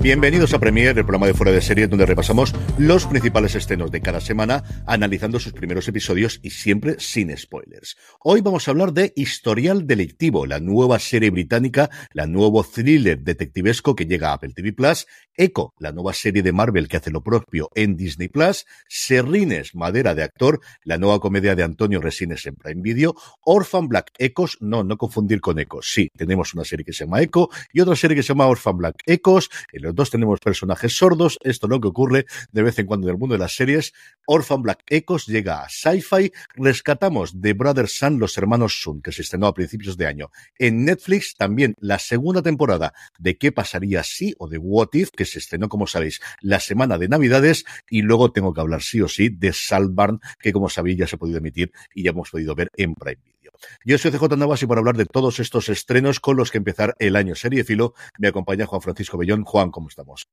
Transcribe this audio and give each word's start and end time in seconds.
Bienvenidos 0.00 0.54
a 0.54 0.60
Premier, 0.60 0.96
el 0.96 1.04
programa 1.04 1.26
de 1.26 1.34
fuera 1.34 1.50
de 1.50 1.60
serie 1.60 1.88
donde 1.88 2.06
repasamos 2.06 2.54
los 2.78 3.06
principales 3.06 3.56
estrenos 3.56 3.90
de 3.90 4.00
cada 4.00 4.20
semana, 4.20 4.62
analizando 4.86 5.40
sus 5.40 5.52
primeros 5.52 5.88
episodios 5.88 6.38
y 6.42 6.50
siempre 6.50 7.00
sin 7.00 7.36
spoilers. 7.36 7.96
Hoy 8.20 8.40
vamos 8.40 8.68
a 8.68 8.70
hablar 8.70 8.92
de 8.92 9.12
Historial 9.16 9.86
Delictivo, 9.86 10.46
la 10.46 10.60
nueva 10.60 11.00
serie 11.00 11.30
británica, 11.30 11.90
la 12.12 12.26
nuevo 12.26 12.62
thriller 12.62 13.18
detectivesco 13.18 13.96
que 13.96 14.06
llega 14.06 14.30
a 14.30 14.34
Apple 14.34 14.52
TV 14.54 14.72
Plus, 14.72 15.06
Echo, 15.34 15.74
la 15.78 15.92
nueva 15.92 16.12
serie 16.12 16.42
de 16.42 16.52
Marvel 16.52 16.88
que 16.88 16.98
hace 16.98 17.10
lo 17.10 17.22
propio 17.22 17.68
en 17.74 17.96
Disney 17.96 18.28
Plus, 18.28 18.64
Serrines, 18.88 19.74
Madera 19.74 20.14
de 20.14 20.22
Actor, 20.22 20.60
la 20.84 20.98
nueva 20.98 21.20
comedia 21.20 21.54
de 21.56 21.62
Antonio 21.62 22.00
Resines 22.00 22.46
en 22.46 22.54
Prime 22.54 22.80
Video, 22.80 23.14
Orphan 23.44 23.88
Black 23.88 24.12
Ecos, 24.18 24.58
no, 24.60 24.84
no 24.84 24.96
confundir 24.96 25.40
con 25.40 25.58
Ecos, 25.58 25.90
sí, 25.92 26.10
tenemos 26.16 26.54
una 26.54 26.64
serie 26.64 26.84
que 26.84 26.92
se 26.92 27.04
llama 27.04 27.22
Echo 27.22 27.48
y 27.72 27.80
otra 27.80 27.96
serie 27.96 28.16
que 28.16 28.22
se 28.22 28.28
llama 28.28 28.46
Orphan 28.46 28.76
Black 28.76 29.02
Ecos, 29.16 29.50
en 29.72 29.82
los 29.82 29.94
dos 29.94 30.10
tenemos 30.10 30.40
personajes 30.40 30.96
sordos, 30.96 31.38
esto 31.42 31.66
es 31.66 31.70
lo 31.70 31.80
que 31.80 31.88
ocurre 31.88 32.26
de 32.52 32.62
vez 32.62 32.78
en 32.78 32.86
cuando 32.86 33.06
en 33.06 33.14
el 33.14 33.18
mundo 33.18 33.34
de 33.34 33.38
las 33.38 33.56
series. 33.56 33.92
Orphan 34.26 34.62
Black 34.62 34.82
Echoes 34.88 35.26
llega 35.26 35.62
a 35.62 35.68
Sci-Fi, 35.68 36.32
rescatamos 36.54 37.40
The 37.40 37.54
Brothers 37.54 37.98
Sun, 37.98 38.18
los 38.18 38.36
hermanos 38.36 38.80
Sun, 38.82 39.00
que 39.00 39.12
se 39.12 39.22
estrenó 39.22 39.46
a 39.46 39.54
principios 39.54 39.96
de 39.96 40.06
año. 40.06 40.30
En 40.58 40.84
Netflix 40.84 41.34
también 41.36 41.74
la 41.78 41.98
segunda 41.98 42.42
temporada 42.42 42.92
de 43.18 43.38
¿Qué 43.38 43.52
pasaría 43.52 44.02
si? 44.02 44.34
o 44.38 44.48
de 44.48 44.58
What 44.58 44.90
If, 44.92 45.10
que 45.10 45.24
se 45.24 45.38
estrenó, 45.38 45.68
como 45.68 45.86
sabéis, 45.86 46.20
la 46.40 46.60
semana 46.60 46.98
de 46.98 47.08
Navidades, 47.08 47.64
y 47.88 48.02
luego 48.02 48.32
tengo 48.32 48.52
que 48.52 48.60
hablar 48.60 48.82
sí 48.82 49.00
o 49.00 49.08
sí 49.08 49.30
de 49.30 49.52
Saltbarn, 49.52 50.20
que 50.38 50.52
como 50.52 50.68
sabéis 50.68 50.98
ya 50.98 51.06
se 51.06 51.16
ha 51.16 51.18
podido 51.18 51.38
emitir 51.38 51.72
y 51.94 52.04
ya 52.04 52.10
hemos 52.10 52.30
podido 52.30 52.54
ver 52.54 52.68
en 52.76 52.94
Prime. 52.94 53.35
Yo 53.84 53.98
soy 53.98 54.10
CJ 54.10 54.36
Navas 54.36 54.62
y 54.62 54.66
para 54.66 54.80
hablar 54.80 54.96
de 54.96 55.06
todos 55.06 55.40
estos 55.40 55.68
estrenos 55.68 56.20
con 56.20 56.36
los 56.36 56.50
que 56.50 56.58
empezar 56.58 56.94
el 56.98 57.16
año 57.16 57.34
serie 57.34 57.64
filo, 57.64 57.94
me 58.18 58.28
acompaña 58.28 58.66
Juan 58.66 58.82
Francisco 58.82 59.18
Bellón. 59.18 59.44
Juan, 59.44 59.70
¿cómo 59.70 59.88
estamos? 59.88 60.28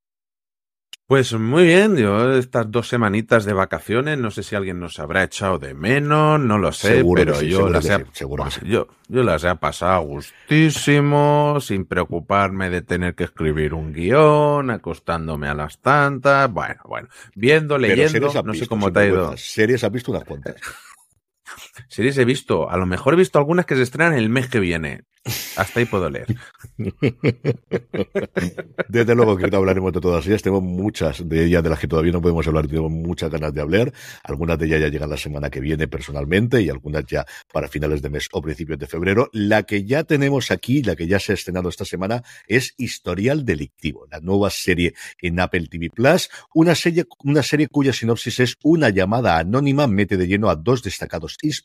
Pues 1.06 1.34
muy 1.34 1.66
bien, 1.66 1.98
yo 1.98 2.34
estas 2.38 2.72
dos 2.72 2.88
semanitas 2.88 3.44
de 3.44 3.52
vacaciones, 3.52 4.18
no 4.18 4.32
sé 4.32 4.42
si 4.42 4.56
alguien 4.56 4.80
nos 4.80 5.00
habrá 5.00 5.24
echado 5.24 5.60
de 5.60 5.74
menos, 5.74 6.40
no 6.40 6.58
lo 6.58 6.72
sé, 6.72 6.96
Seguro 6.96 7.22
pero 7.22 7.36
sí, 7.36 7.50
yo, 7.50 7.70
las 7.70 7.86
he, 7.86 7.98
sí, 7.98 8.04
seguro 8.14 8.50
sí. 8.50 8.62
yo, 8.64 8.88
yo 9.10 9.22
las 9.22 9.44
he 9.44 9.54
pasado 9.56 10.02
gustísimo, 10.04 11.58
sin 11.60 11.86
preocuparme 11.86 12.70
de 12.70 12.82
tener 12.84 13.16
que 13.16 13.26
escribir 13.26 13.74
un 13.74 13.92
guion, 13.92 14.72
acostándome 14.72 15.50
a 15.50 15.54
las 15.54 15.80
tantas, 15.82 16.50
bueno, 16.50 16.82
bueno, 16.86 17.10
viendo, 17.36 17.78
leyendo, 17.78 18.32
no 18.42 18.54
sé 18.54 18.66
cómo 18.68 18.92
te 18.92 19.00
ha 19.02 19.06
ido. 19.06 19.36
Series 19.36 19.84
has 19.84 19.92
visto 19.92 20.10
unas 20.12 20.24
cuantas. 20.24 20.56
Series 21.88 22.18
he 22.18 22.26
visto, 22.26 22.70
a 22.70 22.78
lo 22.78 22.86
mejor 22.86 23.14
he 23.14 23.18
visto 23.18 23.40
algunas 23.40 23.66
que 23.66 23.76
se 23.76 23.84
estrenan 23.84 24.14
el 24.14 24.30
mes 24.30 24.48
que 24.48 24.60
viene. 24.60 25.06
Hasta 25.56 25.80
ahí 25.80 25.86
puedo 25.86 26.10
leer. 26.10 26.28
Desde 28.90 29.16
luego 29.16 29.38
que 29.38 29.56
hablaremos 29.56 29.94
de 29.94 30.02
todas 30.02 30.28
ellas. 30.28 30.42
Tengo 30.42 30.60
muchas 30.60 31.28
de 31.28 31.46
ellas 31.46 31.64
de 31.64 31.70
las 31.70 31.80
que 31.80 31.88
todavía 31.88 32.12
no 32.12 32.22
podemos 32.22 32.46
hablar. 32.46 32.68
Tengo 32.68 32.90
muchas 32.90 33.32
ganas 33.32 33.54
de 33.54 33.62
hablar. 33.62 33.94
Algunas 34.24 34.60
de 34.60 34.66
ellas 34.66 34.82
ya 34.82 34.90
llegan 34.90 35.10
la 35.10 35.16
semana 35.16 35.50
que 35.50 35.62
viene 35.62 35.88
personalmente 35.88 36.62
y 36.62 36.70
algunas 36.70 37.06
ya 37.06 37.26
para 37.54 37.70
finales 37.70 38.02
de 38.02 38.10
mes 38.10 38.28
o 38.34 38.42
principios 38.42 38.78
de 38.80 38.88
febrero. 38.88 39.30
La 39.32 39.64
que 39.64 39.86
ya 39.86 40.04
tenemos 40.04 40.52
aquí, 40.52 40.84
la 40.84 40.98
que 40.98 41.08
ya 41.08 41.20
se 41.20 41.32
ha 41.32 41.36
estrenado 41.36 41.70
esta 41.70 41.86
semana, 41.86 42.22
es 42.46 42.74
Historial 42.78 43.46
Delictivo, 43.46 44.06
la 44.12 44.20
nueva 44.20 44.50
serie 44.50 44.94
en 45.22 45.40
Apple 45.40 45.68
TV 45.70 45.90
Plus. 45.90 46.30
Una 46.54 46.76
serie, 46.76 47.06
una 47.24 47.44
serie 47.44 47.68
cuya 47.68 47.94
sinopsis 47.94 48.42
es 48.42 48.58
una 48.62 48.90
llamada 48.90 49.38
anónima 49.38 49.88
mete 49.88 50.18
de 50.18 50.28
lleno 50.28 50.50
a 50.50 50.58
dos 50.58 50.84
destacados 50.84 51.38
inspectores 51.42 51.63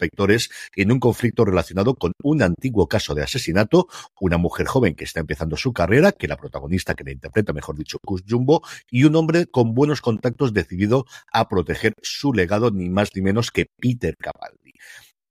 en 0.76 0.92
un 0.92 1.00
conflicto 1.00 1.44
relacionado 1.44 1.94
con 1.94 2.12
un 2.22 2.42
antiguo 2.42 2.86
caso 2.88 3.14
de 3.14 3.22
asesinato 3.22 3.88
una 4.20 4.38
mujer 4.38 4.66
joven 4.66 4.94
que 4.94 5.04
está 5.04 5.20
empezando 5.20 5.56
su 5.56 5.72
carrera, 5.72 6.12
que 6.12 6.28
la 6.28 6.36
protagonista 6.36 6.94
que 6.94 7.04
la 7.04 7.12
interpreta, 7.12 7.52
mejor 7.52 7.76
dicho, 7.76 7.98
Kus 8.04 8.22
Jumbo, 8.28 8.62
y 8.90 9.04
un 9.04 9.16
hombre 9.16 9.46
con 9.46 9.74
buenos 9.74 10.00
contactos 10.00 10.52
decidido 10.52 11.06
a 11.32 11.48
proteger 11.48 11.94
su 12.02 12.32
legado, 12.32 12.70
ni 12.70 12.88
más 12.88 13.10
ni 13.14 13.22
menos 13.22 13.50
que 13.50 13.66
Peter 13.78 14.16
Capaldi. 14.16 14.72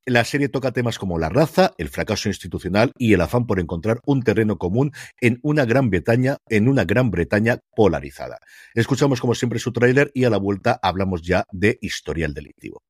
La 0.06 0.24
serie 0.24 0.48
toca 0.48 0.72
temas 0.72 0.98
como 0.98 1.20
la 1.20 1.28
raza, 1.28 1.74
el 1.78 1.90
fracaso 1.90 2.30
institucional 2.30 2.94
y 2.98 3.14
el 3.14 3.20
afán 3.20 3.46
por 3.46 3.60
encontrar 3.60 4.00
un 4.06 4.24
terreno 4.24 4.58
común 4.58 4.94
en 5.20 5.38
una 5.42 5.66
Gran 5.66 5.90
Bretaña, 5.90 6.38
en 6.48 6.70
una 6.70 6.86
Gran 6.86 7.12
Bretaña 7.12 7.60
polarizada. 7.76 8.40
Escuchamos 8.74 9.20
como 9.20 9.36
siempre 9.36 9.60
su 9.60 9.74
tráiler 9.74 10.10
y 10.14 10.24
a 10.24 10.30
la 10.30 10.38
vuelta 10.38 10.80
hablamos 10.82 11.24
ya 11.24 11.44
de 11.52 11.78
historial 11.82 12.34
delictivo. 12.34 12.84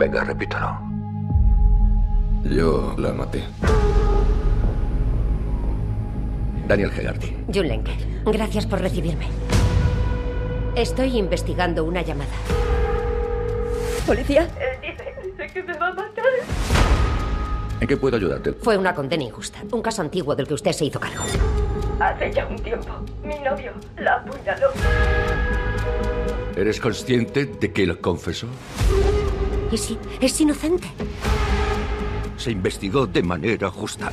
Venga, 0.00 0.24
repítalo. 0.24 0.80
Yo 2.44 2.94
la 2.96 3.12
maté. 3.12 3.44
Daniel 6.66 6.90
Hegarty. 6.90 7.36
Jun 7.52 7.68
Lenke, 7.68 7.92
gracias 8.24 8.64
por 8.64 8.80
recibirme. 8.80 9.26
Estoy 10.74 11.18
investigando 11.18 11.84
una 11.84 12.00
llamada. 12.00 12.30
¿Policía? 14.06 14.48
Él 14.58 14.80
dice, 14.80 15.14
dice 15.22 15.46
que 15.52 15.62
me 15.64 15.76
va 15.76 15.88
a 15.88 15.92
matar. 15.92 16.24
¿En 17.78 17.86
qué 17.86 17.98
puedo 17.98 18.16
ayudarte? 18.16 18.54
Fue 18.54 18.78
una 18.78 18.94
condena 18.94 19.24
injusta. 19.24 19.58
Un 19.70 19.82
caso 19.82 20.00
antiguo 20.00 20.34
del 20.34 20.48
que 20.48 20.54
usted 20.54 20.72
se 20.72 20.86
hizo 20.86 20.98
cargo. 20.98 21.24
Hace 22.00 22.32
ya 22.32 22.46
un 22.46 22.56
tiempo, 22.56 23.04
mi 23.22 23.38
novio 23.40 23.72
la 23.98 24.14
apuñaló. 24.14 24.68
¿Eres 26.56 26.80
consciente 26.80 27.44
de 27.44 27.70
que 27.70 27.86
lo 27.86 28.00
confesó? 28.00 28.46
¿Y 29.72 29.76
si 29.76 29.98
es 30.20 30.40
inocente? 30.40 30.88
Se 32.36 32.50
investigó 32.50 33.06
de 33.06 33.22
manera 33.22 33.70
justa. 33.70 34.10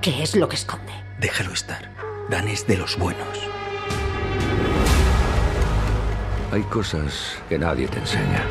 ¿Qué 0.00 0.22
es 0.22 0.36
lo 0.36 0.48
que 0.48 0.56
esconde? 0.56 0.92
Déjalo 1.20 1.52
estar. 1.52 1.92
Dan 2.30 2.48
es 2.48 2.66
de 2.66 2.76
los 2.76 2.96
buenos. 2.98 3.26
Hay 6.52 6.62
cosas 6.62 7.36
que 7.48 7.58
nadie 7.58 7.88
te 7.88 7.98
enseña. 7.98 8.42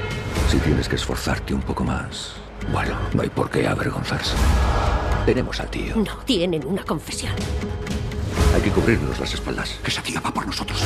Si 0.49 0.57
tienes 0.59 0.87
que 0.87 0.95
esforzarte 0.95 1.53
un 1.53 1.61
poco 1.61 1.83
más, 1.83 2.35
Bueno, 2.71 2.97
no 3.13 3.21
hay 3.21 3.29
por 3.29 3.49
qué 3.49 3.65
avergonzarse. 3.67 4.35
Tenemos 5.25 5.59
al 5.59 5.69
tío. 5.69 5.95
No, 5.95 6.17
tienen 6.25 6.65
una 6.65 6.83
confesión. 6.83 7.33
Hay 8.53 8.61
que 8.61 8.71
cubrirnos 8.71 9.19
las 9.19 9.33
espaldas. 9.33 9.79
Esa 9.85 10.01
tía 10.01 10.19
va 10.19 10.31
por 10.33 10.45
nosotros. 10.45 10.83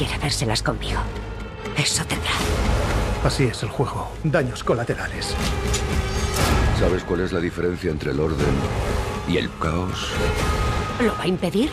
Quiere 0.00 0.16
vérselas 0.16 0.62
conmigo. 0.62 0.98
Eso 1.76 2.02
tendrá. 2.06 2.30
Así 3.22 3.44
es 3.44 3.62
el 3.62 3.68
juego. 3.68 4.10
Daños 4.24 4.64
colaterales. 4.64 5.34
¿Sabes 6.78 7.04
cuál 7.04 7.20
es 7.20 7.32
la 7.32 7.40
diferencia 7.40 7.90
entre 7.90 8.12
el 8.12 8.20
orden 8.20 8.54
y 9.28 9.36
el 9.36 9.50
caos? 9.58 10.10
¿Lo 11.02 11.12
va 11.18 11.24
a 11.24 11.26
impedir? 11.26 11.68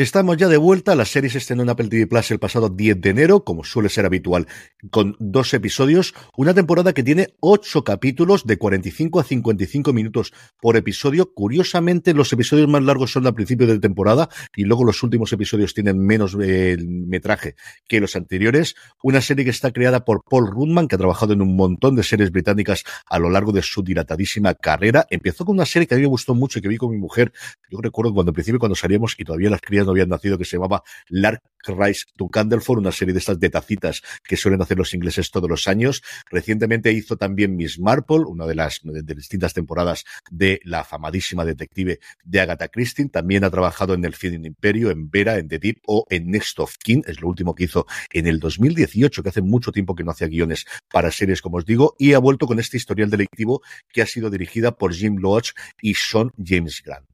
Estamos 0.00 0.38
ya 0.38 0.48
de 0.48 0.56
vuelta. 0.56 0.94
La 0.94 1.04
serie 1.04 1.28
se 1.28 1.36
estrenó 1.36 1.62
en 1.62 1.68
Apple 1.68 1.88
TV 1.88 2.06
Plus 2.06 2.30
el 2.30 2.38
pasado 2.38 2.70
10 2.70 3.02
de 3.02 3.10
enero, 3.10 3.44
como 3.44 3.64
suele 3.64 3.90
ser 3.90 4.06
habitual, 4.06 4.46
con 4.90 5.14
dos 5.18 5.52
episodios. 5.52 6.14
Una 6.38 6.54
temporada 6.54 6.94
que 6.94 7.02
tiene 7.02 7.34
ocho 7.40 7.84
capítulos 7.84 8.46
de 8.46 8.56
45 8.56 9.20
a 9.20 9.24
55 9.24 9.92
minutos 9.92 10.32
por 10.58 10.78
episodio. 10.78 11.34
Curiosamente, 11.34 12.14
los 12.14 12.32
episodios 12.32 12.66
más 12.66 12.82
largos 12.82 13.12
son 13.12 13.26
al 13.26 13.34
principio 13.34 13.66
de 13.66 13.78
temporada 13.78 14.30
y 14.56 14.64
luego 14.64 14.84
los 14.84 15.02
últimos 15.02 15.34
episodios 15.34 15.74
tienen 15.74 15.98
menos 15.98 16.34
eh, 16.40 16.78
metraje 16.80 17.54
que 17.86 18.00
los 18.00 18.16
anteriores. 18.16 18.76
Una 19.02 19.20
serie 19.20 19.44
que 19.44 19.50
está 19.50 19.70
creada 19.70 20.06
por 20.06 20.24
Paul 20.24 20.50
Rudman, 20.50 20.88
que 20.88 20.94
ha 20.94 20.98
trabajado 20.98 21.34
en 21.34 21.42
un 21.42 21.56
montón 21.56 21.94
de 21.94 22.04
series 22.04 22.30
británicas 22.30 22.84
a 23.04 23.18
lo 23.18 23.28
largo 23.28 23.52
de 23.52 23.60
su 23.60 23.82
dilatadísima 23.82 24.54
carrera. 24.54 25.06
Empezó 25.10 25.44
con 25.44 25.56
una 25.56 25.66
serie 25.66 25.86
que 25.86 25.94
a 25.94 25.98
mí 25.98 26.04
me 26.04 26.08
gustó 26.08 26.34
mucho 26.34 26.58
y 26.58 26.62
que 26.62 26.68
vi 26.68 26.78
con 26.78 26.90
mi 26.90 26.96
mujer. 26.96 27.34
Yo 27.70 27.82
recuerdo 27.82 28.14
cuando 28.14 28.30
al 28.30 28.34
principio 28.34 28.58
cuando 28.58 28.76
salíamos 28.76 29.14
y 29.18 29.24
todavía 29.24 29.50
las 29.50 29.60
crías 29.60 29.89
no 29.90 29.92
habían 29.92 30.08
nacido, 30.08 30.38
que 30.38 30.44
se 30.44 30.56
llamaba 30.56 30.82
Lark 31.08 31.42
Rise 31.66 32.06
to 32.16 32.28
Candleford, 32.28 32.78
una 32.78 32.92
serie 32.92 33.12
de 33.12 33.18
estas 33.18 33.38
de 33.38 33.50
tacitas 33.50 34.02
que 34.24 34.36
suelen 34.36 34.62
hacer 34.62 34.78
los 34.78 34.94
ingleses 34.94 35.30
todos 35.30 35.48
los 35.48 35.68
años. 35.68 36.02
Recientemente 36.30 36.92
hizo 36.92 37.16
también 37.16 37.56
Miss 37.56 37.78
Marple, 37.78 38.24
una 38.26 38.46
de 38.46 38.54
las 38.54 38.80
de, 38.82 39.14
distintas 39.14 39.52
temporadas 39.52 40.04
de 40.30 40.60
la 40.64 40.84
famadísima 40.84 41.44
detective 41.44 42.00
de 42.24 42.40
Agatha 42.40 42.68
Christie. 42.68 43.08
También 43.08 43.44
ha 43.44 43.50
trabajado 43.50 43.94
en 43.94 44.04
El 44.04 44.14
Fin 44.14 44.44
Imperio, 44.44 44.90
en 44.90 45.10
Vera, 45.10 45.38
en 45.38 45.48
The 45.48 45.58
Deep 45.58 45.82
o 45.86 46.06
en 46.08 46.30
Next 46.30 46.58
of 46.60 46.76
Kin. 46.78 47.02
Es 47.06 47.20
lo 47.20 47.28
último 47.28 47.54
que 47.54 47.64
hizo 47.64 47.86
en 48.12 48.26
el 48.26 48.38
2018, 48.38 49.22
que 49.22 49.28
hace 49.28 49.42
mucho 49.42 49.72
tiempo 49.72 49.94
que 49.94 50.04
no 50.04 50.12
hacía 50.12 50.28
guiones 50.28 50.66
para 50.90 51.10
series, 51.10 51.42
como 51.42 51.58
os 51.58 51.66
digo, 51.66 51.94
y 51.98 52.14
ha 52.14 52.18
vuelto 52.18 52.46
con 52.46 52.58
este 52.58 52.76
historial 52.76 53.10
delictivo 53.10 53.62
que 53.92 54.02
ha 54.02 54.06
sido 54.06 54.30
dirigida 54.30 54.76
por 54.76 54.94
Jim 54.94 55.16
Loach 55.18 55.50
y 55.82 55.94
Sean 55.94 56.30
James 56.38 56.82
Grant. 56.84 57.10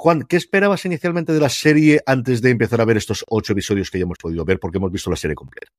Juan, 0.00 0.22
¿qué 0.22 0.36
esperabas 0.36 0.84
inicialmente 0.84 1.32
de 1.32 1.40
la 1.40 1.48
serie 1.48 2.00
antes 2.06 2.40
de 2.40 2.50
empezar 2.50 2.80
a 2.80 2.84
ver 2.84 2.96
estos 2.96 3.24
ocho 3.28 3.52
episodios 3.52 3.90
que 3.90 3.98
ya 3.98 4.04
hemos 4.04 4.18
podido 4.18 4.44
ver 4.44 4.60
porque 4.60 4.78
hemos 4.78 4.92
visto 4.92 5.10
la 5.10 5.16
serie 5.16 5.34
completa? 5.34 5.72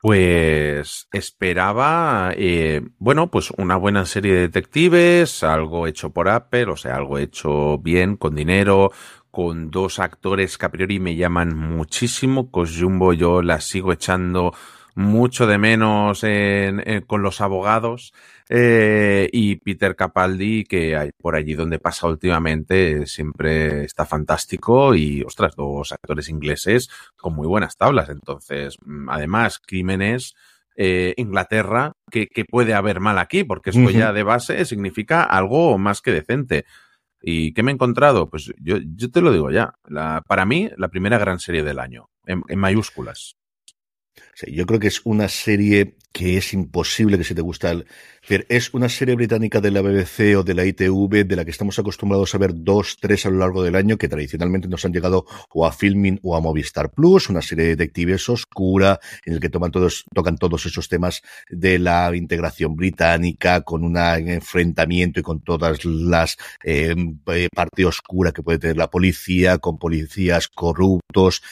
Pues 0.00 1.06
esperaba, 1.12 2.32
eh, 2.34 2.80
bueno, 2.98 3.30
pues 3.30 3.50
una 3.58 3.76
buena 3.76 4.06
serie 4.06 4.32
de 4.32 4.40
detectives, 4.40 5.42
algo 5.42 5.86
hecho 5.86 6.08
por 6.08 6.30
Apple, 6.30 6.70
o 6.70 6.76
sea, 6.76 6.96
algo 6.96 7.18
hecho 7.18 7.76
bien, 7.76 8.16
con 8.16 8.34
dinero, 8.34 8.92
con 9.30 9.70
dos 9.70 9.98
actores 9.98 10.56
que 10.56 10.64
a 10.64 10.70
priori 10.70 11.00
me 11.00 11.16
llaman 11.16 11.54
muchísimo. 11.54 12.50
Cosjumbo 12.50 13.12
yo 13.12 13.42
la 13.42 13.60
sigo 13.60 13.92
echando 13.92 14.54
mucho 14.94 15.46
de 15.46 15.58
menos 15.58 16.24
en, 16.24 16.82
en, 16.88 17.02
con 17.02 17.22
los 17.22 17.40
abogados. 17.40 18.12
Eh, 18.48 19.28
y 19.32 19.56
Peter 19.56 19.94
Capaldi, 19.94 20.64
que 20.64 20.96
hay 20.96 21.10
por 21.16 21.36
allí 21.36 21.54
donde 21.54 21.78
pasa 21.78 22.08
últimamente, 22.08 23.06
siempre 23.06 23.84
está 23.84 24.06
fantástico 24.06 24.94
y, 24.94 25.22
ostras, 25.22 25.54
dos 25.54 25.92
actores 25.92 26.28
ingleses 26.28 26.90
con 27.16 27.34
muy 27.34 27.46
buenas 27.46 27.76
tablas. 27.76 28.08
Entonces, 28.08 28.76
además, 29.08 29.60
crímenes, 29.64 30.34
eh, 30.76 31.14
Inglaterra, 31.16 31.92
que, 32.10 32.26
que, 32.26 32.44
puede 32.44 32.74
haber 32.74 33.00
mal 33.00 33.18
aquí, 33.18 33.44
porque 33.44 33.70
esto 33.70 33.82
uh 33.82 33.86
-huh. 33.86 33.98
ya 33.98 34.12
de 34.12 34.22
base 34.24 34.64
significa 34.64 35.22
algo 35.22 35.78
más 35.78 36.00
que 36.00 36.12
decente. 36.12 36.64
¿Y 37.22 37.52
qué 37.52 37.62
me 37.62 37.70
he 37.70 37.74
encontrado? 37.74 38.30
Pues 38.30 38.52
yo, 38.58 38.78
yo 38.96 39.10
te 39.10 39.20
lo 39.20 39.32
digo 39.32 39.50
ya. 39.50 39.74
La, 39.84 40.22
para 40.26 40.44
mí, 40.44 40.70
la 40.76 40.88
primera 40.88 41.18
gran 41.18 41.38
serie 41.38 41.62
del 41.62 41.78
año, 41.78 42.08
en, 42.24 42.42
en 42.48 42.58
mayúsculas. 42.58 43.36
Sí, 44.34 44.52
yo 44.52 44.66
creo 44.66 44.80
que 44.80 44.88
es 44.88 45.02
una 45.04 45.28
serie 45.28 45.96
que 46.12 46.36
es 46.36 46.52
imposible 46.54 47.18
que 47.18 47.24
si 47.24 47.34
te 47.34 47.42
gusta 47.42 47.70
el... 47.70 47.86
Es 48.48 48.74
una 48.74 48.88
serie 48.88 49.14
británica 49.14 49.60
de 49.60 49.70
la 49.70 49.80
BBC 49.80 50.36
o 50.36 50.42
de 50.42 50.54
la 50.54 50.64
ITV 50.64 51.24
de 51.26 51.36
la 51.36 51.44
que 51.44 51.50
estamos 51.50 51.78
acostumbrados 51.78 52.34
a 52.34 52.38
ver 52.38 52.52
dos, 52.54 52.96
tres 53.00 53.26
a 53.26 53.30
lo 53.30 53.38
largo 53.38 53.62
del 53.62 53.74
año 53.74 53.96
que 53.96 54.08
tradicionalmente 54.08 54.68
nos 54.68 54.84
han 54.84 54.92
llegado 54.92 55.26
o 55.50 55.66
a 55.66 55.72
Filming 55.72 56.20
o 56.22 56.36
a 56.36 56.40
Movistar 56.40 56.90
Plus, 56.90 57.28
una 57.28 57.42
serie 57.42 57.64
de 57.64 57.76
detectives 57.76 58.28
oscura 58.28 58.98
en 59.24 59.34
el 59.34 59.40
que 59.40 59.48
toman 59.48 59.70
todos, 59.70 60.04
tocan 60.14 60.36
todos 60.36 60.66
esos 60.66 60.88
temas 60.88 61.22
de 61.48 61.78
la 61.78 62.14
integración 62.14 62.76
británica 62.76 63.62
con 63.62 63.84
un 63.84 63.96
enfrentamiento 63.96 65.20
y 65.20 65.22
con 65.22 65.40
todas 65.40 65.84
las 65.84 66.36
eh, 66.64 66.94
parte 67.54 67.84
oscura 67.84 68.32
que 68.32 68.42
puede 68.42 68.58
tener 68.58 68.76
la 68.76 68.90
policía, 68.90 69.58
con 69.58 69.78
policías 69.78 70.48
corruptos 70.48 71.42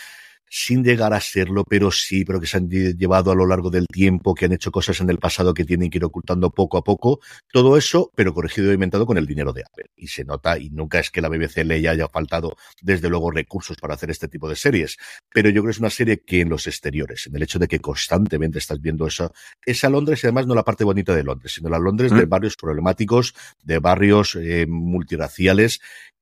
sin 0.50 0.84
llegar 0.84 1.12
a 1.12 1.20
serlo, 1.20 1.64
pero 1.64 1.90
sí, 1.90 2.24
pero 2.24 2.40
que 2.40 2.46
se 2.46 2.56
han 2.56 2.68
llevado 2.68 3.30
a 3.30 3.34
lo 3.34 3.46
largo 3.46 3.70
del 3.70 3.86
tiempo, 3.86 4.34
que 4.34 4.46
han 4.46 4.52
hecho 4.52 4.70
cosas 4.70 5.00
en 5.00 5.10
el 5.10 5.18
pasado 5.18 5.54
que 5.54 5.64
tienen 5.64 5.90
que 5.90 5.98
ir 5.98 6.04
ocultando 6.04 6.50
poco 6.50 6.78
a 6.78 6.84
poco. 6.84 7.20
Todo 7.52 7.76
eso, 7.76 8.10
pero 8.14 8.34
corregido 8.34 8.70
y 8.70 8.74
inventado 8.74 9.06
con 9.06 9.18
el 9.18 9.26
dinero 9.26 9.52
de 9.52 9.62
Apple. 9.62 9.90
Y 9.96 10.08
se 10.08 10.24
nota, 10.24 10.58
y 10.58 10.70
nunca 10.70 10.98
es 10.98 11.10
que 11.10 11.20
la 11.20 11.28
BBC 11.28 11.64
le 11.64 11.88
haya 11.88 12.08
faltado, 12.08 12.56
desde 12.80 13.08
luego, 13.08 13.30
recursos 13.30 13.76
para 13.76 13.94
hacer 13.94 14.10
este 14.10 14.28
tipo 14.28 14.48
de 14.48 14.56
series. 14.56 14.96
Pero 15.32 15.50
yo 15.50 15.62
creo 15.62 15.64
que 15.64 15.72
es 15.72 15.80
una 15.80 15.90
serie 15.90 16.22
que 16.24 16.40
en 16.40 16.48
los 16.48 16.66
exteriores, 16.66 17.26
en 17.26 17.36
el 17.36 17.42
hecho 17.42 17.58
de 17.58 17.68
que 17.68 17.80
constantemente 17.80 18.58
estás 18.58 18.80
viendo 18.80 19.06
esa, 19.06 19.30
esa 19.64 19.88
Londres, 19.88 20.22
y 20.22 20.26
además 20.26 20.46
no 20.46 20.54
la 20.54 20.64
parte 20.64 20.84
bonita 20.84 21.14
de 21.14 21.24
Londres, 21.24 21.52
sino 21.54 21.68
la 21.68 21.78
Londres 21.78 22.12
mm. 22.12 22.16
de 22.16 22.24
barrios 22.26 22.56
problemáticos, 22.56 23.34
de 23.62 23.78
barrios 23.78 24.36
eh, 24.36 24.66
multiraciales, 24.68 25.80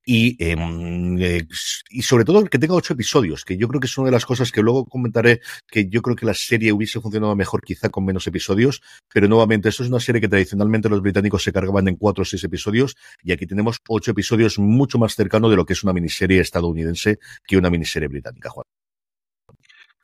y, 0.09 0.37
eh, 0.39 1.47
y 1.91 2.03
sobre 2.03 2.25
todo 2.25 2.45
que 2.45 2.61
tenga 2.61 2.75
ocho 2.75 2.93
episodios, 2.95 3.45
que 3.45 3.57
yo 3.57 3.67
creo 3.67 3.81
que 3.81 3.89
es 3.89 3.99
una 3.99 4.07
de 4.07 4.13
las 4.13 4.25
cosas 4.25 4.53
que 4.53 4.63
luego 4.63 4.87
comentaré 4.87 5.41
que 5.69 5.89
yo 5.89 6.01
creo 6.01 6.15
que 6.15 6.25
la 6.25 6.35
serie 6.35 6.73
hubiese 6.73 7.01
funcionado 7.01 7.35
mejor 7.35 7.61
quizá 7.63 7.89
con 7.89 8.05
menos 8.05 8.27
episodios, 8.29 8.83
pero 9.13 9.27
nuevamente 9.27 9.69
esto 9.69 9.83
es 9.83 9.89
una 9.89 9.99
serie 9.99 10.21
que 10.21 10.29
tradicionalmente 10.29 10.89
los 10.89 11.03
británicos 11.03 11.43
se 11.43 11.53
cargaban 11.53 11.89
en 11.89 11.97
cuatro 11.97 12.23
o 12.23 12.25
seis 12.25 12.45
episodios 12.45 12.95
y 13.25 13.33
aquí 13.33 13.47
tenemos 13.47 13.81
ocho 13.89 14.13
episodios 14.13 14.61
mucho 14.61 14.97
más 14.99 15.17
cercano 15.17 15.51
de 15.51 15.57
lo 15.57 15.67
que 15.67 15.73
es 15.73 15.83
una 15.83 15.93
miniserie 15.93 16.41
estadounidense 16.41 17.19
que 17.45 17.57
una 17.57 17.69
miniserie 17.69 18.07
británica, 18.07 18.49
Juan. 18.51 18.76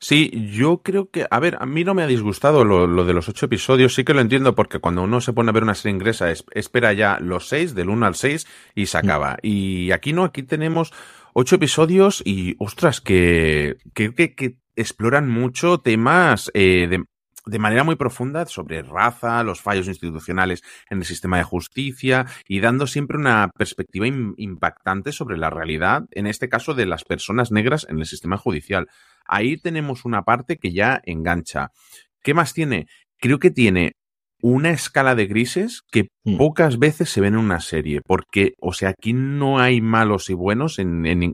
Sí, 0.03 0.49
yo 0.51 0.81
creo 0.83 1.09
que, 1.09 1.25
a 1.31 1.39
ver, 1.39 1.55
a 1.61 1.65
mí 1.65 1.85
no 1.85 1.93
me 1.93 2.03
ha 2.03 2.07
disgustado 2.07 2.65
lo, 2.65 2.87
lo, 2.87 3.05
de 3.05 3.13
los 3.13 3.29
ocho 3.29 3.45
episodios, 3.45 3.95
sí 3.95 4.03
que 4.03 4.13
lo 4.13 4.19
entiendo 4.19 4.53
porque 4.53 4.79
cuando 4.79 5.01
uno 5.01 5.21
se 5.21 5.31
pone 5.31 5.49
a 5.49 5.53
ver 5.53 5.63
una 5.63 5.75
serie 5.75 5.95
inglesa 5.95 6.29
es, 6.29 6.43
espera 6.51 6.91
ya 6.91 7.19
los 7.21 7.47
seis, 7.47 7.73
del 7.73 7.87
uno 7.87 8.05
al 8.05 8.15
seis 8.15 8.45
y 8.75 8.87
se 8.87 8.97
acaba. 8.97 9.35
Mm. 9.35 9.37
Y 9.43 9.91
aquí 9.91 10.11
no, 10.11 10.25
aquí 10.25 10.43
tenemos 10.43 10.91
ocho 11.31 11.55
episodios 11.55 12.21
y, 12.25 12.57
ostras, 12.59 12.99
que, 12.99 13.77
que, 13.93 14.13
que, 14.13 14.35
que 14.35 14.57
exploran 14.75 15.29
mucho 15.29 15.77
temas 15.77 16.51
eh, 16.53 16.87
de, 16.89 17.05
de 17.45 17.59
manera 17.59 17.83
muy 17.83 17.95
profunda 17.95 18.45
sobre 18.45 18.81
raza, 18.81 19.43
los 19.43 19.61
fallos 19.61 19.87
institucionales 19.87 20.63
en 20.89 20.99
el 20.99 21.05
sistema 21.05 21.37
de 21.37 21.43
justicia 21.43 22.25
y 22.47 22.59
dando 22.59 22.87
siempre 22.87 23.17
una 23.17 23.49
perspectiva 23.55 24.07
impactante 24.07 25.11
sobre 25.11 25.37
la 25.37 25.49
realidad, 25.49 26.05
en 26.11 26.27
este 26.27 26.49
caso 26.49 26.73
de 26.73 26.85
las 26.85 27.03
personas 27.03 27.51
negras 27.51 27.85
en 27.89 27.99
el 27.99 28.05
sistema 28.05 28.37
judicial. 28.37 28.87
Ahí 29.25 29.57
tenemos 29.57 30.05
una 30.05 30.23
parte 30.23 30.57
que 30.57 30.73
ya 30.73 31.01
engancha. 31.05 31.71
¿Qué 32.21 32.33
más 32.33 32.53
tiene? 32.53 32.87
Creo 33.19 33.39
que 33.39 33.51
tiene 33.51 33.93
una 34.41 34.71
escala 34.71 35.15
de 35.15 35.25
grises 35.25 35.83
que 35.89 36.09
mm. 36.25 36.37
pocas 36.37 36.77
veces 36.77 37.09
se 37.09 37.21
ven 37.21 37.35
en 37.35 37.39
una 37.39 37.61
serie, 37.61 38.01
porque, 38.01 38.53
o 38.59 38.73
sea, 38.73 38.89
aquí 38.89 39.13
no 39.13 39.59
hay 39.59 39.79
malos 39.79 40.29
y 40.29 40.33
buenos 40.33 40.79
en, 40.79 41.05
en 41.05 41.33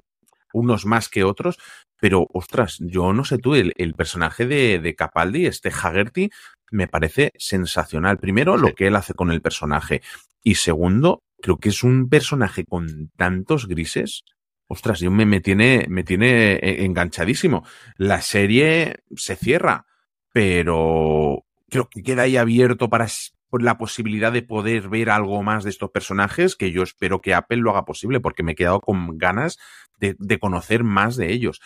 unos 0.53 0.85
más 0.85 1.09
que 1.09 1.23
otros, 1.23 1.57
pero, 1.99 2.27
ostras, 2.33 2.77
yo 2.79 3.13
no 3.13 3.25
sé 3.25 3.37
tú, 3.37 3.55
el, 3.55 3.73
el 3.77 3.93
personaje 3.93 4.45
de, 4.45 4.79
de, 4.79 4.95
Capaldi, 4.95 5.45
este 5.45 5.69
Haggerty, 5.69 6.29
me 6.71 6.87
parece 6.87 7.31
sensacional. 7.37 8.17
Primero, 8.17 8.57
sí. 8.57 8.61
lo 8.61 8.75
que 8.75 8.87
él 8.87 8.95
hace 8.95 9.13
con 9.13 9.31
el 9.31 9.41
personaje. 9.41 10.01
Y 10.43 10.55
segundo, 10.55 11.23
creo 11.41 11.57
que 11.57 11.69
es 11.69 11.83
un 11.83 12.09
personaje 12.09 12.65
con 12.65 13.09
tantos 13.17 13.67
grises 13.67 14.23
ostras, 14.69 14.99
yo 14.99 15.11
me, 15.11 15.25
me, 15.25 15.41
tiene, 15.41 15.85
me 15.89 16.03
tiene 16.03 16.53
eh, 16.53 16.85
enganchadísimo. 16.85 17.65
La 17.97 18.21
serie 18.21 19.03
se 19.15 19.35
cierra, 19.35 19.87
pero 20.31 21.43
creo 21.69 21.89
que 21.89 22.03
queda 22.03 22.23
ahí 22.23 22.37
abierto 22.37 22.87
para 22.89 23.07
la 23.51 23.77
posibilidad 23.79 24.31
de 24.31 24.43
poder 24.43 24.87
ver 24.87 25.09
algo 25.09 25.41
más 25.41 25.63
de 25.63 25.71
estos 25.71 25.89
personajes, 25.89 26.55
que 26.55 26.71
yo 26.71 26.83
espero 26.83 27.19
que 27.19 27.33
Apple 27.33 27.57
lo 27.57 27.71
haga 27.71 27.83
posible, 27.83 28.19
porque 28.19 28.43
me 28.43 28.51
he 28.51 28.55
quedado 28.55 28.79
con 28.79 29.17
ganas 29.17 29.57
de, 29.99 30.15
de 30.19 30.37
conocer 30.37 30.83
más 30.83 31.17
de 31.17 31.33
ellos. 31.33 31.59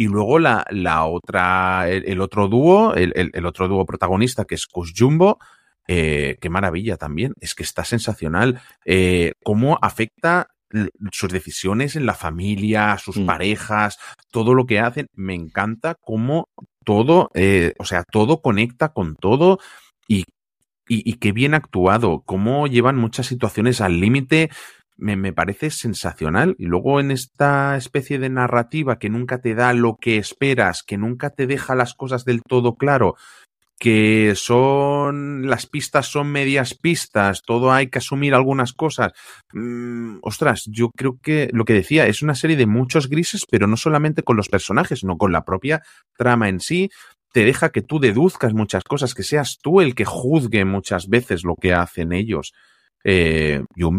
Y 0.00 0.06
luego 0.06 0.38
la, 0.38 0.64
la 0.70 1.06
otra, 1.06 1.88
el, 1.90 2.20
otro 2.20 2.46
dúo, 2.46 2.94
el, 2.94 3.12
el, 3.16 3.46
otro 3.46 3.66
dúo 3.66 3.84
protagonista 3.84 4.44
que 4.44 4.54
es 4.54 4.68
Kush 4.68 4.92
Jumbo, 4.96 5.40
eh, 5.88 6.36
qué 6.40 6.48
maravilla 6.48 6.96
también. 6.96 7.34
Es 7.40 7.56
que 7.56 7.64
está 7.64 7.84
sensacional. 7.84 8.60
Eh, 8.84 9.32
cómo 9.42 9.76
afecta 9.82 10.46
sus 11.10 11.32
decisiones 11.32 11.96
en 11.96 12.06
la 12.06 12.14
familia, 12.14 12.96
sus 12.98 13.16
mm. 13.16 13.26
parejas, 13.26 13.98
todo 14.30 14.54
lo 14.54 14.66
que 14.66 14.78
hacen. 14.78 15.08
Me 15.14 15.34
encanta 15.34 15.96
cómo 16.00 16.48
todo, 16.84 17.30
eh, 17.34 17.74
o 17.80 17.84
sea, 17.84 18.04
todo 18.04 18.40
conecta 18.40 18.90
con 18.90 19.16
todo 19.16 19.58
y, 20.06 20.26
y, 20.88 21.10
y 21.10 21.14
qué 21.14 21.32
bien 21.32 21.54
actuado, 21.54 22.22
cómo 22.24 22.68
llevan 22.68 22.96
muchas 22.96 23.26
situaciones 23.26 23.80
al 23.80 23.98
límite 23.98 24.50
me, 24.98 25.16
me, 25.16 25.32
parece 25.32 25.70
sensacional. 25.70 26.54
Y 26.58 26.66
luego 26.66 27.00
en 27.00 27.10
esta 27.10 27.76
especie 27.76 28.18
de 28.18 28.28
narrativa 28.28 28.98
que 28.98 29.08
nunca 29.08 29.40
te 29.40 29.54
da 29.54 29.72
lo 29.72 29.96
que 29.96 30.18
esperas, 30.18 30.82
que 30.82 30.98
nunca 30.98 31.30
te 31.30 31.46
deja 31.46 31.74
las 31.74 31.94
cosas 31.94 32.24
del 32.24 32.42
todo 32.42 32.76
claro, 32.76 33.14
que 33.78 34.32
son 34.34 35.48
las 35.48 35.66
pistas 35.66 36.06
son 36.06 36.32
medias 36.32 36.74
pistas, 36.74 37.42
todo 37.42 37.72
hay 37.72 37.88
que 37.88 37.98
asumir 37.98 38.34
algunas 38.34 38.72
cosas. 38.72 39.12
Mm, 39.52 40.18
ostras, 40.22 40.64
yo 40.66 40.90
creo 40.90 41.18
que 41.22 41.48
lo 41.52 41.64
que 41.64 41.74
decía 41.74 42.06
es 42.06 42.22
una 42.22 42.34
serie 42.34 42.56
de 42.56 42.66
muchos 42.66 43.08
grises, 43.08 43.46
pero 43.48 43.66
no 43.66 43.76
solamente 43.76 44.22
con 44.22 44.36
los 44.36 44.48
personajes, 44.48 45.00
sino 45.00 45.16
con 45.16 45.32
la 45.32 45.44
propia 45.44 45.82
trama 46.16 46.48
en 46.48 46.60
sí. 46.60 46.90
Te 47.32 47.44
deja 47.44 47.70
que 47.70 47.82
tú 47.82 48.00
deduzcas 48.00 48.52
muchas 48.52 48.82
cosas, 48.84 49.14
que 49.14 49.22
seas 49.22 49.58
tú 49.62 49.80
el 49.80 49.94
que 49.94 50.04
juzgue 50.04 50.64
muchas 50.64 51.08
veces 51.08 51.44
lo 51.44 51.54
que 51.54 51.72
hacen 51.72 52.12
ellos. 52.12 52.52
Eh, 53.04 53.62
yo 53.76 53.90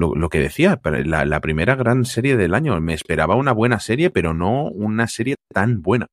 lo, 0.00 0.14
lo, 0.14 0.28
que 0.28 0.40
decía, 0.40 0.80
la, 0.82 1.24
la, 1.24 1.40
primera 1.40 1.76
gran 1.76 2.04
serie 2.04 2.36
del 2.36 2.54
año, 2.54 2.80
me 2.80 2.94
esperaba 2.94 3.36
una 3.36 3.52
buena 3.52 3.78
serie, 3.78 4.10
pero 4.10 4.34
no 4.34 4.64
una 4.64 5.06
serie 5.06 5.36
tan 5.52 5.82
buena. 5.82 6.06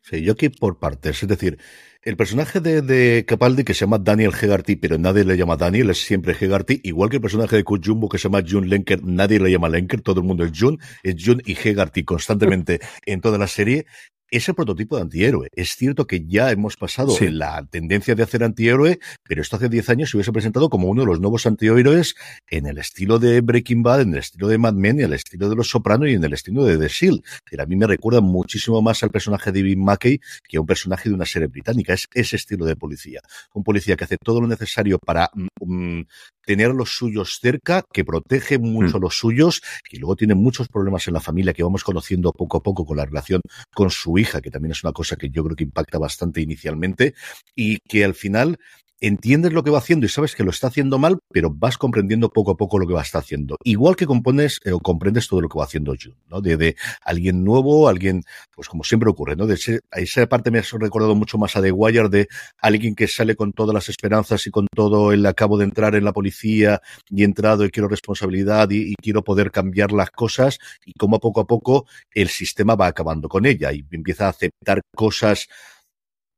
Sí, 0.00 0.22
yo 0.22 0.32
aquí 0.32 0.48
por 0.48 0.80
partes, 0.80 1.22
es 1.22 1.28
decir, 1.28 1.58
el 2.02 2.16
personaje 2.16 2.58
de, 2.58 2.82
de, 2.82 3.24
Capaldi 3.24 3.62
que 3.62 3.74
se 3.74 3.80
llama 3.80 3.98
Daniel 3.98 4.32
Hegarty, 4.32 4.74
pero 4.74 4.98
nadie 4.98 5.24
le 5.24 5.36
llama 5.36 5.56
Daniel, 5.56 5.90
es 5.90 6.04
siempre 6.04 6.34
Hegarty, 6.34 6.80
igual 6.82 7.08
que 7.08 7.16
el 7.16 7.22
personaje 7.22 7.54
de 7.54 7.62
Kujumbo 7.62 8.08
que 8.08 8.18
se 8.18 8.24
llama 8.24 8.42
Jun 8.44 8.68
Lenker, 8.68 9.04
nadie 9.04 9.38
le 9.38 9.52
llama 9.52 9.68
Lenker, 9.68 10.00
todo 10.00 10.20
el 10.20 10.26
mundo 10.26 10.44
es 10.44 10.50
Jun, 10.58 10.80
es 11.04 11.14
Jun 11.24 11.40
y 11.46 11.52
Hegarty 11.56 12.02
constantemente 12.02 12.80
en 13.06 13.20
toda 13.20 13.38
la 13.38 13.46
serie, 13.46 13.86
ese 14.32 14.54
prototipo 14.54 14.96
de 14.96 15.02
antihéroe. 15.02 15.48
Es 15.54 15.76
cierto 15.76 16.06
que 16.06 16.24
ya 16.26 16.50
hemos 16.50 16.76
pasado 16.76 17.14
en 17.20 17.38
la 17.38 17.64
tendencia 17.70 18.14
de 18.14 18.22
hacer 18.22 18.42
antihéroe, 18.42 18.98
pero 19.22 19.42
esto 19.42 19.56
hace 19.56 19.68
10 19.68 19.90
años 19.90 20.10
se 20.10 20.16
hubiese 20.16 20.32
presentado 20.32 20.70
como 20.70 20.88
uno 20.88 21.02
de 21.02 21.06
los 21.06 21.20
nuevos 21.20 21.46
antihéroes 21.46 22.16
en 22.48 22.66
el 22.66 22.78
estilo 22.78 23.18
de 23.18 23.42
Breaking 23.42 23.82
Bad, 23.82 24.00
en 24.00 24.14
el 24.14 24.20
estilo 24.20 24.48
de 24.48 24.56
Mad 24.56 24.72
Men, 24.72 24.98
en 24.98 25.06
el 25.06 25.12
estilo 25.12 25.50
de 25.50 25.54
Los 25.54 25.68
Sopranos 25.68 26.08
y 26.08 26.14
en 26.14 26.24
el 26.24 26.32
estilo 26.32 26.64
de 26.64 26.78
The 26.78 26.88
Shield. 26.88 27.22
Pero 27.48 27.62
a 27.62 27.66
mí 27.66 27.76
me 27.76 27.86
recuerda 27.86 28.22
muchísimo 28.22 28.80
más 28.80 29.02
al 29.02 29.10
personaje 29.10 29.52
de 29.52 29.60
David 29.60 29.76
Mackey 29.76 30.20
que 30.48 30.56
a 30.56 30.60
un 30.60 30.66
personaje 30.66 31.10
de 31.10 31.14
una 31.14 31.26
serie 31.26 31.48
británica. 31.48 31.92
Es 31.92 32.08
ese 32.14 32.36
estilo 32.36 32.64
de 32.64 32.74
policía. 32.74 33.20
Un 33.52 33.62
policía 33.62 33.96
que 33.96 34.04
hace 34.04 34.16
todo 34.16 34.40
lo 34.40 34.46
necesario 34.46 34.98
para 34.98 35.30
mm, 35.34 35.46
mm, 35.60 36.06
tener 36.44 36.70
a 36.70 36.74
los 36.74 36.96
suyos 36.96 37.38
cerca, 37.40 37.82
que 37.92 38.04
protege 38.04 38.58
mucho 38.58 38.96
a 38.96 39.00
mm. 39.00 39.02
los 39.02 39.18
suyos, 39.18 39.62
y 39.90 39.98
luego 39.98 40.16
tiene 40.16 40.34
muchos 40.34 40.68
problemas 40.68 41.06
en 41.08 41.14
la 41.14 41.20
familia 41.20 41.52
que 41.52 41.62
vamos 41.62 41.84
conociendo 41.84 42.32
poco 42.32 42.58
a 42.58 42.62
poco 42.62 42.84
con 42.84 42.96
la 42.96 43.04
relación 43.04 43.40
con 43.74 43.90
su 43.90 44.18
hija, 44.18 44.40
que 44.40 44.50
también 44.50 44.72
es 44.72 44.84
una 44.84 44.92
cosa 44.92 45.16
que 45.16 45.30
yo 45.30 45.44
creo 45.44 45.56
que 45.56 45.64
impacta 45.64 45.98
bastante 45.98 46.40
inicialmente, 46.40 47.14
y 47.54 47.78
que 47.78 48.04
al 48.04 48.14
final 48.14 48.58
entiendes 49.02 49.52
lo 49.52 49.64
que 49.64 49.70
va 49.70 49.78
haciendo 49.78 50.06
y 50.06 50.08
sabes 50.08 50.34
que 50.34 50.44
lo 50.44 50.50
está 50.50 50.68
haciendo 50.68 50.98
mal, 50.98 51.18
pero 51.30 51.50
vas 51.50 51.76
comprendiendo 51.76 52.30
poco 52.30 52.52
a 52.52 52.56
poco 52.56 52.78
lo 52.78 52.86
que 52.86 52.94
va 52.94 53.00
a 53.00 53.02
estar 53.02 53.20
haciendo. 53.20 53.56
Igual 53.64 53.96
que 53.96 54.06
compones 54.06 54.60
eh, 54.64 54.70
o 54.70 54.78
comprendes 54.78 55.26
todo 55.28 55.40
lo 55.40 55.48
que 55.48 55.58
va 55.58 55.64
haciendo 55.64 55.94
June, 56.00 56.16
¿no? 56.30 56.40
De, 56.40 56.76
alguien 57.02 57.44
nuevo, 57.44 57.88
alguien, 57.88 58.22
pues 58.54 58.68
como 58.68 58.84
siempre 58.84 59.10
ocurre, 59.10 59.34
¿no? 59.34 59.46
De 59.46 59.54
ese, 59.54 59.80
a 59.90 59.98
esa 59.98 60.26
parte 60.26 60.50
me 60.50 60.60
ha 60.60 60.62
recordado 60.78 61.16
mucho 61.16 61.36
más 61.36 61.56
a 61.56 61.62
The 61.62 61.72
Wire 61.72 62.08
de 62.08 62.28
alguien 62.58 62.94
que 62.94 63.08
sale 63.08 63.34
con 63.34 63.52
todas 63.52 63.74
las 63.74 63.88
esperanzas 63.88 64.46
y 64.46 64.50
con 64.50 64.66
todo 64.72 65.12
el 65.12 65.26
acabo 65.26 65.58
de 65.58 65.64
entrar 65.64 65.96
en 65.96 66.04
la 66.04 66.12
policía 66.12 66.80
y 67.10 67.22
he 67.22 67.24
entrado 67.24 67.64
y 67.64 67.70
quiero 67.70 67.88
responsabilidad 67.88 68.70
y, 68.70 68.92
y 68.92 68.94
quiero 68.94 69.24
poder 69.24 69.50
cambiar 69.50 69.90
las 69.90 70.10
cosas 70.10 70.58
y 70.86 70.92
como 70.92 71.18
poco 71.18 71.40
a 71.40 71.46
poco 71.46 71.86
el 72.12 72.28
sistema 72.28 72.76
va 72.76 72.86
acabando 72.86 73.28
con 73.28 73.46
ella 73.46 73.72
y 73.72 73.84
empieza 73.90 74.26
a 74.26 74.30
aceptar 74.30 74.80
cosas 74.94 75.48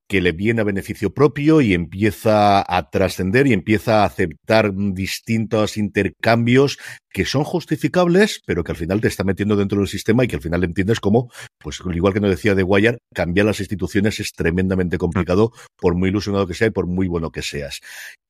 que 0.08 0.20
le 0.20 0.32
viene 0.32 0.60
a 0.60 0.64
beneficio 0.64 1.12
propio 1.14 1.60
y 1.60 1.74
empieza 1.74 2.64
a 2.66 2.90
trascender 2.90 3.46
y 3.46 3.52
empieza 3.52 4.02
a 4.02 4.06
aceptar 4.06 4.72
distintos 4.74 5.76
intercambios 5.76 6.78
que 7.10 7.24
son 7.24 7.44
justificables, 7.44 8.42
pero 8.44 8.64
que 8.64 8.72
al 8.72 8.76
final 8.76 9.00
te 9.00 9.08
está 9.08 9.24
metiendo 9.24 9.56
dentro 9.56 9.78
del 9.78 9.88
sistema 9.88 10.24
y 10.24 10.28
que 10.28 10.36
al 10.36 10.42
final 10.42 10.64
entiendes 10.64 11.00
cómo, 11.00 11.30
pues 11.58 11.80
igual 11.94 12.12
que 12.12 12.20
nos 12.20 12.30
decía 12.30 12.54
de 12.54 12.64
Wire, 12.64 12.98
cambiar 13.14 13.46
las 13.46 13.60
instituciones 13.60 14.20
es 14.20 14.32
tremendamente 14.32 14.98
complicado, 14.98 15.52
por 15.76 15.94
muy 15.94 16.08
ilusionado 16.08 16.46
que 16.46 16.54
sea 16.54 16.68
y 16.68 16.72
por 16.72 16.86
muy 16.86 17.06
bueno 17.06 17.30
que 17.30 17.42
seas. 17.42 17.80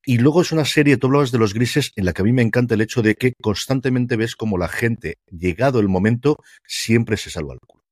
Y 0.04 0.18
luego 0.18 0.42
es 0.42 0.52
una 0.52 0.66
serie, 0.66 0.98
tú 0.98 1.06
hablabas 1.06 1.32
de 1.32 1.38
los 1.38 1.54
grises, 1.54 1.92
en 1.96 2.04
la 2.04 2.12
que 2.12 2.22
a 2.22 2.24
mí 2.26 2.32
me 2.32 2.42
encanta 2.42 2.74
el 2.74 2.82
hecho 2.82 3.00
de 3.00 3.14
que 3.14 3.32
constantemente 3.40 4.16
ves 4.16 4.36
como 4.36 4.58
la 4.58 4.68
gente, 4.68 5.16
llegado 5.30 5.80
el 5.80 5.88
momento, 5.88 6.36
siempre 6.66 7.16
se 7.16 7.30
salva 7.30 7.54
el 7.54 7.60
culo 7.60 7.83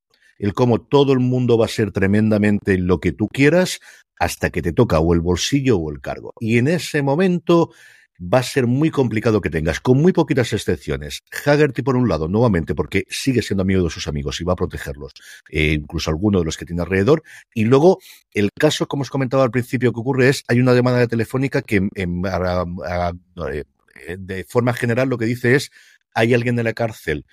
el 0.42 0.54
cómo 0.54 0.80
todo 0.80 1.12
el 1.12 1.20
mundo 1.20 1.56
va 1.56 1.66
a 1.66 1.68
ser 1.68 1.92
tremendamente 1.92 2.76
lo 2.76 2.98
que 2.98 3.12
tú 3.12 3.28
quieras 3.28 3.78
hasta 4.18 4.50
que 4.50 4.60
te 4.60 4.72
toca 4.72 4.98
o 4.98 5.14
el 5.14 5.20
bolsillo 5.20 5.78
o 5.78 5.90
el 5.90 6.00
cargo. 6.00 6.32
Y 6.40 6.58
en 6.58 6.66
ese 6.66 7.00
momento 7.00 7.70
va 8.20 8.38
a 8.38 8.42
ser 8.42 8.66
muy 8.66 8.90
complicado 8.90 9.40
que 9.40 9.50
tengas, 9.50 9.78
con 9.78 10.02
muy 10.02 10.12
poquitas 10.12 10.52
excepciones. 10.52 11.20
Haggerty, 11.44 11.82
por 11.82 11.94
un 11.94 12.08
lado, 12.08 12.26
nuevamente, 12.26 12.74
porque 12.74 13.04
sigue 13.08 13.40
siendo 13.40 13.62
amigo 13.62 13.84
de 13.84 13.90
sus 13.90 14.08
amigos 14.08 14.40
y 14.40 14.44
va 14.44 14.54
a 14.54 14.56
protegerlos, 14.56 15.12
eh, 15.48 15.74
incluso 15.74 16.10
alguno 16.10 16.40
de 16.40 16.44
los 16.44 16.56
que 16.56 16.66
tiene 16.66 16.82
alrededor. 16.82 17.22
Y 17.54 17.64
luego, 17.64 18.00
el 18.32 18.50
caso, 18.58 18.88
como 18.88 19.02
os 19.02 19.10
comentaba 19.10 19.44
al 19.44 19.50
principio, 19.52 19.92
que 19.92 20.00
ocurre 20.00 20.28
es, 20.28 20.42
hay 20.48 20.60
una 20.60 20.74
demanda 20.74 21.06
telefónica 21.06 21.62
que 21.62 21.88
en, 21.94 22.26
a, 22.26 22.64
a, 22.84 23.12
eh, 23.52 23.64
de 24.18 24.44
forma 24.44 24.72
general 24.72 25.08
lo 25.08 25.18
que 25.18 25.26
dice 25.26 25.54
es, 25.54 25.70
hay 26.14 26.34
alguien 26.34 26.58
en 26.58 26.64
la 26.64 26.72
cárcel 26.72 27.24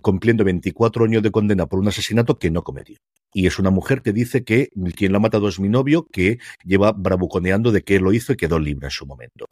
cumpliendo 0.00 0.44
24 0.44 1.04
años 1.04 1.22
de 1.22 1.30
condena 1.30 1.66
por 1.66 1.78
un 1.78 1.88
asesinato 1.88 2.38
que 2.38 2.50
no 2.50 2.62
cometió. 2.62 2.98
Y 3.32 3.46
es 3.48 3.58
una 3.58 3.70
mujer 3.70 4.02
que 4.02 4.12
dice 4.12 4.44
que 4.44 4.70
quien 4.94 5.10
lo 5.10 5.18
ha 5.18 5.20
matado 5.20 5.48
es 5.48 5.58
mi 5.58 5.68
novio, 5.68 6.06
que 6.12 6.38
lleva 6.64 6.92
bravuconeando 6.92 7.72
de 7.72 7.82
que 7.82 7.98
lo 7.98 8.12
hizo 8.12 8.32
y 8.32 8.36
quedó 8.36 8.60
libre 8.60 8.86
en 8.86 8.90
su 8.92 9.06
momento. 9.06 9.46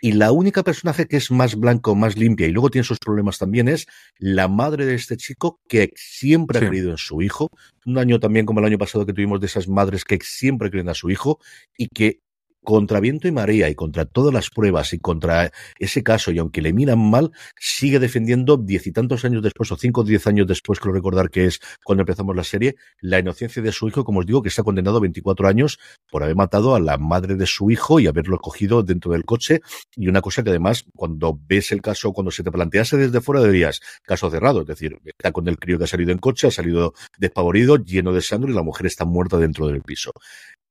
Y 0.00 0.12
la 0.12 0.32
única 0.32 0.64
personaje 0.64 1.06
que 1.06 1.16
es 1.16 1.30
más 1.30 1.54
blanco, 1.54 1.94
más 1.94 2.16
limpia 2.16 2.46
y 2.46 2.50
luego 2.50 2.70
tiene 2.70 2.84
sus 2.84 2.98
problemas 2.98 3.38
también 3.38 3.68
es 3.68 3.86
la 4.18 4.48
madre 4.48 4.86
de 4.86 4.94
este 4.94 5.16
chico 5.16 5.60
que 5.68 5.92
siempre 5.94 6.58
sí. 6.58 6.64
ha 6.64 6.68
creído 6.68 6.90
en 6.90 6.98
su 6.98 7.22
hijo. 7.22 7.50
Un 7.86 7.98
año 7.98 8.18
también 8.18 8.46
como 8.46 8.60
el 8.60 8.66
año 8.66 8.78
pasado 8.78 9.06
que 9.06 9.12
tuvimos 9.12 9.40
de 9.40 9.46
esas 9.46 9.68
madres 9.68 10.04
que 10.04 10.18
siempre 10.22 10.70
creen 10.70 10.88
a 10.88 10.94
su 10.94 11.10
hijo 11.10 11.38
y 11.76 11.88
que 11.88 12.20
contra 12.68 13.00
viento 13.00 13.26
y 13.26 13.32
marea 13.32 13.70
y 13.70 13.74
contra 13.74 14.04
todas 14.04 14.34
las 14.34 14.50
pruebas 14.50 14.92
y 14.92 14.98
contra 14.98 15.52
ese 15.78 16.02
caso, 16.02 16.32
y 16.32 16.38
aunque 16.38 16.60
le 16.60 16.74
miran 16.74 16.98
mal, 16.98 17.32
sigue 17.58 17.98
defendiendo 17.98 18.58
diez 18.58 18.86
y 18.86 18.92
tantos 18.92 19.24
años 19.24 19.42
después, 19.42 19.72
o 19.72 19.76
cinco 19.78 20.02
o 20.02 20.04
diez 20.04 20.26
años 20.26 20.46
después, 20.46 20.78
creo 20.78 20.92
recordar 20.92 21.30
que 21.30 21.46
es 21.46 21.60
cuando 21.82 22.02
empezamos 22.02 22.36
la 22.36 22.44
serie, 22.44 22.76
la 23.00 23.20
inocencia 23.20 23.62
de 23.62 23.72
su 23.72 23.88
hijo, 23.88 24.04
como 24.04 24.20
os 24.20 24.26
digo, 24.26 24.42
que 24.42 24.50
está 24.50 24.64
condenado 24.64 24.98
a 24.98 25.00
24 25.00 25.48
años 25.48 25.78
por 26.10 26.22
haber 26.22 26.36
matado 26.36 26.74
a 26.74 26.80
la 26.80 26.98
madre 26.98 27.36
de 27.36 27.46
su 27.46 27.70
hijo 27.70 28.00
y 28.00 28.06
haberlo 28.06 28.36
cogido 28.36 28.82
dentro 28.82 29.12
del 29.12 29.24
coche. 29.24 29.62
Y 29.96 30.08
una 30.08 30.20
cosa 30.20 30.42
que 30.42 30.50
además, 30.50 30.84
cuando 30.94 31.40
ves 31.48 31.72
el 31.72 31.80
caso, 31.80 32.12
cuando 32.12 32.30
se 32.30 32.42
te 32.42 32.52
plantease 32.52 32.98
desde 32.98 33.22
fuera, 33.22 33.42
dirías, 33.44 33.80
caso 34.02 34.30
cerrado, 34.30 34.60
es 34.60 34.66
decir, 34.66 34.98
está 35.06 35.32
con 35.32 35.48
el 35.48 35.58
crío 35.58 35.78
que 35.78 35.84
ha 35.84 35.86
salido 35.86 36.12
en 36.12 36.18
coche, 36.18 36.48
ha 36.48 36.50
salido 36.50 36.92
despavorido, 37.16 37.78
lleno 37.78 38.12
de 38.12 38.20
sangre 38.20 38.52
y 38.52 38.54
la 38.54 38.62
mujer 38.62 38.84
está 38.84 39.06
muerta 39.06 39.38
dentro 39.38 39.68
del 39.68 39.80
piso 39.80 40.12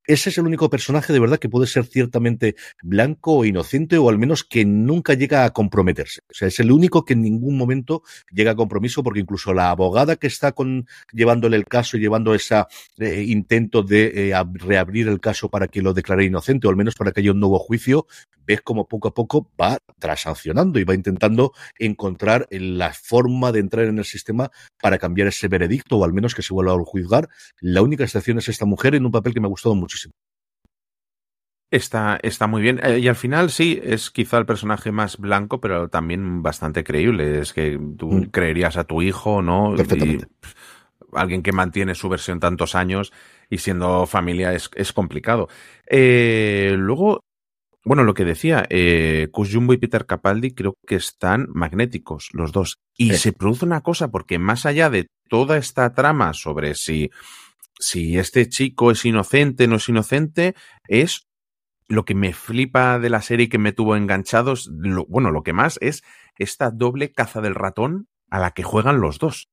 ese 0.08 0.30
es 0.30 0.38
el 0.38 0.48
único 0.48 0.70
personaje 0.70 1.12
de 1.12 1.20
verdad 1.20 1.38
que 1.38 1.50
puede 1.50 1.68
ser 1.68 1.86
ciertamente 1.86 2.56
blanco 2.82 3.34
o 3.34 3.46
inocente 3.46 3.98
o 3.98 4.10
al 4.10 4.18
menos 4.18 4.44
que 4.44 4.66
nunca 4.66 5.14
llega 5.14 5.44
a 5.44 5.52
comprometerse. 5.52 6.22
O 6.30 6.34
sea, 6.34 6.48
es 6.48 6.60
el 6.60 6.72
único 6.72 7.04
que 7.04 7.14
en 7.14 7.22
ningún 7.22 7.58
momento 7.58 8.04
llega 8.32 8.52
a 8.52 8.56
compromiso 8.56 9.04
porque 9.04 9.20
incluso 9.20 9.54
la 9.54 9.70
abogada 9.70 10.16
que 10.16 10.28
está 10.28 10.54
con, 10.54 10.88
llevándole 11.12 11.58
el 11.58 11.66
caso 11.66 11.98
y 11.98 12.00
llevando 12.00 12.34
ese 12.34 12.64
eh, 13.00 13.24
intento 13.28 13.84
de 13.84 14.32
eh, 14.32 14.44
reabrir 14.54 15.10
el 15.10 15.20
caso 15.20 15.50
para 15.50 15.68
que 15.68 15.82
lo 15.82 15.94
declare 15.94 16.24
inocente 16.24 16.68
o 16.68 16.70
al 16.70 16.78
menos 16.78 16.96
para 16.96 17.12
que 17.12 17.20
haya 17.20 17.32
un 17.32 17.40
nuevo 17.40 17.60
juicio, 17.60 18.08
ves 18.46 18.62
como 18.62 18.88
poco 18.88 19.10
a 19.10 19.14
poco 19.14 19.52
va 19.60 19.78
transaccionando 20.00 20.80
y 20.80 20.86
va 20.86 20.96
intentando 20.96 21.52
encontrar 21.78 22.48
la 22.50 22.94
forma 22.94 23.52
de 23.52 23.60
entrar 23.60 23.86
en 23.86 23.98
el 23.98 24.06
sistema 24.06 24.50
para 24.82 24.98
cambiar 24.98 25.28
ese 25.28 25.50
veredicto 25.50 25.98
o 25.98 26.06
al 26.06 26.14
menos 26.14 26.34
que 26.34 26.42
se 26.42 26.54
vuelva 26.54 26.74
a 26.74 26.78
juzgar. 26.86 27.28
La 27.60 27.82
única 27.82 28.06
excepción 28.06 28.38
es 28.38 28.48
esta 28.48 28.66
mujer 28.66 28.96
en 28.96 29.06
un 29.06 29.12
papel 29.12 29.34
que 29.34 29.42
me 29.42 29.48
ha 29.48 29.50
gustado 29.50 29.76
muchísimo. 30.06 30.14
Está, 31.70 32.18
está 32.24 32.48
muy 32.48 32.62
bien. 32.62 32.80
Eh, 32.82 33.00
y 33.00 33.08
al 33.08 33.16
final 33.16 33.50
sí, 33.50 33.80
es 33.84 34.10
quizá 34.10 34.38
el 34.38 34.46
personaje 34.46 34.92
más 34.92 35.18
blanco, 35.18 35.60
pero 35.60 35.90
también 35.90 36.42
bastante 36.42 36.84
creíble. 36.84 37.40
Es 37.40 37.52
que 37.52 37.78
tú 37.98 38.12
mm. 38.12 38.24
creerías 38.32 38.78
a 38.78 38.86
tu 38.86 39.02
hijo, 39.02 39.42
¿no? 39.42 39.74
Perfectamente. 39.76 40.28
Y 40.30 40.48
alguien 41.14 41.44
que 41.44 41.52
mantiene 41.52 41.96
su 41.96 42.10
versión 42.10 42.40
tantos 42.40 42.76
años 42.76 43.12
y 43.50 43.58
siendo 43.58 44.06
familia 44.06 44.54
es, 44.54 44.70
es 44.76 44.94
complicado. 44.94 45.50
Eh, 45.90 46.76
luego, 46.78 47.22
bueno, 47.84 48.04
lo 48.04 48.14
que 48.14 48.26
decía, 48.26 48.66
eh, 48.70 49.28
Kush 49.32 49.54
Jumbo 49.54 49.74
y 49.74 49.78
Peter 49.78 50.06
Capaldi 50.06 50.52
creo 50.52 50.76
que 50.86 50.96
están 50.96 51.48
magnéticos 51.50 52.30
los 52.32 52.54
dos. 52.54 52.78
Y 52.96 53.12
sí. 53.12 53.18
se 53.18 53.34
produce 53.34 53.66
una 53.66 53.82
cosa, 53.82 54.10
porque 54.10 54.40
más 54.40 54.66
allá 54.66 54.90
de 54.90 55.08
toda 55.30 55.58
esta 55.58 55.94
trama 55.94 56.34
sobre 56.34 56.76
si, 56.76 57.10
si 57.80 58.18
este 58.18 58.50
chico 58.50 58.92
es 58.92 59.06
inocente, 59.06 59.68
no 59.68 59.78
es 59.78 59.90
inocente, 59.90 60.56
es 60.88 61.28
lo 61.88 62.06
que 62.06 62.16
me 62.16 62.34
flipa 62.34 63.00
de 63.00 63.10
la 63.10 63.22
serie 63.22 63.50
que 63.50 63.58
me 63.58 63.72
tuvo 63.72 63.96
enganchados, 63.96 64.70
bueno, 65.08 65.32
lo 65.32 65.44
que 65.44 65.54
más 65.54 65.78
es 65.82 66.04
esta 66.38 66.70
doble 66.72 67.12
caza 67.12 67.42
del 67.42 67.56
ratón 67.56 68.08
a 68.30 68.40
la 68.40 68.52
que 68.52 68.64
juegan 68.64 69.00
los 69.00 69.20
dos. 69.20 69.50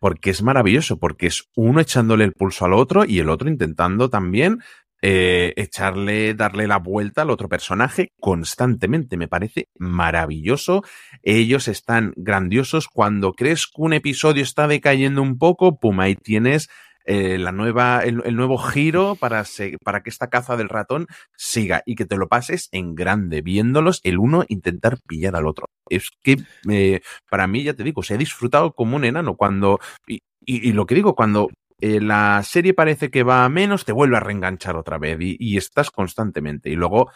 Porque 0.00 0.30
es 0.30 0.42
maravilloso, 0.42 0.98
porque 0.98 1.26
es 1.26 1.48
uno 1.56 1.80
echándole 1.80 2.24
el 2.24 2.32
pulso 2.32 2.64
al 2.64 2.72
otro 2.72 3.04
y 3.04 3.18
el 3.18 3.28
otro 3.28 3.48
intentando 3.48 4.08
también 4.08 4.60
eh, 5.00 5.54
echarle, 5.56 6.34
darle 6.34 6.66
la 6.66 6.78
vuelta 6.78 7.22
al 7.22 7.30
otro 7.30 7.48
personaje 7.48 8.12
constantemente. 8.20 9.16
Me 9.16 9.28
parece 9.28 9.68
maravilloso. 9.76 10.84
Ellos 11.22 11.66
están 11.66 12.12
grandiosos. 12.16 12.88
Cuando 12.88 13.32
crees 13.32 13.66
que 13.66 13.82
un 13.82 13.92
episodio 13.92 14.42
está 14.42 14.68
decayendo 14.68 15.20
un 15.20 15.36
poco, 15.36 15.80
pum, 15.80 15.98
ahí 15.98 16.14
tienes 16.14 16.68
eh, 17.10 17.38
la 17.38 17.52
nueva, 17.52 18.02
el, 18.04 18.36
nuevo 18.36 18.58
giro 18.58 19.14
para, 19.14 19.42
para 19.82 20.02
que 20.02 20.10
esta 20.10 20.28
caza 20.28 20.58
del 20.58 20.68
ratón 20.68 21.06
siga 21.34 21.82
y 21.86 21.94
que 21.94 22.04
te 22.04 22.18
lo 22.18 22.28
pases 22.28 22.68
en 22.70 22.94
grande, 22.94 23.40
viéndolos 23.40 24.02
el 24.04 24.18
uno 24.18 24.44
intentar 24.46 24.98
pillar 25.06 25.34
al 25.34 25.46
otro. 25.46 25.70
Es 25.88 26.10
que 26.22 26.36
eh, 26.68 27.00
para 27.30 27.46
mí, 27.46 27.62
ya 27.62 27.72
te 27.72 27.82
digo, 27.82 28.02
se 28.02 28.12
ha 28.12 28.18
disfrutado 28.18 28.74
como 28.74 28.94
un 28.94 29.06
enano 29.06 29.36
cuando, 29.36 29.80
y, 30.06 30.20
y, 30.44 30.72
lo 30.72 30.84
que 30.84 30.96
digo, 30.96 31.14
cuando 31.14 31.48
eh, 31.80 31.98
la 32.02 32.42
serie 32.42 32.74
parece 32.74 33.10
que 33.10 33.22
va 33.22 33.46
a 33.46 33.48
menos, 33.48 33.86
te 33.86 33.92
vuelve 33.92 34.18
a 34.18 34.20
reenganchar 34.20 34.76
otra 34.76 34.98
vez 34.98 35.18
y, 35.18 35.38
y, 35.40 35.56
estás 35.56 35.90
constantemente. 35.90 36.68
Y 36.68 36.74
luego 36.74 37.10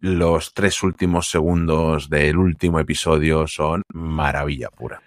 los 0.00 0.54
tres 0.54 0.82
últimos 0.82 1.28
segundos 1.28 2.08
del 2.08 2.38
último 2.38 2.80
episodio 2.80 3.46
son 3.46 3.82
maravilla 3.92 4.70
pura. 4.70 5.02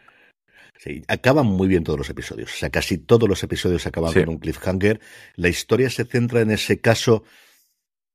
Sí, 0.79 1.03
acaban 1.07 1.45
muy 1.45 1.67
bien 1.67 1.83
todos 1.83 1.97
los 1.97 2.09
episodios. 2.09 2.53
O 2.53 2.57
sea, 2.57 2.69
casi 2.69 2.97
todos 2.97 3.27
los 3.27 3.43
episodios 3.43 3.85
acaban 3.87 4.13
con 4.13 4.29
un 4.29 4.37
cliffhanger. 4.39 4.99
La 5.35 5.49
historia 5.49 5.89
se 5.89 6.05
centra 6.05 6.41
en 6.41 6.51
ese 6.51 6.79
caso, 6.79 7.23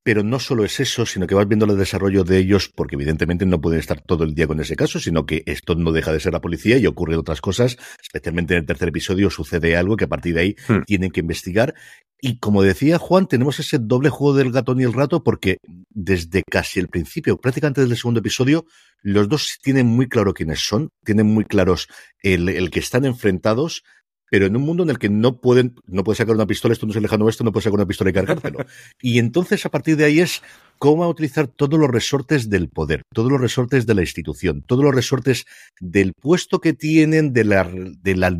pero 0.03 0.23
no 0.23 0.39
solo 0.39 0.63
es 0.63 0.79
eso, 0.79 1.05
sino 1.05 1.27
que 1.27 1.35
vas 1.35 1.47
viendo 1.47 1.65
el 1.65 1.77
desarrollo 1.77 2.23
de 2.23 2.37
ellos, 2.37 2.69
porque 2.73 2.95
evidentemente 2.95 3.45
no 3.45 3.59
pueden 3.59 3.79
estar 3.79 4.01
todo 4.01 4.23
el 4.23 4.33
día 4.33 4.47
con 4.47 4.59
ese 4.59 4.75
caso, 4.75 4.99
sino 4.99 5.25
que 5.25 5.43
esto 5.45 5.75
no 5.75 5.91
deja 5.91 6.11
de 6.13 6.19
ser 6.19 6.33
la 6.33 6.41
policía 6.41 6.77
y 6.77 6.85
ocurren 6.85 7.19
otras 7.19 7.41
cosas. 7.41 7.77
Especialmente 8.01 8.53
en 8.53 8.61
el 8.61 8.65
tercer 8.65 8.89
episodio 8.89 9.29
sucede 9.29 9.75
algo 9.75 9.97
que 9.97 10.05
a 10.05 10.09
partir 10.09 10.35
de 10.35 10.41
ahí 10.41 10.55
hmm. 10.67 10.83
tienen 10.85 11.11
que 11.11 11.19
investigar. 11.19 11.73
Y 12.21 12.39
como 12.39 12.63
decía 12.63 12.99
Juan, 12.99 13.27
tenemos 13.27 13.59
ese 13.59 13.79
doble 13.79 14.09
juego 14.09 14.37
del 14.37 14.51
gato 14.53 14.73
y 14.79 14.83
el 14.83 14.93
rato 14.93 15.23
porque 15.23 15.57
desde 15.93 16.43
casi 16.49 16.79
el 16.79 16.89
principio, 16.89 17.37
prácticamente 17.37 17.81
desde 17.81 17.93
el 17.93 17.99
segundo 17.99 18.19
episodio, 18.19 18.65
los 19.01 19.29
dos 19.29 19.59
tienen 19.61 19.87
muy 19.87 20.07
claro 20.07 20.33
quiénes 20.33 20.59
son, 20.59 20.89
tienen 21.03 21.27
muy 21.27 21.45
claros 21.45 21.87
el, 22.21 22.49
el 22.49 22.71
que 22.71 22.79
están 22.79 23.05
enfrentados, 23.05 23.83
pero 24.29 24.47
en 24.47 24.55
un 24.55 24.63
mundo 24.63 24.81
en 24.81 24.89
el 24.89 24.97
que 24.97 25.09
no 25.09 25.39
pueden, 25.39 25.75
no 25.85 26.03
puedes 26.03 26.17
sacar 26.17 26.33
una 26.33 26.47
pistola, 26.47 26.73
esto 26.73 26.87
no 26.87 26.91
es 26.91 26.95
el 26.95 27.03
lejano 27.03 27.25
oeste, 27.25 27.43
no 27.43 27.51
puedes 27.51 27.65
sacar 27.65 27.75
una 27.75 27.85
pistola 27.85 28.09
y 28.09 28.13
cargártelo. 28.13 28.65
y 29.01 29.19
entonces 29.19 29.63
a 29.65 29.69
partir 29.69 29.95
de 29.95 30.05
ahí 30.05 30.19
es 30.21 30.41
cómo 30.79 31.01
va 31.01 31.05
a 31.05 31.09
utilizar 31.09 31.47
todos 31.47 31.79
los 31.79 31.89
resortes 31.89 32.49
del 32.49 32.69
poder, 32.69 33.03
todos 33.13 33.31
los 33.31 33.39
resortes 33.39 33.85
de 33.85 33.93
la 33.93 34.01
institución, 34.01 34.61
todos 34.61 34.83
los 34.83 34.93
resortes 34.93 35.45
del 35.79 36.13
puesto 36.13 36.59
que 36.59 36.73
tienen, 36.73 37.33
del 37.33 37.53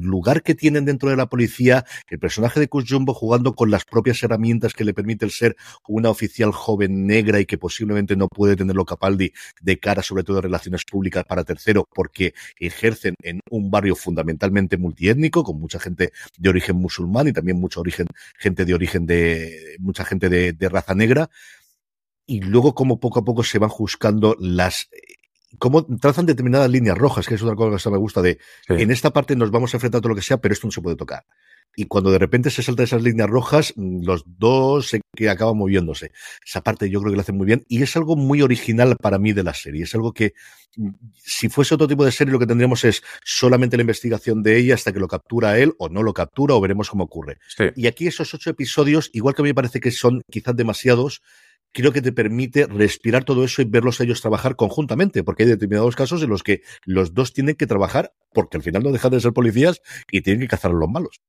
lugar 0.01 0.43
que 0.43 0.55
tienen 0.55 0.85
dentro 0.85 1.09
de 1.09 1.15
la 1.15 1.27
policía, 1.27 1.85
el 2.09 2.19
personaje 2.19 2.59
de 2.59 2.67
Kush 2.67 2.89
Jumbo 2.89 3.13
jugando 3.13 3.53
con 3.53 3.71
las 3.71 3.85
propias 3.85 4.21
herramientas 4.23 4.73
que 4.73 4.83
le 4.83 4.93
permite 4.93 5.25
el 5.25 5.31
ser 5.31 5.55
una 5.87 6.09
oficial 6.09 6.51
joven 6.51 7.07
negra 7.07 7.39
y 7.39 7.45
que 7.45 7.57
posiblemente 7.57 8.15
no 8.15 8.27
puede 8.27 8.55
tenerlo 8.55 8.85
Capaldi 8.85 9.33
de 9.61 9.79
cara 9.79 10.03
sobre 10.03 10.23
todo 10.23 10.39
a 10.39 10.41
relaciones 10.41 10.83
públicas 10.85 11.23
para 11.25 11.43
tercero 11.43 11.87
porque 11.93 12.33
ejercen 12.59 13.15
en 13.21 13.39
un 13.49 13.71
barrio 13.71 13.95
fundamentalmente 13.95 14.77
multiétnico 14.77 15.43
con 15.43 15.59
mucha 15.59 15.79
gente 15.79 16.11
de 16.37 16.49
origen 16.49 16.75
musulmán 16.75 17.27
y 17.27 17.33
también 17.33 17.59
mucha 17.59 17.79
origen, 17.79 18.07
gente 18.37 18.65
de 18.65 18.73
origen 18.73 19.05
de, 19.05 19.77
mucha 19.79 20.05
gente 20.05 20.29
de 20.29 20.69
raza 20.69 20.93
negra 20.95 21.29
y 22.25 22.41
luego 22.41 22.73
como 22.73 22.99
poco 22.99 23.19
a 23.19 23.25
poco 23.25 23.43
se 23.43 23.59
van 23.59 23.71
buscando 23.77 24.35
las 24.39 24.89
cómo 25.59 25.85
trazan 25.85 26.25
determinadas 26.25 26.69
líneas 26.69 26.97
rojas, 26.97 27.27
que 27.27 27.35
es 27.35 27.43
otra 27.43 27.55
cosa 27.55 27.89
que 27.89 27.93
me 27.93 27.99
gusta 27.99 28.21
de 28.21 28.39
en 28.69 28.91
esta 28.91 29.11
parte 29.11 29.35
nos 29.35 29.51
vamos 29.51 29.73
a 29.73 29.77
enfrentar 29.77 29.99
a 29.99 30.01
todo 30.01 30.09
lo 30.09 30.15
que 30.15 30.21
sea, 30.21 30.37
pero 30.37 30.53
esto 30.53 30.67
no 30.67 30.71
se 30.71 30.81
puede 30.81 30.95
tocar. 30.95 31.25
Y 31.75 31.85
cuando 31.85 32.11
de 32.11 32.19
repente 32.19 32.51
se 32.51 32.61
saltan 32.61 32.83
esas 32.83 33.01
líneas 33.01 33.29
rojas, 33.29 33.73
mm, 33.75 34.03
los 34.03 34.23
dos 34.27 34.89
se, 34.89 35.01
que 35.15 35.29
acaban 35.29 35.57
moviéndose. 35.57 36.11
Esa 36.45 36.61
parte 36.61 36.89
yo 36.89 36.99
creo 36.99 37.11
que 37.11 37.15
lo 37.15 37.21
hacen 37.21 37.37
muy 37.37 37.47
bien 37.47 37.65
y 37.67 37.81
es 37.81 37.95
algo 37.95 38.15
muy 38.15 38.41
original 38.41 38.95
para 39.01 39.17
mí 39.17 39.33
de 39.33 39.43
la 39.43 39.53
serie. 39.53 39.83
Es 39.83 39.95
algo 39.95 40.13
que 40.13 40.33
mm, 40.77 40.89
si 41.15 41.49
fuese 41.49 41.73
otro 41.73 41.87
tipo 41.87 42.05
de 42.05 42.11
serie 42.11 42.31
lo 42.31 42.39
que 42.39 42.45
tendríamos 42.45 42.83
es 42.83 43.01
solamente 43.23 43.75
la 43.77 43.81
investigación 43.81 44.43
de 44.43 44.57
ella 44.57 44.75
hasta 44.75 44.93
que 44.93 44.99
lo 44.99 45.07
captura 45.07 45.57
él 45.57 45.73
o 45.79 45.89
no 45.89 46.03
lo 46.03 46.13
captura 46.13 46.53
o 46.53 46.61
veremos 46.61 46.89
cómo 46.89 47.05
ocurre. 47.05 47.39
Y 47.75 47.87
aquí 47.87 48.05
esos 48.05 48.31
ocho 48.33 48.51
episodios, 48.51 49.09
igual 49.13 49.33
que 49.33 49.41
a 49.41 49.43
mí 49.43 49.49
me 49.49 49.55
parece 49.55 49.79
que 49.79 49.89
son 49.89 50.21
quizás 50.29 50.55
demasiados, 50.55 51.23
creo 51.73 51.91
que 51.91 52.01
te 52.01 52.11
permite 52.11 52.67
respirar 52.67 53.23
todo 53.23 53.43
eso 53.43 53.61
y 53.61 53.65
verlos 53.65 53.99
a 53.99 54.03
ellos 54.03 54.21
trabajar 54.21 54.55
conjuntamente, 54.55 55.23
porque 55.23 55.43
hay 55.43 55.49
determinados 55.49 55.95
casos 55.95 56.23
en 56.23 56.29
los 56.29 56.43
que 56.43 56.61
los 56.85 57.13
dos 57.13 57.33
tienen 57.33 57.55
que 57.55 57.67
trabajar, 57.67 58.13
porque 58.33 58.57
al 58.57 58.63
final 58.63 58.83
no 58.83 58.91
dejan 58.91 59.11
de 59.11 59.19
ser 59.19 59.33
policías 59.33 59.81
y 60.11 60.21
tienen 60.21 60.41
que 60.41 60.47
cazar 60.47 60.71
a 60.71 60.75
los 60.75 60.89
malos. 60.89 61.21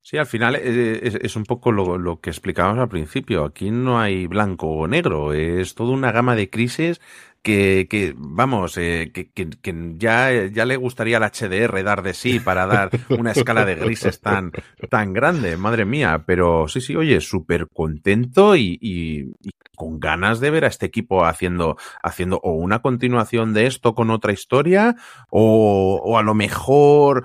Sí, 0.00 0.16
al 0.16 0.26
final 0.26 0.56
eh, 0.56 1.18
es, 1.20 1.36
un 1.36 1.44
poco 1.44 1.70
lo, 1.70 2.20
que 2.20 2.30
explicábamos 2.30 2.80
al 2.80 2.88
principio. 2.88 3.44
Aquí 3.44 3.70
no 3.70 4.00
hay 4.00 4.26
blanco 4.26 4.66
o 4.68 4.88
negro, 4.88 5.34
es 5.34 5.74
toda 5.74 5.92
una 5.92 6.12
gama 6.12 6.34
de 6.34 6.48
crisis 6.48 6.98
que, 7.42 7.86
que 7.88 8.14
vamos, 8.16 8.76
eh, 8.76 9.10
que, 9.12 9.30
que, 9.30 9.94
ya, 9.96 10.46
ya 10.46 10.64
le 10.64 10.76
gustaría 10.76 11.16
al 11.18 11.24
HDR 11.24 11.82
dar 11.82 12.02
de 12.02 12.14
sí 12.14 12.40
para 12.40 12.66
dar 12.66 12.90
una 13.10 13.32
escala 13.32 13.64
de 13.64 13.76
grises 13.76 14.20
tan, 14.20 14.52
tan 14.90 15.12
grande, 15.12 15.56
madre 15.56 15.84
mía. 15.84 16.24
Pero 16.26 16.68
sí, 16.68 16.80
sí, 16.80 16.96
oye, 16.96 17.20
súper 17.20 17.68
contento 17.68 18.56
y, 18.56 18.78
y, 18.80 19.32
con 19.76 20.00
ganas 20.00 20.40
de 20.40 20.50
ver 20.50 20.64
a 20.64 20.68
este 20.68 20.86
equipo 20.86 21.24
haciendo, 21.24 21.76
haciendo 22.02 22.40
o 22.42 22.52
una 22.52 22.80
continuación 22.80 23.54
de 23.54 23.66
esto 23.66 23.94
con 23.94 24.10
otra 24.10 24.32
historia 24.32 24.96
o, 25.30 26.00
o 26.04 26.18
a 26.18 26.22
lo 26.22 26.34
mejor 26.34 27.24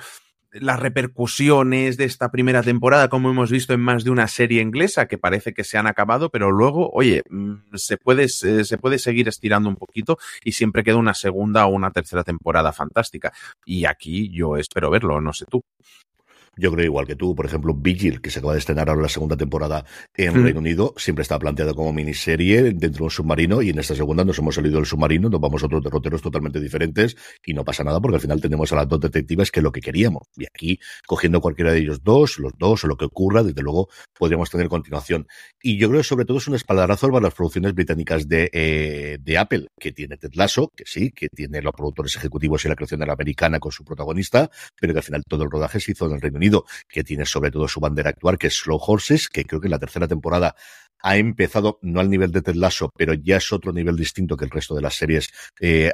las 0.53 0.79
repercusiones 0.79 1.97
de 1.97 2.05
esta 2.05 2.31
primera 2.31 2.61
temporada, 2.61 3.09
como 3.09 3.29
hemos 3.29 3.51
visto 3.51 3.73
en 3.73 3.79
más 3.79 4.03
de 4.03 4.11
una 4.11 4.27
serie 4.27 4.61
inglesa, 4.61 5.07
que 5.07 5.17
parece 5.17 5.53
que 5.53 5.63
se 5.63 5.77
han 5.77 5.87
acabado, 5.87 6.29
pero 6.29 6.51
luego, 6.51 6.89
oye, 6.91 7.23
mm, 7.29 7.75
se 7.75 7.97
puede, 7.97 8.29
se 8.29 8.77
puede 8.77 8.99
seguir 8.99 9.27
estirando 9.27 9.69
un 9.69 9.75
poquito 9.75 10.17
y 10.43 10.51
siempre 10.53 10.83
queda 10.83 10.97
una 10.97 11.13
segunda 11.13 11.65
o 11.65 11.69
una 11.69 11.91
tercera 11.91 12.23
temporada 12.23 12.71
fantástica. 12.71 13.33
Y 13.65 13.85
aquí 13.85 14.29
yo 14.29 14.57
espero 14.57 14.89
verlo, 14.89 15.19
no 15.21 15.33
sé 15.33 15.45
tú. 15.45 15.63
Yo 16.55 16.71
creo 16.71 16.85
igual 16.85 17.07
que 17.07 17.15
tú, 17.15 17.33
por 17.35 17.45
ejemplo, 17.47 17.73
Vigil, 17.73 18.21
que 18.21 18.29
se 18.29 18.39
acaba 18.39 18.53
de 18.53 18.59
estrenar 18.59 18.87
ahora 18.89 19.01
la 19.01 19.09
segunda 19.09 19.35
temporada 19.35 19.85
en 20.13 20.33
hmm. 20.33 20.43
Reino 20.43 20.59
Unido, 20.59 20.93
siempre 20.97 21.23
está 21.23 21.39
planteado 21.39 21.73
como 21.73 21.91
miniserie 21.91 22.61
dentro 22.61 22.99
de 22.99 23.03
un 23.03 23.09
submarino 23.09 23.61
y 23.61 23.71
en 23.71 23.79
esta 23.79 23.95
segunda 23.95 24.23
nos 24.23 24.37
hemos 24.37 24.53
salido 24.53 24.75
del 24.75 24.85
submarino, 24.85 25.29
nos 25.29 25.41
vamos 25.41 25.63
a 25.63 25.65
otros 25.65 25.83
derroteros 25.83 26.21
totalmente 26.21 26.59
diferentes 26.59 27.17
y 27.43 27.53
no 27.53 27.65
pasa 27.65 27.83
nada 27.83 27.99
porque 27.99 28.15
al 28.15 28.21
final 28.21 28.39
tenemos 28.39 28.71
a 28.71 28.75
las 28.75 28.87
dos 28.87 28.99
detectivas 28.99 29.49
que 29.49 29.61
es 29.61 29.63
lo 29.63 29.71
que 29.71 29.81
queríamos. 29.81 30.27
Y 30.37 30.45
aquí, 30.45 30.79
cogiendo 31.07 31.41
cualquiera 31.41 31.71
de 31.71 31.79
ellos 31.79 32.03
dos, 32.03 32.37
los 32.37 32.53
dos 32.57 32.83
o 32.83 32.87
lo 32.87 32.97
que 32.97 33.05
ocurra, 33.05 33.41
desde 33.41 33.63
luego 33.63 33.89
podríamos 34.17 34.51
tener 34.51 34.67
continuación. 34.67 35.27
Y 35.61 35.77
yo 35.77 35.89
creo 35.89 36.01
que 36.01 36.07
sobre 36.07 36.25
todo 36.25 36.37
es 36.37 36.47
un 36.47 36.55
espaldarazo 36.55 37.09
para 37.09 37.23
las 37.23 37.33
producciones 37.33 37.73
británicas 37.73 38.27
de, 38.27 38.49
eh, 38.53 39.17
de 39.19 39.37
Apple, 39.39 39.69
que 39.79 39.91
tiene 39.91 40.17
Ted 40.17 40.33
Lasso, 40.33 40.71
que 40.75 40.83
sí, 40.85 41.11
que 41.11 41.29
tiene 41.29 41.63
los 41.63 41.73
productores 41.73 42.15
ejecutivos 42.15 42.63
y 42.63 42.67
la 42.67 42.75
creación 42.75 42.99
de 42.99 43.07
la 43.07 43.13
americana 43.13 43.59
con 43.59 43.71
su 43.71 43.83
protagonista, 43.83 44.51
pero 44.79 44.93
que 44.93 44.99
al 44.99 45.03
final 45.03 45.23
todo 45.27 45.43
el 45.43 45.49
rodaje 45.49 45.79
se 45.79 45.93
hizo 45.93 46.05
en 46.05 46.13
el 46.13 46.21
Reino 46.21 46.37
Unido 46.37 46.42
que 46.87 47.03
tiene 47.03 47.25
sobre 47.25 47.51
todo 47.51 47.67
su 47.67 47.79
bandera 47.79 48.09
actual, 48.09 48.37
que 48.37 48.47
es 48.47 48.55
Slow 48.55 48.79
Horses, 48.85 49.29
que 49.29 49.45
creo 49.45 49.61
que 49.61 49.67
en 49.67 49.71
la 49.71 49.79
tercera 49.79 50.07
temporada 50.07 50.55
ha 51.03 51.17
empezado 51.17 51.79
no 51.81 51.99
al 51.99 52.09
nivel 52.09 52.31
de 52.31 52.41
Ted 52.41 52.55
Lasso, 52.55 52.89
pero 52.95 53.13
ya 53.13 53.35
es 53.37 53.51
otro 53.51 53.73
nivel 53.73 53.97
distinto 53.97 54.37
que 54.37 54.45
el 54.45 54.51
resto 54.51 54.73
de 54.73 54.81
las 54.81 54.95
series 54.95 55.29
eh, 55.59 55.91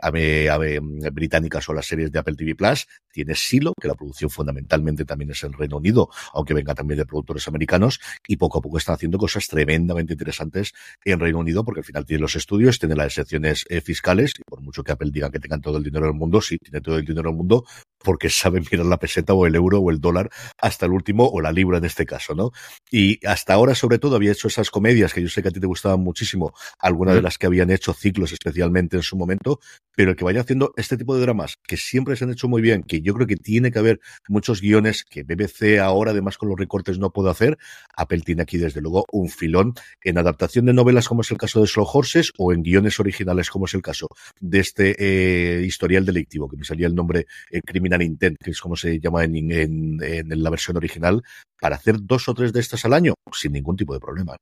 británicas 1.11 1.67
o 1.67 1.73
las 1.73 1.87
series 1.87 2.11
de 2.11 2.19
Apple 2.19 2.35
TV 2.35 2.55
Plus. 2.55 2.87
Tiene 3.11 3.33
Silo, 3.33 3.73
que 3.79 3.87
la 3.87 3.95
producción 3.95 4.29
fundamentalmente 4.29 5.05
también 5.05 5.31
es 5.31 5.43
en 5.43 5.53
Reino 5.53 5.77
Unido, 5.77 6.09
aunque 6.33 6.53
venga 6.53 6.75
también 6.75 6.99
de 6.99 7.07
productores 7.07 7.47
americanos, 7.47 7.99
y 8.27 8.37
poco 8.37 8.59
a 8.59 8.61
poco 8.61 8.77
están 8.77 8.95
haciendo 8.95 9.17
cosas 9.17 9.47
tremendamente 9.47 10.13
interesantes 10.13 10.73
en 11.03 11.19
Reino 11.19 11.39
Unido, 11.39 11.65
porque 11.65 11.79
al 11.79 11.85
final 11.85 12.05
tiene 12.05 12.21
los 12.21 12.35
estudios, 12.35 12.77
tiene 12.77 12.95
las 12.95 13.07
excepciones 13.07 13.65
eh, 13.67 13.81
fiscales, 13.81 14.33
y 14.37 14.43
por 14.43 14.61
mucho 14.61 14.83
que 14.83 14.91
Apple 14.91 15.09
diga 15.11 15.31
que 15.31 15.39
tengan 15.39 15.59
todo 15.59 15.79
el 15.79 15.83
dinero 15.83 16.05
del 16.05 16.15
mundo, 16.15 16.39
sí, 16.39 16.57
tiene 16.59 16.81
todo 16.81 16.97
el 16.97 17.05
dinero 17.05 17.29
del 17.29 17.37
mundo, 17.37 17.65
porque 18.03 18.29
saben 18.29 18.65
mirar 18.71 18.85
la 18.85 18.97
peseta 18.97 19.33
o 19.33 19.45
el 19.45 19.55
euro 19.55 19.79
o 19.79 19.91
el 19.91 19.99
dólar 19.99 20.29
hasta 20.57 20.85
el 20.85 20.91
último, 20.91 21.27
o 21.27 21.41
la 21.41 21.51
libra 21.51 21.77
en 21.77 21.85
este 21.85 22.05
caso, 22.05 22.35
¿no? 22.35 22.51
Y 22.91 23.25
hasta 23.25 23.53
ahora, 23.53 23.75
sobre 23.75 23.99
todo, 23.99 24.15
había 24.15 24.31
hecho 24.31 24.47
esas 24.47 24.69
comedias 24.71 25.13
que 25.13 25.21
yo 25.21 25.29
sé 25.29 25.41
que 25.41 25.49
a 25.49 25.51
ti 25.51 25.59
te 25.59 25.67
gustaban 25.67 25.99
muchísimo, 25.99 26.53
algunas 26.79 27.15
de 27.15 27.21
las 27.21 27.37
que 27.37 27.47
habían 27.47 27.69
hecho 27.71 27.93
ciclos 27.93 28.31
especialmente 28.31 28.97
en 28.97 29.03
su 29.03 29.17
momento, 29.17 29.59
pero 29.95 30.15
que 30.15 30.23
vaya 30.23 30.41
haciendo 30.41 30.73
este 30.77 30.97
tipo 30.97 31.15
de 31.15 31.21
dramas 31.21 31.57
que 31.67 31.77
siempre 31.77 32.15
se 32.15 32.23
han 32.23 32.31
hecho 32.31 32.47
muy 32.47 32.61
bien, 32.61 32.83
que 32.83 33.01
yo 33.01 33.13
creo 33.13 33.27
que 33.27 33.35
tiene 33.35 33.71
que 33.71 33.79
haber 33.79 33.99
muchos 34.27 34.61
guiones 34.61 35.03
que 35.03 35.23
BBC 35.23 35.79
ahora, 35.79 36.11
además 36.11 36.37
con 36.37 36.49
los 36.49 36.57
recortes, 36.57 36.99
no 36.99 37.11
puede 37.11 37.29
hacer. 37.29 37.57
Apple 37.95 38.21
tiene 38.21 38.43
aquí, 38.43 38.57
desde 38.57 38.81
luego, 38.81 39.05
un 39.11 39.29
filón 39.29 39.73
en 40.03 40.17
adaptación 40.17 40.65
de 40.65 40.73
novelas, 40.73 41.07
como 41.07 41.21
es 41.21 41.31
el 41.31 41.37
caso 41.37 41.61
de 41.61 41.67
Slow 41.67 41.87
Horses, 41.91 42.31
o 42.37 42.53
en 42.53 42.63
guiones 42.63 42.99
originales, 42.99 43.49
como 43.49 43.65
es 43.65 43.73
el 43.73 43.81
caso 43.81 44.07
de 44.39 44.59
este 44.59 44.95
eh, 44.99 45.65
historial 45.65 46.05
delictivo, 46.05 46.49
que 46.49 46.57
me 46.57 46.63
salía 46.63 46.87
el 46.87 46.95
nombre 46.95 47.27
eh, 47.51 47.61
Criminal 47.61 47.88
Intent, 47.97 48.37
que 48.43 48.51
es 48.51 48.61
como 48.61 48.75
se 48.75 48.99
llama 48.99 49.23
en, 49.23 49.51
en, 49.51 50.03
en 50.03 50.43
la 50.43 50.49
versión 50.49 50.77
original, 50.77 51.23
para 51.59 51.75
hacer 51.75 51.97
dos 52.01 52.29
o 52.29 52.33
tres 52.33 52.53
de 52.53 52.59
estas 52.59 52.85
al 52.85 52.93
año, 52.93 53.13
sin 53.31 53.53
ningún 53.53 53.75
tipo 53.75 53.93
de 53.93 53.99
problema. 53.99 54.35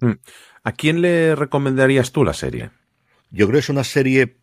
Mm. 0.00 0.12
¿A 0.64 0.72
quién 0.72 1.00
le 1.00 1.34
recomendarías 1.34 2.12
tú 2.12 2.24
la 2.24 2.32
serie? 2.32 2.70
Yo 3.30 3.46
creo 3.46 3.58
que 3.58 3.60
es 3.60 3.68
una 3.68 3.84
serie 3.84 4.39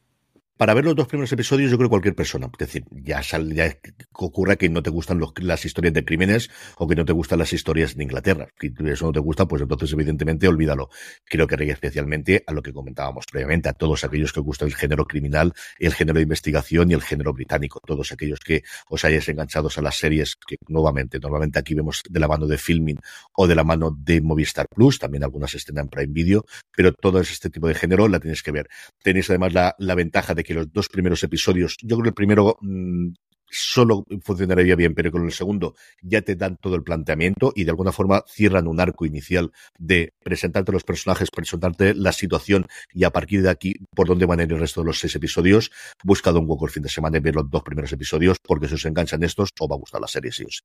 para 0.58 0.74
ver 0.74 0.86
los 0.86 0.96
dos 0.96 1.08
primeros 1.08 1.32
episodios, 1.32 1.72
yo 1.72 1.78
creo 1.78 1.88
que 1.88 1.92
cualquier 1.92 2.16
persona. 2.16 2.50
Es 2.52 2.58
decir, 2.58 2.84
ya, 2.92 3.22
sal, 3.22 3.54
ya 3.54 3.78
ocurra 4.14 4.56
que 4.56 4.70
no 4.70 4.82
te 4.82 4.90
gustan 4.90 5.22
las 5.38 5.66
historias 5.66 5.94
de 5.94 6.04
crímenes 6.04 6.50
o 6.78 6.88
que 6.88 6.96
no 6.96 7.06
te 7.06 7.14
gustan 7.14 7.40
las 7.40 7.54
historias 7.54 7.96
de 7.96 8.04
Inglaterra. 8.04 8.48
Si 8.60 8.74
eso 8.88 9.06
no 9.06 9.12
te 9.12 9.20
gusta, 9.20 9.48
pues 9.48 9.62
entonces, 9.62 9.94
evidentemente, 9.94 10.48
olvídalo. 10.48 10.90
Creo 11.26 11.48
que 11.48 11.56
rey 11.56 11.70
especialmente 11.70 12.44
a 12.48 12.54
lo 12.54 12.62
que 12.62 12.74
comentábamos 12.74 13.26
previamente, 13.32 13.70
a 13.70 13.74
todos 13.74 14.04
aquellos 14.04 14.34
que 14.34 14.40
gustan 14.40 14.68
el 14.68 14.76
género 14.76 15.06
criminal, 15.06 15.54
el 15.78 15.94
género 15.94 16.18
de 16.18 16.24
investigación 16.24 16.90
y 16.92 16.96
el 16.96 17.02
género 17.02 17.34
británico. 17.34 17.80
Todos 17.86 18.12
aquellos 18.12 18.40
que 18.40 18.64
os 18.90 19.06
hayáis 19.06 19.30
enganchados 19.30 19.78
a 19.78 19.82
las 19.82 19.98
series 19.98 20.36
que, 20.36 20.58
nuevamente, 20.68 21.20
normalmente 21.20 21.60
aquí 21.60 21.76
vemos 21.76 22.02
de 22.10 22.20
la 22.20 22.28
mano 22.28 22.48
de 22.48 22.58
Filming 22.58 23.00
o 23.34 23.48
de 23.48 23.56
la 23.56 23.64
mano 23.64 23.96
de 23.96 24.22
Movistar 24.22 24.68
Plus, 24.74 24.98
también 24.98 25.24
algunas 25.24 25.54
estén 25.54 25.78
en 25.78 25.88
Prime 25.88 26.14
Video, 26.14 26.46
pero 26.76 26.94
todo 26.94 27.20
este 27.20 27.50
tipo 27.50 27.68
de 27.68 27.76
género 27.76 28.08
la 28.08 28.20
tenéis 28.20 28.42
que 28.42 28.52
ver. 28.52 28.68
Tenéis 29.04 29.30
además 29.30 29.54
la, 29.54 29.76
la 29.78 29.96
ventaja 29.96 30.34
de 30.34 30.47
que 30.48 30.54
los 30.54 30.72
dos 30.72 30.88
primeros 30.88 31.22
episodios, 31.24 31.76
yo 31.82 31.98
creo 31.98 32.04
que 32.04 32.10
el 32.10 32.16
primero 32.16 32.58
mmm, 32.62 33.10
solo 33.50 34.06
funcionaría 34.24 34.76
bien, 34.76 34.94
pero 34.94 35.12
con 35.12 35.26
el 35.26 35.32
segundo 35.32 35.76
ya 36.02 36.22
te 36.22 36.36
dan 36.36 36.58
todo 36.58 36.76
el 36.76 36.84
planteamiento 36.84 37.52
y 37.54 37.66
de 37.66 37.72
alguna 37.72 37.92
forma 37.92 38.24
cierran 38.28 38.68
un 38.68 38.80
arco 38.80 39.06
inicial 39.06 39.52
de 39.78 40.14
presentarte 40.24 40.72
los 40.72 40.84
personajes, 40.84 41.30
presentarte 41.32 41.94
la 41.94 42.14
situación 42.14 42.66
y 42.94 43.04
a 43.04 43.12
partir 43.12 43.42
de 43.42 43.50
aquí 43.50 43.76
por 43.94 44.08
dónde 44.08 44.26
van 44.26 44.40
a 44.40 44.44
ir 44.44 44.54
el 44.54 44.60
resto 44.60 44.82
de 44.82 44.88
los 44.88 45.00
seis 45.00 45.16
episodios. 45.16 45.72
Buscado 46.04 46.40
un 46.40 46.50
hueco 46.50 46.66
el 46.66 46.72
fin 46.72 46.84
de 46.84 46.90
semana 46.90 47.18
y 47.18 47.22
ver 47.22 47.36
los 47.36 47.50
dos 47.50 47.64
primeros 47.64 47.92
episodios 47.92 48.38
porque 48.42 48.68
si 48.68 48.76
os 48.76 48.86
enganchan 48.86 49.24
estos 49.24 49.50
os 49.60 49.70
va 49.70 49.76
a 49.76 49.80
gustar 49.80 50.02
la 50.02 50.08
serie, 50.08 50.32
sí 50.32 50.44
o 50.44 50.50
sí. 50.50 50.62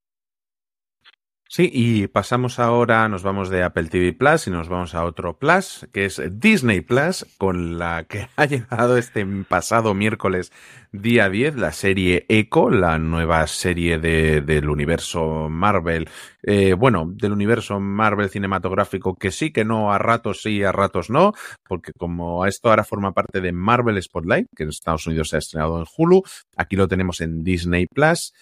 Sí, 1.54 1.68
y 1.70 2.06
pasamos 2.06 2.58
ahora, 2.58 3.06
nos 3.10 3.22
vamos 3.22 3.50
de 3.50 3.62
Apple 3.62 3.88
TV 3.88 4.14
Plus 4.14 4.46
y 4.46 4.50
nos 4.50 4.70
vamos 4.70 4.94
a 4.94 5.04
otro 5.04 5.36
Plus, 5.36 5.86
que 5.92 6.06
es 6.06 6.18
Disney 6.40 6.80
Plus, 6.80 7.26
con 7.36 7.78
la 7.78 8.04
que 8.04 8.26
ha 8.36 8.46
llegado 8.46 8.96
este 8.96 9.26
pasado 9.46 9.92
miércoles 9.92 10.50
día 10.92 11.28
10, 11.28 11.56
la 11.56 11.72
serie 11.72 12.24
Echo, 12.30 12.70
la 12.70 12.98
nueva 12.98 13.46
serie 13.48 13.98
de, 13.98 14.40
del 14.40 14.70
universo 14.70 15.50
Marvel, 15.50 16.08
eh, 16.42 16.72
bueno, 16.72 17.04
del 17.06 17.32
universo 17.32 17.78
Marvel 17.80 18.30
cinematográfico, 18.30 19.14
que 19.14 19.30
sí, 19.30 19.52
que 19.52 19.66
no, 19.66 19.92
a 19.92 19.98
ratos 19.98 20.40
sí, 20.40 20.62
a 20.62 20.72
ratos 20.72 21.10
no, 21.10 21.34
porque 21.68 21.92
como 21.92 22.46
esto 22.46 22.70
ahora 22.70 22.82
forma 22.82 23.12
parte 23.12 23.42
de 23.42 23.52
Marvel 23.52 24.02
Spotlight, 24.02 24.46
que 24.56 24.62
en 24.62 24.70
Estados 24.70 25.06
Unidos 25.06 25.28
se 25.28 25.36
ha 25.36 25.40
estrenado 25.40 25.78
en 25.80 25.84
Hulu, 25.94 26.22
aquí 26.56 26.76
lo 26.76 26.88
tenemos 26.88 27.20
en 27.20 27.44
Disney 27.44 27.84
Plus. 27.88 28.32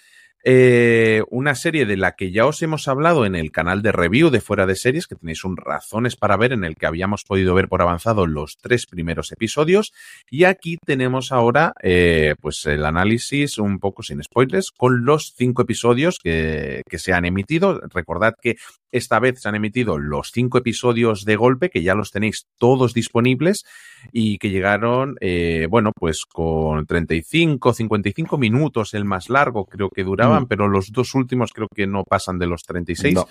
Eh, 0.43 1.21
una 1.29 1.53
serie 1.55 1.85
de 1.85 1.97
la 1.97 2.15
que 2.15 2.31
ya 2.31 2.45
os 2.45 2.61
hemos 2.61 2.87
hablado 2.87 3.25
en 3.25 3.35
el 3.35 3.51
canal 3.51 3.81
de 3.81 3.91
review 3.91 4.29
de 4.29 4.41
Fuera 4.41 4.65
de 4.65 4.75
Series, 4.75 5.07
que 5.07 5.15
tenéis 5.15 5.43
un 5.43 5.57
razones 5.57 6.15
para 6.15 6.37
ver, 6.37 6.53
en 6.53 6.63
el 6.63 6.75
que 6.75 6.87
habíamos 6.87 7.23
podido 7.23 7.53
ver 7.53 7.67
por 7.67 7.81
avanzado 7.81 8.25
los 8.25 8.57
tres 8.57 8.87
primeros 8.87 9.31
episodios. 9.31 9.93
Y 10.29 10.45
aquí 10.45 10.77
tenemos 10.83 11.31
ahora, 11.31 11.73
eh, 11.83 12.35
pues 12.41 12.65
el 12.65 12.85
análisis 12.85 13.57
un 13.57 13.79
poco 13.79 14.01
sin 14.03 14.23
spoilers, 14.23 14.71
con 14.71 15.05
los 15.05 15.33
cinco 15.37 15.61
episodios 15.61 16.17
que, 16.17 16.81
que 16.89 16.97
se 16.97 17.13
han 17.13 17.25
emitido. 17.25 17.79
Recordad 17.93 18.33
que 18.41 18.57
esta 18.91 19.19
vez 19.19 19.41
se 19.41 19.49
han 19.49 19.55
emitido 19.55 19.97
los 19.97 20.31
cinco 20.31 20.57
episodios 20.57 21.23
de 21.23 21.35
golpe, 21.35 21.69
que 21.69 21.83
ya 21.83 21.95
los 21.95 22.11
tenéis 22.11 22.47
todos 22.57 22.93
disponibles 22.93 23.63
y 24.11 24.37
que 24.37 24.49
llegaron, 24.49 25.15
eh, 25.21 25.67
bueno, 25.69 25.91
pues 25.95 26.25
con 26.25 26.85
35, 26.85 27.73
55 27.73 28.37
minutos, 28.37 28.93
el 28.93 29.05
más 29.05 29.29
largo 29.29 29.65
creo 29.65 29.89
que 29.89 30.03
mm. 30.39 30.47
pero 30.47 30.67
los 30.67 30.91
dos 30.91 31.13
últimos 31.13 31.51
creo 31.51 31.67
que 31.73 31.87
no 31.87 32.03
pasan 32.03 32.39
de 32.39 32.47
los 32.47 32.63
36. 32.63 33.13
No. 33.13 33.27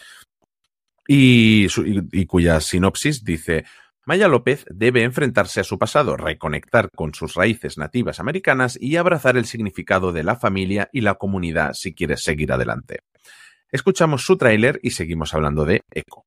Y, 1.09 1.67
y, 1.67 2.21
y 2.21 2.27
cuya 2.27 2.61
sinopsis 2.61 3.25
dice, 3.25 3.65
Maya 4.07 4.29
López 4.29 4.65
debe 4.69 5.03
enfrentarse 5.05 5.61
a 5.61 5.65
su 5.65 5.79
pasado, 5.79 6.17
reconectar 6.17 6.91
con 6.95 7.15
sus 7.15 7.35
raíces 7.35 7.79
nativas 7.79 8.21
americanas 8.21 8.79
y 8.81 8.97
abrazar 8.97 9.37
el 9.37 9.45
significado 9.45 10.13
de 10.13 10.25
la 10.25 10.37
familia 10.37 10.89
y 10.93 11.03
la 11.03 11.15
comunidad 11.15 11.75
si 11.75 11.95
quiere 11.95 12.17
seguir 12.17 12.53
adelante. 12.53 13.01
Escuchamos 13.71 14.25
su 14.25 14.37
tráiler 14.37 14.81
y 14.83 14.91
seguimos 14.91 15.33
hablando 15.35 15.65
de 15.65 15.83
Echo. 15.93 16.25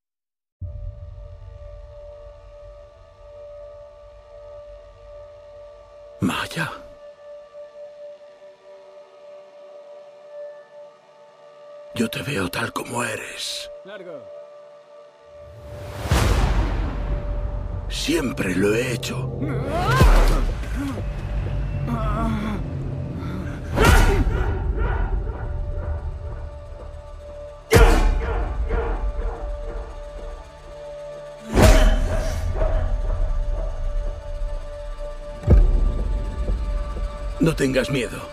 Maya. 6.22 6.83
Yo 11.96 12.10
te 12.10 12.24
veo 12.24 12.50
tal 12.50 12.74
como 12.74 13.04
eres. 13.04 13.70
Largo. 13.86 14.20
Siempre 17.88 18.56
lo 18.56 18.74
he 18.74 18.94
hecho. 18.94 19.40
No 37.40 37.56
tengas 37.56 37.92
miedo. 37.92 38.33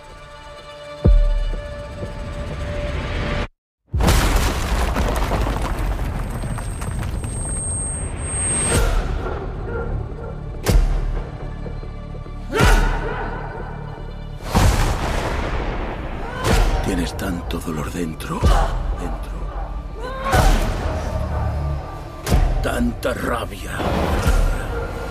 Tanta 23.00 23.18
rabia. 23.18 23.78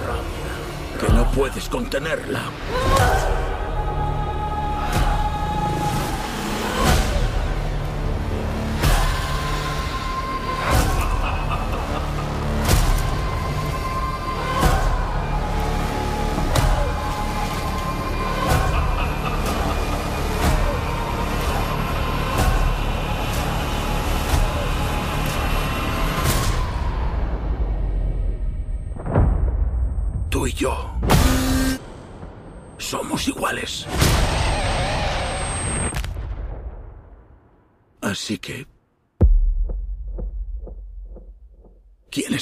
Rabia. 0.06 1.00
Que 1.00 1.12
no 1.12 1.32
puedes 1.32 1.68
contenerla. 1.68 2.42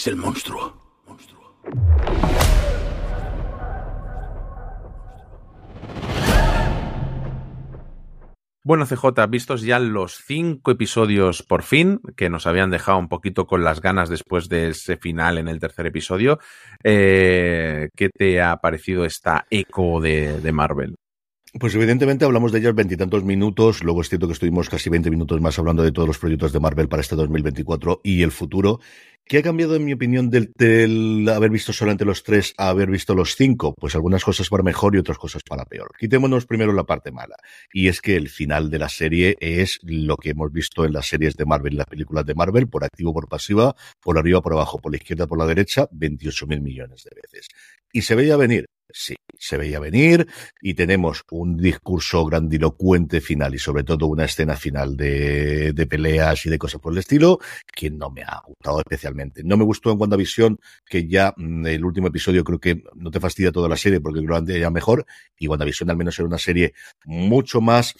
Es 0.08 0.14
el 0.14 0.16
monstruo? 0.16 0.74
monstruo. 1.06 1.54
Bueno, 8.64 8.86
CJ, 8.86 9.28
vistos 9.30 9.62
ya 9.62 9.80
los 9.80 10.24
cinco 10.26 10.72
episodios 10.72 11.44
por 11.44 11.64
fin, 11.64 12.00
que 12.16 12.30
nos 12.30 12.48
habían 12.48 12.70
dejado 12.70 12.98
un 13.00 13.08
poquito 13.08 13.48
con 13.48 13.64
las 13.64 13.82
ganas 13.82 14.10
después 14.10 14.50
de 14.50 14.70
ese 14.70 14.98
final 14.98 15.38
en 15.38 15.48
el 15.48 15.60
tercer 15.60 15.88
episodio, 15.88 16.40
eh, 16.84 17.90
¿qué 17.96 18.10
te 18.10 18.42
ha 18.42 18.58
parecido 18.58 19.06
esta 19.06 19.46
eco 19.50 20.02
de, 20.02 20.40
de 20.42 20.52
Marvel? 20.52 20.96
Pues 21.60 21.74
evidentemente 21.74 22.26
hablamos 22.26 22.52
de 22.52 22.60
ellas 22.60 22.76
veintitantos 22.76 23.24
minutos, 23.24 23.84
luego 23.84 24.02
es 24.02 24.10
cierto 24.10 24.28
que 24.28 24.34
estuvimos 24.34 24.70
casi 24.70 24.90
20 24.90 25.10
minutos 25.10 25.42
más 25.42 25.58
hablando 25.58 25.82
de 25.82 25.92
todos 25.92 26.08
los 26.08 26.20
proyectos 26.20 26.52
de 26.52 26.60
Marvel 26.60 26.90
para 26.90 27.02
este 27.02 27.16
2024 27.16 28.02
y 28.04 28.22
el 28.22 28.32
futuro. 28.32 28.80
¿Qué 29.28 29.40
ha 29.40 29.44
cambiado, 29.44 29.76
en 29.76 29.84
mi 29.84 29.92
opinión, 29.92 30.30
del, 30.30 30.54
del, 30.58 31.28
haber 31.28 31.52
visto 31.52 31.74
solamente 31.74 32.06
los 32.06 32.24
tres 32.24 32.54
a 32.58 32.70
haber 32.70 32.90
visto 32.90 33.14
los 33.14 33.36
cinco? 33.36 33.74
Pues 33.78 33.94
algunas 33.94 34.24
cosas 34.24 34.48
para 34.48 34.64
mejor 34.64 34.96
y 34.96 35.00
otras 35.00 35.18
cosas 35.18 35.44
para 35.44 35.66
peor. 35.66 35.92
Quitémonos 36.00 36.46
primero 36.46 36.72
la 36.72 36.86
parte 36.86 37.12
mala. 37.12 37.36
Y 37.74 37.90
es 37.90 38.00
que 38.00 38.16
el 38.16 38.30
final 38.30 38.70
de 38.70 38.80
la 38.80 38.88
serie 38.88 39.36
es 39.42 39.80
lo 39.84 40.16
que 40.16 40.30
hemos 40.30 40.54
visto 40.54 40.86
en 40.86 40.94
las 40.94 41.08
series 41.08 41.36
de 41.36 41.46
Marvel, 41.46 41.76
las 41.76 41.88
películas 41.88 42.26
de 42.26 42.36
Marvel, 42.36 42.70
por 42.70 42.86
activo, 42.86 43.14
por 43.14 43.28
pasiva, 43.28 43.76
por 44.02 44.18
arriba, 44.18 44.42
por 44.42 44.54
abajo, 44.54 44.80
por 44.80 44.94
la 44.94 44.98
izquierda, 44.98 45.28
por 45.28 45.38
la 45.38 45.46
derecha, 45.46 45.90
28 45.92 46.48
mil 46.48 46.62
millones 46.62 47.04
de 47.04 47.22
veces. 47.22 47.50
Y 47.92 48.04
se 48.04 48.16
veía 48.16 48.38
venir. 48.38 48.68
Sí, 48.90 49.16
se 49.38 49.58
veía 49.58 49.80
venir 49.80 50.28
y 50.62 50.74
tenemos 50.74 51.26
un 51.32 51.58
discurso 51.58 52.26
grandilocuente 52.26 53.20
final 53.20 53.54
y 53.54 53.60
sobre 53.60 53.84
todo 53.84 54.08
una 54.08 54.24
escena 54.24 54.56
final 54.56 54.96
de, 54.96 55.88
peleas 55.90 56.46
y 56.46 56.50
de 56.50 56.58
cosas 56.58 56.80
por 56.80 56.94
el 56.94 57.00
estilo 57.00 57.40
que 57.76 57.90
no 57.90 58.10
me 58.10 58.24
ha 58.24 58.42
gustado 58.46 58.80
especialmente. 58.80 59.44
No 59.44 59.58
me 59.58 59.66
gustó 59.66 59.92
en 59.92 60.00
WandaVision 60.00 60.60
que 60.86 61.06
ya 61.06 61.34
mm, 61.36 61.66
el 61.68 61.84
último 61.84 62.08
episodio 62.08 62.46
creo 62.46 62.60
que 62.60 62.82
no 62.96 63.12
te 63.12 63.20
fastidia 63.20 63.52
toda 63.52 63.68
la 63.68 63.78
serie 63.78 64.00
porque 64.00 64.24
creo 64.24 64.46
que 64.46 64.60
ya 64.60 64.70
mejor 64.70 65.06
y 65.38 65.48
WandaVision 65.48 65.90
al 65.90 65.98
menos 65.98 66.18
era 66.18 66.28
una 66.28 66.38
serie 66.38 66.74
mucho 67.04 67.60
más 67.60 67.94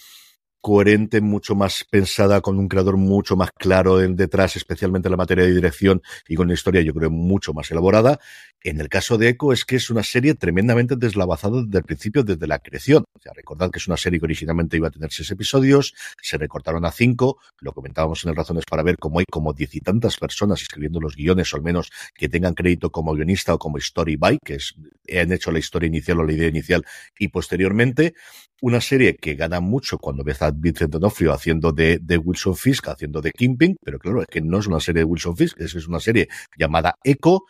coherente, 0.60 1.20
mucho 1.20 1.54
más 1.54 1.84
pensada, 1.90 2.40
con 2.40 2.58
un 2.58 2.68
creador 2.68 2.96
mucho 2.96 3.36
más 3.36 3.50
claro 3.52 3.98
detrás, 3.98 4.56
especialmente 4.56 5.08
en 5.08 5.12
la 5.12 5.16
materia 5.16 5.44
de 5.44 5.54
dirección 5.54 6.02
y 6.28 6.34
con 6.34 6.46
una 6.46 6.54
historia, 6.54 6.82
yo 6.82 6.92
creo, 6.94 7.10
mucho 7.10 7.52
más 7.52 7.70
elaborada. 7.70 8.18
En 8.62 8.80
el 8.80 8.88
caso 8.88 9.18
de 9.18 9.28
Echo 9.28 9.52
es 9.52 9.64
que 9.64 9.76
es 9.76 9.88
una 9.88 10.02
serie 10.02 10.34
tremendamente 10.34 10.96
deslavazada 10.96 11.62
desde 11.62 11.78
el 11.78 11.84
principio, 11.84 12.24
desde 12.24 12.46
la 12.46 12.58
creación. 12.58 13.04
O 13.14 13.20
sea, 13.20 13.32
recordad 13.32 13.70
que 13.70 13.78
es 13.78 13.86
una 13.86 13.96
serie 13.96 14.18
que 14.18 14.26
originalmente 14.26 14.76
iba 14.76 14.88
a 14.88 14.90
tener 14.90 15.12
seis 15.12 15.30
episodios, 15.30 15.94
se 16.20 16.38
recortaron 16.38 16.84
a 16.84 16.90
cinco, 16.90 17.38
lo 17.60 17.72
comentábamos 17.72 18.24
en 18.24 18.30
el 18.30 18.36
Razones 18.36 18.64
para 18.68 18.82
ver 18.82 18.96
cómo 18.98 19.20
hay 19.20 19.26
como 19.30 19.52
diez 19.52 19.74
y 19.74 19.80
tantas 19.80 20.16
personas 20.16 20.60
escribiendo 20.62 21.00
los 21.00 21.14
guiones, 21.14 21.52
o 21.52 21.56
al 21.56 21.62
menos 21.62 21.90
que 22.14 22.28
tengan 22.28 22.54
crédito 22.54 22.90
como 22.90 23.14
guionista 23.14 23.54
o 23.54 23.58
como 23.58 23.78
story 23.78 24.16
by, 24.16 24.38
que 24.44 24.54
es, 24.56 24.74
han 25.16 25.32
hecho 25.32 25.52
la 25.52 25.60
historia 25.60 25.86
inicial 25.86 26.20
o 26.20 26.24
la 26.24 26.32
idea 26.32 26.48
inicial 26.48 26.84
y 27.18 27.28
posteriormente 27.28 28.14
una 28.60 28.80
serie 28.80 29.16
que 29.16 29.34
gana 29.34 29.60
mucho 29.60 29.98
cuando 29.98 30.24
ves 30.24 30.42
a 30.42 30.50
Vincent 30.50 30.92
D'Onofrio 30.92 31.32
haciendo 31.32 31.72
de, 31.72 31.98
de, 32.00 32.18
Wilson 32.18 32.56
Fisk, 32.56 32.88
haciendo 32.88 33.20
de 33.20 33.32
Kingpin, 33.32 33.76
pero 33.84 33.98
claro, 33.98 34.22
es 34.22 34.28
que 34.28 34.40
no 34.40 34.58
es 34.58 34.66
una 34.66 34.80
serie 34.80 35.00
de 35.00 35.04
Wilson 35.04 35.36
Fisk, 35.36 35.60
es, 35.60 35.74
una 35.86 36.00
serie 36.00 36.28
llamada 36.56 36.94
Echo. 37.04 37.44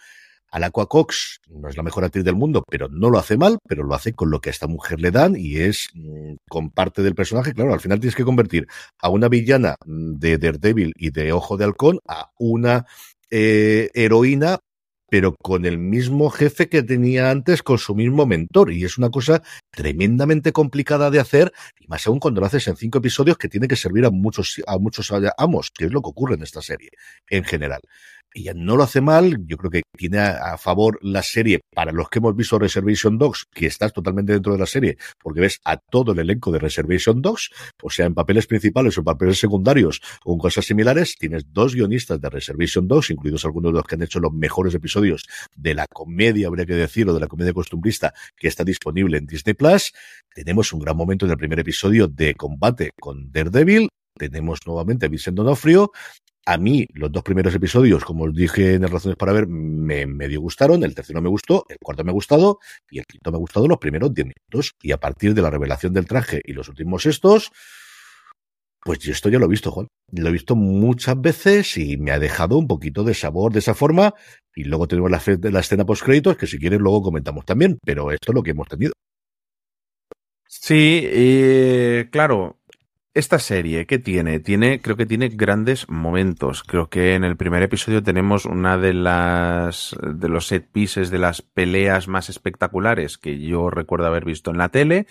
Alacua 0.51 0.89
Cox 0.89 1.41
no 1.51 1.69
es 1.69 1.77
la 1.77 1.83
mejor 1.83 2.05
actriz 2.05 2.25
del 2.25 2.35
mundo, 2.35 2.65
pero 2.67 2.89
no 2.89 3.11
lo 3.11 3.19
hace 3.19 3.37
mal, 3.37 3.59
pero 3.69 3.83
lo 3.83 3.95
hace 3.95 4.15
con 4.15 4.31
lo 4.31 4.41
que 4.41 4.49
a 4.49 4.53
esta 4.53 4.67
mujer 4.67 4.99
le 4.99 5.11
dan 5.11 5.37
y 5.37 5.57
es 5.57 5.89
mmm, 5.93 6.37
con 6.49 6.71
parte 6.71 7.03
del 7.03 7.15
personaje. 7.15 7.53
Claro, 7.53 7.75
al 7.75 7.81
final 7.81 8.01
tienes 8.01 8.17
que 8.17 8.25
convertir 8.25 8.67
a 8.99 9.11
una 9.11 9.29
villana 9.29 9.77
de 9.85 10.39
Daredevil 10.39 10.95
y 10.97 11.11
de 11.11 11.33
Ojo 11.33 11.59
de 11.59 11.65
Halcón 11.65 11.99
a 12.09 12.31
una 12.39 12.87
eh, 13.31 13.91
heroína 13.93 14.61
pero 15.09 15.35
con 15.43 15.65
el 15.65 15.79
mismo 15.79 16.31
jefe 16.31 16.69
que 16.69 16.83
tenía 16.83 17.31
antes, 17.31 17.63
con 17.63 17.79
su 17.79 17.95
mismo 17.95 18.27
mentor. 18.27 18.73
Y 18.73 18.85
es 18.85 18.99
una 18.99 19.11
cosa 19.11 19.43
tremendamente 19.71 20.53
complicada 20.53 21.11
de 21.11 21.21
hacer, 21.21 21.53
y 21.79 21.87
más 21.87 22.07
aún 22.07 22.21
cuando 22.21 22.41
lo 22.41 22.47
haces 22.47 22.69
en 22.69 22.77
cinco 22.77 22.99
episodios 22.99 23.39
que 23.39 23.49
tiene 23.49 23.69
que 23.69 23.77
servir 23.77 24.05
a 24.05 24.11
muchos, 24.11 24.63
a 24.67 24.79
muchos 24.79 25.13
amos, 25.39 25.71
que 25.71 25.87
es 25.87 25.93
lo 25.93 26.03
que 26.03 26.11
ocurre 26.11 26.35
en 26.35 26.43
esta 26.43 26.63
serie 26.63 26.91
en 27.29 27.45
general. 27.45 27.81
Ella 28.35 28.53
no 28.55 28.77
lo 28.77 28.83
hace 28.83 29.01
mal, 29.01 29.39
yo 29.47 29.57
creo 29.57 29.71
que 29.71 29.83
tiene 29.97 30.19
a, 30.19 30.57
favor 30.59 30.99
la 31.03 31.23
serie 31.23 31.61
para 31.75 31.93
los 31.93 32.09
que 32.09 32.19
hemos 32.19 32.37
visto 32.37 32.59
Reservation 32.59 33.17
Dogs, 33.17 33.47
que 33.53 33.67
estás 33.67 33.93
totalmente 33.93 34.33
dentro 34.33 34.53
de 34.53 34.59
la 34.59 34.67
serie, 34.67 34.99
porque 35.19 35.41
ves 35.41 35.61
a 35.65 35.77
todo 35.79 36.13
el 36.13 36.19
elenco 36.19 36.53
de 36.53 36.59
Reservation 36.59 37.23
Dogs, 37.23 37.51
o 37.83 37.91
sea, 37.91 38.07
en 38.07 38.15
papeles 38.15 38.47
principales 38.47 38.97
o 38.97 39.01
en 39.01 39.05
papeles 39.05 39.39
secundarios 39.39 40.01
o 40.25 40.35
en 40.35 40.39
cosas 40.39 40.67
similares, 40.67 41.17
tienes 41.19 41.53
dos 41.53 41.75
guionistas 41.75 42.21
de 42.21 42.29
Reservation 42.29 42.87
Dogs, 42.87 43.11
incluidos 43.11 43.45
algunos 43.45 43.73
de 43.73 43.79
los 43.79 43.87
que 43.87 43.95
han 43.95 44.03
hecho 44.03 44.21
los 44.21 44.33
mejores 44.33 44.75
episodios 44.75 45.27
de 45.57 45.75
la 45.75 45.87
comedia, 45.87 46.49
habría 46.49 46.67
que 46.67 46.75
decirlo, 46.75 47.15
de 47.15 47.21
la 47.21 47.29
comedia 47.29 47.53
costumbrista, 47.53 48.13
que 48.37 48.49
está 48.49 48.63
disponible 48.63 49.19
en 49.19 49.27
Disney 49.27 49.55
Plus. 49.55 49.93
Tenemos 50.35 50.73
un 50.73 50.81
gran 50.81 50.97
momento 50.97 51.25
en 51.25 51.33
el 51.33 51.39
primer 51.39 51.61
episodio 51.61 52.09
de 52.09 52.35
combate 52.35 52.91
con 53.01 53.33
Daredevil, 53.33 53.89
tenemos 54.19 54.67
nuevamente 54.67 55.07
a 55.07 55.09
Vincent 55.09 55.37
Donofrio 55.37 55.93
a 56.49 56.57
mí, 56.57 56.87
los 56.95 57.13
dos 57.13 57.23
primeros 57.23 57.55
episodios, 57.55 58.07
como 58.07 58.25
os 58.25 58.35
dije 58.35 58.73
en 58.73 58.83
el 58.83 58.91
Razones 58.91 59.19
para 59.19 59.35
Ver, 59.35 59.47
me 59.47 60.07
medio 60.07 60.41
gustaron. 60.41 60.83
El 60.83 60.95
tercero 60.95 61.21
me 61.21 61.29
gustó, 61.29 61.67
el 61.69 61.77
cuarto 61.79 62.05
me 62.05 62.11
ha 62.11 62.15
gustado 62.15 62.59
y 62.91 62.99
el 62.99 63.05
quinto 63.05 63.31
me 63.31 63.37
ha 63.37 63.39
gustado 63.39 63.69
los 63.69 63.77
primeros 63.77 64.15
diez 64.15 64.27
minutos. 64.27 64.75
Y 64.81 64.93
a 64.93 64.97
partir 64.97 65.35
de 65.35 65.43
la 65.43 65.51
revelación 65.51 65.93
del 65.93 66.07
traje 66.07 66.41
y 66.43 66.55
los 66.55 66.71
últimos 66.71 67.05
estos, 67.05 67.53
pues 68.83 68.99
yo 69.01 69.13
esto 69.13 69.29
ya 69.29 69.39
lo 69.39 69.45
he 69.45 69.51
visto, 69.51 69.71
Juan. 69.71 69.89
Lo 70.11 70.31
he 70.31 70.33
visto 70.33 70.57
muchas 70.57 71.21
veces 71.21 71.77
y 71.77 71.99
me 71.99 72.13
ha 72.13 72.19
dejado 72.19 72.57
un 72.57 72.67
poquito 72.67 73.05
de 73.05 73.13
sabor 73.13 73.53
de 73.53 73.59
esa 73.59 73.75
forma. 73.75 74.15
Y 74.55 74.65
luego 74.65 74.89
tenemos 74.89 75.11
la, 75.11 75.61
escena 75.61 75.85
post 75.85 76.03
créditos 76.03 76.39
que 76.39 76.47
si 76.47 76.59
quieres 76.59 76.81
luego 76.81 77.03
comentamos 77.03 77.45
también. 77.45 77.79
Pero 77.85 78.11
esto 78.11 78.33
es 78.33 78.35
lo 78.35 78.43
que 78.43 78.53
hemos 78.53 78.69
tenido. 78.69 78.95
Sí, 80.47 82.09
claro, 82.11 82.58
esta 83.19 83.39
serie, 83.39 83.87
¿qué 83.87 83.99
tiene? 83.99 84.39
Tiene, 84.39 84.81
creo 84.81 84.97
que 84.97 85.07
tiene 85.07 85.29
grandes 85.29 85.89
momentos. 85.89 86.63
Creo 86.63 86.89
que 86.89 87.15
en 87.15 87.25
el 87.25 87.37
primer 87.37 87.63
episodio 87.63 88.03
tenemos 88.03 88.45
una 88.45 88.79
de 88.79 88.95
las 88.95 89.97
de 90.01 90.29
los 90.29 90.47
set 90.47 90.71
pieces 90.71 91.11
de 91.11 91.19
las 91.19 91.43
peleas 91.43 92.07
más 92.07 92.29
espectaculares 92.29 93.19
que 93.19 93.41
yo 93.41 93.71
recuerdo 93.71 94.07
haber 94.07 94.25
visto 94.25 94.51
en 94.51 94.59
la 94.59 94.69
tele, 94.69 95.07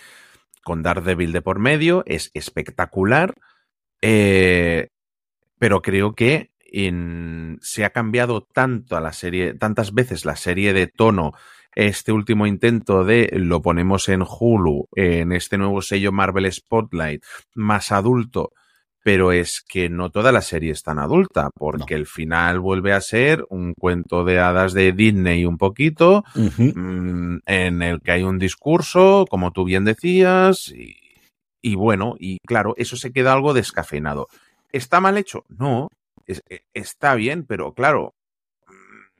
con 0.64 0.82
Daredevil 0.82 1.32
de 1.32 1.42
por 1.42 1.58
medio. 1.58 2.02
Es 2.06 2.30
espectacular. 2.32 3.34
Eh, 4.00 4.88
pero 5.58 5.82
creo 5.82 6.14
que 6.14 6.50
en, 6.60 7.58
se 7.60 7.84
ha 7.84 7.90
cambiado 7.90 8.42
tanto 8.42 8.96
a 8.96 9.00
la 9.00 9.12
serie, 9.12 9.54
tantas 9.54 9.92
veces 9.92 10.24
la 10.24 10.36
serie 10.36 10.72
de 10.72 10.86
tono 10.86 11.34
este 11.74 12.12
último 12.12 12.46
intento 12.46 13.04
de 13.04 13.30
lo 13.32 13.62
ponemos 13.62 14.08
en 14.08 14.22
Hulu, 14.22 14.86
en 14.94 15.32
este 15.32 15.58
nuevo 15.58 15.82
sello 15.82 16.12
Marvel 16.12 16.50
Spotlight, 16.52 17.22
más 17.54 17.92
adulto, 17.92 18.50
pero 19.04 19.32
es 19.32 19.62
que 19.66 19.88
no 19.88 20.10
toda 20.10 20.32
la 20.32 20.42
serie 20.42 20.72
es 20.72 20.82
tan 20.82 20.98
adulta, 20.98 21.50
porque 21.54 21.94
no. 21.94 22.00
el 22.00 22.06
final 22.06 22.60
vuelve 22.60 22.92
a 22.92 23.00
ser 23.00 23.44
un 23.48 23.74
cuento 23.74 24.24
de 24.24 24.38
hadas 24.38 24.72
de 24.72 24.92
Disney 24.92 25.44
un 25.44 25.56
poquito, 25.56 26.24
uh 26.34 26.38
-huh. 26.38 26.72
mmm, 26.74 27.38
en 27.46 27.82
el 27.82 28.00
que 28.00 28.12
hay 28.12 28.22
un 28.22 28.38
discurso, 28.38 29.24
como 29.30 29.52
tú 29.52 29.64
bien 29.64 29.84
decías, 29.84 30.72
y, 30.74 30.96
y 31.62 31.74
bueno, 31.74 32.16
y 32.18 32.38
claro, 32.46 32.74
eso 32.76 32.96
se 32.96 33.12
queda 33.12 33.32
algo 33.32 33.54
descafeinado. 33.54 34.26
¿Está 34.72 35.00
mal 35.00 35.16
hecho? 35.16 35.44
No, 35.48 35.88
e, 36.26 36.60
está 36.74 37.14
bien, 37.14 37.46
pero 37.46 37.72
claro, 37.72 38.12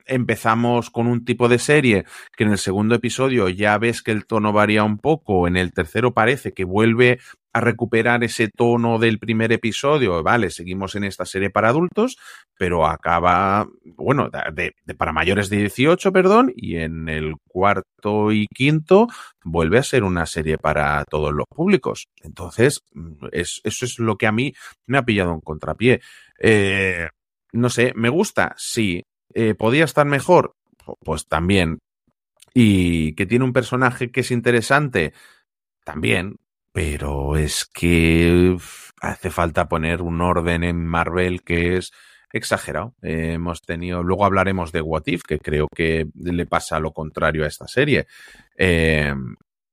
empezamos 0.09 0.89
con 0.89 1.07
un 1.07 1.23
tipo 1.23 1.47
de 1.47 1.59
serie 1.59 2.05
que 2.35 2.43
en 2.43 2.51
el 2.51 2.57
segundo 2.57 2.95
episodio 2.95 3.49
ya 3.49 3.77
ves 3.77 4.01
que 4.01 4.11
el 4.11 4.25
tono 4.25 4.51
varía 4.51 4.83
un 4.83 4.97
poco, 4.97 5.47
en 5.47 5.55
el 5.55 5.71
tercero 5.71 6.13
parece 6.13 6.53
que 6.53 6.65
vuelve 6.65 7.19
a 7.53 7.61
recuperar 7.61 8.23
ese 8.23 8.47
tono 8.47 8.99
del 8.99 9.17
primer 9.17 9.51
episodio, 9.51 10.21
vale, 10.21 10.51
seguimos 10.51 10.95
en 10.95 11.03
esta 11.03 11.25
serie 11.25 11.49
para 11.49 11.69
adultos, 11.69 12.17
pero 12.57 12.85
acaba, 12.85 13.67
bueno, 13.83 14.29
de, 14.53 14.75
de, 14.85 14.95
para 14.95 15.13
mayores 15.13 15.49
de 15.49 15.57
18, 15.57 16.11
perdón, 16.11 16.53
y 16.55 16.75
en 16.75 17.09
el 17.09 17.33
cuarto 17.47 18.31
y 18.31 18.45
quinto 18.53 19.07
vuelve 19.43 19.79
a 19.79 19.83
ser 19.83 20.03
una 20.03 20.25
serie 20.25 20.57
para 20.57 21.03
todos 21.05 21.33
los 21.33 21.45
públicos. 21.47 22.07
Entonces, 22.21 22.81
es, 23.31 23.61
eso 23.63 23.85
es 23.85 23.97
lo 23.97 24.17
que 24.17 24.27
a 24.27 24.31
mí 24.31 24.53
me 24.85 24.99
ha 24.99 25.05
pillado 25.05 25.33
en 25.33 25.41
contrapié. 25.41 26.01
Eh, 26.39 27.07
no 27.51 27.69
sé, 27.69 27.93
¿me 27.95 28.09
gusta? 28.09 28.53
Sí. 28.57 29.03
Eh, 29.33 29.55
¿Podía 29.55 29.85
estar 29.85 30.05
mejor? 30.05 30.55
Pues 31.03 31.27
también. 31.27 31.79
¿Y 32.53 33.13
que 33.13 33.25
tiene 33.25 33.45
un 33.45 33.53
personaje 33.53 34.11
que 34.11 34.21
es 34.21 34.31
interesante? 34.31 35.13
También. 35.83 36.37
Pero 36.71 37.35
es 37.35 37.65
que 37.65 38.57
hace 39.01 39.29
falta 39.31 39.67
poner 39.67 40.01
un 40.01 40.21
orden 40.21 40.63
en 40.63 40.85
Marvel 40.85 41.43
que 41.43 41.77
es 41.77 41.91
exagerado. 42.31 42.93
Eh, 43.01 43.33
hemos 43.33 43.61
tenido, 43.61 44.03
luego 44.03 44.25
hablaremos 44.25 44.71
de 44.71 44.81
What 44.81 45.03
If, 45.07 45.23
que 45.23 45.39
creo 45.39 45.67
que 45.73 46.07
le 46.15 46.45
pasa 46.45 46.79
lo 46.79 46.91
contrario 46.91 47.43
a 47.43 47.47
esta 47.47 47.67
serie. 47.67 48.07
Eh, 48.55 49.13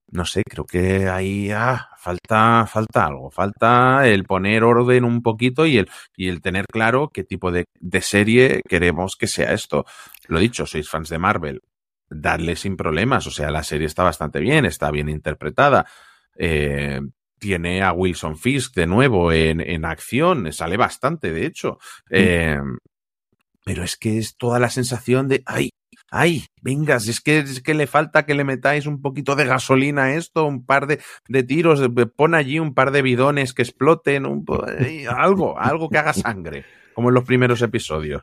no 0.08 0.24
sé, 0.24 0.42
creo 0.48 0.64
que 0.64 1.08
ahí 1.08 1.50
ah, 1.50 1.88
falta, 1.98 2.66
falta 2.66 3.06
algo, 3.06 3.30
falta 3.30 4.06
el 4.06 4.24
poner 4.24 4.62
orden 4.64 5.04
un 5.04 5.22
poquito 5.22 5.66
y 5.66 5.78
el, 5.78 5.90
y 6.16 6.28
el 6.28 6.40
tener 6.40 6.66
claro 6.66 7.10
qué 7.12 7.24
tipo 7.24 7.50
de, 7.50 7.64
de 7.80 8.00
serie 8.00 8.60
queremos 8.68 9.16
que 9.16 9.26
sea 9.26 9.52
esto. 9.52 9.84
Lo 10.28 10.38
dicho, 10.38 10.66
sois 10.66 10.88
fans 10.88 11.08
de 11.08 11.18
Marvel, 11.18 11.62
dadle 12.08 12.56
sin 12.56 12.76
problemas, 12.76 13.26
o 13.26 13.30
sea, 13.30 13.50
la 13.50 13.62
serie 13.62 13.86
está 13.86 14.04
bastante 14.04 14.40
bien, 14.40 14.64
está 14.64 14.90
bien 14.90 15.08
interpretada. 15.08 15.86
Eh, 16.36 17.00
tiene 17.38 17.82
a 17.82 17.92
Wilson 17.92 18.38
Fisk 18.38 18.74
de 18.74 18.86
nuevo 18.86 19.32
en, 19.32 19.60
en 19.60 19.84
acción, 19.84 20.52
sale 20.52 20.76
bastante, 20.76 21.32
de 21.32 21.46
hecho. 21.46 21.78
Eh, 22.10 22.58
pero 23.64 23.82
es 23.82 23.96
que 23.96 24.18
es 24.18 24.36
toda 24.36 24.58
la 24.60 24.70
sensación 24.70 25.28
de, 25.28 25.42
ay, 25.44 25.70
ay, 26.10 26.44
venga, 26.62 27.00
si 27.00 27.10
es 27.10 27.20
que, 27.20 27.38
es 27.38 27.62
que 27.62 27.74
le 27.74 27.86
falta 27.86 28.26
que 28.26 28.34
le 28.34 28.44
metáis 28.44 28.86
un 28.86 29.00
poquito 29.00 29.36
de 29.36 29.44
gasolina 29.44 30.04
a 30.04 30.14
esto, 30.14 30.46
un 30.46 30.64
par 30.64 30.86
de, 30.86 31.00
de 31.28 31.42
tiros, 31.42 31.80
pon 32.16 32.34
allí 32.34 32.58
un 32.58 32.74
par 32.74 32.90
de 32.90 33.02
bidones 33.02 33.54
que 33.54 33.62
exploten, 33.62 34.26
un, 34.26 34.44
algo, 35.08 35.58
algo 35.58 35.88
que 35.88 35.98
haga 35.98 36.12
sangre, 36.12 36.64
como 36.94 37.08
en 37.08 37.14
los 37.14 37.24
primeros 37.24 37.62
episodios. 37.62 38.22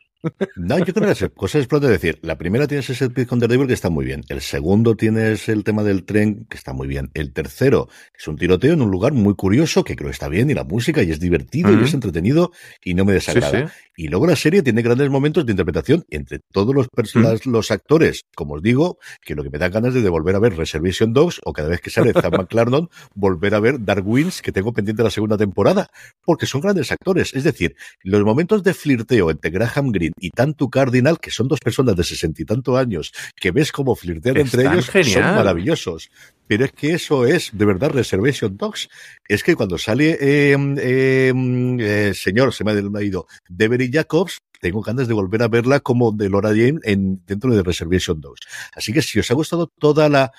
No, 0.56 0.78
yo 0.80 0.94
creo 0.94 1.02
que 1.02 1.24
las 1.24 1.32
cosas 1.36 1.62
explotan. 1.62 1.92
Es 1.92 2.02
decir, 2.02 2.20
la 2.22 2.38
primera 2.38 2.68
tienes 2.68 2.90
ese 2.90 3.08
set 3.08 3.28
con 3.28 3.40
Daredevil 3.40 3.68
que 3.68 3.74
está 3.74 3.90
muy 3.90 4.06
bien. 4.06 4.24
El 4.30 4.42
segundo 4.42 4.96
tienes 4.96 5.50
el 5.50 5.64
tema 5.64 5.84
del 5.84 6.06
tren 6.06 6.46
que 6.50 6.58
está 6.58 6.74
muy 6.74 6.88
bien. 6.88 7.12
El 7.14 7.34
tercero 7.34 7.90
es 8.18 8.28
un 8.28 8.38
tiroteo 8.38 8.74
en 8.74 8.82
un 8.82 8.90
lugar 8.90 9.14
muy 9.14 9.36
curioso 9.36 9.84
que 9.84 9.96
creo 9.96 10.10
que 10.10 10.14
está 10.14 10.30
bien 10.30 10.50
y 10.50 10.54
la 10.54 10.64
música 10.64 11.04
y 11.04 11.12
es 11.12 11.20
divertido 11.20 11.72
y 11.74 11.84
es 11.84 11.94
entretenido 11.94 12.52
y 12.84 12.94
no 12.94 13.06
me 13.06 13.14
desagrada. 13.14 13.72
Y 13.96 14.08
luego 14.08 14.26
la 14.26 14.36
serie 14.36 14.64
tiene 14.64 14.82
grandes 14.82 15.10
momentos 15.10 15.46
de 15.46 15.52
interpretación 15.52 16.06
entre 16.10 16.40
todos 16.40 16.74
los, 16.74 17.72
actores, 17.72 18.24
como 18.36 18.56
os 18.56 18.64
digo, 18.64 18.98
que 19.22 19.36
lo 19.36 19.44
que 19.44 19.50
me 19.50 19.60
da 19.60 19.70
ganas 19.70 19.94
es 19.94 20.04
de 20.04 20.10
volver 20.10 20.36
a 20.36 20.40
ver 20.40 20.56
Reservation 20.56 21.14
Dogs 21.14 21.40
o 21.44 21.54
cada 21.54 21.70
vez 21.70 21.82
que 21.82 21.90
sale 21.90 22.14
Zach 22.14 22.32
McClarnon, 22.38 22.90
volver 23.14 23.54
a 23.54 23.60
ver 23.60 23.84
Dark 23.84 24.08
Winds, 24.08 24.42
que 24.42 24.52
tengo 24.52 24.74
pendiente 24.74 25.04
la 25.04 25.12
segunda 25.12 25.38
temporada, 25.38 25.88
porque 26.24 26.46
son 26.46 26.62
grandes 26.62 26.92
actores. 26.92 27.34
Es 27.34 27.44
decir, 27.44 27.76
los 28.02 28.24
momentos 28.24 28.64
de 28.64 28.74
flirteo 28.74 29.30
entre 29.30 29.52
Graham 29.52 29.92
Greene 29.92 30.13
y 30.20 30.30
Tantu 30.30 30.70
Cardinal, 30.70 31.20
que 31.20 31.32
son 31.32 31.48
dos 31.48 31.60
personas 31.60 31.96
de 31.96 32.04
sesenta 32.04 32.42
y 32.42 32.46
tanto 32.46 32.78
años, 32.78 33.12
que 33.36 33.52
ves 33.52 33.72
como 33.72 33.96
flirtean 33.96 34.38
entre 34.38 34.64
ellos, 34.64 34.86
son 34.86 35.24
maravillosos. 35.24 36.10
Pero 36.48 36.66
es 36.66 36.72
que 36.74 36.94
eso 36.94 37.26
es, 37.26 37.52
de 37.54 37.66
verdad, 37.66 37.92
Reservation 37.92 38.58
Dogs. 38.58 38.90
Es 39.28 39.44
que 39.44 39.56
cuando 39.56 39.78
sale, 39.78 40.18
eh, 40.20 40.58
eh, 40.78 41.34
eh, 41.80 42.14
señor, 42.14 42.54
se 42.54 42.64
me 42.64 42.72
ha 42.72 43.04
ido, 43.04 43.28
Devery 43.48 43.90
Jacobs, 43.92 44.40
tengo 44.60 44.82
ganas 44.82 45.08
de 45.08 45.14
volver 45.14 45.44
a 45.44 45.48
verla 45.48 45.80
como 45.80 46.12
de 46.12 46.30
Laura 46.30 46.50
Jane 46.50 46.80
en, 46.84 47.24
dentro 47.26 47.54
de 47.54 47.64
Reservation 47.64 48.20
Dogs. 48.20 48.42
Así 48.76 48.94
que 48.94 49.02
si 49.02 49.20
os 49.20 49.30
ha 49.32 49.34
gustado 49.34 49.68
toda 49.80 50.10
la, 50.10 50.32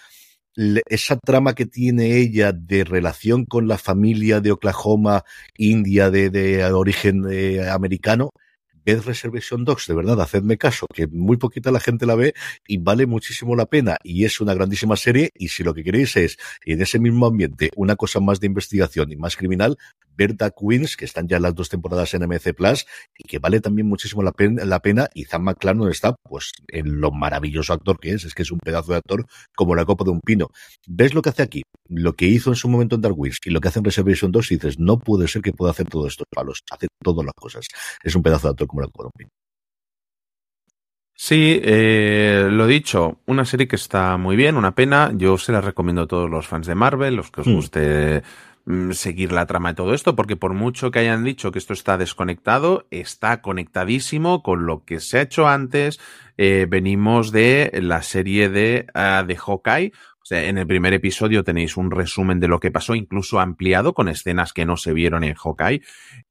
esa 0.88 1.16
trama 1.18 1.54
que 1.54 1.66
tiene 1.66 2.16
ella 2.18 2.52
de 2.52 2.84
relación 2.84 3.44
con 3.44 3.66
la 3.66 3.78
familia 3.78 4.40
de 4.40 4.52
Oklahoma, 4.52 5.24
India, 5.56 6.10
de, 6.10 6.30
de 6.30 6.64
origen 6.64 7.24
americano, 7.68 8.30
ved 8.84 9.00
Reservation 9.04 9.64
Dogs, 9.64 9.86
de 9.86 9.94
verdad, 9.94 10.20
hacedme 10.20 10.58
caso, 10.58 10.86
que 10.92 11.06
muy 11.06 11.36
poquita 11.36 11.70
la 11.70 11.80
gente 11.80 12.06
la 12.06 12.14
ve 12.14 12.34
y 12.66 12.78
vale 12.78 13.06
muchísimo 13.06 13.56
la 13.56 13.66
pena 13.66 13.96
y 14.02 14.24
es 14.24 14.40
una 14.40 14.54
grandísima 14.54 14.96
serie 14.96 15.30
y 15.34 15.48
si 15.48 15.62
lo 15.62 15.74
que 15.74 15.84
queréis 15.84 16.16
es 16.16 16.36
en 16.64 16.80
ese 16.80 16.98
mismo 16.98 17.26
ambiente 17.26 17.70
una 17.76 17.96
cosa 17.96 18.20
más 18.20 18.40
de 18.40 18.46
investigación 18.46 19.12
y 19.12 19.16
más 19.16 19.36
criminal, 19.36 19.78
ver 20.16 20.36
The 20.36 20.50
Queens, 20.58 20.96
que 20.96 21.04
están 21.04 21.28
ya 21.28 21.38
las 21.38 21.54
dos 21.54 21.68
temporadas 21.68 22.14
en 22.14 22.22
MC 22.26 22.54
Plus 22.54 22.86
y 23.16 23.24
que 23.24 23.38
vale 23.38 23.60
también 23.60 23.88
muchísimo 23.88 24.22
la 24.22 24.32
pena, 24.32 24.64
la 24.64 24.80
pena 24.80 25.08
y 25.14 25.24
Zan 25.24 25.44
McClarnon 25.44 25.90
está 25.90 26.14
pues 26.22 26.52
en 26.68 27.00
lo 27.00 27.10
maravilloso 27.10 27.72
actor 27.72 27.98
que 27.98 28.12
es, 28.12 28.24
es 28.24 28.34
que 28.34 28.42
es 28.42 28.50
un 28.50 28.58
pedazo 28.58 28.92
de 28.92 28.98
actor 28.98 29.26
como 29.54 29.74
la 29.74 29.84
copa 29.84 30.04
de 30.04 30.10
un 30.10 30.20
pino. 30.20 30.48
¿Ves 30.86 31.14
lo 31.14 31.22
que 31.22 31.30
hace 31.30 31.42
aquí? 31.42 31.62
Lo 31.88 32.14
que 32.14 32.26
hizo 32.26 32.50
en 32.50 32.56
su 32.56 32.68
momento 32.68 32.96
en 32.96 33.02
Dark 33.02 33.18
Wings 33.18 33.38
y 33.44 33.50
lo 33.50 33.60
que 33.60 33.68
hace 33.68 33.78
en 33.78 33.84
Reservation 33.84 34.32
2 34.32 34.52
y 34.52 34.54
dices, 34.56 34.78
no 34.78 34.98
puede 34.98 35.28
ser 35.28 35.42
que 35.42 35.52
pueda 35.52 35.72
hacer 35.72 35.86
todos 35.88 36.08
estos 36.12 36.26
palos, 36.30 36.62
hace 36.70 36.88
todas 37.02 37.24
las 37.24 37.34
cosas. 37.34 37.66
Es 38.02 38.14
un 38.14 38.22
pedazo 38.22 38.48
de 38.48 38.52
actor 38.52 38.66
como 38.66 38.82
la 38.82 38.88
copa 38.88 39.04
de 39.04 39.06
un 39.06 39.12
pino. 39.16 39.30
Sí, 41.16 41.60
eh, 41.62 42.48
lo 42.50 42.66
dicho, 42.66 43.20
una 43.26 43.44
serie 43.44 43.68
que 43.68 43.76
está 43.76 44.16
muy 44.16 44.34
bien, 44.34 44.56
una 44.56 44.74
pena. 44.74 45.12
Yo 45.14 45.38
se 45.38 45.52
la 45.52 45.60
recomiendo 45.60 46.02
a 46.02 46.06
todos 46.08 46.28
los 46.28 46.48
fans 46.48 46.66
de 46.66 46.74
Marvel, 46.74 47.14
los 47.14 47.30
que 47.30 47.42
os 47.42 47.46
hmm. 47.46 47.54
guste 47.54 48.22
Mm, 48.53 48.53
seguir 48.92 49.32
la 49.32 49.46
trama 49.46 49.70
de 49.70 49.74
todo 49.74 49.94
esto, 49.94 50.16
porque 50.16 50.36
por 50.36 50.54
mucho 50.54 50.90
que 50.90 51.00
hayan 51.00 51.22
dicho 51.22 51.52
que 51.52 51.58
esto 51.58 51.74
está 51.74 51.98
desconectado, 51.98 52.86
está 52.90 53.42
conectadísimo 53.42 54.42
con 54.42 54.64
lo 54.64 54.84
que 54.84 55.00
se 55.00 55.18
ha 55.18 55.22
hecho 55.22 55.46
antes. 55.46 56.00
Eh, 56.38 56.66
venimos 56.68 57.30
de 57.30 57.70
la 57.82 58.02
serie 58.02 58.48
de, 58.48 58.86
uh, 58.94 59.26
de 59.26 59.36
Hawkeye. 59.36 59.92
O 60.22 60.26
sea, 60.26 60.44
en 60.44 60.56
el 60.56 60.66
primer 60.66 60.94
episodio 60.94 61.44
tenéis 61.44 61.76
un 61.76 61.90
resumen 61.90 62.40
de 62.40 62.48
lo 62.48 62.58
que 62.58 62.70
pasó, 62.70 62.94
incluso 62.94 63.38
ampliado 63.38 63.92
con 63.92 64.08
escenas 64.08 64.54
que 64.54 64.64
no 64.64 64.78
se 64.78 64.94
vieron 64.94 65.22
en 65.22 65.34
Hawkeye. 65.34 65.82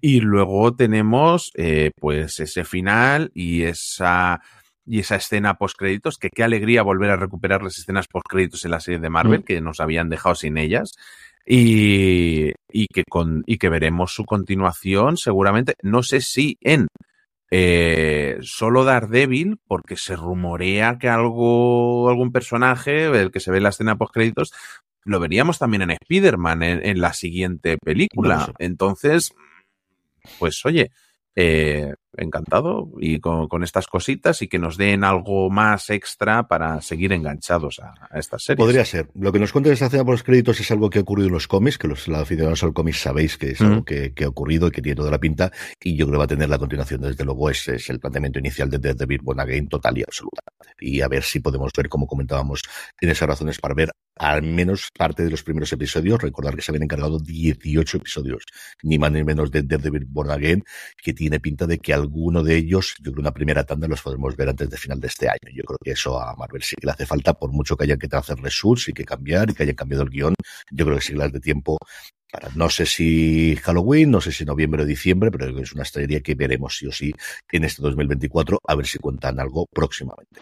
Y 0.02 0.22
luego 0.22 0.76
tenemos, 0.76 1.52
eh, 1.54 1.92
pues, 2.00 2.40
ese 2.40 2.64
final 2.64 3.30
y 3.36 3.62
esa, 3.62 4.42
y 4.88 5.02
esa 5.02 5.18
escena 5.18 5.60
post 5.60 5.78
créditos, 5.78 6.18
que 6.18 6.32
qué 6.34 6.44
alegría 6.44 6.82
volver 6.82 7.12
a 7.12 7.18
recuperar 7.18 7.62
las 7.62 7.78
escenas 7.78 8.08
post 8.08 8.26
créditos 8.28 8.66
en 8.66 8.72
la 8.72 8.80
serie 8.80 9.00
de 9.00 9.12
Marvel, 9.12 9.42
mm. 9.42 9.44
que 9.44 9.62
nos 9.62 9.80
habían 9.80 10.10
dejado 10.10 10.34
sin 10.34 10.58
ellas 10.58 10.96
y, 11.46 12.52
y, 12.72 12.88
que 12.88 13.04
con, 13.10 13.44
y 13.46 13.58
que 13.58 13.70
veremos 13.70 14.14
su 14.14 14.26
continuación 14.26 15.18
seguramente, 15.18 15.76
no 15.82 16.04
sé 16.04 16.22
si 16.22 16.58
en 16.62 16.88
eh, 17.52 18.40
solo 18.42 18.84
Daredevil, 18.84 19.60
porque 19.68 19.96
se 19.96 20.16
rumorea 20.16 20.98
que 20.98 21.08
algo, 21.08 22.10
algún 22.10 22.32
personaje, 22.32 23.06
el 23.06 23.32
que 23.32 23.40
se 23.40 23.52
ve 23.52 23.58
en 23.58 23.64
la 23.64 23.70
escena 23.70 23.96
post 23.96 24.14
créditos, 24.14 24.54
lo 25.06 25.20
veríamos 25.20 25.60
también 25.60 25.84
en 25.84 25.92
Spider-Man 25.92 26.64
en, 26.64 26.86
en, 26.86 27.00
la 27.00 27.14
siguiente 27.14 27.78
película. 27.78 28.52
Entonces, 28.58 29.34
pues 30.40 30.66
oye, 30.66 30.90
eh, 31.36 31.94
encantado 32.18 32.90
y 33.00 33.20
con, 33.20 33.64
estas 33.64 33.88
cositas 33.88 34.42
y 34.42 34.48
que 34.48 34.60
nos 34.60 34.78
den 34.78 35.04
algo 35.04 35.50
más 35.50 35.90
extra 35.90 36.48
para 36.48 36.82
seguir 36.82 37.14
enganchados 37.14 37.80
a, 37.80 37.94
esta 38.18 38.38
serie. 38.40 38.58
Podría 38.58 38.86
ser. 38.86 39.10
Lo 39.16 39.32
que 39.32 39.40
nos 39.40 39.52
cuenta 39.52 39.72
esta 39.72 39.88
escena 39.88 40.04
por 40.04 40.14
los 40.14 40.24
créditos 40.24 40.60
es 40.60 40.70
algo 40.72 40.90
que 40.90 41.00
ha 41.00 41.02
ocurrido 41.02 41.28
en 41.28 41.34
los 41.34 41.48
cómics, 41.48 41.78
que 41.78 41.88
los 41.88 42.08
aficionados 42.10 42.64
al 42.64 42.74
cómic 42.74 42.96
sabéis 42.96 43.38
que 43.38 43.52
es 43.52 43.62
algo 43.62 43.84
que, 43.84 44.14
ha 44.24 44.28
ocurrido 44.28 44.68
y 44.68 44.72
que 44.72 44.82
tiene 44.82 44.96
toda 44.96 45.12
la 45.12 45.20
pinta 45.20 45.52
y 45.82 45.96
yo 45.96 46.06
creo 46.06 46.14
que 46.14 46.20
va 46.20 46.24
a 46.26 46.28
tener 46.28 46.50
la 46.50 46.58
continuación. 46.58 47.02
Desde 47.02 47.24
luego 47.26 47.50
es, 47.50 47.68
es 47.68 47.90
el 47.90 48.00
planteamiento 48.00 48.40
inicial 48.40 48.70
de 48.70 48.80
Death 48.80 48.98
Devil 48.98 49.22
Again 49.38 49.68
total 49.68 49.98
y 49.98 50.04
absoluta. 50.04 50.42
Y 50.80 51.02
a 51.02 51.08
ver 51.08 51.24
si 51.24 51.40
podemos 51.40 51.72
ver, 51.76 51.90
como 51.90 52.08
comentábamos, 52.08 52.62
tiene 52.98 53.14
esas 53.14 53.28
razones 53.28 53.60
para 53.60 53.74
ver 53.74 53.92
al 54.16 54.44
menos 54.44 54.90
parte 54.98 55.24
de 55.24 55.30
los 55.30 55.44
primeros 55.44 55.72
episodios. 55.74 56.22
Recordar 56.22 56.56
que 56.56 56.62
se 56.62 56.72
habían 56.72 56.84
encargado 56.84 57.20
18 57.20 57.98
episodios, 57.98 58.44
ni 58.82 58.98
más 58.98 59.12
ni 59.12 59.24
menos 59.24 59.52
de 59.52 59.64
Daredevil 59.64 60.06
Born 60.06 60.32
Again, 60.32 60.64
que 61.02 61.14
tiene 61.14 61.40
pinta 61.40 61.66
de 61.66 61.80
que 61.80 61.94
alguno 62.04 62.44
de 62.44 62.56
ellos, 62.56 62.96
yo 63.02 63.12
creo 63.12 63.22
una 63.22 63.34
primera 63.34 63.64
tanda 63.64 63.88
los 63.88 64.02
podemos 64.02 64.36
ver 64.36 64.50
antes 64.50 64.70
de 64.70 64.78
final 64.78 65.00
de 65.00 65.08
este 65.08 65.28
año. 65.28 65.50
Yo 65.54 65.64
creo 65.64 65.78
que 65.84 65.92
eso 65.92 66.20
a 66.20 66.36
Marvel 66.36 66.62
sí 66.62 66.76
que 66.80 66.86
le 66.86 66.92
hace 66.92 67.06
falta, 67.06 67.34
por 67.34 67.52
mucho 67.52 67.76
que 67.76 67.86
haya 67.86 67.98
que 67.98 68.08
hacer 68.12 68.38
reshoots 68.38 68.90
y 68.90 68.94
que 68.94 69.06
cambiar 69.06 69.50
y 69.50 69.54
que 69.54 69.64
haya 69.64 69.74
cambiado 69.74 70.04
el 70.04 70.10
guion. 70.10 70.36
Yo 70.72 70.86
creo 70.86 70.98
que 70.98 71.04
sí 71.04 71.14
que 71.14 71.20
las 71.20 71.32
de 71.32 71.40
tiempo 71.40 71.78
para 72.32 72.50
no 72.56 72.68
sé 72.68 72.88
si 72.88 73.56
Halloween, 73.58 74.10
no 74.10 74.20
sé 74.20 74.32
si 74.32 74.44
noviembre 74.44 74.82
o 74.82 74.86
diciembre, 74.86 75.30
pero 75.30 75.56
es 75.60 75.74
una 75.74 75.84
estrella 75.84 76.20
que 76.20 76.34
veremos 76.34 76.76
sí 76.76 76.88
o 76.88 76.92
sí 76.92 77.14
en 77.52 77.64
este 77.64 77.84
2024, 77.84 78.60
a 78.68 78.76
ver 78.76 78.88
si 78.88 78.98
cuentan 78.98 79.40
algo 79.40 79.68
próximamente. 79.72 80.42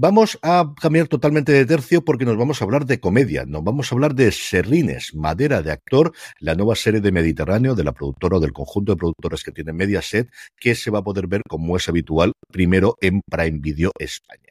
Vamos 0.00 0.38
a 0.42 0.74
cambiar 0.80 1.08
totalmente 1.08 1.50
de 1.50 1.66
tercio 1.66 2.04
porque 2.04 2.24
nos 2.24 2.36
vamos 2.36 2.62
a 2.62 2.64
hablar 2.64 2.86
de 2.86 3.00
comedia, 3.00 3.44
nos 3.46 3.64
vamos 3.64 3.90
a 3.90 3.96
hablar 3.96 4.14
de 4.14 4.30
Serrines, 4.30 5.12
Madera 5.12 5.60
de 5.60 5.72
Actor, 5.72 6.12
la 6.38 6.54
nueva 6.54 6.76
serie 6.76 7.00
de 7.00 7.10
Mediterráneo 7.10 7.74
de 7.74 7.82
la 7.82 7.90
productora 7.90 8.36
o 8.36 8.40
del 8.40 8.52
conjunto 8.52 8.92
de 8.92 8.96
productoras 8.96 9.42
que 9.42 9.50
tiene 9.50 9.72
Mediaset, 9.72 10.30
que 10.56 10.76
se 10.76 10.92
va 10.92 11.00
a 11.00 11.02
poder 11.02 11.26
ver 11.26 11.42
como 11.48 11.76
es 11.76 11.88
habitual 11.88 12.32
primero 12.48 12.96
en 13.00 13.22
Prime 13.28 13.58
Video 13.58 13.90
España. 13.98 14.47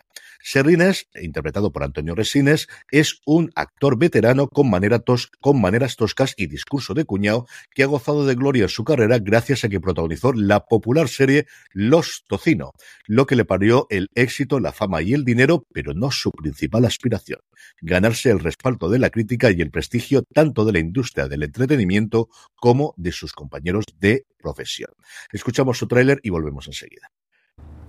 Serrines, 0.48 1.10
interpretado 1.14 1.74
por 1.74 1.84
Antonio 1.84 2.16
Resines, 2.16 2.70
es 2.90 3.20
un 3.26 3.52
actor 3.54 4.00
veterano 4.00 4.48
con, 4.48 4.72
con 5.42 5.62
maneras 5.62 5.96
toscas 5.98 6.36
y 6.38 6.48
discurso 6.48 6.94
de 6.94 7.04
cuñado 7.04 7.48
que 7.76 7.84
ha 7.84 7.88
gozado 7.88 8.26
de 8.26 8.36
gloria 8.36 8.64
en 8.64 8.70
su 8.70 8.86
carrera 8.86 9.20
gracias 9.20 9.66
a 9.66 9.70
que 9.70 9.82
protagonizó 9.82 10.32
la 10.32 10.62
popular 10.62 11.10
serie 11.10 11.48
Los 11.74 12.24
Tocino, 12.30 12.72
lo 13.08 13.26
que 13.26 13.36
le 13.36 13.44
parió 13.44 13.88
el 13.90 14.08
éxito, 14.16 14.62
la 14.62 14.72
fama 14.72 15.02
y 15.02 15.14
el 15.14 15.26
dinero, 15.26 15.66
pero 15.74 15.94
no 15.94 16.12
su 16.12 16.32
principal 16.32 16.86
aspiración, 16.86 17.42
ganarse 17.82 18.30
el 18.30 18.40
respaldo 18.40 18.90
de 18.90 19.00
la 19.00 19.10
crítica 19.10 19.52
y 19.52 19.60
el 19.60 19.70
prestigio 19.70 20.24
tanto 20.34 20.64
de 20.64 20.72
la 20.72 20.80
industria 20.80 21.28
del 21.28 21.44
entretenimiento 21.44 22.30
como 22.56 22.94
de 22.96 23.12
sus 23.12 23.34
compañeros 23.34 23.84
de 24.00 24.26
profesión. 24.38 24.92
Escuchamos 25.34 25.78
su 25.78 25.90
tráiler 25.90 26.22
y 26.24 26.30
volvemos 26.30 26.68
enseguida. 26.68 27.12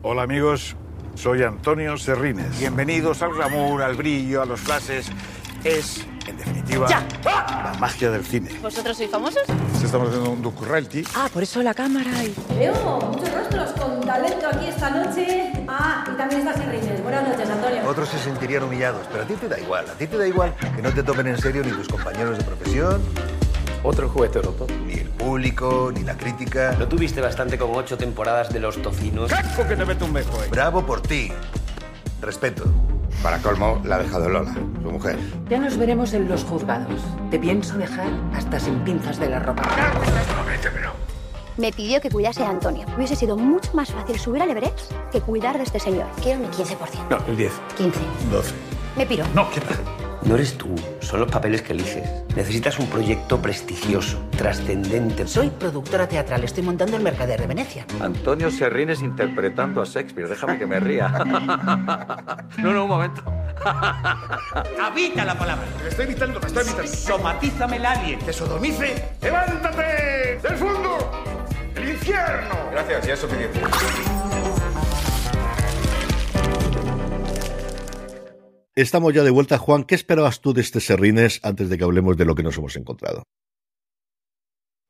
Hola 0.03 0.23
amigos, 0.23 0.77
soy 1.18 1.42
Antonio 1.42 1.96
Serrines. 1.98 2.61
Bienvenidos 2.61 3.22
al 3.22 3.35
glamour, 3.35 3.83
al 3.83 3.96
brillo, 3.96 4.40
a 4.40 4.46
los 4.46 4.61
flashes. 4.61 5.07
Es, 5.64 6.07
en 6.28 6.37
definitiva, 6.37 6.88
la 7.24 7.74
magia 7.81 8.11
del 8.12 8.24
cine. 8.24 8.50
¿Vosotros 8.62 8.96
sois 8.96 9.11
famosos? 9.11 9.42
Estamos 9.83 10.11
haciendo 10.11 10.31
un 10.31 10.42
docu-reality. 10.42 11.02
Ah, 11.16 11.28
por 11.33 11.43
eso 11.43 11.61
la 11.61 11.74
cámara 11.74 12.11
y... 12.22 12.32
Veo 12.57 13.01
muchos 13.01 13.32
rostros 13.32 13.70
con 13.72 14.01
talento 14.03 14.47
aquí 14.47 14.66
esta 14.66 14.90
noche. 14.90 15.53
Ah, 15.66 16.05
y 16.07 16.16
también 16.16 16.47
está 16.47 16.55
Serrines. 16.55 17.03
Buenas 17.03 17.28
noches, 17.28 17.51
Antonio. 17.51 17.88
Otros 17.88 18.09
se 18.11 18.18
sentirían 18.20 18.62
humillados, 18.62 19.05
pero 19.11 19.24
a 19.24 19.26
ti 19.26 19.34
te 19.34 19.49
da 19.49 19.59
igual. 19.59 19.90
A 19.90 19.95
ti 19.95 20.07
te 20.07 20.18
da 20.18 20.26
igual 20.28 20.55
que 20.76 20.82
no 20.82 20.93
te 20.93 21.03
tomen 21.03 21.26
en 21.26 21.38
serio 21.38 21.64
ni 21.64 21.72
tus 21.72 21.88
compañeros 21.88 22.38
de 22.38 22.45
profesión. 22.45 23.03
Otro 23.83 24.09
juguete 24.09 24.43
roto. 24.43 24.66
Ni 24.87 24.95
el 24.95 25.09
público, 25.09 25.93
ni 25.95 26.03
la 26.03 26.16
crítica. 26.16 26.74
¿No 26.79 26.89
tuviste 26.89 27.20
bastante 27.20 27.59
con 27.59 27.70
ocho 27.74 27.97
temporadas 27.97 28.53
de 28.53 28.61
los 28.61 28.81
tocinos? 28.83 29.31
que 29.68 29.76
te 29.76 29.85
meto 29.85 30.05
un 30.05 30.12
bejo, 30.12 30.43
eh! 30.43 30.49
Bravo 30.51 30.85
por 30.85 31.01
ti. 31.01 31.31
Respeto. 32.20 32.64
Para 33.22 33.39
colmo, 33.39 33.81
la 33.85 33.97
ha 33.97 33.99
dejado 33.99 34.29
Lola, 34.29 34.55
su 34.55 34.91
mujer. 34.91 35.18
Ya 35.49 35.59
nos 35.59 35.76
veremos 35.76 36.12
en 36.12 36.29
los 36.29 36.45
juzgados. 36.45 37.01
Te 37.31 37.39
pienso 37.39 37.76
dejar 37.76 38.09
hasta 38.35 38.61
sin 38.61 38.79
pinzas 38.81 39.18
de 39.18 39.29
la 39.29 39.41
ropa. 39.41 39.62
Me 41.57 41.72
pidió 41.72 42.01
que 42.01 42.11
cuidase 42.11 42.45
a 42.45 42.51
Antonio. 42.51 42.87
Hubiese 42.97 43.16
sido 43.16 43.37
mucho 43.37 43.72
más 43.74 43.91
fácil 43.91 44.18
subir 44.18 44.43
al 44.43 44.51
Everest 44.51 44.93
que 45.11 45.20
cuidar 45.20 45.57
de 45.57 45.64
este 45.64 45.81
señor. 45.81 46.07
Quiero 46.22 46.39
mi 46.39 46.47
15%. 46.47 46.76
No, 47.11 47.18
el 47.26 47.37
10. 47.37 47.53
15. 47.76 48.01
12. 48.31 48.55
Me 48.97 49.07
piro. 49.07 49.24
No, 49.35 49.51
¿qué 49.51 49.61
tal? 49.61 50.07
No 50.23 50.35
eres 50.35 50.59
tú, 50.59 50.75
son 51.01 51.21
los 51.21 51.31
papeles 51.31 51.62
que 51.62 51.73
eliges. 51.73 52.09
Necesitas 52.37 52.79
un 52.79 52.87
proyecto 52.89 53.41
prestigioso, 53.41 54.19
trascendente. 54.37 55.27
Soy 55.27 55.51
productora 55.51 56.09
teatral. 56.09 56.45
Estoy 56.45 56.64
montando 56.64 56.97
el 56.97 57.03
Mercader 57.03 57.41
de 57.41 57.47
Venecia. 57.47 57.87
Antonio 58.01 58.51
Serrines 58.51 59.01
interpretando 59.01 59.81
a 59.81 59.85
Shakespeare. 59.85 60.29
Déjame 60.29 60.59
que 60.59 60.66
me 60.66 60.81
ría. 60.81 61.09
No, 62.59 62.73
no, 62.73 62.85
un 62.85 62.89
momento. 62.91 63.23
Habita 64.83 65.25
la 65.25 65.39
palabra. 65.39 65.64
Me 65.83 65.89
estoy 65.89 66.07
evitando, 66.07 66.41
me 66.41 66.47
estoy 66.47 66.62
evitando. 66.64 66.89
Somatízame 66.89 67.77
el 67.77 67.87
alien. 67.87 68.19
Te 68.21 68.33
sodomice. 68.33 69.11
¡Levántate! 69.23 70.41
¡Del 70.43 70.57
fondo! 70.57 71.11
¡El 71.77 71.89
infierno! 71.91 72.55
Gracias, 72.73 73.07
ya 73.07 73.14
es 73.14 73.21
suficiente. 73.21 73.61
Estamos 78.79 79.12
ya 79.12 79.24
de 79.24 79.31
vuelta, 79.31 79.59
Juan. 79.59 79.83
¿Qué 79.83 79.97
esperabas 79.97 80.41
tú 80.41 80.55
de 80.55 80.61
este 80.61 80.79
Serrines 80.79 81.41
antes 81.43 81.68
de 81.68 81.76
que 81.76 81.83
hablemos 81.83 82.16
de 82.16 82.24
lo 82.24 82.37
que 82.37 82.45
nos 82.45 82.57
hemos 82.59 82.76
encontrado? 82.76 83.24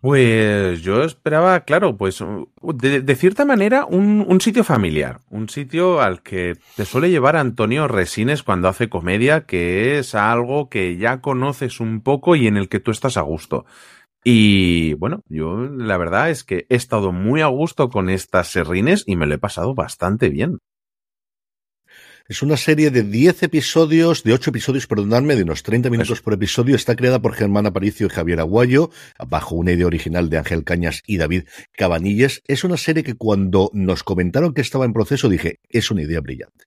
Pues 0.03 0.83
yo 0.83 1.03
esperaba, 1.05 1.61
claro, 1.61 1.97
pues 1.97 2.23
de, 2.63 3.17
cierta 3.17 3.47
manera 3.47 3.87
un, 3.87 4.27
un, 4.29 4.43
sitio 4.43 4.63
familiar, 4.63 5.23
un 5.31 5.49
sitio 5.49 6.03
al 6.03 6.23
que 6.23 6.59
te 6.77 6.85
suele 6.85 7.09
llevar 7.09 7.37
Antonio 7.37 7.89
Resines 7.89 8.43
cuando 8.43 8.69
hace 8.69 8.91
comedia, 8.91 9.47
que 9.47 9.99
es 9.99 10.15
algo 10.15 10.69
que 10.69 10.99
ya 10.99 11.23
conoces 11.23 11.81
un 11.81 12.03
poco 12.03 12.37
y 12.37 12.47
en 12.47 12.59
el 12.59 12.69
que 12.69 12.81
tú 12.81 12.91
estás 12.91 13.17
a 13.17 13.23
gusto. 13.23 13.65
Y 14.23 14.93
bueno, 14.95 15.23
yo 15.31 15.57
la 15.57 15.97
verdad 15.97 16.29
es 16.29 16.45
que 16.45 16.67
he 16.69 16.77
estado 16.77 17.11
muy 17.11 17.41
a 17.41 17.47
gusto 17.47 17.89
con 17.89 18.11
estas 18.11 18.49
Serrines 18.49 19.03
y 19.07 19.17
me 19.17 19.27
lo 19.27 19.35
he 19.35 19.39
pasado 19.39 19.75
bastante 19.75 20.29
bien. 20.29 20.59
Es 22.29 22.43
una 22.43 22.59
serie 22.59 22.91
de 22.91 23.05
10 23.05 23.45
episodios, 23.45 24.23
de 24.23 24.35
8 24.35 24.51
episodios, 24.51 24.87
perdonadme, 24.87 25.35
de 25.35 25.45
unos 25.45 25.63
30 25.63 25.89
minutos 25.89 26.21
por 26.21 26.35
episodio. 26.35 26.77
Está 26.77 26.95
creada 26.95 27.23
por 27.23 27.33
Germán 27.33 27.65
Aparicio 27.65 28.07
y 28.07 28.11
Javier 28.11 28.41
Aguayo, 28.41 28.91
bajo 29.27 29.55
una 29.55 29.73
idea 29.73 29.87
original 29.87 30.29
de 30.29 30.37
Ángel 30.37 30.63
Cañas 30.63 31.03
y 31.07 31.17
David 31.17 31.45
Cabanilles. 31.73 32.43
Es 32.47 32.65
una 32.65 32.77
serie 32.77 33.03
que 33.03 33.15
cuando 33.15 33.71
nos 33.73 34.03
comentaron 34.05 34.53
que 34.53 34.61
estaba 34.61 34.85
en 34.85 34.93
proceso 34.93 35.31
dije, 35.31 35.61
es 35.71 35.91
una 35.91 36.03
idea 36.03 36.21
brillante. 36.21 36.67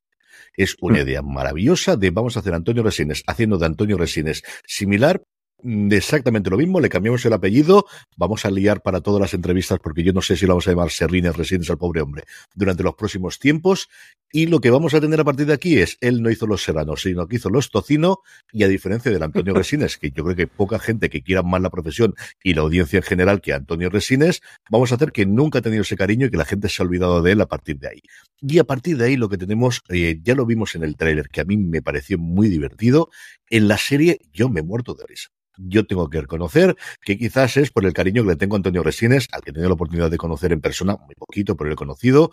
Es 0.58 0.78
una 0.82 1.02
idea 1.02 1.22
maravillosa 1.22 1.96
de 1.96 2.10
vamos 2.10 2.38
a 2.38 2.40
hacer 2.40 2.56
Antonio 2.56 2.82
Resines, 2.82 3.24
haciendo 3.28 3.60
de 3.60 3.68
Antonio 3.68 4.00
Resines 4.00 4.42
similar, 4.66 5.22
exactamente 5.64 6.50
lo 6.50 6.58
mismo, 6.58 6.80
le 6.80 6.90
cambiamos 6.90 7.26
el 7.26 7.34
apellido, 7.34 7.86
vamos 8.16 8.46
a 8.46 8.52
liar 8.52 8.82
para 8.82 9.02
todas 9.02 9.22
las 9.22 9.34
entrevistas, 9.34 9.80
porque 9.82 10.04
yo 10.04 10.14
no 10.14 10.22
sé 10.22 10.36
si 10.36 10.46
lo 10.46 10.54
vamos 10.54 10.68
a 10.68 10.72
llamar 10.72 10.92
Serrines 10.92 11.36
Resines 11.36 11.70
al 11.70 11.78
pobre 11.78 12.02
hombre, 12.02 12.24
durante 12.54 12.84
los 12.84 12.96
próximos 12.96 13.40
tiempos, 13.40 13.90
y 14.32 14.48
lo 14.48 14.62
que 14.62 14.70
vamos 14.70 14.94
a 14.94 15.02
tener 15.02 15.20
a 15.20 15.24
partir 15.24 15.46
de 15.46 15.54
aquí 15.54 15.78
es, 15.78 15.98
él 16.02 16.22
no 16.22 16.30
hizo 16.30 16.48
los 16.48 16.64
serranos, 16.64 17.02
sino 17.02 17.28
que 17.28 17.36
hizo 17.36 17.50
los 17.50 17.70
tocino, 17.70 18.20
y 18.52 18.64
a 18.64 18.68
diferencia 18.68 19.12
del 19.12 19.24
Antonio 19.24 19.54
Resines, 19.54 19.98
que 19.98 20.12
yo 20.12 20.24
creo 20.24 20.36
que 20.36 20.48
poca 20.48 20.80
gente 20.80 21.10
que 21.10 21.22
quiera 21.22 21.44
más 21.44 21.62
la 21.62 21.70
profesión 21.70 22.16
y 22.44 22.54
la 22.54 22.62
audiencia 22.62 22.98
en 22.98 23.04
general 23.04 23.42
que 23.42 23.54
Antonio 23.54 23.90
Resines, 23.90 24.42
vamos 24.70 24.92
a 24.92 24.96
hacer 24.96 25.12
que 25.12 25.26
nunca 25.26 25.60
ha 25.60 25.62
tenido 25.62 25.82
ese 25.82 25.98
cariño 25.98 26.28
y 26.28 26.32
que 26.32 26.38
la 26.38 26.46
gente 26.46 26.70
se 26.70 26.82
ha 26.82 26.86
olvidado 26.86 27.22
de 27.22 27.34
él 27.34 27.42
a 27.42 27.48
partir 27.48 27.78
de 27.80 27.90
ahí. 27.90 28.02
Y 28.42 28.60
a 28.60 28.64
partir 28.64 28.98
de 28.98 29.06
ahí 29.06 29.18
lo 29.18 29.30
que 29.30 29.38
tenemos, 29.38 29.82
eh, 29.90 30.20
ya 30.24 30.36
lo 30.36 30.46
vimos 30.46 30.76
en 30.76 30.84
el 30.84 30.96
tráiler, 30.96 31.30
que 31.30 31.42
a 31.42 31.46
mí 31.46 31.58
me 31.58 31.82
pareció 31.82 32.18
muy 32.18 32.50
divertido, 32.50 33.10
en 33.50 33.68
la 33.68 33.78
serie 33.78 34.20
yo 34.32 34.50
me 34.50 34.62
he 34.62 34.64
muerto 34.64 34.94
de 34.94 35.06
risa 35.06 35.30
yo 35.68 35.86
tengo 35.86 36.10
que 36.10 36.22
reconocer 36.22 36.76
que 37.02 37.18
quizás 37.18 37.58
es 37.58 37.72
por 37.72 37.86
el 37.86 37.94
cariño 37.94 38.24
que 38.24 38.30
le 38.30 38.36
tengo 38.36 38.56
a 38.56 38.58
Antonio 38.58 38.84
Resines, 38.84 39.28
al 39.32 39.42
que 39.42 39.52
he 39.52 39.54
tenido 39.54 39.70
la 39.70 39.76
oportunidad 39.76 40.10
de 40.10 40.18
conocer 40.18 40.52
en 40.52 40.62
persona, 40.62 40.98
muy 41.06 41.16
poquito, 41.16 41.56
pero 41.56 41.70
lo 41.70 41.74
he 41.74 41.78
conocido, 41.78 42.32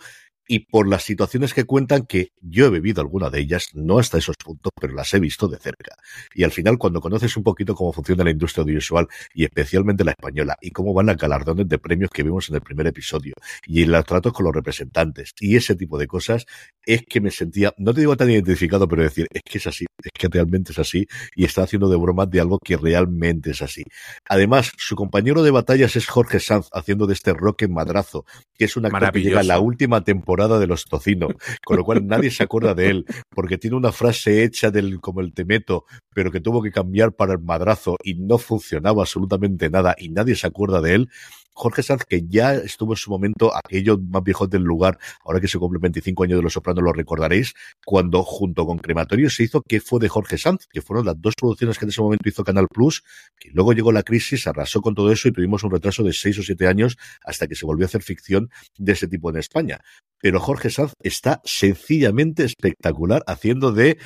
y 0.49 0.61
por 0.61 0.89
las 0.89 1.05
situaciones 1.05 1.53
que 1.53 1.65
cuentan 1.65 2.07
que 2.07 2.33
yo 2.41 2.67
he 2.67 2.71
vivido 2.71 3.03
alguna 3.03 3.29
de 3.29 3.41
ellas, 3.41 3.69
no 3.75 3.99
hasta 3.99 4.17
esos 4.17 4.35
puntos, 4.37 4.73
pero 4.81 4.95
las 4.95 5.13
he 5.13 5.21
visto 5.21 5.47
de 5.47 5.59
cerca. 5.59 5.95
Y 6.35 6.43
al 6.43 6.51
final, 6.51 6.79
cuando 6.79 7.03
conoces 7.03 7.37
un 7.37 7.43
poquito 7.43 7.75
cómo 7.75 7.93
funciona 7.93 8.25
la 8.25 8.31
industria 8.31 8.63
audiovisual 8.63 9.07
y 9.35 9.45
especialmente 9.45 10.05
la 10.05 10.13
española 10.13 10.57
y 10.63 10.71
cómo 10.71 10.95
van 10.95 11.11
a 11.11 11.15
galardones 11.15 11.69
de 11.69 11.79
premios 11.79 12.11
que 12.11 12.23
vimos 12.23 12.49
en 12.49 12.55
el 12.55 12.63
primer 12.63 12.87
episodio 12.87 13.35
y 13.67 13.83
en 13.83 13.93
los 13.93 14.05
tratos 14.07 14.33
con 14.33 14.47
los 14.47 14.55
representantes 14.55 15.35
y 15.39 15.57
ese 15.57 15.75
tipo 15.77 15.99
de 15.99 16.07
cosas, 16.07 16.47
es 16.85 17.03
que 17.07 17.21
me 17.21 17.31
sentía, 17.31 17.75
no 17.77 17.93
te 17.93 18.01
digo 18.01 18.17
tan 18.17 18.31
identificado, 18.31 18.89
pero 18.89 19.03
decir, 19.03 19.27
es 19.31 19.43
que 19.43 19.59
es 19.59 19.67
así, 19.67 19.85
es 20.03 20.13
que 20.19 20.29
realmente 20.29 20.73
es 20.73 20.79
así 20.79 21.07
y 21.37 21.45
está 21.45 21.63
haciendo 21.63 21.91
de 21.91 21.97
broma 21.97 22.25
de 22.25 22.41
algo 22.41 22.59
que 22.59 22.79
realmente 22.79 23.51
es 23.51 23.61
así. 23.61 23.83
Además, 24.27 24.73
su 24.79 24.97
compañero 24.97 25.43
de 25.43 25.51
batallas 25.51 25.95
es 25.97 26.07
Jorge 26.07 26.41
Sanz 26.41 26.69
haciendo 26.73 27.07
de 27.07 27.13
este 27.13 27.35
Roque 27.35 27.69
Madrazo, 27.69 28.25
que 28.57 28.65
es 28.65 28.77
un 28.77 28.87
actor 28.87 29.13
que 29.13 29.21
llega 29.21 29.41
a 29.41 29.45
la 29.45 29.61
última 29.61 30.03
temporada 30.05 30.38
de 30.47 30.69
los 30.69 30.85
tocino, 30.85 31.29
con 31.65 31.79
lo 31.79 31.85
cual 31.85 32.07
nadie 32.07 32.31
se 32.31 32.45
acuerda 32.45 32.75
de 32.75 32.91
él, 32.91 33.07
porque 33.31 33.59
tiene 33.59 33.77
una 33.77 33.91
frase 33.91 34.45
hecha 34.45 34.71
del 34.71 35.01
como 35.01 35.21
el 35.21 35.33
temeto, 35.33 35.85
pero 36.15 36.31
que 36.31 36.41
tuvo 36.41 36.63
que 36.63 36.71
cambiar 36.71 37.13
para 37.13 37.33
el 37.33 37.41
madrazo 37.41 37.97
y 38.05 38.15
no 38.15 38.39
funcionaba 38.39 39.03
absolutamente 39.03 39.69
nada 39.71 39.97
y 39.99 40.11
nadie 40.11 40.37
se 40.37 40.47
acuerda 40.47 40.81
de 40.81 40.95
él. 40.95 41.11
Jorge 41.59 41.83
Sanz, 41.83 42.05
que 42.05 42.23
ya 42.29 42.55
estuvo 42.55 42.93
en 42.93 42.97
su 42.97 43.11
momento, 43.11 43.53
aquellos 43.55 44.01
más 44.01 44.23
viejos 44.23 44.49
del 44.49 44.63
lugar, 44.63 44.99
ahora 45.25 45.41
que 45.41 45.49
se 45.49 45.59
cumple 45.59 45.81
25 45.81 46.23
años 46.25 46.39
de 46.39 46.43
Los 46.43 46.53
Sopranos, 46.53 46.85
lo 46.85 46.93
recordaréis, 46.93 47.55
cuando 47.85 48.23
junto 48.23 48.65
con 48.65 48.79
Crematorio 48.79 49.29
se 49.29 49.43
hizo 49.43 49.63
¿Qué 49.63 49.81
fue 49.81 49.99
de 50.01 50.09
Jorge 50.09 50.39
Sanz? 50.39 50.67
Que 50.71 50.83
fueron 50.83 51.05
las 51.05 51.21
dos 51.21 51.35
producciones 51.35 51.79
que 51.79 51.85
en 51.85 51.91
ese 51.91 52.01
momento 52.01 52.29
hizo 52.29 52.45
Canal 52.45 52.69
Plus, 52.69 53.03
que 53.39 53.51
luego 53.53 53.73
llegó 53.73 53.93
la 53.93 54.03
crisis, 54.03 54.47
arrasó 54.47 54.81
con 54.81 54.95
todo 54.95 55.11
eso 55.11 55.29
y 55.29 55.33
tuvimos 55.33 55.65
un 55.65 55.71
retraso 55.71 56.03
de 56.03 56.13
6 56.13 56.39
o 56.39 56.43
7 56.43 56.67
años 56.67 56.97
hasta 57.25 57.49
que 57.49 57.55
se 57.55 57.67
volvió 57.67 57.85
a 57.85 57.89
hacer 57.89 58.03
ficción 58.03 58.51
de 58.79 58.93
ese 58.93 59.09
tipo 59.09 59.31
en 59.31 59.37
España. 59.37 59.81
Pero 60.21 60.41
Jorge 60.41 60.71
Sanz 60.71 60.93
está 61.03 61.41
sencillamente 61.45 62.45
espectacular 62.45 63.23
haciendo 63.27 63.73
de 63.73 63.99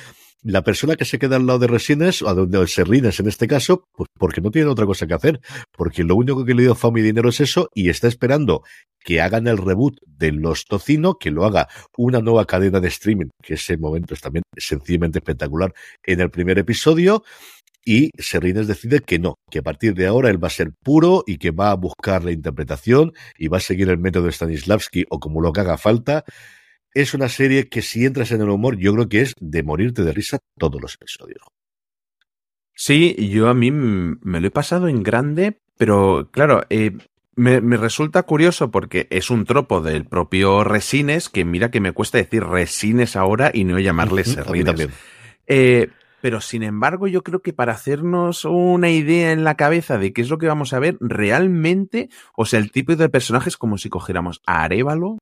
la 0.43 0.63
persona 0.63 0.95
que 0.95 1.05
se 1.05 1.19
queda 1.19 1.37
al 1.37 1.47
lado 1.47 1.59
de 1.59 1.67
Resines, 1.67 2.21
o 2.21 2.45
de 2.45 2.67
Serrines 2.67 3.19
en 3.19 3.27
este 3.27 3.47
caso, 3.47 3.85
pues 3.93 4.09
porque 4.17 4.41
no 4.41 4.51
tiene 4.51 4.69
otra 4.69 4.85
cosa 4.85 5.07
que 5.07 5.13
hacer, 5.13 5.39
porque 5.71 6.03
lo 6.03 6.15
único 6.15 6.45
que 6.45 6.53
le 6.53 6.63
dio 6.63 6.75
fama 6.75 6.99
y 6.99 7.03
dinero 7.03 7.29
es 7.29 7.39
eso, 7.39 7.69
y 7.73 7.89
está 7.89 8.07
esperando 8.07 8.63
que 8.99 9.21
hagan 9.21 9.47
el 9.47 9.57
reboot 9.57 9.97
de 10.05 10.31
Los 10.31 10.65
Tocino, 10.65 11.15
que 11.15 11.31
lo 11.31 11.45
haga 11.45 11.67
una 11.97 12.19
nueva 12.19 12.45
cadena 12.45 12.79
de 12.79 12.89
streaming, 12.89 13.29
que 13.41 13.55
ese 13.55 13.77
momento 13.77 14.13
es 14.13 14.21
también 14.21 14.43
sencillamente 14.57 15.19
espectacular 15.19 15.73
en 16.03 16.21
el 16.21 16.29
primer 16.29 16.59
episodio, 16.59 17.23
y 17.85 18.11
Serrines 18.17 18.67
decide 18.67 19.01
que 19.01 19.19
no, 19.19 19.35
que 19.49 19.59
a 19.59 19.61
partir 19.61 19.93
de 19.93 20.07
ahora 20.07 20.29
él 20.29 20.41
va 20.41 20.47
a 20.47 20.51
ser 20.51 20.71
puro 20.83 21.23
y 21.27 21.37
que 21.37 21.51
va 21.51 21.71
a 21.71 21.75
buscar 21.75 22.23
la 22.23 22.31
interpretación 22.31 23.13
y 23.37 23.49
va 23.49 23.57
a 23.57 23.61
seguir 23.61 23.89
el 23.89 23.97
método 23.97 24.25
de 24.25 24.31
Stanislavski 24.31 25.05
o 25.09 25.19
como 25.19 25.41
lo 25.41 25.51
que 25.51 25.61
haga 25.61 25.77
falta 25.77 26.23
es 26.93 27.13
una 27.13 27.29
serie 27.29 27.69
que 27.69 27.81
si 27.81 28.05
entras 28.05 28.31
en 28.31 28.41
el 28.41 28.49
humor, 28.49 28.77
yo 28.77 28.93
creo 28.93 29.09
que 29.09 29.21
es 29.21 29.33
de 29.39 29.63
morirte 29.63 30.03
de 30.03 30.13
risa 30.13 30.39
todos 30.57 30.81
los 30.81 30.95
episodios. 30.95 31.43
Sí, 32.75 33.15
yo 33.29 33.49
a 33.49 33.53
mí 33.53 33.71
me 33.71 34.39
lo 34.39 34.47
he 34.47 34.51
pasado 34.51 34.87
en 34.87 35.03
grande, 35.03 35.59
pero 35.77 36.29
claro, 36.31 36.63
eh, 36.69 36.97
me, 37.35 37.61
me, 37.61 37.77
resulta 37.77 38.23
curioso 38.23 38.71
porque 38.71 39.07
es 39.09 39.29
un 39.29 39.45
tropo 39.45 39.81
del 39.81 40.05
propio 40.05 40.63
Resines, 40.63 41.29
que 41.29 41.45
mira 41.45 41.71
que 41.71 41.79
me 41.79 41.91
cuesta 41.91 42.17
decir 42.17 42.43
Resines 42.43 43.15
ahora 43.15 43.51
y 43.53 43.63
no 43.63 43.79
llamarle 43.79 44.23
Serrines. 44.23 44.89
Eh, 45.47 45.89
pero 46.21 46.39
sin 46.41 46.63
embargo, 46.63 47.07
yo 47.07 47.21
creo 47.21 47.41
que 47.41 47.53
para 47.53 47.73
hacernos 47.73 48.45
una 48.45 48.89
idea 48.89 49.33
en 49.33 49.43
la 49.43 49.55
cabeza 49.55 49.97
de 49.97 50.13
qué 50.13 50.21
es 50.21 50.29
lo 50.29 50.37
que 50.37 50.47
vamos 50.47 50.73
a 50.73 50.79
ver, 50.79 50.97
realmente, 51.01 52.09
o 52.35 52.45
sea, 52.45 52.59
el 52.59 52.71
tipo 52.71 52.95
de 52.95 53.09
personajes 53.09 53.57
como 53.57 53.77
si 53.77 53.89
cogiéramos 53.89 54.41
a 54.45 54.63
Arevalo, 54.63 55.17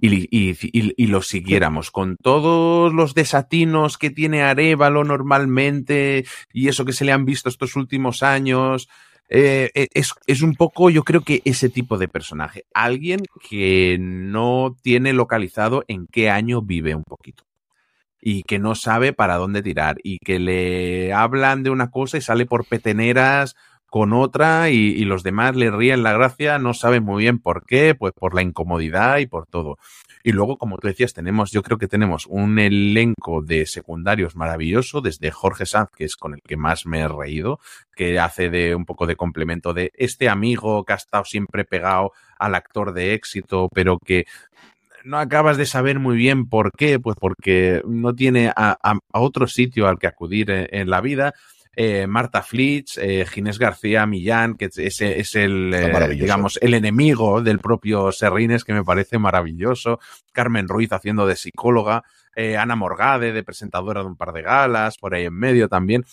y, 0.00 1.06
lo 1.06 1.22
siguiéramos 1.22 1.90
con 1.90 2.16
todos 2.16 2.92
los 2.92 3.14
desatinos 3.14 3.98
que 3.98 4.10
tiene 4.10 4.42
Arevalo 4.42 5.04
normalmente 5.04 6.24
y 6.52 6.68
eso 6.68 6.84
que 6.84 6.92
se 6.92 7.04
le 7.04 7.12
han 7.12 7.24
visto 7.24 7.48
estos 7.48 7.76
últimos 7.76 8.22
años. 8.22 8.88
Eh, 9.30 9.70
es, 9.74 10.14
es 10.26 10.42
un 10.42 10.54
poco, 10.54 10.88
yo 10.88 11.04
creo 11.04 11.22
que 11.22 11.42
ese 11.44 11.68
tipo 11.68 11.98
de 11.98 12.08
personaje. 12.08 12.64
Alguien 12.72 13.20
que 13.48 13.98
no 14.00 14.76
tiene 14.82 15.12
localizado 15.12 15.84
en 15.88 16.06
qué 16.06 16.30
año 16.30 16.62
vive 16.62 16.94
un 16.94 17.04
poquito. 17.04 17.44
Y 18.20 18.42
que 18.42 18.58
no 18.58 18.74
sabe 18.74 19.12
para 19.12 19.36
dónde 19.36 19.62
tirar. 19.62 19.96
Y 20.02 20.18
que 20.18 20.38
le 20.38 21.12
hablan 21.12 21.62
de 21.62 21.70
una 21.70 21.90
cosa 21.90 22.18
y 22.18 22.20
sale 22.20 22.46
por 22.46 22.64
peteneras 22.66 23.54
con 23.88 24.12
otra 24.12 24.70
y, 24.70 25.04
los 25.04 25.22
demás 25.22 25.56
le 25.56 25.70
ríen 25.70 26.02
la 26.02 26.12
gracia, 26.12 26.58
no 26.58 26.74
saben 26.74 27.04
muy 27.04 27.22
bien 27.22 27.38
por 27.38 27.64
qué, 27.64 27.94
pues 27.94 28.12
por 28.12 28.34
la 28.34 28.42
incomodidad 28.42 29.18
y 29.18 29.26
por 29.26 29.46
todo. 29.46 29.78
Y 30.22 30.32
luego, 30.32 30.58
como 30.58 30.76
tú 30.76 30.88
decías, 30.88 31.14
tenemos, 31.14 31.52
yo 31.52 31.62
creo 31.62 31.78
que 31.78 31.88
tenemos 31.88 32.26
un 32.26 32.58
elenco 32.58 33.40
de 33.40 33.64
secundarios 33.64 34.36
maravilloso, 34.36 35.00
desde 35.00 35.30
Jorge 35.30 35.64
Sanz, 35.64 35.88
que 35.96 36.04
es 36.04 36.16
con 36.16 36.34
el 36.34 36.42
que 36.42 36.58
más 36.58 36.84
me 36.84 37.00
he 37.00 37.08
reído, 37.08 37.60
que 37.96 38.18
hace 38.18 38.50
de 38.50 38.74
un 38.74 38.84
poco 38.84 39.06
de 39.06 39.16
complemento 39.16 39.72
de 39.72 39.90
este 39.94 40.28
amigo 40.28 40.84
que 40.84 40.92
ha 40.92 40.96
estado 40.96 41.24
siempre 41.24 41.64
pegado 41.64 42.12
al 42.38 42.54
actor 42.54 42.92
de 42.92 43.14
éxito, 43.14 43.68
pero 43.72 43.98
que 43.98 44.26
no 45.02 45.18
acabas 45.18 45.56
de 45.56 45.64
saber 45.64 45.98
muy 45.98 46.16
bien 46.18 46.48
por 46.48 46.72
qué, 46.72 46.98
pues 46.98 47.16
porque 47.18 47.80
no 47.86 48.14
tiene 48.14 48.52
a, 48.54 48.76
otro 49.12 49.46
sitio 49.46 49.88
al 49.88 49.98
que 49.98 50.08
acudir 50.08 50.50
en, 50.50 50.68
en 50.70 50.90
la 50.90 51.00
vida 51.00 51.32
eh, 51.80 52.08
Marta 52.08 52.42
Flitz, 52.42 52.98
eh, 52.98 53.24
Ginés 53.24 53.56
García 53.56 54.04
Millán, 54.04 54.56
que 54.56 54.64
es, 54.64 55.00
es 55.00 55.36
el, 55.36 55.72
eh, 55.72 56.08
digamos, 56.08 56.58
el 56.60 56.74
enemigo 56.74 57.40
del 57.40 57.60
propio 57.60 58.10
Serrines, 58.10 58.64
que 58.64 58.72
me 58.72 58.82
parece 58.82 59.20
maravilloso, 59.20 60.00
Carmen 60.32 60.66
Ruiz 60.66 60.92
haciendo 60.92 61.24
de 61.24 61.36
psicóloga, 61.36 62.02
Ana 62.58 62.74
Morgade 62.74 63.32
de 63.32 63.44
presentadora 63.44 64.00
de 64.00 64.08
un 64.08 64.16
par 64.16 64.32
de 64.32 64.42
galas, 64.42 64.98
por 64.98 65.14
ahí 65.14 65.26
en 65.26 65.34
medio 65.34 65.68
también. 65.68 66.04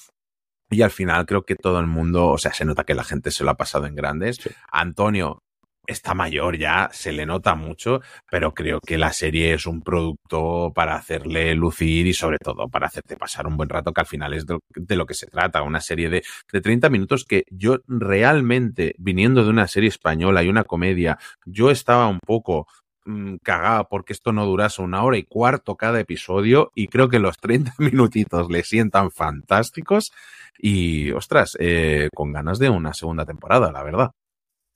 Y 0.69 0.83
al 0.83 0.91
final 0.91 1.25
creo 1.25 1.45
que 1.45 1.55
todo 1.55 1.79
el 1.79 1.87
mundo, 1.87 2.27
o 2.27 2.37
sea, 2.37 2.53
se 2.53 2.65
nota 2.65 2.83
que 2.83 2.93
la 2.93 3.03
gente 3.03 3.31
se 3.31 3.43
lo 3.43 3.49
ha 3.49 3.57
pasado 3.57 3.87
en 3.87 3.95
grandes. 3.95 4.35
Sí. 4.35 4.51
Antonio, 4.71 5.44
está 5.87 6.13
mayor 6.13 6.57
ya, 6.57 6.89
se 6.91 7.11
le 7.11 7.25
nota 7.25 7.55
mucho, 7.55 8.01
pero 8.29 8.53
creo 8.53 8.79
que 8.79 8.97
la 8.97 9.13
serie 9.13 9.53
es 9.53 9.65
un 9.65 9.81
producto 9.81 10.71
para 10.73 10.95
hacerle 10.95 11.53
lucir 11.55 12.07
y 12.07 12.13
sobre 12.13 12.37
todo 12.37 12.67
para 12.69 12.87
hacerte 12.87 13.17
pasar 13.17 13.47
un 13.47 13.57
buen 13.57 13.69
rato, 13.69 13.93
que 13.93 14.01
al 14.01 14.07
final 14.07 14.33
es 14.33 14.45
de, 14.45 14.95
lo 14.95 15.05
que 15.05 15.13
se 15.13 15.27
trata, 15.27 15.61
una 15.61 15.81
serie 15.81 16.09
de, 16.09 16.23
de 16.51 16.61
30 16.61 16.89
minutos 16.89 17.25
que 17.25 17.43
yo 17.49 17.79
realmente, 17.87 18.95
viniendo 18.97 19.43
de 19.43 19.49
una 19.49 19.67
serie 19.67 19.89
española 19.89 20.43
y 20.43 20.49
una 20.49 20.63
comedia, 20.63 21.17
yo 21.45 21.71
estaba 21.71 22.07
un 22.07 22.19
poco 22.19 22.67
mmm, 23.05 23.35
cagada 23.43 23.85
porque 23.85 24.13
esto 24.13 24.31
no 24.31 24.45
durase 24.45 24.81
una 24.81 25.03
hora 25.03 25.17
y 25.17 25.23
cuarto 25.23 25.75
cada 25.75 25.99
episodio 25.99 26.71
y 26.75 26.87
creo 26.87 27.09
que 27.09 27.19
los 27.19 27.37
30 27.37 27.73
minutitos 27.79 28.49
le 28.49 28.63
sientan 28.63 29.11
fantásticos 29.11 30.11
y, 30.57 31.11
ostras, 31.11 31.57
eh, 31.59 32.09
con 32.13 32.31
ganas 32.31 32.59
de 32.59 32.69
una 32.69 32.93
segunda 32.93 33.25
temporada, 33.25 33.71
la 33.71 33.83
verdad. 33.83 34.11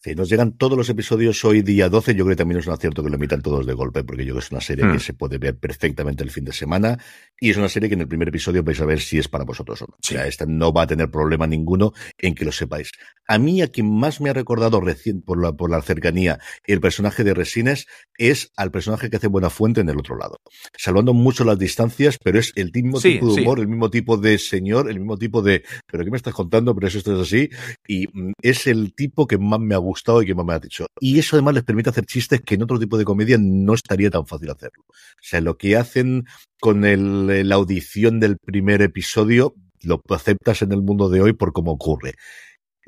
Sí, 0.02 0.16
nos 0.16 0.30
llegan 0.30 0.54
todos 0.54 0.78
los 0.78 0.88
episodios 0.88 1.44
hoy 1.44 1.62
día 1.62 1.90
12. 1.90 2.16
Yo 2.16 2.24
creo 2.24 2.38
que 2.38 2.38
también 2.38 2.60
es 2.60 2.68
un 2.68 2.74
acierto 2.74 3.04
que 3.04 3.10
lo 3.10 3.18
emitan 3.18 3.42
todos 3.42 3.66
de 3.66 3.74
golpe, 3.74 4.06
porque 4.06 4.24
yo 4.24 4.32
creo 4.32 4.40
que 4.40 4.46
es 4.46 4.52
una 4.52 4.62
serie 4.62 4.86
mm. 4.86 4.94
que 4.94 5.00
se 5.00 5.14
puede 5.14 5.38
ver 5.38 5.58
perfectamente 5.58 6.24
el 6.24 6.32
fin 6.32 6.46
de 6.46 6.54
semana. 6.54 6.98
Y 7.38 7.50
es 7.50 7.58
una 7.58 7.68
serie 7.68 7.90
que 7.90 7.96
en 7.96 8.02
el 8.02 8.08
primer 8.08 8.30
episodio 8.30 8.64
vais 8.64 8.80
a 8.80 8.86
ver 8.86 9.02
si 9.02 9.18
es 9.18 9.28
para 9.28 9.44
vosotros 9.44 9.82
o 9.82 9.88
no. 9.88 9.98
Sí. 10.02 10.16
O 10.16 10.18
sea, 10.18 10.28
esta 10.28 10.46
no 10.46 10.72
va 10.72 10.84
a 10.84 10.88
tener 10.88 11.12
problema 11.12 11.48
ninguno 11.48 11.92
en 12.18 12.34
que 12.34 12.46
lo 12.46 12.54
sepáis. 12.54 12.92
A 13.28 13.38
mí, 13.40 13.62
a 13.62 13.68
quien 13.68 13.94
más 13.94 14.22
me 14.22 14.30
ha 14.30 14.34
recordado 14.34 14.80
recién 14.80 15.22
por 15.22 15.42
la, 15.42 15.52
por 15.52 15.70
la 15.70 15.82
cercanía 15.82 16.40
el 16.66 16.80
personaje 16.80 17.26
de 17.26 17.34
Resines 17.34 17.86
es 18.18 18.52
al 18.56 18.72
personaje 18.72 19.10
que 19.10 19.18
hace 19.18 19.28
Buena 19.28 19.50
Fuente 19.50 19.82
en 19.82 19.90
el 19.90 20.00
otro 20.00 20.16
lado. 20.18 20.38
Salvando 20.78 21.14
mucho 21.14 21.44
las 21.44 21.60
distancias, 21.60 22.18
pero 22.24 22.40
es 22.40 22.54
el 22.56 22.72
mismo 22.74 23.02
sí, 23.02 23.16
tipo 23.16 23.34
de 23.36 23.42
humor, 23.42 23.58
sí. 23.58 23.64
el 23.64 23.68
mismo 23.68 23.90
tipo 23.90 24.16
de 24.18 24.38
señor, 24.38 24.90
el 24.90 25.00
mismo 25.00 25.18
tipo 25.18 25.42
de, 25.42 25.64
pero 25.86 26.06
¿qué 26.06 26.10
me 26.12 26.18
estás 26.18 26.34
contando? 26.34 26.74
Pero 26.74 26.88
eso 26.88 27.00
esto 27.00 27.14
es 27.16 27.28
así. 27.28 27.50
Y 27.86 28.08
mm, 28.08 28.32
es 28.42 28.66
el 28.66 28.94
tipo 28.94 29.28
que 29.28 29.38
más 29.38 29.60
me 29.60 29.76
ha 29.76 29.89
gustado 29.90 30.22
y 30.22 30.26
que 30.26 30.36
más 30.36 30.46
me 30.46 30.54
ha 30.54 30.60
dicho. 30.60 30.86
Y 31.00 31.20
eso 31.20 31.36
además 31.36 31.56
les 31.56 31.64
permite 31.64 31.90
hacer 31.90 32.06
chistes 32.06 32.42
que 32.42 32.56
en 32.56 32.64
otro 32.64 32.80
tipo 32.80 32.98
de 32.98 33.06
comedia 33.06 33.38
no 33.40 33.74
estaría 33.74 34.10
tan 34.10 34.26
fácil 34.26 34.50
hacerlo. 34.50 34.84
O 34.90 34.94
sea, 35.22 35.42
lo 35.42 35.58
que 35.58 35.76
hacen 35.78 36.26
con 36.60 36.86
el, 36.86 37.48
la 37.48 37.56
audición 37.56 38.20
del 38.20 38.38
primer 38.38 38.82
episodio, 38.82 39.56
lo 39.82 40.02
aceptas 40.10 40.62
en 40.62 40.72
el 40.72 40.82
mundo 40.82 41.10
de 41.10 41.22
hoy 41.22 41.34
por 41.34 41.54
cómo 41.54 41.72
ocurre 41.72 42.16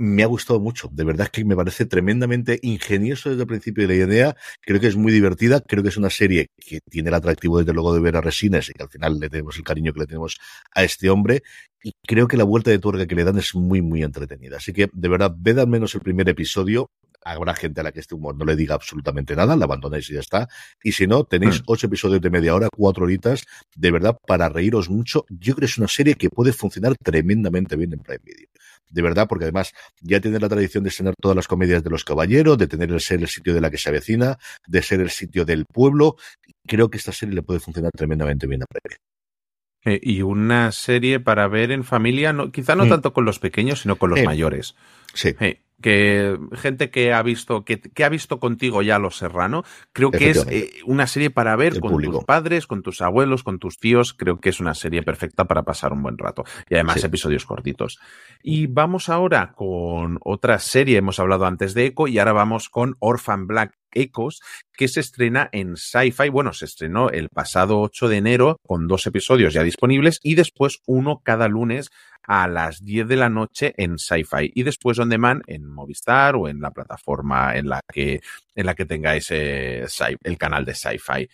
me 0.01 0.23
ha 0.23 0.25
gustado 0.25 0.59
mucho. 0.59 0.89
De 0.91 1.03
verdad 1.03 1.27
es 1.27 1.29
que 1.31 1.45
me 1.45 1.55
parece 1.55 1.85
tremendamente 1.85 2.59
ingenioso 2.63 3.29
desde 3.29 3.43
el 3.43 3.47
principio 3.47 3.87
de 3.87 3.95
la 3.95 4.05
idea. 4.05 4.35
Creo 4.61 4.79
que 4.79 4.87
es 4.87 4.95
muy 4.95 5.11
divertida. 5.11 5.61
Creo 5.61 5.83
que 5.83 5.89
es 5.89 5.97
una 5.97 6.09
serie 6.09 6.47
que 6.57 6.79
tiene 6.89 7.09
el 7.09 7.13
atractivo 7.13 7.59
desde 7.59 7.71
luego 7.71 7.93
de 7.93 7.99
ver 7.99 8.17
a 8.17 8.21
Resines 8.21 8.69
y 8.69 8.73
que 8.73 8.81
al 8.81 8.89
final 8.89 9.19
le 9.19 9.29
tenemos 9.29 9.55
el 9.57 9.63
cariño 9.63 9.93
que 9.93 9.99
le 9.99 10.07
tenemos 10.07 10.39
a 10.73 10.83
este 10.83 11.11
hombre. 11.11 11.43
Y 11.83 11.93
creo 12.07 12.27
que 12.27 12.35
la 12.35 12.43
vuelta 12.43 12.71
de 12.71 12.79
tuerca 12.79 13.05
que 13.05 13.15
le 13.15 13.23
dan 13.23 13.37
es 13.37 13.53
muy, 13.53 13.83
muy 13.83 14.01
entretenida. 14.01 14.57
Así 14.57 14.73
que, 14.73 14.89
de 14.91 15.07
verdad, 15.07 15.35
ved 15.37 15.59
al 15.59 15.67
menos 15.67 15.93
el 15.93 16.01
primer 16.01 16.27
episodio. 16.29 16.89
Habrá 17.23 17.53
gente 17.55 17.81
a 17.81 17.83
la 17.83 17.91
que 17.91 17.99
este 17.99 18.15
humor 18.15 18.35
no 18.35 18.45
le 18.45 18.55
diga 18.55 18.75
absolutamente 18.75 19.35
nada, 19.35 19.55
la 19.55 19.65
abandonáis 19.65 20.09
y 20.09 20.13
ya 20.13 20.19
está. 20.19 20.47
Y 20.83 20.91
si 20.91 21.07
no, 21.07 21.23
tenéis 21.23 21.61
mm. 21.61 21.63
ocho 21.67 21.87
episodios 21.87 22.21
de 22.21 22.29
media 22.29 22.55
hora, 22.55 22.69
cuatro 22.75 23.05
horitas, 23.05 23.43
de 23.75 23.91
verdad, 23.91 24.17
para 24.27 24.49
reíros 24.49 24.89
mucho. 24.89 25.25
Yo 25.29 25.55
creo 25.55 25.67
que 25.67 25.71
es 25.71 25.77
una 25.77 25.87
serie 25.87 26.15
que 26.15 26.29
puede 26.29 26.53
funcionar 26.53 26.95
tremendamente 27.01 27.75
bien 27.75 27.93
en 27.93 27.99
Prime 27.99 28.21
Video 28.23 28.47
de 28.91 29.01
verdad, 29.01 29.27
porque 29.27 29.45
además 29.45 29.73
ya 30.01 30.19
tiene 30.19 30.39
la 30.39 30.49
tradición 30.49 30.83
de 30.83 30.91
tener 30.91 31.13
todas 31.19 31.35
las 31.35 31.47
comedias 31.47 31.83
de 31.83 31.89
los 31.89 32.03
caballeros, 32.03 32.57
de 32.57 32.67
tener 32.67 32.91
el 32.91 32.99
ser 32.99 33.21
el 33.21 33.27
sitio 33.27 33.53
de 33.53 33.61
la 33.61 33.71
que 33.71 33.77
se 33.77 33.89
avecina, 33.89 34.37
de 34.67 34.81
ser 34.81 34.99
el 34.99 35.09
sitio 35.09 35.45
del 35.45 35.65
pueblo. 35.65 36.17
Creo 36.67 36.89
que 36.89 36.97
esta 36.97 37.11
serie 37.11 37.33
le 37.33 37.41
puede 37.41 37.59
funcionar 37.59 37.91
tremendamente 37.95 38.47
bien 38.47 38.63
a 38.63 38.65
Previa. 38.65 38.97
Eh, 39.83 39.99
y 40.03 40.21
una 40.21 40.71
serie 40.71 41.19
para 41.19 41.47
ver 41.47 41.71
en 41.71 41.83
familia, 41.83 42.33
no, 42.33 42.51
quizá 42.51 42.75
no 42.75 42.85
mm. 42.85 42.89
tanto 42.89 43.13
con 43.13 43.25
los 43.25 43.39
pequeños, 43.39 43.81
sino 43.81 43.95
con 43.95 44.11
los 44.11 44.19
eh, 44.19 44.25
mayores. 44.25 44.75
Sí. 45.13 45.35
Eh, 45.39 45.61
que 45.81 46.37
gente 46.53 46.89
que 46.89 47.13
ha 47.13 47.21
visto 47.21 47.65
que, 47.65 47.81
que, 47.81 48.03
ha 48.03 48.09
visto 48.09 48.39
contigo 48.39 48.81
ya 48.81 48.99
Los 48.99 49.17
Serrano, 49.17 49.63
creo 49.91 50.11
que 50.11 50.29
es 50.29 50.45
eh, 50.49 50.71
una 50.85 51.07
serie 51.07 51.29
para 51.29 51.55
ver 51.55 51.73
El 51.73 51.81
con 51.81 51.91
público. 51.91 52.19
tus 52.19 52.25
padres, 52.25 52.67
con 52.67 52.81
tus 52.81 53.01
abuelos, 53.01 53.43
con 53.43 53.59
tus 53.59 53.77
tíos, 53.77 54.13
creo 54.13 54.39
que 54.39 54.49
es 54.49 54.59
una 54.59 54.73
serie 54.73 55.03
perfecta 55.03 55.45
para 55.45 55.63
pasar 55.63 55.93
un 55.93 56.03
buen 56.03 56.17
rato 56.17 56.43
y 56.69 56.75
además 56.75 57.01
sí. 57.01 57.07
episodios 57.07 57.45
cortitos. 57.45 57.99
Y 58.41 58.67
vamos 58.67 59.09
ahora 59.09 59.53
con 59.53 60.17
otra 60.23 60.59
serie, 60.59 60.97
hemos 60.97 61.19
hablado 61.19 61.45
antes 61.45 61.73
de 61.73 61.87
Echo 61.87 62.07
y 62.07 62.19
ahora 62.19 62.33
vamos 62.33 62.69
con 62.69 62.95
Orphan 62.99 63.47
Black 63.47 63.73
Echoes, 63.93 64.39
que 64.73 64.87
se 64.87 64.99
estrena 64.99 65.49
en 65.51 65.75
Sci-Fi. 65.75 66.29
Bueno, 66.29 66.53
se 66.53 66.65
estrenó 66.65 67.09
el 67.09 67.29
pasado 67.29 67.81
8 67.81 68.07
de 68.07 68.17
enero 68.17 68.57
con 68.65 68.87
dos 68.87 69.05
episodios 69.07 69.53
ya 69.53 69.63
disponibles 69.63 70.19
y 70.23 70.35
después 70.35 70.79
uno 70.85 71.21
cada 71.23 71.47
lunes 71.47 71.89
a 72.23 72.47
las 72.47 72.83
10 72.83 73.07
de 73.07 73.15
la 73.15 73.29
noche 73.29 73.73
en 73.77 73.97
Sci-Fi 73.97 74.51
y 74.53 74.63
después 74.63 74.99
on 74.99 75.09
demand 75.09 75.43
en 75.47 75.65
Movistar 75.65 76.35
o 76.35 76.47
en 76.47 76.61
la 76.61 76.71
plataforma 76.71 77.55
en 77.55 77.69
la 77.69 77.81
que, 77.91 78.21
en 78.55 78.65
la 78.65 78.75
que 78.75 78.85
tengáis 78.85 79.31
el 79.31 80.37
canal 80.37 80.65
de 80.65 80.75
Sci-Fi. 80.75 81.27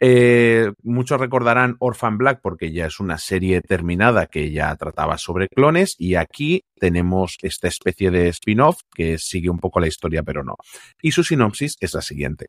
Eh, 0.00 0.70
muchos 0.84 1.18
recordarán 1.18 1.76
Orphan 1.80 2.18
Black 2.18 2.40
porque 2.40 2.70
ya 2.70 2.86
es 2.86 3.00
una 3.00 3.18
serie 3.18 3.60
terminada 3.60 4.26
que 4.26 4.52
ya 4.52 4.74
trataba 4.76 5.18
sobre 5.18 5.48
clones 5.48 5.96
y 5.98 6.14
aquí 6.14 6.62
tenemos 6.78 7.36
esta 7.42 7.66
especie 7.66 8.12
de 8.12 8.28
spin-off 8.28 8.82
que 8.94 9.18
sigue 9.18 9.50
un 9.50 9.58
poco 9.58 9.80
la 9.80 9.88
historia 9.88 10.22
pero 10.22 10.44
no. 10.44 10.54
Y 11.02 11.10
su 11.10 11.24
sinopsis 11.24 11.76
es 11.80 11.94
la 11.94 12.02
siguiente. 12.02 12.46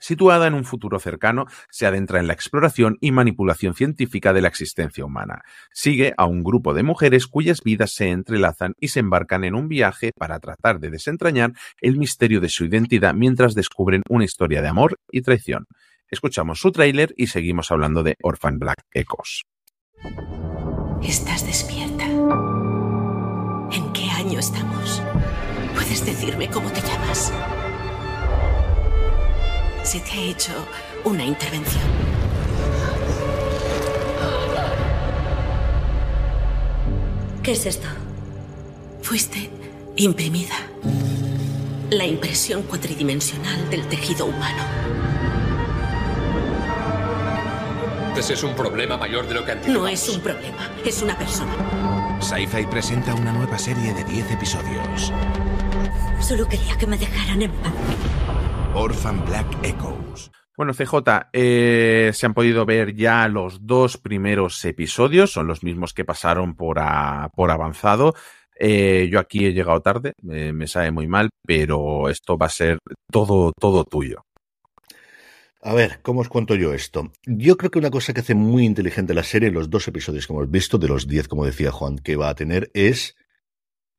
Situada 0.00 0.46
en 0.46 0.54
un 0.54 0.64
futuro 0.64 0.98
cercano, 0.98 1.44
se 1.70 1.86
adentra 1.86 2.18
en 2.18 2.26
la 2.26 2.32
exploración 2.32 2.96
y 3.00 3.12
manipulación 3.12 3.74
científica 3.74 4.32
de 4.32 4.40
la 4.40 4.48
existencia 4.48 5.04
humana. 5.04 5.42
Sigue 5.72 6.14
a 6.16 6.24
un 6.24 6.42
grupo 6.42 6.74
de 6.74 6.82
mujeres 6.82 7.26
cuyas 7.26 7.62
vidas 7.62 7.92
se 7.92 8.08
entrelazan 8.08 8.74
y 8.80 8.88
se 8.88 9.00
embarcan 9.00 9.44
en 9.44 9.54
un 9.54 9.68
viaje 9.68 10.12
para 10.16 10.40
tratar 10.40 10.80
de 10.80 10.90
desentrañar 10.90 11.52
el 11.80 11.98
misterio 11.98 12.40
de 12.40 12.48
su 12.48 12.64
identidad 12.64 13.14
mientras 13.14 13.54
descubren 13.54 14.02
una 14.08 14.24
historia 14.24 14.62
de 14.62 14.68
amor 14.68 14.98
y 15.12 15.20
traición. 15.20 15.66
Escuchamos 16.08 16.58
su 16.58 16.72
tráiler 16.72 17.14
y 17.16 17.28
seguimos 17.28 17.70
hablando 17.70 18.02
de 18.02 18.16
Orphan 18.22 18.58
Black 18.58 18.84
Echoes. 18.92 19.44
Estás 21.02 21.46
despierta. 21.46 22.06
¿En 23.72 23.92
qué 23.92 24.10
año 24.10 24.38
estamos? 24.40 25.02
¿Puedes 25.74 26.04
decirme 26.04 26.48
cómo 26.48 26.70
te 26.72 26.80
llamas? 26.80 27.32
Se 29.82 29.98
te 30.00 30.12
ha 30.12 30.22
hecho 30.22 30.52
una 31.04 31.24
intervención. 31.24 31.82
¿Qué 37.42 37.52
es 37.52 37.66
esto? 37.66 37.88
Fuiste 39.02 39.50
imprimida. 39.96 40.54
La 41.90 42.04
impresión 42.04 42.62
cuatridimensional 42.62 43.68
del 43.70 43.86
tejido 43.88 44.26
humano. 44.26 44.62
Ese 48.16 48.34
es 48.34 48.42
un 48.42 48.54
problema 48.54 48.96
mayor 48.96 49.26
de 49.26 49.34
lo 49.34 49.44
que 49.44 49.52
anticipamos. 49.52 49.82
No 49.82 49.88
es 49.88 50.08
un 50.08 50.20
problema, 50.20 50.70
es 50.84 51.02
una 51.02 51.16
persona. 51.16 51.52
Sci-Fi 52.20 52.66
presenta 52.66 53.14
una 53.14 53.32
nueva 53.32 53.58
serie 53.58 53.94
de 53.94 54.04
10 54.04 54.32
episodios. 54.32 55.10
Solo 56.20 56.46
quería 56.46 56.76
que 56.76 56.86
me 56.86 56.98
dejaran 56.98 57.40
en 57.42 57.50
paz. 57.50 57.72
Orphan 58.74 59.24
Black 59.26 59.46
Echoes. 59.64 60.30
Bueno, 60.56 60.72
CJ, 60.74 61.30
eh, 61.32 62.10
se 62.12 62.26
han 62.26 62.34
podido 62.34 62.64
ver 62.66 62.94
ya 62.94 63.26
los 63.28 63.66
dos 63.66 63.96
primeros 63.96 64.64
episodios, 64.64 65.32
son 65.32 65.46
los 65.46 65.62
mismos 65.62 65.94
que 65.94 66.04
pasaron 66.04 66.54
por, 66.54 66.78
a, 66.78 67.30
por 67.34 67.50
avanzado. 67.50 68.14
Eh, 68.58 69.08
yo 69.10 69.18
aquí 69.18 69.46
he 69.46 69.52
llegado 69.52 69.80
tarde, 69.80 70.12
eh, 70.30 70.52
me 70.52 70.66
sabe 70.66 70.90
muy 70.90 71.08
mal, 71.08 71.30
pero 71.46 72.08
esto 72.08 72.36
va 72.36 72.46
a 72.46 72.50
ser 72.50 72.78
todo, 73.10 73.52
todo 73.58 73.84
tuyo. 73.84 74.22
A 75.62 75.74
ver, 75.74 76.00
¿cómo 76.02 76.20
os 76.20 76.28
cuento 76.28 76.54
yo 76.54 76.72
esto? 76.72 77.10
Yo 77.26 77.56
creo 77.56 77.70
que 77.70 77.78
una 77.78 77.90
cosa 77.90 78.14
que 78.14 78.20
hace 78.20 78.34
muy 78.34 78.64
inteligente 78.64 79.14
la 79.14 79.22
serie, 79.22 79.50
los 79.50 79.68
dos 79.68 79.88
episodios 79.88 80.26
que 80.26 80.32
hemos 80.32 80.50
visto, 80.50 80.78
de 80.78 80.88
los 80.88 81.06
10, 81.06 81.28
como 81.28 81.44
decía 81.44 81.72
Juan, 81.72 81.98
que 81.98 82.16
va 82.16 82.30
a 82.30 82.34
tener, 82.34 82.70
es 82.72 83.16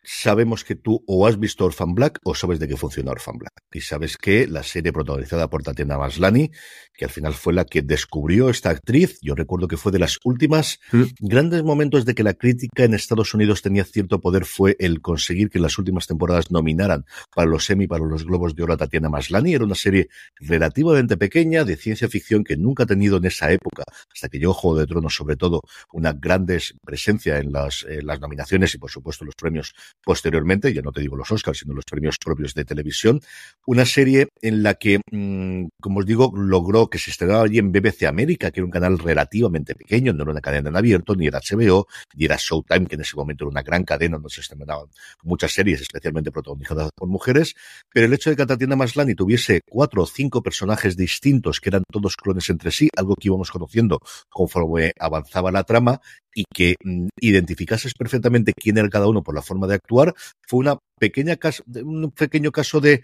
sabemos 0.04 0.64
que 0.64 0.76
tú 0.76 1.04
o 1.08 1.28
has 1.28 1.40
visto 1.40 1.66
Orphan 1.66 1.94
Black 1.94 2.20
o 2.24 2.36
sabes 2.36 2.60
de 2.60 2.68
qué 2.68 2.78
funciona 2.78 3.12
Orphan 3.12 3.38
Black. 3.38 3.54
Y 3.72 3.82
sabes 3.82 4.18
que 4.18 4.48
la 4.48 4.64
serie 4.64 4.92
protagonizada 4.92 5.50
por 5.50 5.64
Tatiana 5.64 5.98
Maslany, 5.98 6.52
que 6.94 7.06
al 7.06 7.12
final 7.12 7.34
fue 7.34 7.54
la 7.54 7.66
que 7.66 7.82
descubrió 7.82 8.50
esta 8.50 8.70
actriz, 8.70 9.20
yo 9.22 9.36
recuerdo 9.36 9.68
que 9.68 9.78
fue 9.78 9.92
de 9.92 10.00
las 10.00 10.20
últimas 10.24 10.80
Mm. 10.92 11.04
grandes 11.20 11.64
momentos 11.64 12.06
de 12.06 12.16
que 12.16 12.24
la 12.24 12.34
crítica 12.34 12.84
en 12.84 12.94
Estados 12.94 13.34
Unidos 13.34 13.62
tenía 13.62 13.84
cierto 13.84 14.20
poder 14.20 14.46
fue 14.46 14.76
el 14.80 15.02
conseguir 15.02 15.50
que 15.50 15.58
en 15.58 15.64
las 15.64 15.78
últimas 15.78 16.08
temporadas 16.08 16.52
nominaran 16.52 17.06
para 17.34 17.50
los 17.50 17.70
Emmy, 17.70 17.88
para 17.88 18.06
los 18.06 18.26
Globos 18.26 18.56
de 18.56 18.64
Oro 18.64 18.74
a 18.74 18.78
Tatiana 18.78 19.10
Maslany. 19.10 19.54
Era 19.54 19.66
una 19.66 19.76
serie 19.76 20.10
relativamente 20.40 21.18
pequeña 21.18 21.64
de 21.64 21.78
ciencia 21.78 22.08
ficción 22.10 22.44
que 22.44 22.58
nunca 22.58 22.84
ha 22.84 22.88
tenido 22.88 23.18
en 23.18 23.26
esa 23.26 23.52
época, 23.52 23.84
hasta 24.14 24.30
que 24.30 24.40
llegó 24.40 24.54
Juego 24.54 24.80
de 24.80 24.88
Tronos 24.88 25.16
sobre 25.16 25.36
todo, 25.36 25.62
una 25.94 26.14
gran 26.14 26.46
presencia 26.84 27.38
en 27.38 27.52
las, 27.52 27.86
en 27.88 28.06
las 28.06 28.20
nominaciones 28.20 28.74
y 28.76 28.78
por 28.78 28.90
supuesto 28.90 29.26
los 29.26 29.36
premios 29.36 29.74
posteriormente, 30.04 30.74
ya 30.74 30.82
no 30.82 30.92
te 30.92 31.02
digo 31.02 31.16
los 31.16 31.32
Oscars, 31.32 31.60
sino 31.60 31.74
los 31.74 31.86
premios 31.86 32.18
propios 32.18 32.54
de 32.54 32.66
televisión. 32.66 33.22
Una 33.66 33.86
serie 33.86 34.28
en 34.42 34.64
la 34.64 34.76
que, 34.76 35.00
mmm, 35.12 35.66
como 35.80 36.00
os 36.00 36.06
digo, 36.06 36.32
logró 36.36 36.90
que 36.90 36.98
se 36.98 37.12
estrenara 37.12 37.44
allí 37.44 37.60
en 37.60 37.72
BBC 37.72 38.08
América, 38.08 38.52
que 38.52 38.60
era 38.60 38.66
un 38.66 38.72
canal 38.72 38.98
relativamente 39.00 39.76
pequeño, 39.76 40.14
no 40.14 40.24
era 40.24 40.32
una 40.32 40.42
cadena 40.42 40.70
en 40.70 40.76
abierto, 40.76 41.16
ni 41.16 41.28
era 41.28 41.40
HBO, 41.40 41.88
ni 42.16 42.26
era 42.26 42.38
Showtime, 42.40 42.88
que 42.88 42.96
en 42.96 43.02
ese 43.02 43.16
momento 43.16 43.46
era 43.46 43.52
una 43.52 43.62
gran 43.62 43.84
cadena 43.84 44.18
donde 44.18 44.30
se 44.30 44.42
estrenaban 44.42 44.88
muchas 45.24 45.54
series, 45.54 45.82
especialmente 45.82 46.32
protagonizadas 46.32 46.90
por 46.96 47.08
mujeres. 47.08 47.56
Pero 47.90 48.06
el 48.06 48.14
hecho 48.14 48.30
de 48.30 48.36
que 48.36 48.46
Tatiana 48.46 48.76
Maslany 48.76 49.16
tuviese 49.16 49.62
cuatro 49.70 50.04
o 50.04 50.06
cinco 50.06 50.42
personajes 50.42 50.98
distintos, 50.98 51.60
que 51.60 51.70
eran 51.70 51.84
todos 51.92 52.16
clones 52.16 52.50
entre 52.50 52.72
sí, 52.72 52.90
algo 52.96 53.16
que 53.16 53.28
íbamos 53.28 53.52
conociendo 53.52 54.00
conforme 54.30 54.94
avanzaba 55.00 55.52
la 55.52 55.64
trama, 55.64 56.02
y 56.34 56.46
que 56.54 56.76
mm, 56.84 57.08
identificases 57.20 57.94
perfectamente 57.94 58.54
quién 58.54 58.78
era 58.78 58.90
cada 58.90 59.08
uno 59.08 59.24
por 59.24 59.36
la 59.36 59.42
forma 59.42 59.68
de 59.68 59.76
actuar, 59.84 60.14
fue 60.48 60.60
una 60.60 60.78
pequeña 61.00 61.38
un 61.84 62.12
pequeño 62.12 62.52
caso 62.52 62.80
de 62.80 63.04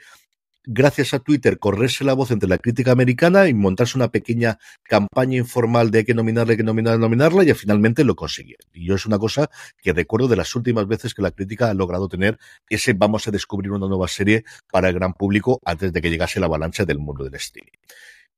gracias 0.70 1.14
a 1.14 1.20
Twitter, 1.20 1.60
correrse 1.60 2.04
la 2.04 2.14
voz 2.14 2.30
entre 2.30 2.50
la 2.50 2.58
crítica 2.58 2.92
americana 2.92 3.48
y 3.48 3.54
montarse 3.54 3.98
una 3.98 4.10
pequeña 4.10 4.60
campaña 4.84 5.38
informal 5.38 5.90
de 5.90 6.00
hay 6.00 6.06
que 6.06 6.14
nominarle, 6.14 6.54
hay 6.54 6.58
que 6.58 6.64
nominarle, 6.64 7.00
nominarla, 7.00 7.44
y 7.46 7.54
finalmente 7.54 8.04
lo 8.04 8.16
consiguió. 8.16 8.58
Y 8.74 8.86
yo 8.86 8.96
es 8.96 9.06
una 9.06 9.18
cosa 9.18 9.50
que 9.82 9.94
recuerdo 9.94 10.28
de 10.28 10.36
las 10.36 10.54
últimas 10.56 10.86
veces 10.86 11.14
que 11.14 11.22
la 11.22 11.32
crítica 11.32 11.70
ha 11.70 11.74
logrado 11.74 12.10
tener 12.10 12.38
ese 12.70 12.94
vamos 12.94 13.28
a 13.28 13.32
descubrir 13.32 13.72
una 13.72 13.88
nueva 13.88 14.10
serie 14.10 14.44
para 14.70 14.90
el 14.90 14.96
gran 14.96 15.14
público 15.14 15.60
antes 15.64 15.94
de 15.94 16.02
que 16.02 16.10
llegase 16.10 16.42
la 16.42 16.48
avalancha 16.48 16.84
del 16.84 17.00
mundo 17.00 17.24
del 17.24 17.36
streaming. 17.36 17.72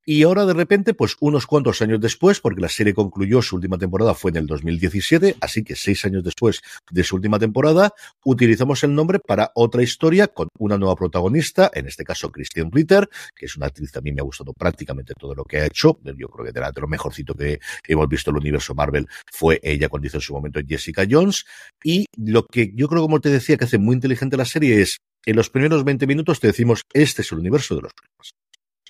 Y 0.05 0.23
ahora 0.23 0.45
de 0.45 0.53
repente, 0.53 0.93
pues 0.93 1.15
unos 1.19 1.45
cuantos 1.45 1.81
años 1.81 1.99
después, 1.99 2.39
porque 2.39 2.61
la 2.61 2.69
serie 2.69 2.93
concluyó 2.93 3.41
su 3.41 3.57
última 3.57 3.77
temporada 3.77 4.13
fue 4.13 4.31
en 4.31 4.37
el 4.37 4.47
2017, 4.47 5.35
así 5.41 5.63
que 5.63 5.75
seis 5.75 6.03
años 6.05 6.23
después 6.23 6.61
de 6.89 7.03
su 7.03 7.15
última 7.17 7.37
temporada, 7.37 7.93
utilizamos 8.23 8.83
el 8.83 8.95
nombre 8.95 9.19
para 9.19 9.51
otra 9.55 9.83
historia 9.83 10.27
con 10.27 10.47
una 10.57 10.77
nueva 10.77 10.95
protagonista, 10.95 11.69
en 11.73 11.87
este 11.87 12.03
caso 12.03 12.31
Christian 12.31 12.71
Ritter, 12.71 13.09
que 13.35 13.45
es 13.45 13.55
una 13.57 13.67
actriz 13.67 13.91
que 13.91 13.99
a 13.99 14.01
mí 14.01 14.11
me 14.11 14.21
ha 14.21 14.23
gustado 14.23 14.53
prácticamente 14.53 15.13
todo 15.13 15.35
lo 15.35 15.43
que 15.43 15.57
ha 15.57 15.65
hecho. 15.65 15.99
Yo 16.03 16.27
creo 16.29 16.45
que 16.45 16.51
de 16.51 16.81
lo 16.81 16.87
mejorcito 16.87 17.33
que 17.35 17.59
hemos 17.87 18.07
visto 18.07 18.31
en 18.31 18.37
el 18.37 18.41
universo 18.41 18.73
Marvel 18.73 19.07
fue 19.31 19.59
ella 19.61 19.89
cuando 19.89 20.07
hizo 20.07 20.17
en 20.17 20.21
su 20.21 20.33
momento 20.33 20.59
Jessica 20.65 21.05
Jones. 21.09 21.45
Y 21.83 22.05
lo 22.17 22.45
que 22.45 22.71
yo 22.73 22.87
creo, 22.87 23.01
como 23.01 23.19
te 23.19 23.29
decía, 23.29 23.57
que 23.57 23.65
hace 23.65 23.77
muy 23.77 23.95
inteligente 23.95 24.37
la 24.37 24.45
serie 24.45 24.81
es, 24.81 24.99
en 25.25 25.35
los 25.35 25.49
primeros 25.49 25.83
20 25.83 26.07
minutos 26.07 26.39
te 26.39 26.47
decimos, 26.47 26.83
este 26.93 27.21
es 27.21 27.31
el 27.31 27.39
universo 27.39 27.75
de 27.75 27.81
los 27.81 27.93
problemas 27.93 28.33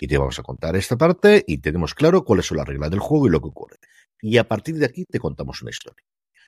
y 0.00 0.08
te 0.08 0.18
vamos 0.18 0.38
a 0.38 0.42
contar 0.42 0.74
esta 0.76 0.96
parte 0.96 1.44
y 1.46 1.58
tenemos 1.58 1.94
claro 1.94 2.24
cuáles 2.24 2.46
son 2.46 2.56
las 2.56 2.66
reglas 2.66 2.90
del 2.90 3.00
juego 3.00 3.26
y 3.26 3.30
lo 3.30 3.40
que 3.40 3.48
ocurre. 3.48 3.76
Y 4.22 4.38
a 4.38 4.48
partir 4.48 4.76
de 4.76 4.86
aquí 4.86 5.04
te 5.04 5.20
contamos 5.20 5.60
una 5.62 5.70
historia. 5.70 6.04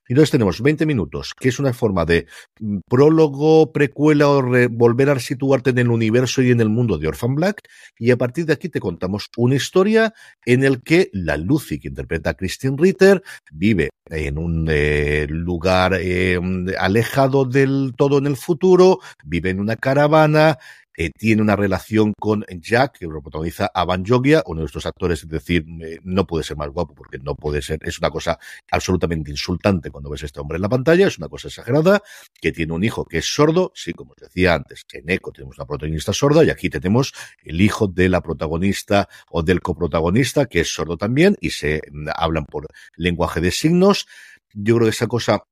Y 0.09 0.15
entonces 0.15 0.33
tenemos 0.33 0.61
20 0.61 0.85
minutos, 0.85 1.33
que 1.39 1.49
es 1.49 1.61
una 1.61 1.73
forma 1.73 2.05
de 2.05 2.27
mm, 2.59 2.79
prólogo, 2.89 3.73
precuela 3.73 4.29
o 4.29 4.43
volver 4.71 5.11
a 5.11 5.19
situarte 5.21 5.71
en 5.71 5.79
el 5.79 5.91
universo 5.91 6.43
y 6.43 6.51
en 6.51 6.61
el 6.61 6.69
mundo 6.69 6.99
de 6.99 7.07
Orphan 7.07 7.37
Black. 7.37 7.63
Y 7.99 8.11
a 8.11 8.17
partir 8.17 8.47
de 8.47 8.53
aquí 8.53 8.69
te 8.69 8.81
contamos 8.81 9.29
una 9.37 9.55
historia 9.55 10.13
en 10.45 10.65
el 10.65 10.83
que 10.83 11.09
la 11.13 11.37
Lucy, 11.37 11.79
que 11.79 11.89
interpreta 11.89 12.31
a 12.31 12.35
Christine 12.35 12.77
Ritter, 12.77 13.23
vive 13.53 13.91
en 14.11 14.39
un 14.39 14.67
eh, 14.69 15.27
lugar 15.29 15.95
eh, 15.95 16.39
alejado 16.79 17.45
del 17.45 17.93
todo 17.97 18.19
en 18.19 18.27
el 18.27 18.37
futuro, 18.37 18.99
vive 19.25 19.51
en 19.51 19.61
una 19.61 19.77
caravana, 19.77 20.59
eh, 20.97 21.11
tiene 21.17 21.43
una 21.43 21.57
relación 21.57 22.13
con 22.19 22.45
Jack, 22.49 22.99
que 22.99 23.07
lo 23.07 23.23
protagoniza 23.23 23.71
a 23.73 23.85
Van 23.85 24.05
Jogia, 24.05 24.43
uno 24.47 24.61
de 24.61 24.67
estos 24.67 24.87
actores, 24.87 25.23
es 25.23 25.29
decir, 25.29 25.65
eh, 25.83 25.99
no 26.03 26.27
puede 26.27 26.45
ser 26.45 26.57
más 26.57 26.69
guapo 26.69 26.95
porque 26.95 27.19
no 27.19 27.35
puede 27.35 27.63
ser, 27.63 27.79
es 27.83 27.99
una 27.99 28.11
cosa 28.11 28.39
absolutamente 28.71 29.31
insultante 29.31 29.91
cuando 29.91 30.11
ves 30.11 30.23
a 30.23 30.27
este 30.27 30.41
hombre 30.41 30.57
en 30.57 30.63
la 30.63 30.69
pantalla, 30.69 31.07
es 31.07 31.19
una 31.19 31.29
cosa 31.29 31.49
exagerada, 31.49 32.03
que 32.41 32.53
tiene 32.53 32.73
un 32.73 32.85
hijo 32.85 33.05
que 33.05 33.19
es 33.19 33.27
sordo, 33.27 33.73
sí, 33.75 33.93
como 33.93 34.13
os 34.13 34.17
decía 34.17 34.55
antes, 34.55 34.85
en 34.93 35.11
Echo 35.11 35.31
tenemos 35.33 35.59
una 35.59 35.67
protagonista 35.67 36.13
sorda 36.13 36.45
y 36.45 36.51
aquí 36.51 36.69
tenemos 36.69 37.13
el 37.43 37.61
hijo 37.61 37.87
de 37.87 38.09
la 38.09 38.21
protagonista 38.21 39.09
o 39.31 39.43
del 39.43 39.61
coprotagonista 39.61 40.47
que 40.47 40.61
es 40.61 40.73
sordo 40.73 40.97
también 40.97 41.37
y 41.41 41.51
se 41.51 41.83
mm, 41.91 42.09
hablan 42.15 42.45
por 42.47 42.67
lenguaje 42.97 43.41
de 43.41 43.51
signos. 43.51 44.07
Yo 44.53 44.77
creo 44.77 44.87
que 44.87 44.91
esa 44.91 45.07
cosa 45.07 45.45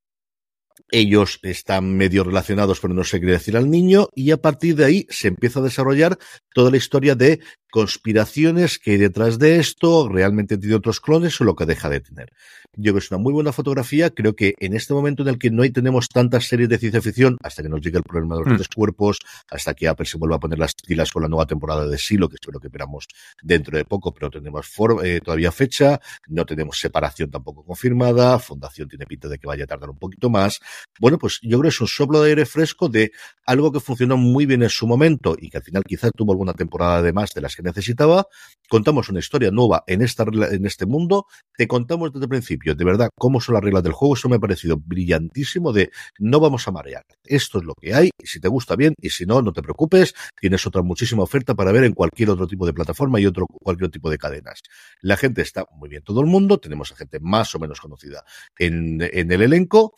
ellos 0.91 1.39
están 1.41 1.95
medio 1.95 2.23
relacionados, 2.23 2.79
pero 2.79 2.93
no 2.93 3.03
se 3.03 3.19
quiere 3.19 3.33
decir 3.33 3.57
al 3.57 3.69
niño, 3.69 4.09
y 4.13 4.31
a 4.31 4.37
partir 4.37 4.75
de 4.75 4.85
ahí 4.85 5.07
se 5.09 5.29
empieza 5.29 5.59
a 5.59 5.63
desarrollar 5.63 6.17
toda 6.53 6.69
la 6.69 6.77
historia 6.77 7.15
de 7.15 7.39
conspiraciones 7.71 8.77
que 8.77 8.91
hay 8.91 8.97
detrás 8.97 9.39
de 9.39 9.57
esto, 9.57 10.09
realmente 10.09 10.57
tiene 10.57 10.75
otros 10.75 10.99
clones 10.99 11.39
o 11.41 11.43
lo 11.43 11.55
que 11.55 11.65
deja 11.65 11.89
de 11.89 12.01
tener. 12.01 12.31
Yo 12.73 12.91
creo 12.91 12.93
que 12.95 12.99
es 12.99 13.11
una 13.11 13.17
muy 13.17 13.33
buena 13.33 13.51
fotografía, 13.51 14.11
creo 14.11 14.35
que 14.35 14.53
en 14.59 14.75
este 14.75 14.93
momento 14.93 15.23
en 15.23 15.29
el 15.29 15.39
que 15.39 15.49
no 15.49 15.63
hay, 15.63 15.71
tenemos 15.71 16.07
tantas 16.09 16.47
series 16.47 16.69
de 16.69 16.77
ciencia 16.77 17.01
ficción, 17.01 17.37
hasta 17.41 17.63
que 17.63 17.69
nos 17.69 17.81
llegue 17.81 17.97
el 17.97 18.03
problema 18.03 18.35
de 18.35 18.41
los 18.41 18.53
mm. 18.53 18.55
tres 18.57 18.67
cuerpos, 18.67 19.19
hasta 19.49 19.73
que 19.73 19.87
Apple 19.87 20.05
se 20.05 20.17
vuelva 20.17 20.35
a 20.35 20.39
poner 20.39 20.59
las 20.59 20.75
pilas 20.75 21.11
con 21.11 21.23
la 21.23 21.27
nueva 21.27 21.45
temporada 21.45 21.87
de 21.87 21.97
Silo, 21.97 22.29
que 22.29 22.35
espero 22.35 22.59
que 22.59 22.67
esperamos 22.67 23.07
dentro 23.41 23.77
de 23.77 23.85
poco, 23.85 24.13
pero 24.13 24.29
tenemos 24.29 24.67
eh, 25.03 25.21
todavía 25.23 25.51
fecha, 25.51 25.99
no 26.27 26.45
tenemos 26.45 26.79
separación 26.79 27.31
tampoco 27.31 27.63
confirmada, 27.63 28.37
Fundación 28.39 28.87
tiene 28.87 29.05
pinta 29.05 29.27
de 29.27 29.37
que 29.37 29.47
vaya 29.47 29.63
a 29.63 29.67
tardar 29.67 29.89
un 29.89 29.97
poquito 29.97 30.29
más. 30.29 30.59
Bueno, 30.99 31.17
pues 31.17 31.39
yo 31.41 31.59
creo 31.59 31.63
que 31.63 31.67
es 31.69 31.81
un 31.81 31.87
soplo 31.87 32.21
de 32.21 32.29
aire 32.29 32.45
fresco 32.45 32.89
de 32.89 33.11
algo 33.45 33.71
que 33.71 33.79
funcionó 33.79 34.17
muy 34.17 34.45
bien 34.45 34.63
en 34.63 34.69
su 34.69 34.87
momento 34.87 35.35
y 35.39 35.49
que 35.49 35.57
al 35.57 35.63
final 35.63 35.83
quizás 35.83 36.11
tuvo 36.15 36.31
alguna 36.31 36.53
temporada 36.53 37.01
de 37.01 37.13
más 37.13 37.33
de 37.33 37.41
las 37.41 37.55
que 37.55 37.60
necesitaba. 37.61 38.27
Contamos 38.69 39.09
una 39.09 39.19
historia 39.19 39.51
nueva 39.51 39.83
en, 39.87 40.01
esta, 40.01 40.23
en 40.23 40.65
este 40.65 40.85
mundo, 40.85 41.25
te 41.57 41.67
contamos 41.67 42.13
desde 42.13 42.25
el 42.25 42.29
principio, 42.29 42.73
de 42.73 42.85
verdad, 42.85 43.09
cómo 43.15 43.41
son 43.41 43.55
las 43.55 43.63
reglas 43.63 43.83
del 43.83 43.93
juego. 43.93 44.15
Eso 44.15 44.29
me 44.29 44.37
ha 44.37 44.39
parecido 44.39 44.77
brillantísimo 44.77 45.73
de 45.73 45.91
no 46.19 46.39
vamos 46.39 46.67
a 46.67 46.71
marear. 46.71 47.03
Esto 47.23 47.59
es 47.59 47.65
lo 47.65 47.75
que 47.75 47.93
hay 47.93 48.11
si 48.23 48.39
te 48.39 48.47
gusta 48.47 48.75
bien 48.75 48.93
y 48.99 49.09
si 49.09 49.25
no, 49.25 49.41
no 49.41 49.53
te 49.53 49.61
preocupes, 49.61 50.13
tienes 50.39 50.65
otra 50.65 50.81
muchísima 50.81 51.23
oferta 51.23 51.55
para 51.55 51.71
ver 51.71 51.83
en 51.83 51.93
cualquier 51.93 52.29
otro 52.29 52.47
tipo 52.47 52.65
de 52.65 52.73
plataforma 52.73 53.19
y 53.19 53.25
otro 53.25 53.47
cualquier 53.47 53.91
tipo 53.91 54.09
de 54.09 54.17
cadenas. 54.17 54.61
La 55.01 55.17
gente 55.17 55.41
está 55.41 55.65
muy 55.75 55.89
bien 55.89 56.03
todo 56.03 56.21
el 56.21 56.27
mundo, 56.27 56.59
tenemos 56.59 56.91
a 56.91 56.95
gente 56.95 57.19
más 57.19 57.53
o 57.55 57.59
menos 57.59 57.79
conocida 57.79 58.23
en, 58.57 59.01
en 59.01 59.31
el 59.31 59.41
elenco. 59.41 59.93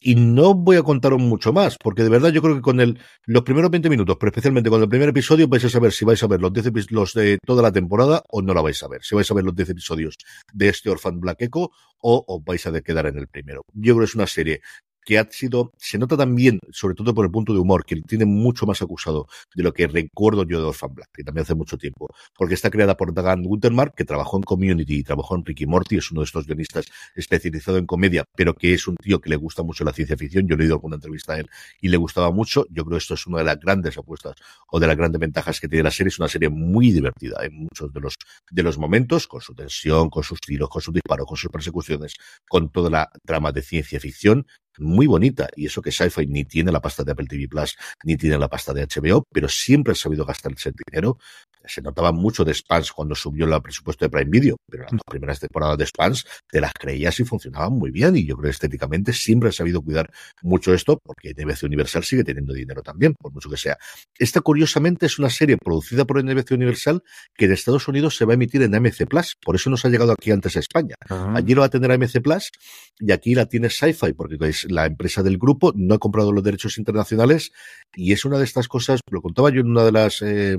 Y 0.00 0.14
no 0.14 0.54
voy 0.54 0.76
a 0.76 0.82
contaros 0.82 1.20
mucho 1.20 1.52
más, 1.52 1.76
porque 1.78 2.02
de 2.02 2.08
verdad 2.08 2.30
yo 2.30 2.40
creo 2.40 2.54
que 2.54 2.62
con 2.62 2.80
el, 2.80 2.98
los 3.26 3.42
primeros 3.42 3.70
20 3.70 3.90
minutos, 3.90 4.16
pero 4.18 4.30
especialmente 4.30 4.70
con 4.70 4.82
el 4.82 4.88
primer 4.88 5.10
episodio, 5.10 5.46
vais 5.46 5.64
a 5.64 5.68
saber 5.68 5.92
si 5.92 6.04
vais 6.04 6.22
a 6.22 6.26
ver 6.26 6.40
los 6.40 6.52
10 6.52 6.90
los 6.90 7.12
de 7.12 7.38
toda 7.44 7.62
la 7.62 7.70
temporada 7.70 8.22
o 8.30 8.40
no 8.40 8.54
la 8.54 8.62
vais 8.62 8.82
a 8.82 8.88
ver. 8.88 9.02
Si 9.02 9.14
vais 9.14 9.30
a 9.30 9.34
ver 9.34 9.44
los 9.44 9.54
10 9.54 9.70
episodios 9.70 10.16
de 10.52 10.68
este 10.68 10.88
Orphan 10.88 11.20
Black 11.20 11.42
Echo 11.42 11.70
o 11.98 12.24
os 12.26 12.44
vais 12.44 12.66
a 12.66 12.80
quedar 12.80 13.06
en 13.06 13.18
el 13.18 13.28
primero. 13.28 13.62
Yo 13.74 13.94
creo 13.94 14.06
que 14.06 14.10
es 14.10 14.14
una 14.14 14.26
serie 14.26 14.62
que 15.04 15.18
ha 15.18 15.26
sido, 15.30 15.72
se 15.78 15.98
nota 15.98 16.16
también, 16.16 16.60
sobre 16.70 16.94
todo 16.94 17.14
por 17.14 17.24
el 17.24 17.30
punto 17.30 17.52
de 17.52 17.58
humor, 17.58 17.84
que 17.84 17.96
tiene 18.02 18.24
mucho 18.24 18.66
más 18.66 18.82
acusado 18.82 19.26
de 19.54 19.62
lo 19.62 19.72
que 19.72 19.86
recuerdo 19.86 20.44
yo 20.44 20.60
de 20.60 20.66
Orphan 20.66 20.94
Black, 20.94 21.08
que 21.12 21.24
también 21.24 21.42
hace 21.42 21.54
mucho 21.54 21.78
tiempo, 21.78 22.08
porque 22.36 22.54
está 22.54 22.70
creada 22.70 22.96
por 22.96 23.14
Dagan 23.14 23.42
Gutermark, 23.42 23.94
que 23.94 24.04
trabajó 24.04 24.36
en 24.36 24.42
Community 24.42 24.98
y 24.98 25.02
trabajó 25.02 25.36
en 25.36 25.44
Ricky 25.44 25.66
Morty, 25.66 25.96
es 25.96 26.10
uno 26.10 26.20
de 26.20 26.26
estos 26.26 26.46
guionistas 26.46 26.86
especializado 27.14 27.78
en 27.78 27.86
comedia, 27.86 28.24
pero 28.36 28.54
que 28.54 28.74
es 28.74 28.86
un 28.86 28.96
tío 28.96 29.20
que 29.20 29.30
le 29.30 29.36
gusta 29.36 29.62
mucho 29.62 29.84
la 29.84 29.92
ciencia 29.92 30.16
ficción, 30.16 30.46
yo 30.46 30.54
he 30.54 30.58
leído 30.58 30.74
alguna 30.74 30.96
entrevista 30.96 31.34
a 31.34 31.40
él 31.40 31.48
y 31.80 31.88
le 31.88 31.96
gustaba 31.96 32.30
mucho, 32.30 32.66
yo 32.70 32.84
creo 32.84 32.98
que 32.98 33.02
esto 33.02 33.14
es 33.14 33.26
una 33.26 33.38
de 33.38 33.44
las 33.44 33.58
grandes 33.58 33.96
apuestas 33.96 34.36
o 34.70 34.80
de 34.80 34.86
las 34.86 34.96
grandes 34.96 35.20
ventajas 35.20 35.60
que 35.60 35.68
tiene 35.68 35.84
la 35.84 35.90
serie, 35.90 36.08
es 36.08 36.18
una 36.18 36.28
serie 36.28 36.48
muy 36.48 36.92
divertida 36.92 37.38
en 37.44 37.54
muchos 37.54 37.92
de 37.92 38.00
los, 38.00 38.14
de 38.50 38.62
los 38.62 38.78
momentos, 38.78 39.26
con 39.26 39.40
su 39.40 39.54
tensión, 39.54 40.10
con 40.10 40.22
sus 40.22 40.40
tiros, 40.40 40.68
con 40.68 40.82
sus 40.82 40.94
disparos, 40.94 41.26
con 41.26 41.36
sus 41.36 41.50
persecuciones, 41.50 42.14
con 42.48 42.70
toda 42.70 42.90
la 42.90 43.10
trama 43.24 43.52
de 43.52 43.62
ciencia 43.62 44.00
ficción, 44.00 44.46
muy 44.80 45.06
bonita. 45.06 45.48
Y 45.56 45.66
eso 45.66 45.82
que 45.82 45.92
Sci-Fi 45.92 46.26
ni 46.26 46.44
tiene 46.44 46.72
la 46.72 46.80
pasta 46.80 47.04
de 47.04 47.12
Apple 47.12 47.26
TV 47.26 47.48
Plus, 47.48 47.76
ni 48.04 48.16
tiene 48.16 48.38
la 48.38 48.48
pasta 48.48 48.72
de 48.72 48.86
HBO, 48.86 49.26
pero 49.30 49.48
siempre 49.48 49.92
ha 49.92 49.96
sabido 49.96 50.24
gastarse 50.24 50.70
el 50.70 50.74
dinero 50.86 51.18
Se 51.64 51.82
notaba 51.82 52.12
mucho 52.12 52.44
de 52.44 52.54
Spans 52.54 52.92
cuando 52.92 53.14
subió 53.14 53.44
el 53.44 53.62
presupuesto 53.62 54.04
de 54.04 54.10
Prime 54.10 54.30
Video, 54.30 54.56
pero 54.68 54.84
las 54.84 54.92
dos 54.92 55.02
primeras 55.08 55.40
temporadas 55.40 55.78
de 55.78 55.86
Spans 55.86 56.26
te 56.50 56.60
las 56.60 56.72
creías 56.72 57.18
y 57.20 57.24
funcionaban 57.24 57.72
muy 57.72 57.90
bien. 57.90 58.16
Y 58.16 58.24
yo 58.24 58.36
creo 58.36 58.44
que 58.44 58.50
estéticamente 58.50 59.12
siempre 59.12 59.50
ha 59.50 59.52
sabido 59.52 59.82
cuidar 59.82 60.10
mucho 60.42 60.72
esto, 60.72 60.98
porque 61.02 61.34
NBC 61.34 61.64
Universal 61.64 62.04
sigue 62.04 62.24
teniendo 62.24 62.52
dinero 62.52 62.82
también, 62.82 63.14
por 63.14 63.32
mucho 63.32 63.50
que 63.50 63.56
sea. 63.56 63.78
Esta, 64.18 64.40
curiosamente, 64.40 65.06
es 65.06 65.18
una 65.18 65.30
serie 65.30 65.56
producida 65.56 66.04
por 66.04 66.22
NBC 66.22 66.52
Universal 66.52 67.02
que 67.34 67.44
en 67.44 67.52
Estados 67.52 67.88
Unidos 67.88 68.16
se 68.16 68.24
va 68.24 68.32
a 68.32 68.34
emitir 68.34 68.62
en 68.62 68.74
AMC 68.74 69.06
Plus. 69.08 69.36
Por 69.40 69.56
eso 69.56 69.70
nos 69.70 69.84
ha 69.84 69.88
llegado 69.88 70.12
aquí 70.12 70.30
antes 70.30 70.56
a 70.56 70.60
España. 70.60 70.94
Allí 71.08 71.54
lo 71.54 71.60
va 71.60 71.66
a 71.66 71.70
tener 71.70 71.90
AMC 71.92 72.22
Plus 72.22 72.50
y 72.98 73.12
aquí 73.12 73.34
la 73.34 73.46
tiene 73.46 73.70
Sci-Fi, 73.70 74.12
porque 74.12 74.36
es 74.48 74.70
la 74.70 74.86
empresa 74.86 75.22
del 75.22 75.38
grupo, 75.38 75.72
no 75.74 75.94
ha 75.94 75.98
comprado 75.98 76.32
los 76.32 76.44
derechos 76.44 76.78
internacionales 76.78 77.52
y 77.94 78.12
es 78.12 78.24
una 78.24 78.38
de 78.38 78.44
estas 78.44 78.68
cosas, 78.68 79.00
lo 79.10 79.22
contaba 79.22 79.50
yo 79.50 79.60
en 79.60 79.70
una 79.70 79.84
de 79.84 79.92
las 79.92 80.22
eh, 80.22 80.58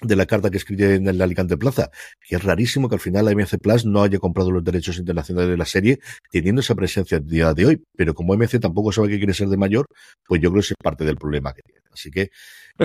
de 0.00 0.16
la 0.16 0.26
carta 0.26 0.50
que 0.50 0.58
escribí 0.58 0.84
en 0.84 1.08
el 1.08 1.20
Alicante 1.20 1.56
Plaza, 1.56 1.90
que 2.26 2.36
es 2.36 2.42
rarísimo 2.42 2.88
que 2.88 2.94
al 2.94 3.00
final 3.00 3.24
la 3.24 3.32
MC 3.32 3.58
Plus 3.58 3.84
no 3.84 4.02
haya 4.02 4.18
comprado 4.18 4.50
los 4.50 4.62
derechos 4.62 4.98
internacionales 4.98 5.50
de 5.50 5.56
la 5.56 5.64
serie, 5.64 5.98
teniendo 6.30 6.60
esa 6.60 6.74
presencia 6.74 7.18
el 7.18 7.26
día 7.26 7.52
de 7.52 7.66
hoy. 7.66 7.82
Pero 7.96 8.14
como 8.14 8.34
MC 8.34 8.60
tampoco 8.60 8.92
sabe 8.92 9.08
que 9.08 9.18
quiere 9.18 9.34
ser 9.34 9.48
de 9.48 9.56
mayor, 9.56 9.86
pues 10.26 10.40
yo 10.40 10.50
creo 10.50 10.62
que 10.62 10.68
es 10.68 10.74
parte 10.80 11.04
del 11.04 11.16
problema 11.16 11.52
que 11.52 11.62
tiene. 11.62 11.80
Así 11.92 12.10
que, 12.10 12.30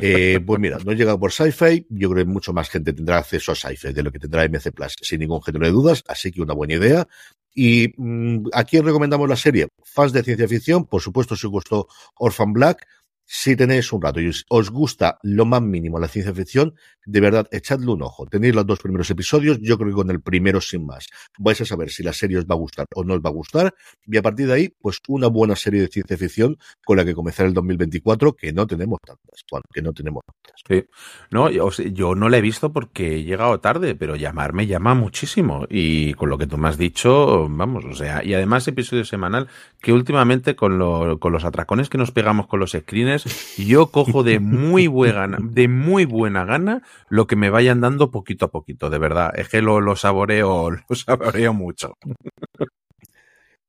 eh, 0.02 0.40
pues 0.44 0.60
mira, 0.60 0.80
no 0.84 0.92
he 0.92 0.96
llegado 0.96 1.20
por 1.20 1.32
Sci-Fi, 1.32 1.86
yo 1.90 2.10
creo 2.10 2.26
que 2.26 2.32
mucho 2.32 2.52
más 2.52 2.70
gente 2.70 2.94
tendrá 2.94 3.20
acceso 3.20 3.52
a 3.52 3.56
Sci-Fi 3.56 3.94
de 3.94 4.02
lo 4.02 4.12
que 4.12 4.18
tendrá 4.18 4.44
MC 4.48 4.72
Plus, 4.72 4.96
sin 5.02 5.20
ningún 5.20 5.42
género 5.44 5.68
de 5.68 5.72
dudas, 5.72 6.04
así 6.08 6.32
que 6.32 6.42
una 6.42 6.56
buena 6.56 6.74
idea. 6.74 7.08
Y 7.54 7.94
mm, 7.96 8.48
¿a 8.54 8.64
quién 8.64 8.84
recomendamos 8.84 9.30
la 9.30 9.36
serie? 9.36 9.68
Fans 9.84 10.14
de 10.14 10.24
ciencia 10.24 10.48
ficción, 10.48 10.86
por 10.86 11.02
supuesto, 11.02 11.36
si 11.36 11.46
os 11.46 11.52
gustó 11.52 11.88
Orphan 12.16 12.54
Black, 12.54 12.88
si 13.26 13.56
tenéis 13.56 13.92
un 13.94 14.02
rato 14.02 14.20
y 14.20 14.32
os 14.50 14.70
gusta 14.70 15.18
lo 15.24 15.46
más 15.46 15.62
mínimo 15.62 16.00
la 16.00 16.08
ciencia 16.08 16.34
ficción, 16.34 16.76
de 17.06 17.20
verdad, 17.20 17.48
echadle 17.52 17.92
un 17.92 18.02
ojo. 18.02 18.26
Tenéis 18.28 18.56
los 18.56 18.66
dos 18.66 18.80
primeros 18.80 19.10
episodios, 19.10 19.60
yo 19.62 19.78
creo 19.78 19.90
que 19.90 19.96
con 19.96 20.10
el 20.10 20.22
primero 20.22 20.62
sin 20.62 20.86
más. 20.86 21.08
Vais 21.38 21.60
a 21.62 21.66
saber 21.66 21.90
si 21.90 22.04
la 22.04 22.14
serie 22.14 22.38
os 22.38 22.46
va 22.46 22.56
a 22.56 22.58
gustar 22.58 22.86
o 22.96 23.04
no 23.04 23.14
os 23.14 23.20
va 23.20 23.30
a 23.30 23.34
gustar. 23.34 23.74
Y 24.06 24.18
a 24.18 24.22
partir 24.22 24.48
de 24.48 24.54
ahí, 24.54 24.70
pues 24.82 25.00
una 25.08 25.28
buena 25.28 25.56
serie 25.56 25.82
de 25.82 25.88
ciencia 25.88 26.18
ficción 26.18 26.58
con 26.86 26.98
la 26.98 27.06
que 27.06 27.14
comenzar 27.14 27.46
el 27.46 27.54
2024, 27.54 28.34
que 28.34 28.54
no 28.54 28.68
tenemos 28.68 29.00
tantas. 29.06 29.42
Bueno, 29.52 29.64
que 29.74 29.82
no 29.82 29.94
tenemos 29.94 30.24
tantas. 30.26 30.88
No, 31.32 31.50
yo, 31.50 31.70
yo 31.72 32.16
no 32.16 32.30
la 32.30 32.38
he 32.38 32.42
visto 32.42 32.72
porque 32.72 33.18
he 33.18 33.24
llegado 33.24 33.60
tarde, 33.60 33.96
pero 33.96 34.16
llamarme 34.16 34.68
llama 34.68 34.94
muchísimo. 34.94 35.66
Y 35.70 36.14
con 36.14 36.30
lo 36.30 36.38
que 36.38 36.48
tú 36.48 36.58
me 36.58 36.70
has 36.70 36.78
dicho, 36.78 37.48
vamos, 37.50 37.86
o 37.86 37.94
sea, 37.94 38.24
y 38.24 38.34
además 38.34 38.68
episodio 38.68 39.04
semanal, 39.04 39.50
que 39.82 39.92
últimamente 39.92 40.56
con, 40.56 40.78
lo, 40.78 41.20
con 41.20 41.34
los 41.34 41.44
atracones 41.44 41.90
que 41.90 41.98
nos 41.98 42.12
pegamos 42.12 42.48
con 42.48 42.60
los 42.60 42.72
screeners, 42.72 43.13
yo 43.58 43.88
cojo 43.88 44.24
de 44.24 44.40
muy 44.40 44.88
buena, 44.88 45.38
de 45.40 45.68
muy 45.68 46.06
buena 46.06 46.46
gana 46.46 46.82
lo 47.10 47.28
que 47.28 47.36
me 47.36 47.50
vayan 47.50 47.82
dando 47.82 48.12
poquito 48.12 48.46
a 48.46 48.52
poquito, 48.52 48.90
de 48.90 48.98
verdad. 48.98 49.32
Es 49.36 49.50
que 49.50 49.62
lo, 49.62 49.82
lo 49.82 49.96
saboreo, 49.96 50.72
lo 50.72 50.96
saboreo 50.96 51.54
mucho. 51.54 51.94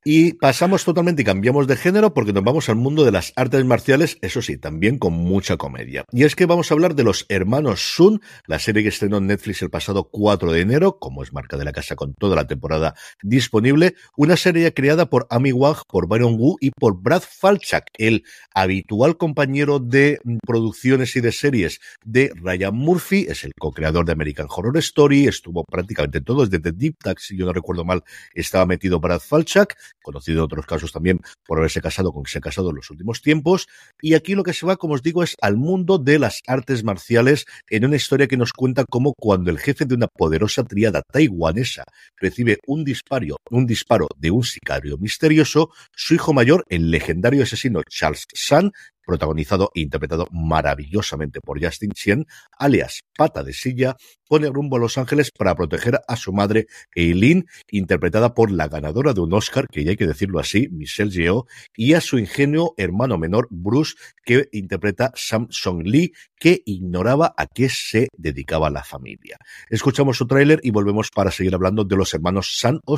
Y 0.07 0.35
pasamos 0.35 0.85
totalmente 0.85 1.23
y 1.23 1.25
cambiamos 1.25 1.67
de 1.67 1.77
género 1.77 2.13
porque 2.13 2.35
nos 2.35 2.45
vamos 2.45 2.69
al 2.69 2.77
mundo 2.77 3.07
de 3.07 3.11
las 3.11 3.33
artes 3.37 3.65
marciales, 3.65 4.19
eso 4.21 4.43
sí, 4.43 4.59
también 4.59 4.99
con 4.99 5.15
mucha 5.15 5.57
comedia. 5.57 6.05
Y 6.13 6.25
es 6.25 6.37
que 6.37 6.45
vamos 6.45 6.71
a 6.71 6.75
hablar 6.75 6.95
de 6.95 7.05
los 7.05 7.25
hermanos 7.31 7.95
Sun, 7.95 8.21
la 8.47 8.59
serie 8.59 8.83
que 8.83 8.91
estrenó 8.91 9.17
en 9.17 9.29
Netflix 9.29 9.63
el 9.63 9.71
pasado 9.71 10.11
4 10.11 10.53
de 10.53 10.61
enero, 10.61 10.99
como 10.99 11.23
es 11.23 11.33
marca 11.33 11.57
de 11.57 11.65
la 11.65 11.73
casa 11.73 11.97
con 11.97 12.13
toda 12.13 12.37
la 12.37 12.47
temporada 12.47 12.95
disponible, 13.23 13.95
una 14.15 14.37
serie 14.37 14.75
creada 14.75 15.09
por 15.09 15.27
Amy 15.31 15.53
Wang, 15.53 15.79
por 15.89 16.07
Byron 16.07 16.37
Wu 16.39 16.59
y 16.61 16.71
por 16.71 17.01
Brad 17.01 17.23
Falchuk, 17.27 17.85
el 17.97 18.25
habitual 18.55 19.17
compañero 19.17 19.79
de 19.79 20.21
producciones 20.47 21.17
y 21.17 21.23
de 21.23 21.33
series 21.33 21.81
de 22.05 22.31
Ryan 22.35 22.75
Murphy, 22.75 23.25
es 23.27 23.45
el 23.45 23.53
co-creador 23.59 24.05
de 24.05 24.13
American 24.13 24.49
Horror 24.55 24.77
Story, 24.77 25.29
estuvo 25.29 25.65
prácticamente 25.65 26.21
todo, 26.21 26.47
desde 26.47 26.73
Deep 26.73 26.99
Tag, 26.99 27.19
si 27.21 27.39
yo 27.39 27.47
no 27.47 27.55
recuerdo 27.55 27.87
mal, 27.87 28.05
estaba 28.35 28.67
metido 28.67 29.01
Brad 29.01 29.21
Falchuk, 29.21 29.73
conocido 30.03 30.39
en 30.39 30.45
otros 30.45 30.67
casos 30.67 30.93
también 30.93 31.21
por 31.47 31.59
haberse 31.59 31.81
casado 31.81 32.13
con 32.13 32.25
se 32.27 32.39
ha 32.39 32.41
casado 32.41 32.71
en 32.71 32.77
los 32.77 32.91
últimos 32.91 33.23
tiempos. 33.23 33.67
Y 34.01 34.15
aquí 34.15 34.35
lo 34.35 34.43
que 34.43 34.53
se 34.53 34.67
va, 34.67 34.77
como 34.77 34.95
os 34.95 35.03
digo, 35.03 35.23
es 35.23 35.37
al 35.41 35.57
mundo 35.57 35.99
de 35.99 36.19
las 36.19 36.41
artes 36.47 36.85
marciales 36.85 37.47
en 37.69 37.85
una 37.85 37.97
historia 37.97 38.27
que 38.27 38.37
nos 38.37 38.53
cuenta 38.53 38.85
cómo 38.85 39.15
cuando 39.15 39.51
el 39.51 39.59
jefe 39.59 39.85
de 39.85 39.95
una 39.95 40.09
poderosa 40.09 40.65
triada 40.65 41.03
taiwanesa 41.03 41.85
recibe 42.17 42.59
un 42.67 42.85
disparo, 42.85 43.37
un 43.51 43.67
disparo 43.67 44.09
de 44.17 44.31
un 44.31 44.45
sicario 44.45 44.99
misterioso, 44.99 45.71
su 45.93 46.15
hijo 46.15 46.33
mayor, 46.33 46.65
el 46.69 46.91
legendario 46.91 47.43
asesino 47.43 47.83
Charles 47.89 48.27
San, 48.35 48.73
protagonizado 49.05 49.71
e 49.75 49.81
interpretado 49.81 50.27
maravillosamente 50.33 51.41
por 51.41 51.63
Justin 51.63 51.93
Chien, 51.93 52.27
alias 52.59 53.03
Pata 53.17 53.45
de 53.45 53.53
Silla, 53.53 53.97
pone 54.29 54.49
rumbo 54.49 54.77
a 54.77 54.81
Los 54.81 54.99
Ángeles 54.99 55.31
para 55.31 55.55
proteger 55.55 56.01
a 56.09 56.17
su 56.17 56.33
madre 56.33 56.67
Eileen, 56.95 57.47
interpretada 57.71 58.35
por 58.35 58.51
la 58.51 58.69
ganadora 58.69 59.13
de 59.13 59.21
un 59.21 59.33
Oscar, 59.33 59.67
que 59.71 59.85
ya 59.85 59.91
hay 59.91 59.97
que 59.97 60.07
decirlo 60.07 60.41
así, 60.41 60.69
Michelle 60.71 61.11
Yeoh, 61.11 61.47
y 61.77 61.95
a 61.95 62.01
su 62.01 62.19
ingenuo 62.19 62.75
hermano 62.77 63.19
menor 63.19 63.47
Bruce, 63.51 63.95
que 64.25 64.49
interpreta 64.53 65.13
Sam 65.15 65.47
Song 65.51 65.83
Lee, 65.85 66.13
que 66.37 66.63
ignoraba 66.65 67.35
a 67.37 67.47
qué 67.47 67.69
se 67.69 68.09
dedicaba 68.17 68.71
la 68.71 68.83
familia. 68.83 69.37
Escuchamos 69.71 70.17
su 70.17 70.27
tráiler 70.27 70.61
y 70.63 70.71
volvemos 70.71 71.11
para 71.11 71.31
seguir 71.31 71.55
hablando 71.55 71.85
de 71.85 71.97
los 71.97 72.13
hermanos 72.15 72.59
San 72.59 72.81
o. 72.87 72.95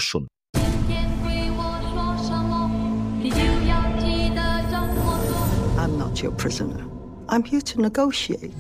your 6.27 6.35
prisoner. 6.35 6.85
I'm 7.29 7.45
here 7.45 7.61
to 7.61 7.81
negotiate. 7.81 8.53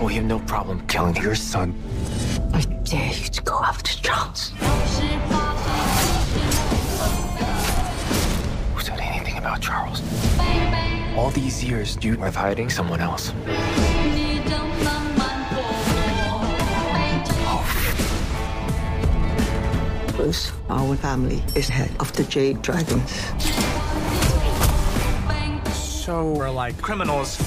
Oh, 0.00 0.06
we 0.06 0.14
have 0.14 0.24
no 0.24 0.40
problem 0.40 0.84
killing 0.88 1.14
your 1.22 1.36
son. 1.36 1.72
I 2.52 2.62
dare 2.82 3.12
you 3.12 3.28
to 3.28 3.42
go 3.42 3.60
after 3.60 3.92
Charles. 4.02 4.50
Who 8.74 8.80
said 8.80 8.98
anything 8.98 9.38
about 9.38 9.60
Charles? 9.60 10.02
All 11.16 11.30
these 11.30 11.62
years, 11.62 11.96
you 12.02 12.18
were 12.18 12.32
hiding 12.32 12.70
someone 12.70 13.00
else. 13.00 13.32
Bruce, 20.16 20.50
our 20.68 20.96
family 20.96 21.40
is 21.54 21.68
head 21.68 21.92
of 22.00 22.12
the 22.14 22.24
Jade 22.24 22.62
Dragons. 22.62 23.69
So 26.00 26.32
we're 26.32 26.48
like 26.48 26.80
criminals. 26.80 27.38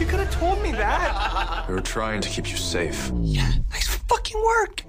You 0.00 0.06
could 0.06 0.20
have 0.20 0.30
told 0.30 0.62
me 0.62 0.72
that. 0.72 1.66
We 1.68 1.74
were 1.74 1.82
trying 1.82 2.22
to 2.22 2.30
keep 2.30 2.50
you 2.50 2.56
safe. 2.56 3.12
Yeah, 3.20 3.52
nice 3.70 3.86
fucking 4.08 4.42
work. 4.42 4.82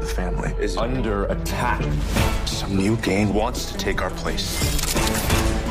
The 0.00 0.06
family 0.06 0.54
is 0.58 0.78
under 0.78 1.26
attack. 1.26 1.84
Some 2.46 2.74
new 2.74 2.96
gang 2.96 3.34
wants 3.34 3.70
to 3.70 3.76
take 3.76 4.00
our 4.00 4.10
place. 4.10 4.58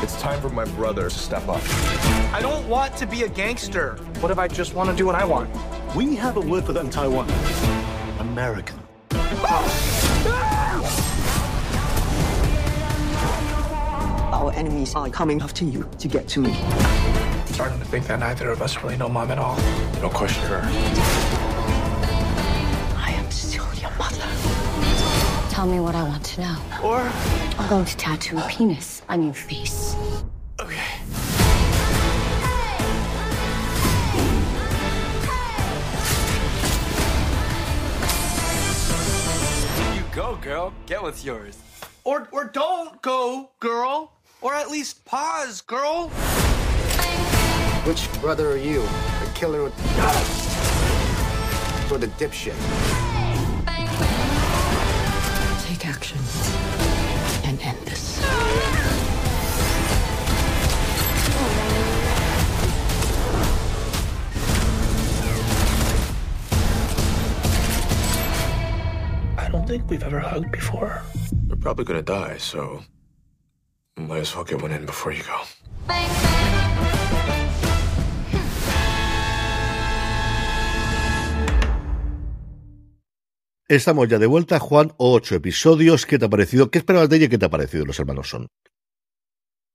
It's 0.00 0.18
time 0.22 0.40
for 0.40 0.50
my 0.50 0.64
brother 0.76 1.10
to 1.10 1.18
step 1.18 1.48
up. 1.48 1.60
I 2.32 2.38
don't 2.40 2.68
want 2.68 2.96
to 2.98 3.06
be 3.06 3.24
a 3.24 3.28
gangster. 3.28 3.96
What 4.20 4.30
if 4.30 4.38
I 4.38 4.46
just 4.46 4.74
want 4.74 4.90
to 4.90 4.96
do 4.96 5.06
what 5.06 5.16
I 5.16 5.24
want? 5.24 5.50
We 5.96 6.14
have 6.14 6.36
a 6.36 6.40
word 6.40 6.62
for 6.64 6.72
that 6.72 6.84
in 6.84 6.90
Taiwan. 6.90 7.28
American. 8.20 8.78
Ah! 9.10 9.95
Our 14.32 14.52
enemies 14.52 14.94
are 14.94 15.08
coming 15.08 15.40
after 15.40 15.64
you 15.64 15.88
to 15.98 16.08
get 16.08 16.28
to 16.28 16.40
me. 16.40 16.52
I'm 16.52 17.46
starting 17.48 17.78
to 17.78 17.84
think 17.84 18.06
that 18.08 18.20
neither 18.20 18.50
of 18.50 18.60
us 18.62 18.82
really 18.82 18.96
know 18.96 19.08
mom 19.08 19.30
at 19.30 19.38
all. 19.38 19.56
Don't 20.00 20.12
question 20.12 20.42
her. 20.48 20.60
I 22.96 23.12
am 23.12 23.30
still 23.30 23.66
your 23.80 23.90
mother. 23.96 24.26
Tell 25.50 25.66
me 25.66 25.80
what 25.80 25.94
I 25.94 26.02
want 26.02 26.24
to 26.24 26.40
know. 26.42 26.56
Or 26.82 26.98
I'm 27.58 27.68
going 27.68 27.84
to 27.86 27.96
tattoo 27.96 28.38
a 28.38 28.46
penis 28.48 29.02
on 29.08 29.22
your 29.22 29.34
face. 29.34 29.96
okay. 30.60 30.95
Go, 40.16 40.36
girl. 40.36 40.72
Get 40.86 41.02
what's 41.02 41.22
yours. 41.22 41.58
Or 42.02 42.26
or 42.32 42.44
don't 42.46 43.02
go, 43.02 43.50
girl. 43.60 44.12
Or 44.40 44.54
at 44.54 44.70
least 44.70 45.04
pause, 45.04 45.60
girl. 45.60 46.08
Which 47.84 48.10
brother 48.22 48.50
are 48.50 48.56
you? 48.56 48.80
The 48.80 49.30
killer 49.34 49.60
or, 49.60 49.66
or 51.92 51.98
the 51.98 52.10
dipshit? 52.18 52.56
Take 55.66 55.86
action 55.86 56.18
and 57.44 57.60
end 57.60 57.78
this. 57.86 58.05
Think 69.76 69.90
we've 69.90 70.06
ever 70.06 70.20
hugged 70.20 70.50
before. 70.52 71.02
We're 71.48 71.56
probably 71.56 71.84
gonna 71.84 72.02
die, 72.02 72.38
so 72.38 72.82
might 73.96 74.20
as 74.20 74.34
well 74.34 74.44
get 74.44 74.62
one 74.62 74.72
in 74.72 74.86
before 74.86 75.12
you 75.12 75.22
go. 75.22 75.38
Estamos 83.68 84.08
ya 84.08 84.18
de 84.18 84.26
vuelta, 84.26 84.60
Juan, 84.60 84.92
ocho 84.96 85.34
episodios. 85.34 86.06
¿Qué 86.06 86.18
te 86.18 86.26
ha 86.26 86.28
parecido? 86.28 86.70
¿Qué 86.70 86.78
esperabas 86.78 87.08
de 87.08 87.16
ella 87.16 87.26
y 87.26 87.28
qué 87.28 87.38
te 87.38 87.46
ha 87.46 87.50
parecido 87.50 87.84
los 87.84 87.98
hermanos 87.98 88.28
Son? 88.28 88.46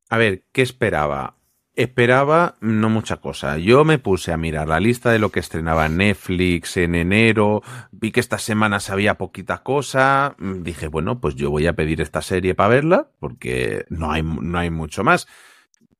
A 0.09 0.17
ver, 0.17 0.45
¿qué 0.53 0.61
esperaba? 0.61 1.37
Esperaba 1.81 2.57
no 2.61 2.91
mucha 2.91 3.17
cosa. 3.17 3.57
Yo 3.57 3.83
me 3.83 3.97
puse 3.97 4.31
a 4.31 4.37
mirar 4.37 4.67
la 4.67 4.79
lista 4.79 5.09
de 5.11 5.17
lo 5.17 5.31
que 5.31 5.39
estrenaba 5.39 5.89
Netflix 5.89 6.77
en 6.77 6.93
enero, 6.93 7.63
vi 7.91 8.11
que 8.11 8.19
estas 8.19 8.43
semanas 8.43 8.91
había 8.91 9.15
poquita 9.15 9.63
cosa, 9.63 10.35
dije, 10.37 10.89
bueno, 10.89 11.19
pues 11.19 11.33
yo 11.33 11.49
voy 11.49 11.65
a 11.65 11.73
pedir 11.73 11.99
esta 11.99 12.21
serie 12.21 12.53
para 12.53 12.69
verla, 12.69 13.07
porque 13.19 13.85
no 13.89 14.11
hay, 14.11 14.21
no 14.21 14.59
hay 14.59 14.69
mucho 14.69 15.03
más. 15.03 15.27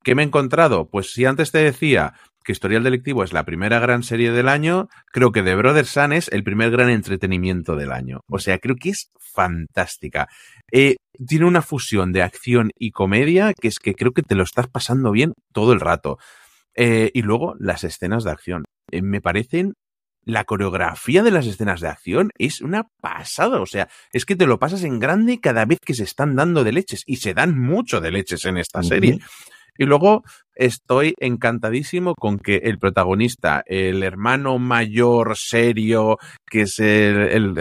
¿Qué 0.03 0.13
me 0.13 0.21
he 0.21 0.25
encontrado? 0.27 0.88
Pues 0.88 1.13
si 1.13 1.25
antes 1.25 1.51
te 1.51 1.57
decía 1.57 2.13
que 2.43 2.51
Historial 2.51 2.84
Delictivo 2.84 3.23
es 3.23 3.34
la 3.34 3.43
primera 3.43 3.79
gran 3.79 4.03
serie 4.03 4.32
del 4.32 4.49
año, 4.49 4.88
creo 5.11 5.32
que 5.32 5.41
The 5.41 5.55
Brother 5.55 5.88
Sun 5.88 6.13
es 6.13 6.27
el 6.32 6.43
primer 6.43 6.69
gran 6.69 6.91
entretenimiento 6.91 7.75
del 7.75 7.91
año. 7.91 8.19
O 8.27 8.38
sea, 8.38 8.59
creo 8.59 8.75
que 8.75 8.89
es 8.89 9.09
fantástica. 9.17 10.27
Eh, 10.71 10.97
tiene 11.26 11.45
una 11.45 11.61
fusión 11.61 12.11
de 12.11 12.24
acción 12.24 12.72
y 12.78 12.91
comedia 12.91 13.53
que 13.53 13.67
es 13.67 13.80
que 13.80 13.93
creo 13.93 14.11
que 14.13 14.24
te 14.24 14.36
lo 14.36 14.43
estás 14.43 14.67
pasando 14.67 15.11
bien 15.11 15.34
todo 15.53 15.74
el 15.74 15.80
rato. 15.80 16.17
Eh, 16.76 17.11
y 17.13 17.22
luego 17.22 17.55
las 17.59 17.84
escenas 17.84 18.24
de 18.24 18.32
acción. 18.32 18.63
Eh, 18.91 19.01
me 19.01 19.22
parecen 19.22 19.74
la 20.24 20.43
coreografía 20.43 21.24
de 21.24 21.32
las 21.32 21.47
escenas 21.47 21.82
de 21.82 21.88
acción 21.88 22.30
es 22.38 22.61
una 22.61 22.88
pasada. 23.01 23.59
O 23.61 23.65
sea, 23.65 23.89
es 24.13 24.26
que 24.26 24.36
te 24.36 24.45
lo 24.45 24.59
pasas 24.59 24.84
en 24.84 24.99
grande 24.99 25.39
cada 25.39 25.65
vez 25.65 25.80
que 25.84 25.93
se 25.93 26.03
están 26.03 26.36
dando 26.36 26.63
de 26.63 26.72
leches. 26.72 27.03
Y 27.05 27.17
se 27.17 27.34
dan 27.34 27.57
mucho 27.57 28.01
de 28.01 28.11
leches 28.11 28.45
en 28.45 28.57
esta 28.57 28.84
serie. 28.84 29.19
Y 29.78 29.86
luego 29.86 30.24
estoy 30.62 31.16
encantadísimo 31.20 32.14
con 32.14 32.38
que 32.38 32.57
el 32.64 32.78
protagonista, 32.78 33.64
el 33.66 34.03
hermano 34.03 34.59
mayor 34.59 35.36
serio, 35.36 36.18
que 36.49 36.62
es 36.62 36.80
el, 36.80 37.55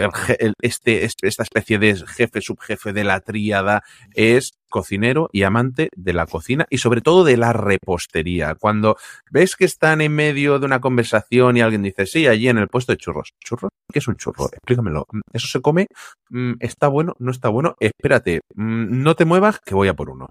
este, 0.61 1.05
esta 1.05 1.43
especie 1.43 1.79
de 1.79 1.95
jefe, 1.95 2.41
subjefe 2.41 2.93
de 2.93 3.03
la 3.03 3.19
tríada, 3.19 3.81
es 4.13 4.51
cocinero 4.69 5.29
y 5.33 5.43
amante 5.43 5.89
de 5.95 6.13
la 6.13 6.27
cocina 6.27 6.65
y 6.69 6.77
sobre 6.77 7.01
todo 7.01 7.23
de 7.23 7.37
la 7.37 7.53
repostería. 7.53 8.55
Cuando 8.55 8.97
ves 9.31 9.55
que 9.55 9.65
están 9.65 10.01
en 10.01 10.13
medio 10.13 10.59
de 10.59 10.65
una 10.65 10.79
conversación 10.79 11.57
y 11.57 11.61
alguien 11.61 11.81
dice, 11.81 12.05
sí, 12.05 12.27
allí 12.27 12.47
en 12.49 12.59
el 12.59 12.67
puesto 12.67 12.93
de 12.93 12.97
churros. 12.97 13.33
¿Churro? 13.43 13.69
¿Qué 13.91 13.99
es 13.99 14.07
un 14.07 14.15
churro? 14.15 14.45
Explícamelo. 14.45 15.05
¿Eso 15.33 15.47
se 15.47 15.61
come? 15.61 15.87
Mm, 16.29 16.53
¿Está 16.59 16.87
bueno? 16.87 17.15
¿No 17.19 17.31
está 17.31 17.49
bueno? 17.49 17.75
Espérate, 17.79 18.41
mm, 18.55 19.01
no 19.01 19.15
te 19.15 19.25
muevas 19.25 19.59
que 19.59 19.75
voy 19.75 19.87
a 19.87 19.95
por 19.95 20.09
uno 20.09 20.29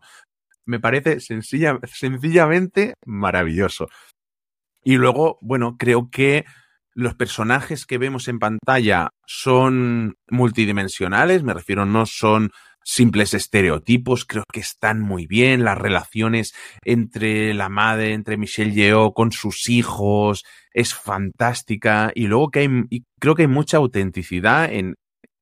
me 0.71 0.81
parece 0.81 1.21
sencilla, 1.21 1.79
sencillamente 1.93 2.95
maravilloso. 3.05 3.89
Y 4.83 4.97
luego, 4.97 5.39
bueno, 5.43 5.77
creo 5.77 6.09
que 6.11 6.45
los 6.95 7.14
personajes 7.14 7.87
que 7.87 7.99
vemos 7.99 8.29
en 8.29 8.39
pantalla 8.39 9.11
son 9.27 10.14
multidimensionales, 10.29 11.43
me 11.43 11.55
refiero, 11.55 11.85
no 11.87 12.07
son 12.07 12.51
simples 12.83 13.35
estereotipos, 13.35 14.25
creo 14.25 14.45
que 14.51 14.61
están 14.61 15.01
muy 15.01 15.27
bien, 15.27 15.64
las 15.64 15.77
relaciones 15.77 16.55
entre 16.85 17.53
la 17.53 17.68
madre, 17.68 18.14
entre 18.14 18.37
Michelle 18.37 18.73
Yeoh 18.73 19.12
con 19.12 19.33
sus 19.33 19.68
hijos, 19.68 20.45
es 20.73 20.95
fantástica, 20.95 22.12
y 22.14 22.27
luego 22.27 22.51
que 22.51 22.61
hay, 22.61 22.68
y 22.91 23.05
creo 23.21 23.35
que 23.35 23.43
hay 23.43 23.49
mucha 23.49 23.77
autenticidad 23.77 24.73
en, 24.73 24.95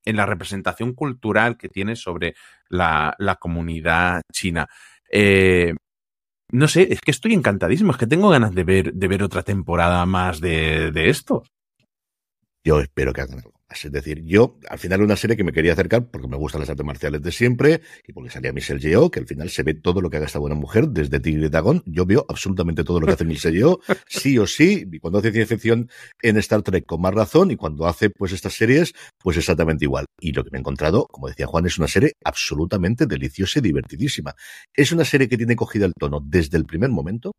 la 0.05 0.25
representación 0.25 0.95
cultural 0.95 1.59
que 1.59 1.69
tiene 1.69 1.95
sobre 1.95 2.35
la 2.71 3.37
comunidad 3.39 4.23
china. 4.33 4.67
Eh, 5.11 5.75
no 6.51 6.69
sé, 6.69 6.93
es 6.93 7.01
que 7.01 7.11
estoy 7.11 7.35
encantadísimo, 7.35 7.93
es 7.93 7.99
que 7.99 8.07
tengo 8.07 8.31
ganas 8.31 8.55
de 8.55 8.65
ver, 8.65 8.95
de 8.95 9.09
ver 9.09 9.23
otra 9.23 9.43
temporada 9.43 10.05
más 10.07 10.41
de, 10.41 10.91
de 10.93 11.11
esto. 11.11 11.45
Yo 12.65 12.81
espero 12.81 13.13
que 13.13 13.21
hagan 13.21 13.39
algo. 13.39 13.58
Es 13.71 13.93
decir, 13.93 14.25
yo 14.25 14.59
al 14.71 14.79
final 14.79 15.03
una 15.03 15.17
serie 15.17 15.37
que 15.37 15.45
me 15.45 15.53
quería 15.53 15.75
acercar 15.75 16.11
porque 16.11 16.27
me 16.27 16.37
gustan 16.37 16.63
las 16.63 16.71
artes 16.71 16.87
marciales 16.87 17.21
de 17.21 17.31
siempre 17.31 17.83
y 18.07 18.15
porque 18.15 18.31
salía 18.31 18.51
Michelle 18.53 18.81
Yeoh, 18.81 19.11
que 19.11 19.21
al 19.21 19.27
final 19.27 19.51
se 19.51 19.63
ve 19.63 19.75
todo 19.75 20.01
lo 20.01 20.09
que 20.09 20.17
haga 20.17 20.27
esta 20.27 20.39
buena 20.39 20.57
mujer 20.57 20.89
desde 20.89 21.21
Tigre 21.21 21.47
y 21.47 21.49
Dragón. 21.51 21.83
Yo 21.85 22.07
veo 22.07 22.25
absolutamente 22.29 22.83
todo 22.83 22.99
lo 23.01 23.07
que 23.07 23.13
hace 23.13 23.25
Michelle 23.27 23.59
Yeoh, 23.59 23.81
sí 24.09 24.39
o 24.39 24.47
sí, 24.47 24.87
y 24.91 24.99
cuando 24.99 25.19
hace 25.19 25.33
ciencia 25.33 25.57
ficción 25.57 25.91
en 26.23 26.39
Star 26.39 26.63
Trek 26.63 26.87
con 26.87 27.03
más 27.03 27.13
razón 27.13 27.51
y 27.51 27.57
cuando 27.57 27.87
hace 27.87 28.09
pues 28.09 28.33
estas 28.33 28.55
series, 28.55 28.95
pues 29.19 29.37
exactamente 29.37 29.85
igual. 29.85 30.07
Y 30.19 30.33
lo 30.33 30.45
que 30.45 30.51
me 30.51 30.59
he 30.59 30.61
encontrado, 30.61 31.07
como 31.07 31.29
decía 31.29 31.47
Juan, 31.47 31.67
es 31.67 31.79
una 31.79 31.89
serie 31.89 32.13
absolutamente 32.25 33.07
deliciosa 33.07 33.59
y 33.59 33.63
divertidísima. 33.63 34.35
Es 34.75 34.93
una 34.93 35.05
serie 35.05 35.29
que 35.29 35.37
tiene 35.37 35.57
cogida 35.57 35.85
el 35.85 35.93
tono 35.93 36.21
desde 36.25 36.57
el 36.57 36.65
primer 36.65 36.89
momento. 36.91 37.33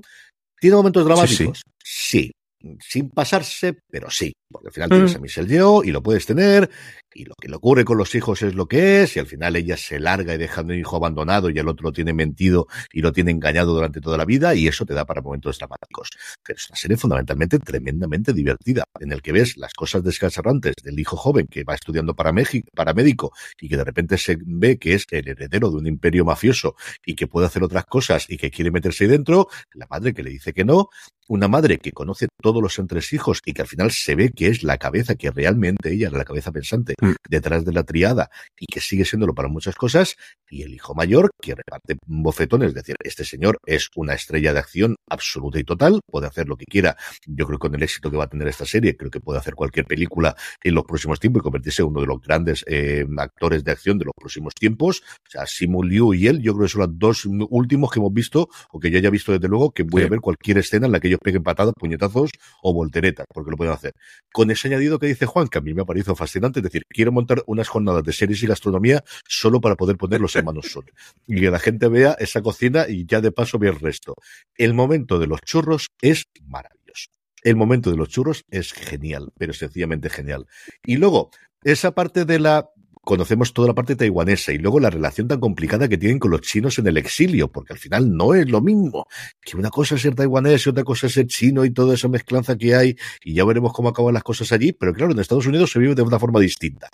¿Tiene 0.59 0.75
momentos 0.75 1.05
dramáticos? 1.05 1.63
sí 1.83 2.31
sin 2.79 3.09
pasarse, 3.09 3.77
pero 3.89 4.09
sí, 4.09 4.33
porque 4.49 4.67
al 4.67 4.73
final 4.73 4.89
tienes 4.89 5.15
a 5.15 5.19
Michelle 5.19 5.47
Yeoh 5.47 5.83
y 5.83 5.91
lo 5.91 6.03
puedes 6.03 6.25
tener, 6.25 6.69
y 7.13 7.25
lo 7.25 7.35
que 7.39 7.47
le 7.47 7.55
ocurre 7.55 7.85
con 7.85 7.97
los 7.97 8.13
hijos 8.15 8.41
es 8.41 8.53
lo 8.53 8.67
que 8.67 9.03
es, 9.03 9.15
y 9.15 9.19
al 9.19 9.27
final 9.27 9.55
ella 9.55 9.77
se 9.77 9.99
larga 9.99 10.33
y 10.33 10.37
deja 10.37 10.61
un 10.61 10.73
hijo 10.73 10.95
abandonado 10.95 11.49
y 11.49 11.57
el 11.57 11.67
otro 11.67 11.85
lo 11.85 11.91
tiene 11.91 12.13
mentido 12.13 12.67
y 12.91 13.01
lo 13.01 13.11
tiene 13.11 13.31
engañado 13.31 13.73
durante 13.73 14.01
toda 14.01 14.17
la 14.17 14.25
vida, 14.25 14.55
y 14.55 14.67
eso 14.67 14.85
te 14.85 14.93
da 14.93 15.05
para 15.05 15.21
momentos 15.21 15.57
dramáticos. 15.57 16.09
Pero 16.43 16.57
es 16.57 16.69
una 16.69 16.75
serie 16.75 16.97
fundamentalmente 16.97 17.59
tremendamente 17.59 18.33
divertida, 18.33 18.83
en 18.99 19.11
el 19.11 19.21
que 19.21 19.31
ves 19.31 19.57
las 19.57 19.73
cosas 19.73 20.03
descasarrantes 20.03 20.75
del 20.83 20.99
hijo 20.99 21.15
joven 21.15 21.47
que 21.47 21.63
va 21.63 21.75
estudiando 21.75 22.15
para, 22.15 22.33
para 22.75 22.93
médico 22.93 23.31
y 23.59 23.69
que 23.69 23.77
de 23.77 23.83
repente 23.83 24.17
se 24.17 24.37
ve 24.39 24.77
que 24.77 24.95
es 24.95 25.05
el 25.11 25.27
heredero 25.27 25.69
de 25.69 25.77
un 25.77 25.87
imperio 25.87 26.25
mafioso 26.25 26.75
y 27.05 27.15
que 27.15 27.27
puede 27.27 27.47
hacer 27.47 27.63
otras 27.63 27.85
cosas 27.85 28.25
y 28.29 28.37
que 28.37 28.51
quiere 28.51 28.71
meterse 28.71 29.05
ahí 29.05 29.09
dentro, 29.09 29.47
la 29.73 29.87
madre 29.89 30.13
que 30.13 30.23
le 30.23 30.29
dice 30.29 30.53
que 30.53 30.65
no, 30.65 30.89
una 31.29 31.47
madre 31.47 31.77
que 31.77 31.91
conoce 31.91 32.27
todos 32.41 32.61
los 32.61 32.77
entresijos 32.79 33.41
y 33.45 33.53
que 33.53 33.61
al 33.61 33.67
final 33.67 33.91
se 33.91 34.15
ve 34.15 34.31
que 34.31 34.47
es 34.47 34.63
la 34.63 34.77
cabeza, 34.77 35.15
que 35.15 35.31
realmente 35.31 35.93
ella 35.93 36.07
es 36.07 36.13
la 36.13 36.25
cabeza 36.25 36.51
pensante 36.51 36.95
mm. 36.99 37.11
detrás 37.29 37.63
de 37.63 37.71
la 37.71 37.83
triada 37.83 38.29
y 38.59 38.65
que 38.65 38.81
sigue 38.81 39.05
siéndolo 39.05 39.33
para 39.33 39.47
muchas 39.47 39.75
cosas, 39.75 40.15
y 40.49 40.63
el 40.63 40.73
hijo 40.73 40.95
mayor 40.95 41.29
que 41.39 41.55
reparte 41.55 41.97
bofetones, 42.05 42.69
es 42.69 42.73
decir, 42.73 42.95
este 43.03 43.23
señor 43.23 43.59
es 43.65 43.89
una 43.95 44.13
estrella 44.13 44.53
de 44.53 44.59
acción 44.59 44.95
absoluta 45.07 45.59
y 45.59 45.63
total, 45.63 46.01
puede 46.05 46.27
hacer 46.27 46.47
lo 46.47 46.57
que 46.57 46.65
quiera. 46.65 46.97
Yo 47.27 47.45
creo 47.45 47.59
que 47.59 47.67
con 47.67 47.75
el 47.75 47.83
éxito 47.83 48.09
que 48.09 48.17
va 48.17 48.23
a 48.23 48.29
tener 48.29 48.47
esta 48.47 48.65
serie, 48.65 48.97
creo 48.97 49.11
que 49.11 49.19
puede 49.19 49.39
hacer 49.39 49.53
cualquier 49.53 49.85
película 49.85 50.35
en 50.63 50.73
los 50.73 50.83
próximos 50.85 51.19
tiempos 51.19 51.41
y 51.41 51.43
convertirse 51.43 51.83
en 51.83 51.89
uno 51.89 52.01
de 52.01 52.07
los 52.07 52.19
grandes 52.21 52.63
eh, 52.67 53.05
actores 53.17 53.63
de 53.63 53.71
acción 53.71 53.99
de 53.99 54.05
los 54.05 54.13
próximos 54.15 54.55
tiempos. 54.55 55.03
O 55.27 55.29
sea, 55.29 55.45
Simu 55.45 55.83
Liu 55.83 56.13
y 56.13 56.27
él, 56.27 56.41
yo 56.41 56.53
creo 56.53 56.65
que 56.65 56.71
son 56.71 56.81
los 56.81 56.97
dos 56.97 57.25
últimos 57.25 57.91
que 57.91 57.99
hemos 57.99 58.13
visto, 58.13 58.49
o 58.71 58.79
que 58.79 58.89
yo 58.89 58.97
haya 58.97 59.09
visto 59.09 59.31
desde 59.31 59.47
luego, 59.47 59.71
que 59.71 59.83
voy 59.83 60.03
a 60.03 60.07
ver 60.07 60.19
cualquier 60.19 60.57
escena 60.57 60.87
en 60.87 60.91
la 60.91 60.99
que 60.99 61.09
ellos 61.09 61.18
peguen 61.19 61.43
patadas, 61.43 61.73
puñetazos 61.77 62.31
o 62.61 62.73
volteretas, 62.73 63.25
porque 63.33 63.51
lo 63.51 63.57
pueden 63.57 63.73
hacer. 63.73 63.93
Con 64.31 64.51
ese 64.51 64.67
añadido 64.67 64.99
que 64.99 65.07
dice 65.07 65.25
Juan, 65.25 65.47
que 65.47 65.57
a 65.57 65.61
mí 65.61 65.73
me 65.73 65.81
ha 65.81 65.85
parecido 65.85 66.15
fascinante, 66.15 66.59
es 66.59 66.63
decir, 66.63 66.83
quiero 66.89 67.11
montar 67.11 67.43
unas 67.47 67.67
jornadas 67.67 68.03
de 68.03 68.13
series 68.13 68.41
y 68.43 68.47
gastronomía 68.47 69.03
solo 69.27 69.61
para 69.61 69.75
poder 69.75 69.97
poner 69.97 70.21
los 70.21 70.35
hermanos 70.35 70.71
Sol. 70.71 70.85
Y 71.27 71.39
que 71.39 71.51
la 71.51 71.59
gente 71.59 71.87
vea 71.87 72.15
esa 72.19 72.41
cocina 72.41 72.85
y 72.87 73.05
ya 73.05 73.21
de 73.21 73.31
paso 73.31 73.59
ve 73.59 73.69
el 73.69 73.79
resto. 73.79 74.15
El 74.55 74.73
momento 74.73 75.19
de 75.19 75.27
los 75.27 75.41
churros 75.41 75.89
es 76.01 76.25
maravilloso. 76.45 77.09
El 77.43 77.55
momento 77.55 77.91
de 77.91 77.97
los 77.97 78.09
churros 78.09 78.43
es 78.49 78.73
genial, 78.73 79.31
pero 79.37 79.53
sencillamente 79.53 80.09
genial. 80.09 80.45
Y 80.83 80.97
luego, 80.97 81.31
esa 81.63 81.91
parte 81.91 82.25
de 82.25 82.39
la 82.39 82.69
conocemos 83.01 83.53
toda 83.53 83.69
la 83.69 83.73
parte 83.73 83.95
taiwanesa 83.95 84.51
y 84.51 84.57
luego 84.57 84.79
la 84.79 84.89
relación 84.89 85.27
tan 85.27 85.39
complicada 85.39 85.87
que 85.87 85.97
tienen 85.97 86.19
con 86.19 86.31
los 86.31 86.41
chinos 86.41 86.77
en 86.79 86.87
el 86.87 86.97
exilio, 86.97 87.51
porque 87.51 87.73
al 87.73 87.79
final 87.79 88.15
no 88.15 88.33
es 88.33 88.49
lo 88.49 88.61
mismo. 88.61 89.07
Que 89.41 89.57
una 89.57 89.69
cosa 89.69 89.95
es 89.95 90.01
ser 90.01 90.15
taiwanés 90.15 90.65
y 90.65 90.69
otra 90.69 90.83
cosa 90.83 91.07
es 91.07 91.13
ser 91.13 91.27
chino 91.27 91.65
y 91.65 91.71
toda 91.71 91.95
esa 91.95 92.07
mezclanza 92.07 92.57
que 92.57 92.75
hay, 92.75 92.95
y 93.23 93.33
ya 93.33 93.45
veremos 93.45 93.73
cómo 93.73 93.89
acaban 93.89 94.13
las 94.13 94.23
cosas 94.23 94.51
allí, 94.51 94.73
pero 94.73 94.93
claro, 94.93 95.13
en 95.13 95.19
Estados 95.19 95.47
Unidos 95.47 95.71
se 95.71 95.79
vive 95.79 95.95
de 95.95 96.01
una 96.01 96.19
forma 96.19 96.39
distinta. 96.39 96.89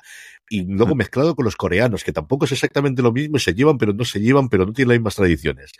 Y 0.49 0.63
luego 0.63 0.93
mm. 0.93 0.97
mezclado 0.97 1.35
con 1.35 1.45
los 1.45 1.55
coreanos, 1.55 2.03
que 2.03 2.13
tampoco 2.13 2.45
es 2.45 2.51
exactamente 2.51 3.01
lo 3.01 3.11
mismo, 3.11 3.39
se 3.39 3.53
llevan, 3.53 3.77
pero 3.77 3.93
no 3.93 4.05
se 4.05 4.19
llevan, 4.19 4.49
pero 4.49 4.65
no 4.65 4.73
tienen 4.73 4.89
las 4.89 4.97
mismas 4.99 5.15
tradiciones. 5.15 5.71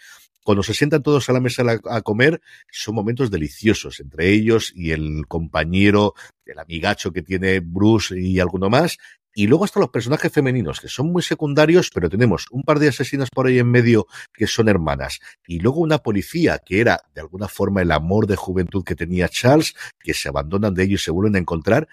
Cuando 0.43 0.63
se 0.63 0.73
sientan 0.73 1.01
todos 1.01 1.29
a 1.29 1.33
la 1.33 1.39
mesa 1.39 1.63
a 1.89 2.01
comer, 2.01 2.41
son 2.71 2.95
momentos 2.95 3.31
deliciosos 3.31 3.99
entre 3.99 4.29
ellos 4.29 4.71
y 4.75 4.91
el 4.91 5.25
compañero, 5.27 6.13
el 6.45 6.59
amigacho 6.59 7.11
que 7.11 7.23
tiene 7.23 7.61
Bruce 7.61 8.19
y 8.19 8.39
alguno 8.39 8.69
más, 8.69 8.97
y 9.37 9.47
luego 9.47 9.65
hasta 9.65 9.81
los 9.81 9.89
personajes 9.89 10.31
femeninos, 10.31 10.79
que 10.79 10.87
son 10.87 11.11
muy 11.11 11.21
secundarios, 11.21 11.91
pero 11.93 12.09
tenemos 12.09 12.47
un 12.51 12.63
par 12.63 12.79
de 12.79 12.87
asesinas 12.87 13.29
por 13.29 13.47
ahí 13.47 13.59
en 13.59 13.69
medio 13.69 14.07
que 14.33 14.47
son 14.47 14.69
hermanas. 14.69 15.19
Y 15.45 15.59
luego 15.59 15.81
una 15.81 15.97
policía, 15.97 16.61
que 16.65 16.79
era 16.79 17.01
de 17.13 17.19
alguna 17.19 17.49
forma 17.49 17.81
el 17.81 17.91
amor 17.91 18.27
de 18.27 18.37
juventud 18.37 18.85
que 18.85 18.95
tenía 18.95 19.27
Charles, 19.27 19.75
que 19.99 20.13
se 20.13 20.29
abandonan 20.29 20.73
de 20.73 20.83
ellos 20.85 21.01
y 21.01 21.03
se 21.05 21.11
vuelven 21.11 21.35
a 21.35 21.39
encontrar. 21.39 21.89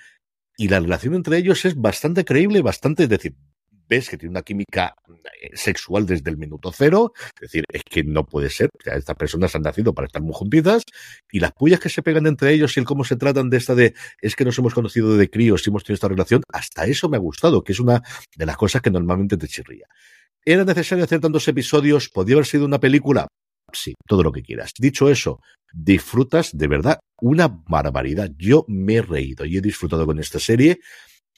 Y 0.56 0.68
la 0.68 0.78
relación 0.78 1.14
entre 1.14 1.36
ellos 1.36 1.64
es 1.64 1.74
bastante 1.74 2.24
creíble, 2.24 2.62
bastante, 2.62 3.02
es 3.02 3.08
decir, 3.08 3.34
ves 3.88 4.08
que 4.08 4.16
tiene 4.16 4.30
una 4.30 4.42
química 4.42 4.94
eh, 5.08 5.50
sexual 5.54 6.06
desde 6.06 6.30
el 6.30 6.36
minuto 6.36 6.72
cero, 6.72 7.12
es 7.36 7.40
decir, 7.40 7.64
es 7.72 7.82
que 7.84 8.04
no 8.04 8.24
puede 8.24 8.50
ser, 8.50 8.70
estas 8.84 9.16
personas 9.16 9.54
han 9.54 9.62
nacido 9.62 9.94
para 9.94 10.06
estar 10.06 10.22
muy 10.22 10.32
juntitas, 10.34 10.82
y 11.30 11.40
las 11.40 11.52
pullas 11.52 11.80
que 11.80 11.88
se 11.88 12.02
pegan 12.02 12.26
entre 12.26 12.52
ellos 12.52 12.76
y 12.76 12.80
el 12.80 12.86
cómo 12.86 13.04
se 13.04 13.16
tratan 13.16 13.50
de 13.50 13.56
esta 13.56 13.74
de, 13.74 13.94
es 14.20 14.36
que 14.36 14.44
nos 14.44 14.58
hemos 14.58 14.74
conocido 14.74 15.16
de 15.16 15.30
críos 15.30 15.66
y 15.66 15.70
hemos 15.70 15.84
tenido 15.84 15.94
esta 15.94 16.08
relación, 16.08 16.42
hasta 16.52 16.84
eso 16.86 17.08
me 17.08 17.16
ha 17.16 17.20
gustado, 17.20 17.62
que 17.62 17.72
es 17.72 17.80
una 17.80 18.02
de 18.36 18.46
las 18.46 18.56
cosas 18.56 18.82
que 18.82 18.90
normalmente 18.90 19.36
te 19.36 19.48
chirría. 19.48 19.86
¿Era 20.44 20.64
necesario 20.64 21.04
hacer 21.04 21.20
tantos 21.20 21.46
episodios? 21.46 22.08
¿Podría 22.08 22.36
haber 22.36 22.46
sido 22.46 22.64
una 22.64 22.80
película? 22.80 23.28
sí, 23.72 23.94
todo 24.06 24.22
lo 24.22 24.32
que 24.32 24.42
quieras. 24.42 24.72
Dicho 24.78 25.08
eso, 25.08 25.40
disfrutas 25.72 26.50
de 26.56 26.68
verdad 26.68 27.00
una 27.20 27.48
barbaridad. 27.48 28.30
Yo 28.36 28.64
me 28.68 28.96
he 28.96 29.02
reído 29.02 29.44
y 29.44 29.56
he 29.56 29.60
disfrutado 29.60 30.06
con 30.06 30.18
esta 30.18 30.38
serie. 30.38 30.80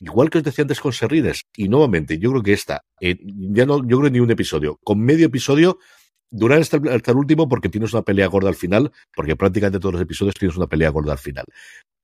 Igual 0.00 0.30
que 0.30 0.38
os 0.38 0.44
decía 0.44 0.62
antes 0.62 0.80
con 0.80 0.92
Serrines, 0.92 1.42
y 1.56 1.68
nuevamente, 1.68 2.18
yo 2.18 2.30
creo 2.30 2.42
que 2.42 2.52
esta, 2.52 2.82
eh, 3.00 3.16
ya 3.20 3.64
no, 3.64 3.86
yo 3.86 3.98
creo 3.98 4.10
ni 4.10 4.20
un 4.20 4.30
episodio, 4.30 4.78
con 4.82 5.00
medio 5.00 5.26
episodio, 5.26 5.78
durar 6.30 6.60
hasta, 6.60 6.78
el 6.78 7.16
último 7.16 7.48
porque 7.48 7.68
tienes 7.68 7.92
una 7.92 8.02
pelea 8.02 8.26
gorda 8.26 8.48
al 8.48 8.56
final, 8.56 8.90
porque 9.14 9.36
prácticamente 9.36 9.78
todos 9.78 9.94
los 9.94 10.02
episodios 10.02 10.34
tienes 10.34 10.56
una 10.56 10.66
pelea 10.66 10.90
gorda 10.90 11.12
al 11.12 11.18
final. 11.18 11.44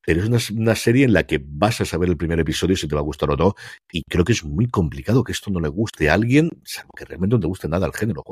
Pero 0.02 0.22
es 0.22 0.28
una, 0.28 0.62
una, 0.62 0.76
serie 0.76 1.04
en 1.04 1.12
la 1.12 1.24
que 1.26 1.42
vas 1.44 1.80
a 1.80 1.84
saber 1.84 2.08
el 2.08 2.16
primer 2.16 2.38
episodio 2.40 2.76
si 2.76 2.88
te 2.88 2.94
va 2.94 3.00
a 3.00 3.04
gustar 3.04 3.30
o 3.30 3.36
no, 3.36 3.54
y 3.92 4.02
creo 4.04 4.24
que 4.24 4.32
es 4.32 4.44
muy 4.44 4.68
complicado 4.68 5.24
que 5.24 5.32
esto 5.32 5.50
no 5.50 5.60
le 5.60 5.68
guste 5.68 6.08
a 6.08 6.14
alguien, 6.14 6.50
salvo 6.64 6.92
que 6.96 7.04
realmente 7.04 7.36
no 7.36 7.40
te 7.40 7.48
guste 7.48 7.68
nada 7.68 7.86
al 7.86 7.92
género. 7.92 8.22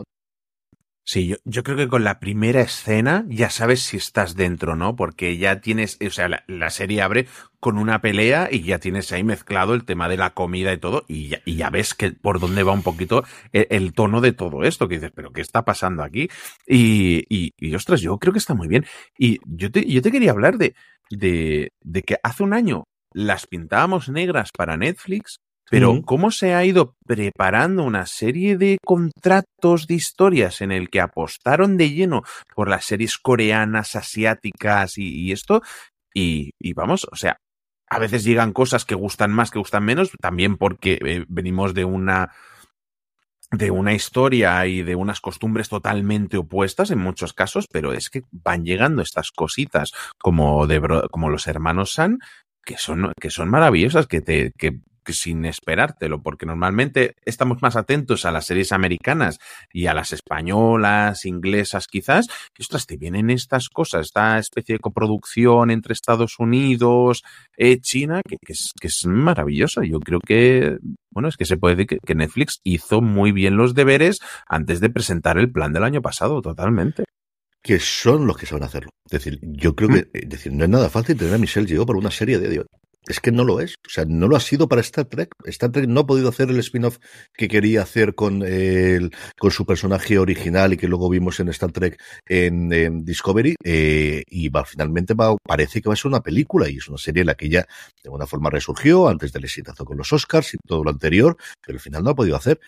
Sí, 1.11 1.27
yo, 1.27 1.37
yo, 1.47 1.63
creo 1.63 1.79
que 1.79 1.89
con 1.89 2.05
la 2.05 2.21
primera 2.21 2.61
escena 2.61 3.25
ya 3.29 3.49
sabes 3.49 3.81
si 3.81 3.97
estás 3.97 4.37
dentro, 4.37 4.77
¿no? 4.77 4.95
Porque 4.95 5.39
ya 5.39 5.63
tienes, 5.63 5.97
o 6.07 6.11
sea, 6.11 6.29
la, 6.47 6.71
serie 6.71 7.01
abre 7.01 7.27
con 7.61 7.79
una 7.79 8.03
pelea 8.03 8.51
y 8.53 8.63
ya 8.63 8.79
tienes 8.79 9.11
ahí 9.11 9.25
mezclado 9.25 9.73
el 9.73 9.87
tema 9.87 10.11
de 10.11 10.19
la 10.19 10.35
comida 10.35 10.71
y 10.71 10.77
todo, 10.77 11.07
y 11.09 11.29
ya, 11.29 11.41
y 11.47 11.57
ya 11.57 11.71
ves 11.71 11.95
que 11.95 12.11
por 12.11 12.41
dónde 12.41 12.63
va 12.63 12.73
un 12.73 12.83
poquito 12.83 13.25
el, 13.55 13.67
el, 13.71 13.95
tono 13.95 14.21
de 14.21 14.33
todo 14.33 14.65
esto, 14.65 14.87
que 14.87 14.97
dices, 14.97 15.11
pero 15.15 15.33
¿qué 15.33 15.41
está 15.41 15.65
pasando 15.65 16.03
aquí? 16.03 16.29
Y, 16.67 17.25
y, 17.31 17.53
y 17.57 17.75
ostras, 17.75 18.03
yo 18.03 18.19
creo 18.19 18.35
que 18.35 18.39
está 18.41 18.53
muy 18.53 18.69
bien. 18.69 18.85
Y 19.17 19.39
yo 19.47 19.71
te, 19.71 19.91
yo 19.91 20.03
te 20.03 20.13
quería 20.13 20.33
hablar 20.33 20.59
de, 20.59 20.75
de, 21.09 21.73
de 21.81 22.03
que 22.03 22.19
hace 22.23 22.43
un 22.43 22.53
año 22.53 22.85
las 23.15 23.47
pintábamos 23.47 24.11
negras 24.11 24.51
para 24.53 24.77
Netflix 24.77 25.41
pero 25.71 25.95
mm. 25.95 26.03
cómo 26.03 26.31
se 26.31 26.55
ha 26.55 26.65
ido 26.65 26.97
preparando 27.07 27.85
una 27.85 28.07
serie 28.07 28.57
de 28.57 28.79
contratos 28.85 29.87
de 29.87 29.95
historias 29.95 30.61
en 30.61 30.73
el 30.73 30.91
que 30.91 31.01
apostaron 31.01 31.77
de 31.77 31.91
lleno 31.91 32.23
por 32.55 32.69
las 32.69 32.85
series 32.85 33.19
coreanas, 33.19 33.97
asiáticas 33.97 34.99
y, 34.99 35.09
y 35.09 35.33
esto, 35.33 35.63
y, 36.15 36.51
y, 36.59 36.73
vamos, 36.73 37.07
o 37.11 37.17
sea, 37.17 37.39
a 37.91 37.99
veces 37.99 38.25
llegan 38.25 38.53
cosas 38.53 38.85
que 38.85 38.95
gustan 38.95 39.33
más, 39.33 39.51
que 39.51 39.59
gustan 39.59 39.85
menos, 39.85 40.11
también 40.21 40.57
porque 40.57 40.99
eh, 41.05 41.25
venimos 41.29 41.75
de 41.75 41.85
una 41.85 42.33
de 43.51 43.71
una 43.71 43.95
historia 43.95 44.67
y 44.67 44.83
de 44.83 44.95
unas 44.95 45.21
costumbres 45.21 45.71
totalmente 45.71 46.37
opuestas 46.37 46.91
en 46.91 46.99
muchos 46.99 47.33
casos, 47.33 47.67
pero 47.73 47.95
es 47.95 48.11
que 48.11 48.23
van 48.31 48.65
llegando 48.65 49.01
estas 49.01 49.31
cositas 49.31 49.93
como 50.19 50.67
de 50.67 50.83
como 51.11 51.31
los 51.31 51.47
hermanos 51.47 51.93
San 51.93 52.19
que 52.63 52.77
son 52.77 53.13
que 53.19 53.31
son 53.31 53.49
maravillosas, 53.49 54.07
que 54.07 54.21
te 54.21 54.53
que 54.59 54.81
sin 55.13 55.45
esperártelo, 55.45 56.23
porque 56.23 56.47
normalmente 56.47 57.15
estamos 57.25 57.63
más 57.63 57.77
atentos 57.77 58.25
a 58.25 58.31
las 58.31 58.47
series 58.47 58.73
americanas 58.73 59.39
y 59.73 59.87
a 59.87 59.95
las 59.95 60.13
españolas, 60.13 61.25
inglesas 61.25 61.87
quizás, 61.87 62.29
y 62.57 62.63
ostras, 62.63 62.87
te 62.87 62.97
vienen 62.97 63.31
estas 63.31 63.69
cosas, 63.69 64.07
esta 64.07 64.39
especie 64.39 64.75
de 64.75 64.81
coproducción 64.81 65.71
entre 65.71 65.93
Estados 65.93 66.39
Unidos, 66.39 67.23
eh, 67.57 67.81
China, 67.81 68.23
que, 68.27 68.37
que, 68.45 68.53
es, 68.53 68.73
que 68.81 68.89
es 68.89 69.07
maravillosa. 69.07 69.83
Yo 69.85 70.01
creo 70.01 70.21
que, 70.21 70.79
bueno, 71.11 71.29
es 71.29 71.37
que 71.37 71.45
se 71.45 71.57
puede 71.57 71.77
decir 71.77 71.99
que, 72.05 72.15
Netflix 72.15 72.61
hizo 72.65 73.01
muy 73.01 73.31
bien 73.33 73.57
los 73.57 73.75
deberes 73.75 74.19
antes 74.47 74.81
de 74.81 74.91
presentar 74.91 75.39
el 75.39 75.53
plan 75.53 75.73
del 75.73 75.85
año 75.85 76.03
pasado, 76.03 76.43
totalmente 76.43 77.05
que 77.63 77.81
son 77.81 78.27
los 78.27 78.37
que 78.37 78.47
saben 78.47 78.65
hacerlo. 78.65 78.91
Es 79.05 79.13
decir, 79.13 79.41
yo 79.43 79.75
creo 79.75 79.91
que 79.91 80.09
es 80.13 80.29
decir, 80.29 80.53
no 80.53 80.65
es 80.65 80.71
nada 80.71 80.89
fácil 80.89 81.17
tener 81.17 81.35
a 81.35 81.39
Michelle 81.39 81.67
Yeoh 81.67 81.85
para 81.85 81.99
una 81.99 82.11
serie 82.11 82.39
de 82.39 82.65
es 83.09 83.21
que 83.21 83.33
no 83.33 83.45
lo 83.45 83.61
es. 83.61 83.75
O 83.87 83.91
sea, 83.91 84.05
no 84.07 84.29
lo 84.29 84.37
ha 84.37 84.41
sido 84.41 84.69
para 84.69 84.81
Star 84.83 85.07
Trek. 85.07 85.31
Star 85.47 85.73
Trek 85.73 85.89
no 85.89 86.01
ha 86.01 86.07
podido 86.07 86.29
hacer 86.29 86.51
el 86.51 86.59
spin-off 86.59 86.99
que 87.35 87.49
quería 87.49 87.83
hacer 87.83 88.15
con, 88.15 88.43
el, 88.43 89.11
con 89.39 89.51
su 89.51 89.65
personaje 89.65 90.19
original 90.19 90.75
y 90.75 90.77
que 90.77 90.89
luego 90.89 91.09
vimos 91.09 91.41
en 91.41 91.49
Star 91.49 91.73
Trek 91.73 92.01
en, 92.27 92.73
en 92.73 93.05
Discovery. 93.05 93.57
Eh, 93.65 94.23
y 94.29 94.49
va, 94.51 94.65
finalmente 94.65 95.15
va, 95.15 95.35
parece 95.43 95.81
que 95.81 95.89
va 95.89 95.95
a 95.95 95.97
ser 95.97 96.09
una 96.09 96.23
película 96.23 96.69
y 96.69 96.77
es 96.77 96.89
una 96.89 96.99
serie 96.99 97.23
en 97.23 97.29
la 97.29 97.35
que 97.35 97.49
ya 97.49 97.61
de 97.61 98.07
alguna 98.07 98.27
forma 98.27 98.51
resurgió 98.51 99.09
antes 99.09 99.33
del 99.33 99.45
exitazo 99.45 99.85
con 99.85 99.97
los 99.97 100.13
Oscars 100.13 100.55
y 100.55 100.59
todo 100.67 100.85
lo 100.85 100.91
anterior, 100.91 101.37
pero 101.65 101.77
al 101.77 101.81
final 101.81 102.05
no 102.05 102.11
ha 102.11 102.15
podido 102.15 102.37
hacer. 102.37 102.61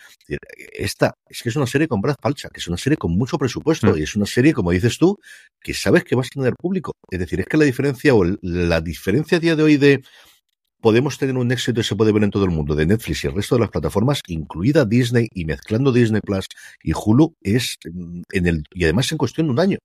Esta 0.73 1.15
es 1.29 1.41
que 1.41 1.49
es 1.49 1.55
una 1.55 1.67
serie 1.67 1.87
con 1.87 2.01
Brad 2.01 2.15
Palcha, 2.19 2.49
que 2.49 2.59
es 2.59 2.67
una 2.67 2.77
serie 2.77 2.97
con 2.97 3.11
mucho 3.11 3.37
presupuesto 3.37 3.93
mm. 3.93 3.97
y 3.97 4.03
es 4.03 4.15
una 4.15 4.25
serie, 4.25 4.53
como 4.53 4.71
dices 4.71 4.97
tú, 4.97 5.19
que 5.61 5.73
sabes 5.73 6.03
que 6.03 6.15
vas 6.15 6.27
a 6.27 6.39
tener 6.39 6.55
público. 6.55 6.93
Es 7.09 7.19
decir, 7.19 7.39
es 7.39 7.45
que 7.45 7.57
la 7.57 7.65
diferencia 7.65 8.15
o 8.15 8.23
la 8.41 8.81
diferencia 8.81 9.37
a 9.37 9.41
día 9.41 9.55
de 9.55 9.63
hoy 9.63 9.77
de 9.77 10.03
podemos 10.81 11.17
tener 11.17 11.37
un 11.37 11.51
éxito 11.51 11.79
y 11.79 11.83
se 11.83 11.95
puede 11.95 12.11
ver 12.11 12.23
en 12.23 12.31
todo 12.31 12.45
el 12.45 12.51
mundo 12.51 12.75
de 12.75 12.85
Netflix 12.85 13.23
y 13.23 13.27
el 13.27 13.33
resto 13.33 13.55
de 13.55 13.61
las 13.61 13.69
plataformas, 13.69 14.21
incluida 14.27 14.85
Disney 14.85 15.29
y 15.33 15.45
mezclando 15.45 15.91
Disney 15.91 16.21
Plus 16.21 16.47
y 16.83 16.91
Hulu, 16.93 17.35
es 17.41 17.77
mm, 17.89 18.21
en 18.31 18.47
el, 18.47 18.63
y 18.73 18.83
además 18.83 19.11
en 19.11 19.17
cuestión 19.17 19.47
de 19.47 19.53
un 19.53 19.59
año. 19.59 19.77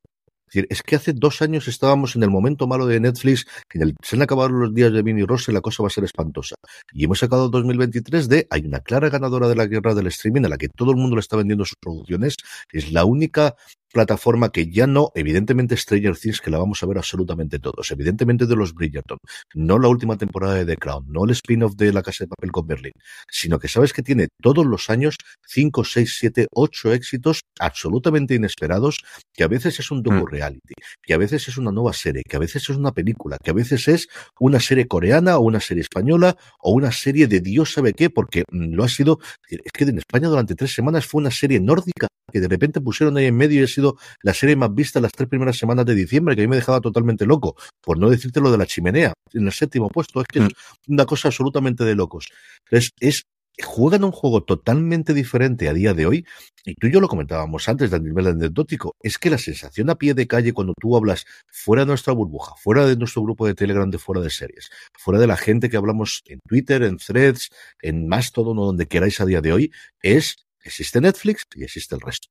Es 0.48 0.54
decir, 0.54 0.66
es 0.70 0.82
que 0.82 0.94
hace 0.94 1.12
dos 1.12 1.42
años 1.42 1.66
estábamos 1.66 2.14
en 2.14 2.22
el 2.22 2.30
momento 2.30 2.68
malo 2.68 2.86
de 2.86 3.00
Netflix, 3.00 3.46
en 3.74 3.82
el, 3.82 3.94
se 4.00 4.14
han 4.14 4.22
acabado 4.22 4.50
los 4.50 4.72
días 4.72 4.92
de 4.92 5.02
Vinny 5.02 5.24
Ross 5.24 5.48
y 5.48 5.52
la 5.52 5.60
cosa 5.60 5.82
va 5.82 5.88
a 5.88 5.90
ser 5.90 6.04
espantosa. 6.04 6.54
Y 6.92 7.04
hemos 7.04 7.18
sacado 7.18 7.48
2023 7.48 8.28
de, 8.28 8.46
hay 8.50 8.64
una 8.64 8.78
clara 8.78 9.10
ganadora 9.10 9.48
de 9.48 9.56
la 9.56 9.66
guerra 9.66 9.92
del 9.94 10.06
streaming 10.06 10.44
a 10.44 10.48
la 10.48 10.56
que 10.56 10.68
todo 10.68 10.92
el 10.92 10.98
mundo 10.98 11.16
le 11.16 11.20
está 11.20 11.36
vendiendo 11.36 11.64
sus 11.64 11.78
producciones, 11.80 12.36
es 12.70 12.92
la 12.92 13.04
única 13.04 13.56
plataforma 13.96 14.50
que 14.50 14.70
ya 14.70 14.86
no, 14.86 15.10
evidentemente 15.14 15.74
Stranger 15.74 16.18
Things, 16.18 16.42
que 16.42 16.50
la 16.50 16.58
vamos 16.58 16.82
a 16.82 16.86
ver 16.86 16.98
absolutamente 16.98 17.58
todos, 17.58 17.90
evidentemente 17.90 18.44
de 18.44 18.54
los 18.54 18.74
Bridgerton, 18.74 19.16
no 19.54 19.78
la 19.78 19.88
última 19.88 20.18
temporada 20.18 20.52
de 20.56 20.66
The 20.66 20.76
Crown, 20.76 21.06
no 21.08 21.24
el 21.24 21.30
spin-off 21.30 21.76
de 21.76 21.94
La 21.94 22.02
Casa 22.02 22.24
de 22.24 22.28
Papel 22.28 22.52
con 22.52 22.66
Berlin, 22.66 22.92
sino 23.30 23.58
que 23.58 23.68
sabes 23.68 23.94
que 23.94 24.02
tiene 24.02 24.28
todos 24.42 24.66
los 24.66 24.90
años 24.90 25.16
5, 25.46 25.82
6, 25.82 26.16
7, 26.18 26.46
8 26.52 26.92
éxitos 26.92 27.40
absolutamente 27.58 28.34
inesperados, 28.34 28.98
que 29.32 29.44
a 29.44 29.48
veces 29.48 29.80
es 29.80 29.90
un 29.90 30.02
docu-reality, 30.02 30.74
que 31.02 31.14
a 31.14 31.16
veces 31.16 31.48
es 31.48 31.56
una 31.56 31.72
nueva 31.72 31.94
serie, 31.94 32.22
que 32.28 32.36
a 32.36 32.40
veces 32.40 32.68
es 32.68 32.76
una 32.76 32.92
película, 32.92 33.38
que 33.42 33.50
a 33.50 33.54
veces 33.54 33.88
es 33.88 34.08
una 34.38 34.60
serie 34.60 34.86
coreana 34.86 35.38
o 35.38 35.40
una 35.40 35.60
serie 35.60 35.80
española 35.80 36.36
o 36.60 36.72
una 36.72 36.92
serie 36.92 37.28
de 37.28 37.40
Dios 37.40 37.72
sabe 37.72 37.94
qué, 37.94 38.10
porque 38.10 38.44
lo 38.50 38.84
ha 38.84 38.88
sido, 38.90 39.20
es 39.48 39.72
que 39.72 39.84
en 39.84 39.96
España 39.96 40.28
durante 40.28 40.54
tres 40.54 40.74
semanas 40.74 41.06
fue 41.06 41.22
una 41.22 41.30
serie 41.30 41.60
nórdica 41.60 42.08
que 42.32 42.40
de 42.40 42.48
repente 42.48 42.80
pusieron 42.80 43.16
ahí 43.16 43.26
en 43.26 43.36
medio 43.36 43.60
y 43.60 43.64
ha 43.64 43.68
sido 43.68 43.85
la 44.22 44.34
serie 44.34 44.56
más 44.56 44.74
vista 44.74 45.00
las 45.00 45.12
tres 45.12 45.28
primeras 45.28 45.56
semanas 45.56 45.86
de 45.86 45.94
diciembre, 45.94 46.34
que 46.34 46.42
a 46.42 46.44
mí 46.44 46.48
me 46.48 46.56
dejaba 46.56 46.80
totalmente 46.80 47.26
loco, 47.26 47.56
por 47.80 47.98
no 47.98 48.10
decirte 48.10 48.40
lo 48.40 48.50
de 48.50 48.58
la 48.58 48.66
chimenea, 48.66 49.12
en 49.32 49.46
el 49.46 49.52
séptimo 49.52 49.88
puesto, 49.88 50.20
es 50.20 50.26
que 50.26 50.40
mm. 50.40 50.46
es 50.46 50.52
una 50.88 51.06
cosa 51.06 51.28
absolutamente 51.28 51.84
de 51.84 51.94
locos. 51.94 52.28
Entonces, 52.64 52.90
es 53.00 53.22
juegan 53.64 54.04
un 54.04 54.12
juego 54.12 54.42
totalmente 54.42 55.14
diferente 55.14 55.68
a 55.68 55.72
día 55.72 55.94
de 55.94 56.06
hoy, 56.06 56.26
y 56.64 56.74
tú 56.74 56.88
y 56.88 56.92
yo 56.92 57.00
lo 57.00 57.08
comentábamos 57.08 57.68
antes 57.68 57.90
del 57.90 58.02
nivel 58.02 58.26
anecdótico, 58.26 58.94
es 59.02 59.18
que 59.18 59.30
la 59.30 59.38
sensación 59.38 59.88
a 59.90 59.96
pie 59.96 60.14
de 60.14 60.26
calle 60.26 60.52
cuando 60.52 60.74
tú 60.78 60.96
hablas 60.96 61.24
fuera 61.50 61.82
de 61.82 61.86
nuestra 61.86 62.12
burbuja, 62.12 62.54
fuera 62.56 62.86
de 62.86 62.96
nuestro 62.96 63.22
grupo 63.22 63.46
de 63.46 63.54
Telegram 63.54 63.90
de 63.90 63.98
fuera 63.98 64.20
de 64.20 64.30
series, 64.30 64.70
fuera 64.92 65.20
de 65.20 65.26
la 65.26 65.36
gente 65.36 65.70
que 65.70 65.76
hablamos 65.76 66.22
en 66.26 66.40
Twitter, 66.46 66.82
en 66.82 66.98
threads, 66.98 67.48
en 67.80 68.08
más 68.08 68.32
todo 68.32 68.54
donde 68.54 68.86
queráis 68.86 69.20
a 69.20 69.26
día 69.26 69.40
de 69.40 69.52
hoy, 69.52 69.72
es 70.02 70.36
existe 70.62 71.00
Netflix 71.00 71.44
y 71.54 71.64
existe 71.64 71.94
el 71.94 72.00
resto. 72.00 72.28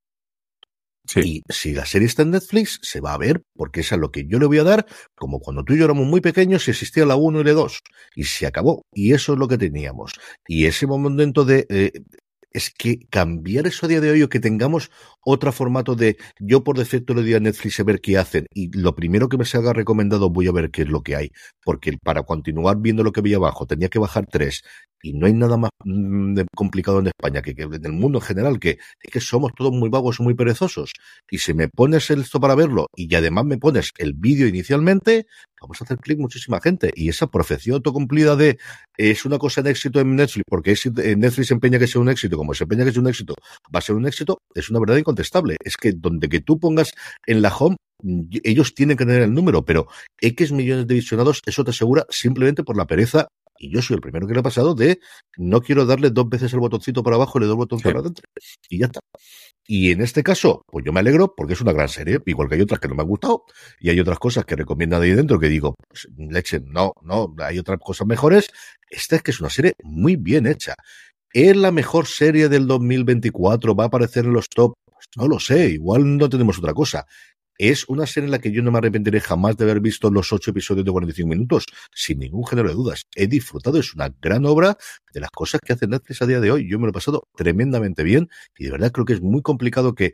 Y 1.16 1.44
si 1.50 1.74
la 1.74 1.86
serie 1.86 2.08
está 2.08 2.24
en 2.24 2.32
Netflix, 2.32 2.80
se 2.82 3.00
va 3.00 3.14
a 3.14 3.18
ver, 3.18 3.44
porque 3.56 3.82
es 3.82 3.92
a 3.92 3.98
lo 3.98 4.12
que 4.12 4.26
yo 4.26 4.40
le 4.40 4.46
voy 4.46 4.58
a 4.58 4.64
dar, 4.64 4.86
como 5.16 5.40
cuando 5.40 5.64
tú 5.64 5.74
y 5.74 5.78
yo 5.78 5.86
éramos 5.86 6.08
muy 6.08 6.22
pequeños, 6.22 6.64
si 6.64 6.72
existía 6.72 7.06
la 7.06 7.16
1 7.16 7.42
y 7.42 7.44
la 7.44 7.54
2, 7.54 7.82
y 8.16 8.24
se 8.24 8.48
acabó. 8.48 8.84
Y 8.94 9.14
eso 9.14 9.34
es 9.34 9.40
lo 9.40 9.48
que 9.48 9.58
teníamos. 9.58 10.14
Y 10.48 10.66
ese 10.66 10.88
momento 10.88 11.46
de, 11.46 11.66
eh, 11.70 11.92
es 12.56 12.70
que 12.70 13.00
cambiar 13.10 13.68
eso 13.68 13.86
a 13.86 13.90
día 13.90 14.00
de 14.00 14.12
hoy 14.12 14.24
o 14.24 14.30
que 14.30 14.40
tengamos 14.40 14.90
otro 15.26 15.52
formato 15.52 15.96
de 15.96 16.18
yo 16.40 16.64
por 16.64 16.78
defecto 16.78 17.14
le 17.14 17.24
doy 17.24 17.34
a 17.34 17.40
Netflix 17.40 17.80
a 17.80 17.84
ver 17.84 18.00
qué 18.00 18.18
hacen 18.18 18.46
y 18.54 18.70
lo 18.78 18.96
primero 18.96 19.28
que 19.28 19.38
me 19.38 19.46
se 19.46 19.58
haga 19.58 19.74
recomendado 19.74 20.30
voy 20.30 20.48
a 20.48 20.52
ver 20.52 20.72
qué 20.72 20.84
es 20.84 20.90
lo 20.90 21.02
que 21.02 21.16
hay 21.16 21.32
porque 21.64 21.98
para 22.02 22.24
continuar 22.24 22.78
viendo 22.80 23.04
lo 23.04 23.12
que 23.12 23.22
veía 23.22 23.38
abajo 23.38 23.66
tenía 23.66 23.90
que 23.90 24.00
bajar 24.00 24.28
tres 24.28 24.64
y 25.06 25.14
no 25.14 25.28
hay 25.28 25.34
nada 25.34 25.58
más 25.58 25.70
mm, 25.84 26.40
complicado 26.56 27.00
en 27.00 27.08
España 27.08 27.42
que, 27.44 27.52
en 27.52 27.86
el 27.86 27.92
mundo 27.92 28.18
en 28.18 28.24
general 28.24 28.60
que 28.60 28.80
es 29.02 29.12
que 29.12 29.20
somos 29.20 29.52
todos 29.56 29.72
muy 29.72 29.90
vagos 29.90 30.20
muy 30.20 30.34
perezosos. 30.34 30.94
Y 31.30 31.38
si 31.38 31.54
me 31.54 31.68
pones 31.68 32.10
esto 32.10 32.40
para 32.40 32.56
verlo 32.56 32.88
y 32.96 33.14
además 33.14 33.46
me 33.46 33.58
pones 33.58 33.92
el 33.98 34.14
vídeo 34.14 34.48
inicialmente 34.48 35.28
vamos 35.62 35.82
a 35.82 35.84
hacer 35.86 35.98
clic 35.98 36.20
muchísima 36.20 36.60
gente. 36.62 36.92
Y 36.96 37.10
esa 37.10 37.28
profecía 37.28 37.74
autocumplida 37.74 38.36
de 38.36 38.58
es 38.98 39.26
una 39.26 39.38
cosa 39.38 39.62
en 39.62 39.68
éxito 39.68 40.00
en 40.00 40.16
Netflix 40.16 40.44
porque 40.48 40.76
en 40.84 41.20
Netflix 41.20 41.52
empeña 41.52 41.80
que 41.80 41.88
sea 41.88 42.02
un 42.02 42.10
éxito 42.10 42.38
como 42.38 42.54
se 42.54 42.64
empeña 42.64 42.86
que 42.86 42.92
sea 42.92 43.02
un 43.02 43.10
éxito 43.10 43.36
va 43.74 43.80
a 43.80 43.82
ser 43.82 43.96
un 43.96 44.08
éxito 44.08 44.40
es 44.54 44.70
una 44.70 44.80
verdad 44.80 44.98
incontestable 44.98 45.15
es 45.22 45.78
que 45.78 45.94
donde 45.94 46.30
que 46.30 46.42
tú 46.42 46.60
pongas 46.60 46.94
en 47.26 47.42
la 47.42 47.56
home 47.56 47.78
ellos 48.44 48.76
tienen 48.76 48.98
que 48.98 49.06
tener 49.06 49.22
el 49.22 49.34
número, 49.34 49.64
pero 49.66 49.88
X 50.20 50.52
millones 50.52 50.86
de 50.88 50.96
visionados, 50.96 51.42
eso 51.46 51.64
te 51.64 51.72
asegura 51.72 52.06
simplemente 52.10 52.64
por 52.64 52.78
la 52.78 52.86
pereza 52.86 53.28
y 53.58 53.72
yo 53.72 53.82
soy 53.82 53.96
el 53.96 54.02
primero 54.02 54.28
que 54.28 54.34
le 54.34 54.42
ha 54.42 54.44
pasado 54.44 54.76
de 54.76 55.00
no 55.38 55.62
quiero 55.62 55.86
darle 55.86 56.10
dos 56.10 56.28
veces 56.28 56.54
el 56.54 56.60
botoncito 56.60 57.04
para 57.04 57.16
abajo, 57.16 57.40
le 57.40 57.46
doy 57.46 57.54
el 57.54 57.58
botón 57.58 57.80
sí. 57.80 57.84
para 57.84 58.00
adentro. 58.00 58.24
Y 58.70 58.80
ya 58.80 58.88
está. 58.88 59.00
Y 59.68 59.92
en 59.92 60.02
este 60.02 60.24
caso, 60.24 60.62
pues 60.68 60.86
yo 60.86 60.94
me 60.94 61.00
alegro 61.00 61.34
porque 61.36 61.54
es 61.54 61.62
una 61.62 61.72
gran 61.72 61.90
serie, 61.90 62.20
igual 62.26 62.50
que 62.50 62.56
hay 62.56 62.62
otras 62.62 62.80
que 62.80 62.88
no 62.88 62.96
me 62.96 63.02
han 63.02 63.08
gustado 63.08 63.46
y 63.80 63.90
hay 63.90 64.00
otras 64.00 64.20
cosas 64.20 64.46
que 64.46 64.56
recomiendan 64.56 65.02
de 65.02 65.08
ahí 65.08 65.14
dentro 65.14 65.40
que 65.40 65.48
digo, 65.48 65.76
pues, 65.88 66.08
leche, 66.18 66.60
no, 66.64 66.94
no, 67.02 67.34
hay 67.40 67.58
otras 67.58 67.80
cosas 67.80 68.06
mejores. 68.06 68.50
Esta 68.90 69.16
es 69.16 69.24
que 69.24 69.32
es 69.32 69.40
una 69.40 69.50
serie 69.50 69.74
muy 69.84 70.18
bien 70.18 70.46
hecha. 70.46 70.76
¿Es 71.34 71.56
la 71.56 71.72
mejor 71.72 72.06
serie 72.06 72.48
del 72.48 72.68
2024? 72.68 73.76
¿Va 73.76 73.86
a 73.86 73.88
aparecer 73.88 74.26
en 74.26 74.34
los 74.34 74.48
top? 74.50 74.74
No 75.18 75.28
lo 75.28 75.40
sé, 75.40 75.70
igual 75.70 76.18
no 76.18 76.30
tenemos 76.30 76.60
otra 76.60 76.74
cosa. 76.74 77.06
Es 77.58 77.88
una 77.88 78.06
serie 78.06 78.26
en 78.26 78.32
la 78.32 78.40
que 78.40 78.52
yo 78.52 78.62
no 78.62 78.72
me 78.72 78.80
arrepentiré 78.80 79.22
jamás 79.22 79.56
de 79.56 79.64
haber 79.64 79.80
visto 79.80 80.12
los 80.12 80.34
ocho 80.34 80.52
episodios 80.52 80.86
de 80.86 80.92
45 80.92 81.30
minutos, 81.30 81.66
sin 81.94 82.20
ningún 82.20 82.46
género 82.46 82.68
de 82.68 82.76
dudas. 82.76 83.04
He 83.16 83.28
disfrutado, 83.28 83.80
es 83.80 83.94
una 83.94 84.14
gran 84.22 84.46
obra 84.46 84.78
de 85.14 85.22
las 85.22 85.30
cosas 85.30 85.62
que 85.64 85.72
hace 85.72 85.88
Netflix 85.88 86.22
a 86.22 86.26
día 86.26 86.42
de 86.42 86.52
hoy. 86.52 86.70
Yo 86.70 86.80
me 86.80 86.84
lo 86.86 86.90
he 86.90 86.94
pasado 86.94 87.24
tremendamente 87.36 88.04
bien 88.04 88.30
y 88.58 88.66
de 88.66 88.72
verdad 88.72 88.92
creo 88.92 89.06
que 89.06 89.14
es 89.14 89.22
muy 89.22 89.42
complicado 89.42 89.96
que 89.96 90.14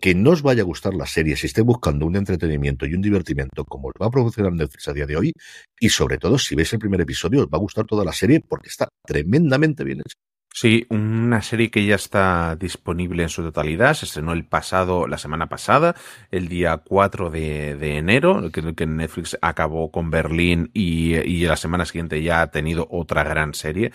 que 0.00 0.14
no 0.14 0.32
os 0.32 0.42
vaya 0.42 0.62
a 0.62 0.66
gustar 0.66 0.92
la 0.92 1.06
serie 1.06 1.36
si 1.36 1.46
estéis 1.46 1.64
buscando 1.64 2.04
un 2.04 2.16
entretenimiento 2.16 2.84
y 2.84 2.92
un 2.94 3.00
divertimento 3.00 3.64
como 3.64 3.88
os 3.88 3.94
va 4.00 4.06
a 4.06 4.10
proporcionar 4.10 4.52
Netflix 4.52 4.88
a 4.88 4.92
día 4.92 5.06
de 5.06 5.16
hoy 5.16 5.32
y 5.80 5.88
sobre 5.88 6.18
todo 6.18 6.36
si 6.38 6.54
veis 6.54 6.72
el 6.74 6.78
primer 6.78 7.00
episodio 7.00 7.40
os 7.40 7.46
va 7.46 7.56
a 7.56 7.60
gustar 7.60 7.86
toda 7.86 8.04
la 8.04 8.12
serie 8.12 8.40
porque 8.46 8.68
está 8.68 8.88
tremendamente 9.06 9.82
bien 9.82 10.00
hecha. 10.00 10.16
Sí, 10.56 10.86
una 10.88 11.42
serie 11.42 11.68
que 11.68 11.84
ya 11.84 11.96
está 11.96 12.54
disponible 12.54 13.24
en 13.24 13.28
su 13.28 13.42
totalidad. 13.42 13.94
Se 13.94 14.04
estrenó 14.06 14.32
el 14.32 14.44
pasado, 14.44 15.08
la 15.08 15.18
semana 15.18 15.48
pasada, 15.48 15.96
el 16.30 16.46
día 16.46 16.76
4 16.76 17.28
de, 17.28 17.96
enero, 17.96 18.52
que, 18.52 18.72
que, 18.76 18.86
Netflix 18.86 19.36
acabó 19.42 19.90
con 19.90 20.10
Berlín 20.10 20.70
y, 20.72 21.44
la 21.44 21.56
semana 21.56 21.84
siguiente 21.84 22.22
ya 22.22 22.40
ha 22.40 22.52
tenido 22.52 22.86
otra 22.88 23.24
gran 23.24 23.52
serie. 23.52 23.90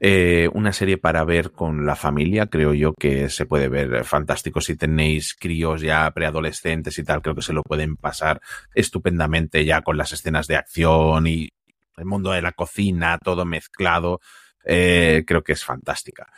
Eh, 0.00 0.50
una 0.52 0.74
serie 0.74 0.98
para 0.98 1.24
ver 1.24 1.52
con 1.52 1.86
la 1.86 1.96
familia, 1.96 2.46
creo 2.46 2.74
yo 2.74 2.92
que 2.92 3.30
se 3.30 3.46
puede 3.46 3.68
ver 3.68 4.04
fantástico. 4.04 4.60
Si 4.60 4.76
tenéis 4.76 5.34
críos 5.34 5.80
ya 5.80 6.10
preadolescentes 6.10 6.98
y 6.98 7.04
tal, 7.04 7.22
creo 7.22 7.34
que 7.34 7.40
se 7.40 7.54
lo 7.54 7.62
pueden 7.62 7.96
pasar 7.96 8.42
estupendamente 8.74 9.64
ya 9.64 9.80
con 9.80 9.96
las 9.96 10.12
escenas 10.12 10.46
de 10.46 10.56
acción 10.56 11.26
y 11.26 11.48
el 11.96 12.04
mundo 12.04 12.32
de 12.32 12.42
la 12.42 12.52
cocina, 12.52 13.16
todo 13.16 13.46
mezclado. 13.46 14.20
Eh, 14.64 15.24
creo 15.26 15.42
que 15.42 15.52
es 15.52 15.64
fantástica. 15.64 16.28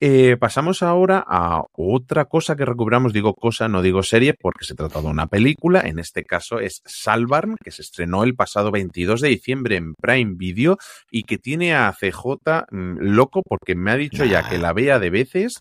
Eh, 0.00 0.36
pasamos 0.38 0.82
ahora 0.82 1.24
a 1.26 1.62
otra 1.72 2.26
cosa 2.26 2.56
que 2.56 2.66
recuperamos, 2.66 3.14
digo 3.14 3.34
cosa, 3.34 3.68
no 3.68 3.80
digo 3.80 4.02
serie, 4.02 4.34
porque 4.34 4.66
se 4.66 4.74
trata 4.74 5.00
de 5.00 5.06
una 5.06 5.28
película, 5.28 5.80
en 5.80 5.98
este 5.98 6.24
caso 6.24 6.58
es 6.60 6.82
Salvarm, 6.84 7.56
que 7.56 7.70
se 7.70 7.80
estrenó 7.80 8.22
el 8.24 8.34
pasado 8.34 8.70
22 8.70 9.22
de 9.22 9.28
diciembre 9.28 9.76
en 9.76 9.94
Prime 9.94 10.34
Video 10.36 10.76
y 11.10 11.22
que 11.22 11.38
tiene 11.38 11.74
a 11.74 11.90
CJ 11.92 12.66
mmm, 12.70 12.98
loco 12.98 13.40
porque 13.42 13.74
me 13.74 13.92
ha 13.92 13.96
dicho 13.96 14.26
ya 14.26 14.46
que 14.46 14.58
la 14.58 14.74
vea 14.74 14.98
de 14.98 15.08
veces. 15.08 15.54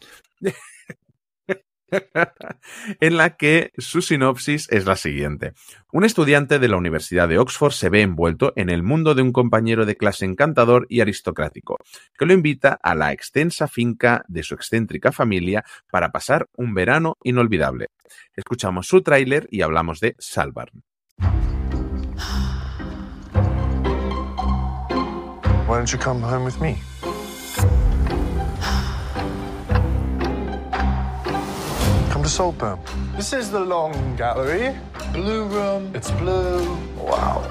en 3.00 3.18
la 3.18 3.36
que 3.38 3.72
su 3.78 4.02
sinopsis 4.02 4.68
es 4.72 4.86
la 4.86 4.96
siguiente. 4.96 5.54
Un 5.92 6.04
estudiante 6.04 6.60
de 6.60 6.68
la 6.68 6.78
Universidad 6.78 7.28
de 7.28 7.38
Oxford 7.38 7.72
se 7.72 7.90
ve 7.90 8.02
envuelto 8.02 8.54
en 8.56 8.70
el 8.70 8.84
mundo 8.84 9.16
de 9.16 9.22
un 9.22 9.32
compañero 9.32 9.86
de 9.86 9.96
clase 9.96 10.26
encantador 10.26 10.86
y 10.90 11.02
aristocrático, 11.02 11.78
que 12.18 12.26
lo 12.26 12.34
invita 12.34 12.80
a 12.82 12.96
la 12.96 13.12
extensa 13.12 13.68
finca 13.68 14.24
de 14.28 14.44
su 14.44 14.56
excéntrica 14.56 15.12
familia 15.12 15.64
para 15.92 16.12
pasar 16.12 16.48
un 16.56 16.74
verano 16.74 17.18
inolvidable. 17.24 17.88
Escuchamos 18.36 18.88
su 18.88 19.02
tráiler 19.02 19.48
y 19.52 19.62
hablamos 19.62 20.00
de 20.00 20.16
Salvarm. 20.20 20.84
Why 25.68 25.78
don't 25.78 25.92
you 25.92 25.98
come 25.98 26.22
home 26.22 26.44
with 26.44 26.60
me? 26.60 26.78
To 32.24 32.30
Saltburn. 32.30 32.80
This 33.18 33.34
is 33.34 33.52
the 33.52 33.60
long 33.60 34.16
gallery. 34.16 34.74
Blue 35.12 35.44
room. 35.46 35.92
It's 35.94 36.10
blue. 36.12 36.78
Wow. 36.96 37.44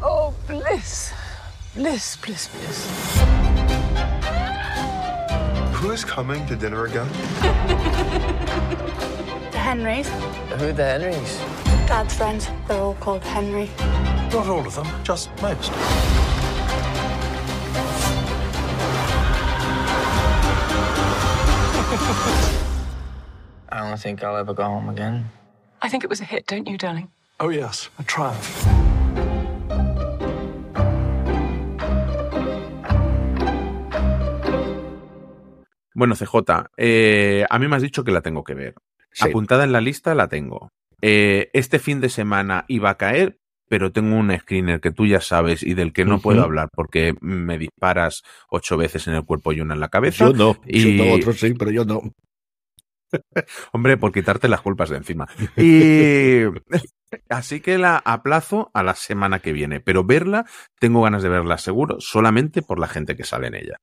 Oh, 0.00 0.32
bliss. 0.46 1.12
Bliss, 1.74 2.16
bliss, 2.16 2.48
bliss. 2.48 2.86
Who 5.78 5.90
is 5.90 6.04
coming 6.04 6.46
to 6.46 6.54
dinner 6.54 6.84
again? 6.84 7.08
the 9.50 9.58
Henrys. 9.58 10.08
Who 10.58 10.68
are 10.68 10.72
the 10.72 10.84
Henrys? 10.84 11.38
Dad's 11.88 12.14
friends. 12.14 12.48
They're 12.68 12.80
all 12.80 12.94
called 12.94 13.24
Henry. 13.24 13.68
Not 14.32 14.46
all 14.46 14.64
of 14.64 14.74
them, 14.76 14.86
just 15.02 15.30
most. 15.42 15.72
I 23.70 23.80
don't 23.80 24.00
think 24.00 24.22
I'll 24.22 24.36
ever 24.36 24.54
go 24.54 24.64
home 24.64 24.88
again. 24.88 25.30
I 25.82 25.88
think 25.88 26.02
it 26.02 26.08
was 26.10 26.20
a 26.20 26.24
hit, 26.24 26.46
don't 26.46 26.66
you, 26.66 26.78
darling? 26.78 27.10
Oh, 27.38 27.50
yes, 27.50 27.90
a 27.98 28.02
triumph. 28.02 28.66
Bueno, 35.94 36.14
CJ, 36.14 36.68
eh, 36.76 37.44
a 37.48 37.58
mí 37.58 37.68
me 37.68 37.76
has 37.76 37.82
dicho 37.82 38.04
que 38.04 38.12
la 38.12 38.22
tengo 38.22 38.42
que 38.44 38.54
ver. 38.54 38.74
Sí. 39.12 39.28
Apuntada 39.28 39.64
en 39.64 39.72
la 39.72 39.80
lista 39.80 40.14
la 40.14 40.28
tengo. 40.28 40.70
Eh, 41.02 41.50
este 41.52 41.78
fin 41.78 42.00
de 42.00 42.08
semana 42.08 42.64
iba 42.68 42.90
a 42.90 42.96
caer, 42.96 43.38
pero 43.68 43.92
tengo 43.92 44.16
un 44.16 44.36
screener 44.38 44.80
que 44.80 44.92
tú 44.92 45.06
ya 45.06 45.20
sabes 45.20 45.62
y 45.62 45.74
del 45.74 45.92
que 45.92 46.04
no 46.04 46.14
uh 46.14 46.18
-huh. 46.18 46.22
puedo 46.22 46.42
hablar 46.42 46.70
porque 46.72 47.14
me 47.20 47.58
disparas 47.58 48.22
ocho 48.48 48.76
veces 48.76 49.06
en 49.08 49.14
el 49.14 49.24
cuerpo 49.24 49.52
y 49.52 49.60
una 49.60 49.74
en 49.74 49.80
la 49.80 49.88
cabeza. 49.88 50.26
Yo 50.26 50.32
no, 50.32 50.56
y... 50.64 50.96
yo 50.96 51.04
no, 51.04 51.12
otros 51.12 51.38
sí, 51.38 51.52
pero 51.54 51.70
yo 51.70 51.84
no. 51.84 52.00
Hombre, 53.72 53.96
por 53.96 54.12
quitarte 54.12 54.48
las 54.48 54.60
culpas 54.60 54.90
de 54.90 54.96
encima. 54.96 55.28
Y 55.56 56.42
así 57.28 57.60
que 57.60 57.78
la 57.78 57.96
aplazo 58.04 58.70
a 58.74 58.82
la 58.82 58.94
semana 58.94 59.40
que 59.40 59.52
viene, 59.52 59.80
pero 59.80 60.04
verla, 60.04 60.46
tengo 60.78 61.02
ganas 61.02 61.22
de 61.22 61.28
verla 61.28 61.58
seguro, 61.58 61.96
solamente 62.00 62.62
por 62.62 62.78
la 62.78 62.88
gente 62.88 63.16
que 63.16 63.24
sale 63.24 63.48
en 63.48 63.54
ella. 63.54 63.76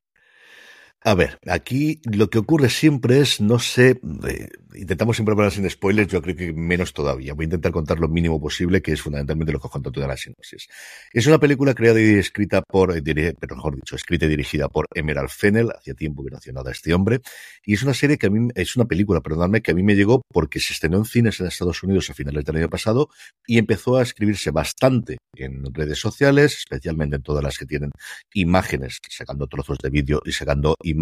A 1.08 1.14
ver, 1.14 1.38
aquí 1.45 2.01
lo 2.06 2.32
que 2.32 2.39
ocurre 2.39 2.68
siempre 2.68 3.20
es, 3.20 3.39
no 3.39 3.60
sé, 3.60 4.01
eh, 4.28 4.49
intentamos 4.74 5.16
siempre 5.16 5.34
hablar 5.34 5.51
sin 5.51 5.70
spoilers, 5.70 6.12
yo 6.12 6.20
creo 6.20 6.36
que 6.36 6.51
menos 6.51 6.93
todavía. 6.93 7.36
Voy 7.36 7.43
a 7.43 7.45
intentar 7.45 7.72
contar 7.72 7.99
lo 7.99 8.08
mínimo 8.08 8.41
posible, 8.41 8.82
que 8.82 8.93
es 8.93 9.01
fundamentalmente 9.03 9.53
lo 9.53 9.60
que 9.60 9.68
os 9.68 9.72
cuento 9.72 9.91
toda 9.91 10.08
la 10.08 10.18
sinopsis. 10.18 10.68
Es 11.14 11.28
una 11.28 11.38
película 11.38 11.76
creada 11.76 12.01
y 12.01 12.16
escrita 12.16 12.64
por, 12.64 12.97
eh, 12.97 13.36
pero 13.39 13.56
mejor 13.56 13.76
dicho, 13.76 13.95
escrita 13.95 14.26
y 14.26 14.30
dirigida 14.30 14.68
por 14.68 14.88
Emerald 14.95 15.30
Fennel, 15.30 15.70
hacía 15.78 15.93
tiempo 15.93 16.24
que 16.24 16.32
no 16.32 16.38
hacía 16.38 16.53
nada 16.53 16.72
este 16.72 16.91
hombre, 16.95 17.22
y 17.64 17.76
es 17.76 17.84
una 17.84 17.93
serie 17.93 18.18
que 18.18 18.26
a 18.26 18.30
mí, 18.32 18.49
es 18.56 18.76
una 18.76 18.86
película, 18.86 19.22
perdonadme, 19.22 19.62
que 19.62 19.72
a 19.72 19.76
mí 19.76 19.84
me 19.84 19.95
llegó 19.95 20.24
porque 20.34 20.60
se 20.60 20.74
estrenó 20.74 20.97
en 20.97 21.06
cines 21.06 21.39
en 21.39 21.45
Estados 21.45 21.84
Unidos 21.84 22.10
a 22.10 22.16
finales 22.16 22.43
del 22.45 22.56
año 22.56 22.70
pasado 22.70 23.10
y 23.45 23.60
empezó 23.60 23.97
a 23.97 24.01
escribirse 24.01 24.49
bastante 24.49 25.18
en 25.36 25.72
redes 25.74 25.99
sociales, 25.99 26.58
especialmente 26.58 27.18
en 27.18 27.22
todas 27.22 27.43
las 27.43 27.58
que 27.58 27.66
tienen 27.66 27.91
imágenes, 28.34 28.97
sacando 29.10 29.47
trozos 29.47 29.78
de 29.78 29.89
vídeo 29.89 30.22
y 30.26 30.32
sacando 30.32 30.76
imágenes, 30.82 30.94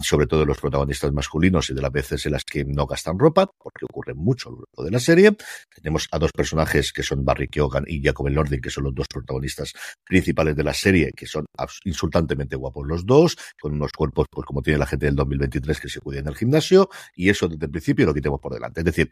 sobre 0.00 0.26
todo 0.26 0.40
de 0.40 0.46
los 0.46 0.58
protagonistas 0.58 1.12
masculinos 1.12 1.70
y 1.70 1.74
de 1.74 1.82
las 1.82 1.92
veces 1.92 2.24
en 2.26 2.32
las 2.32 2.44
que 2.44 2.64
no 2.64 2.86
gastan 2.86 3.18
ropa, 3.18 3.50
porque 3.58 3.84
ocurre 3.84 4.14
mucho 4.14 4.48
a 4.48 4.52
lo 4.52 4.84
de 4.84 4.90
la 4.90 5.00
serie. 5.00 5.36
Tenemos 5.74 6.08
a 6.10 6.18
dos 6.18 6.32
personajes 6.32 6.92
que 6.92 7.02
son 7.02 7.24
Barry 7.24 7.48
Keoghan 7.48 7.84
y 7.86 8.02
Jacob 8.02 8.26
Elordi, 8.28 8.60
que 8.60 8.70
son 8.70 8.84
los 8.84 8.94
dos 8.94 9.06
protagonistas 9.08 9.72
principales 10.04 10.56
de 10.56 10.64
la 10.64 10.74
serie, 10.74 11.10
que 11.16 11.26
son 11.26 11.46
insultantemente 11.84 12.56
guapos 12.56 12.86
los 12.86 13.06
dos, 13.06 13.36
con 13.60 13.72
unos 13.72 13.92
cuerpos, 13.92 14.26
pues 14.30 14.46
como 14.46 14.62
tiene 14.62 14.78
la 14.78 14.86
gente 14.86 15.06
del 15.06 15.16
2023 15.16 15.80
que 15.80 15.88
se 15.88 16.00
cuida 16.00 16.20
en 16.20 16.28
el 16.28 16.34
gimnasio, 16.34 16.88
y 17.14 17.28
eso 17.28 17.48
desde 17.48 17.66
el 17.66 17.70
principio 17.70 18.06
lo 18.06 18.14
quitemos 18.14 18.40
por 18.40 18.52
delante. 18.52 18.80
Es 18.80 18.84
decir, 18.84 19.10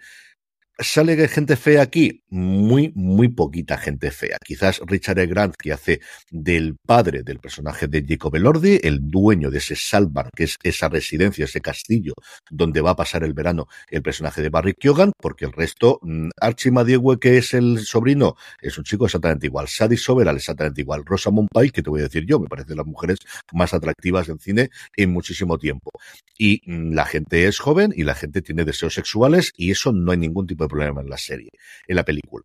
¿Sale 0.83 1.29
gente 1.29 1.57
fea 1.57 1.83
aquí? 1.83 2.23
Muy, 2.31 2.91
muy 2.95 3.29
poquita 3.29 3.77
gente 3.77 4.11
fea. 4.11 4.39
Quizás 4.43 4.81
Richard 4.87 5.19
E. 5.19 5.27
Grant, 5.27 5.55
que 5.55 5.73
hace 5.73 6.01
del 6.31 6.77
padre 6.87 7.23
del 7.23 7.39
personaje 7.39 7.87
de 7.87 8.03
Jacob 8.09 8.35
Elordi, 8.35 8.81
el 8.83 9.11
dueño 9.11 9.51
de 9.51 9.59
ese 9.59 9.77
Salvar, 9.77 10.31
que 10.35 10.45
es 10.45 10.57
esa 10.63 10.89
residencia, 10.89 11.45
ese 11.45 11.61
castillo 11.61 12.15
donde 12.51 12.81
va 12.81 12.93
a 12.93 12.97
pasar 12.97 13.25
el 13.25 13.35
verano 13.35 13.67
el 13.91 14.01
personaje 14.01 14.41
de 14.41 14.49
Barry 14.49 14.73
Keoghan, 14.73 15.13
porque 15.21 15.45
el 15.45 15.53
resto, 15.53 15.99
mm, 16.03 16.31
Archie 16.41 16.73
que 17.21 17.37
es 17.37 17.53
el 17.53 17.81
sobrino, 17.81 18.37
es 18.63 18.79
un 18.79 18.85
chico 18.85 19.05
exactamente 19.05 19.47
igual. 19.47 19.69
Sadie 19.69 19.99
Soberal, 19.99 20.37
exactamente 20.37 20.81
igual. 20.81 21.05
Rosamund 21.05 21.49
Pike, 21.53 21.73
que 21.73 21.83
te 21.83 21.91
voy 21.91 22.01
a 22.01 22.05
decir 22.05 22.25
yo, 22.25 22.41
me 22.41 22.49
parecen 22.49 22.79
las 22.79 22.87
mujeres 22.87 23.19
más 23.53 23.75
atractivas 23.75 24.31
en 24.31 24.39
cine 24.39 24.71
en 24.97 25.13
muchísimo 25.13 25.59
tiempo. 25.59 25.91
Y 26.39 26.63
mm, 26.65 26.95
la 26.95 27.05
gente 27.05 27.47
es 27.47 27.59
joven 27.59 27.93
y 27.95 28.05
la 28.05 28.15
gente 28.15 28.41
tiene 28.41 28.65
deseos 28.65 28.95
sexuales 28.95 29.53
y 29.59 29.73
eso 29.73 29.93
no 29.93 30.13
hay 30.13 30.19
ningún 30.19 30.47
tipo 30.47 30.65
de 30.65 30.70
problema 30.71 31.01
en 31.01 31.11
la 31.11 31.19
serie, 31.19 31.51
en 31.87 31.97
la 31.97 32.05
película. 32.05 32.45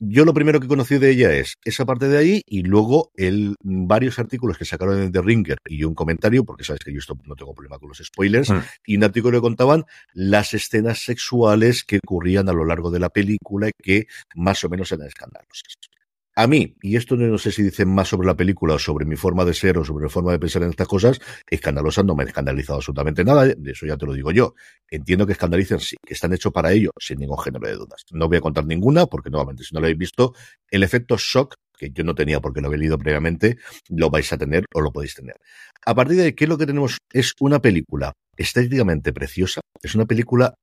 Yo 0.00 0.24
lo 0.24 0.34
primero 0.34 0.58
que 0.58 0.66
conocí 0.66 0.98
de 0.98 1.10
ella 1.10 1.32
es 1.32 1.54
esa 1.64 1.86
parte 1.86 2.08
de 2.08 2.18
ahí 2.18 2.42
y 2.46 2.62
luego 2.62 3.12
el, 3.14 3.54
varios 3.62 4.18
artículos 4.18 4.58
que 4.58 4.64
sacaron 4.64 5.00
en 5.00 5.12
The 5.12 5.22
Ringer 5.22 5.58
y 5.66 5.84
un 5.84 5.94
comentario, 5.94 6.44
porque 6.44 6.64
sabes 6.64 6.80
que 6.84 6.92
yo 6.92 6.98
esto 6.98 7.16
no 7.24 7.36
tengo 7.36 7.54
problema 7.54 7.78
con 7.78 7.90
los 7.90 7.98
spoilers, 7.98 8.50
mm. 8.50 8.58
y 8.86 8.96
un 8.96 9.04
artículo 9.04 9.38
que 9.38 9.42
contaban 9.42 9.84
las 10.12 10.52
escenas 10.52 10.98
sexuales 10.98 11.84
que 11.84 12.00
ocurrían 12.04 12.48
a 12.48 12.52
lo 12.52 12.64
largo 12.64 12.90
de 12.90 12.98
la 12.98 13.08
película 13.08 13.68
y 13.68 13.72
que 13.80 14.06
más 14.34 14.64
o 14.64 14.68
menos 14.68 14.90
eran 14.90 15.06
escandalosas. 15.06 15.76
A 16.36 16.48
mí, 16.48 16.76
y 16.82 16.96
esto 16.96 17.16
no 17.16 17.38
sé 17.38 17.52
si 17.52 17.62
dicen 17.62 17.88
más 17.88 18.08
sobre 18.08 18.26
la 18.26 18.36
película 18.36 18.74
o 18.74 18.78
sobre 18.78 19.04
mi 19.04 19.14
forma 19.14 19.44
de 19.44 19.54
ser 19.54 19.78
o 19.78 19.84
sobre 19.84 20.04
mi 20.04 20.10
forma 20.10 20.32
de 20.32 20.40
pensar 20.40 20.62
en 20.64 20.70
estas 20.70 20.88
cosas, 20.88 21.20
escandalosa 21.48 22.02
no 22.02 22.16
me 22.16 22.24
ha 22.24 22.26
escandalizado 22.26 22.78
absolutamente 22.78 23.24
nada, 23.24 23.46
de 23.46 23.70
eso 23.70 23.86
ya 23.86 23.96
te 23.96 24.04
lo 24.04 24.14
digo 24.14 24.32
yo. 24.32 24.54
Entiendo 24.90 25.26
que 25.26 25.32
escandalicen, 25.32 25.78
sí, 25.78 25.96
que 26.04 26.14
están 26.14 26.32
hechos 26.32 26.52
para 26.52 26.72
ello, 26.72 26.90
sin 26.98 27.20
ningún 27.20 27.38
género 27.38 27.68
de 27.68 27.74
dudas. 27.74 28.04
No 28.10 28.26
voy 28.28 28.38
a 28.38 28.40
contar 28.40 28.66
ninguna, 28.66 29.06
porque 29.06 29.30
nuevamente, 29.30 29.62
si 29.62 29.74
no 29.74 29.80
lo 29.80 29.86
habéis 29.86 29.98
visto, 29.98 30.34
el 30.70 30.82
efecto 30.82 31.16
shock 31.16 31.54
que 31.78 31.90
yo 31.90 32.04
no 32.04 32.14
tenía 32.14 32.40
porque 32.40 32.60
lo 32.60 32.66
había 32.68 32.78
leído 32.78 32.98
previamente, 32.98 33.58
lo 33.88 34.10
vais 34.10 34.32
a 34.32 34.38
tener 34.38 34.64
o 34.74 34.80
lo 34.80 34.92
podéis 34.92 35.14
tener. 35.14 35.36
A 35.86 35.94
partir 35.94 36.16
de 36.16 36.24
ahí, 36.24 36.32
¿qué 36.32 36.44
es 36.44 36.48
lo 36.48 36.58
que 36.58 36.66
tenemos? 36.66 36.98
Es 37.12 37.32
una 37.40 37.60
película 37.60 38.12
estéticamente 38.36 39.12
preciosa, 39.12 39.60
es 39.82 39.94
una 39.94 40.06
película 40.06 40.54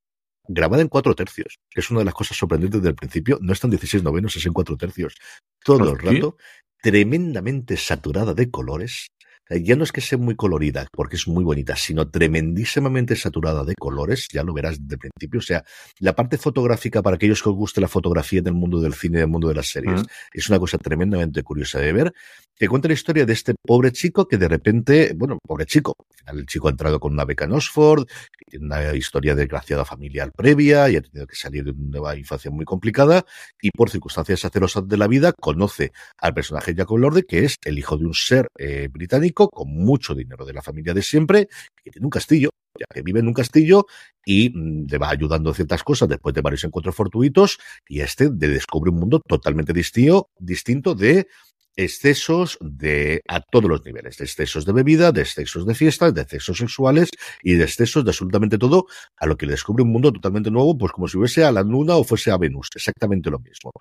grabada 0.48 0.82
en 0.82 0.88
cuatro 0.88 1.16
tercios, 1.16 1.60
que 1.70 1.82
es 1.82 1.90
una 1.92 2.00
de 2.00 2.06
las 2.06 2.14
cosas 2.14 2.38
sorprendentes 2.38 2.82
del 2.82 2.96
principio, 2.96 3.38
no 3.42 3.54
está 3.54 3.68
en 3.68 3.72
16 3.72 4.04
novenos, 4.04 4.36
es 4.36 4.46
en 4.46 4.54
cuatro 4.54 4.78
tercios, 4.78 5.16
todo 5.64 5.92
el 5.92 5.98
rato, 5.98 6.38
tremendamente 6.82 7.78
saturada 7.78 8.34
de 8.34 8.50
colores, 8.50 9.12
ya 9.60 9.76
no 9.76 9.84
es 9.84 9.92
que 9.92 10.02
sea 10.02 10.18
muy 10.18 10.36
colorida, 10.36 10.88
porque 10.92 11.16
es 11.16 11.28
muy 11.28 11.44
bonita, 11.44 11.76
sino 11.76 12.10
tremendísimamente 12.10 13.16
saturada 13.16 13.64
de 13.64 13.76
colores, 13.76 14.28
ya 14.32 14.44
lo 14.44 14.54
verás 14.54 14.80
el 14.90 14.98
principio. 14.98 15.40
O 15.40 15.44
sea, 15.44 15.64
la 16.00 16.16
parte 16.16 16.38
fotográfica, 16.38 17.02
para 17.02 17.16
aquellos 17.16 17.42
que 17.42 17.50
os 17.50 17.56
guste 17.56 17.82
la 17.82 17.88
fotografía 17.88 18.42
del 18.42 18.54
mundo 18.54 18.80
del 18.80 18.94
cine 18.94 19.18
y 19.18 19.22
del 19.22 19.30
mundo 19.30 19.48
de 19.48 19.56
las 19.56 19.68
series, 19.68 20.04
es 20.34 20.50
una 20.50 20.60
cosa 20.60 20.78
tremendamente 20.78 21.44
curiosa 21.44 21.80
de 21.80 21.94
ver. 21.94 22.14
Que 22.56 22.68
cuenta 22.68 22.88
la 22.88 22.94
historia 22.94 23.26
de 23.26 23.34
este 23.34 23.56
pobre 23.56 23.92
chico 23.92 24.28
que 24.28 24.38
de 24.38 24.48
repente, 24.48 25.14
bueno, 25.16 25.40
pobre 25.44 25.66
chico, 25.66 25.96
el 26.28 26.46
chico 26.46 26.68
ha 26.68 26.72
entrado 26.72 27.00
con 27.00 27.14
una 27.14 27.26
beca 27.26 27.46
en 27.46 27.54
Oxford, 27.54 28.06
tiene 28.48 28.66
una 28.66 28.94
historia 28.94 29.34
desgraciada 29.34 29.84
familiar 29.84 30.32
previa 30.32 30.90
y 30.90 30.98
ha 30.98 31.02
tenido 31.02 31.26
que 31.26 31.36
salir 31.36 31.64
de 31.64 31.72
una 31.72 32.16
infancia 32.16 32.52
muy 32.52 32.66
complicada 32.66 33.26
y 33.62 33.72
por 33.72 33.90
circunstancias 33.90 34.46
acerosas 34.46 34.88
de 34.88 34.98
la 34.98 35.08
vida 35.08 35.34
conoce 35.34 35.92
al 36.18 36.34
personaje 36.34 36.76
Jacob 36.76 36.98
Lorde, 36.98 37.24
que 37.24 37.46
es 37.46 37.56
el 37.64 37.80
hijo 37.80 37.98
de 37.98 38.06
un 38.06 38.14
ser 38.14 38.48
eh, 38.58 38.90
británico 38.92 39.41
con 39.50 39.70
mucho 39.70 40.16
dinero 40.16 40.46
de 40.46 40.54
la 40.54 40.62
familia 40.62 40.94
de 40.94 41.02
siempre, 41.02 41.48
que 41.84 41.92
tiene 41.92 42.06
un 42.06 42.12
castillo, 42.12 42.50
ya 42.80 42.86
que 42.94 43.02
vive 43.02 43.20
en 43.20 43.28
un 43.28 43.34
castillo 43.34 43.86
y 44.26 44.50
mm, 44.50 44.88
le 44.90 44.98
va 44.98 45.10
ayudando 45.10 45.50
en 45.50 45.56
ciertas 45.56 45.84
cosas 45.84 46.10
después 46.10 46.34
de 46.34 46.42
varios 46.42 46.64
encuentros 46.64 46.96
fortuitos 46.96 47.60
y 47.88 48.02
este 48.02 48.30
le 48.30 48.48
descubre 48.48 48.92
un 48.92 49.00
mundo 49.00 49.20
totalmente 49.20 49.74
distinto, 49.74 50.30
distinto 50.40 50.96
de 50.96 51.28
excesos 51.76 52.58
de 52.62 53.22
a 53.28 53.40
todos 53.40 53.70
los 53.70 53.86
niveles, 53.86 54.18
de 54.18 54.26
excesos 54.26 54.66
de 54.66 54.74
bebida, 54.74 55.12
de 55.12 55.22
excesos 55.22 55.66
de 55.66 55.76
fiestas, 55.76 56.14
de 56.14 56.22
excesos 56.22 56.58
sexuales 56.58 57.10
y 57.42 57.54
de 57.54 57.64
excesos 57.64 58.04
de 58.04 58.12
absolutamente 58.12 58.58
todo, 58.58 58.88
a 59.18 59.26
lo 59.26 59.38
que 59.38 59.46
le 59.46 59.54
descubre 59.54 59.84
un 59.84 59.92
mundo 59.92 60.12
totalmente 60.12 60.52
nuevo, 60.52 60.78
pues 60.78 60.92
como 60.92 61.08
si 61.08 61.18
fuese 61.18 61.44
a 61.44 61.52
la 61.52 61.64
Luna 61.64 61.96
o 61.96 62.04
fuese 62.04 62.32
a 62.32 62.38
Venus, 62.38 62.70
exactamente 62.76 63.30
lo 63.30 63.40
mismo. 63.40 63.72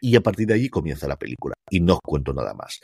Y 0.00 0.16
a 0.16 0.20
partir 0.20 0.46
de 0.46 0.54
allí 0.54 0.68
comienza 0.68 1.08
la 1.08 1.16
película, 1.16 1.54
y 1.70 1.80
no 1.80 1.94
os 1.94 2.00
cuento 2.04 2.32
nada 2.32 2.54
más. 2.54 2.80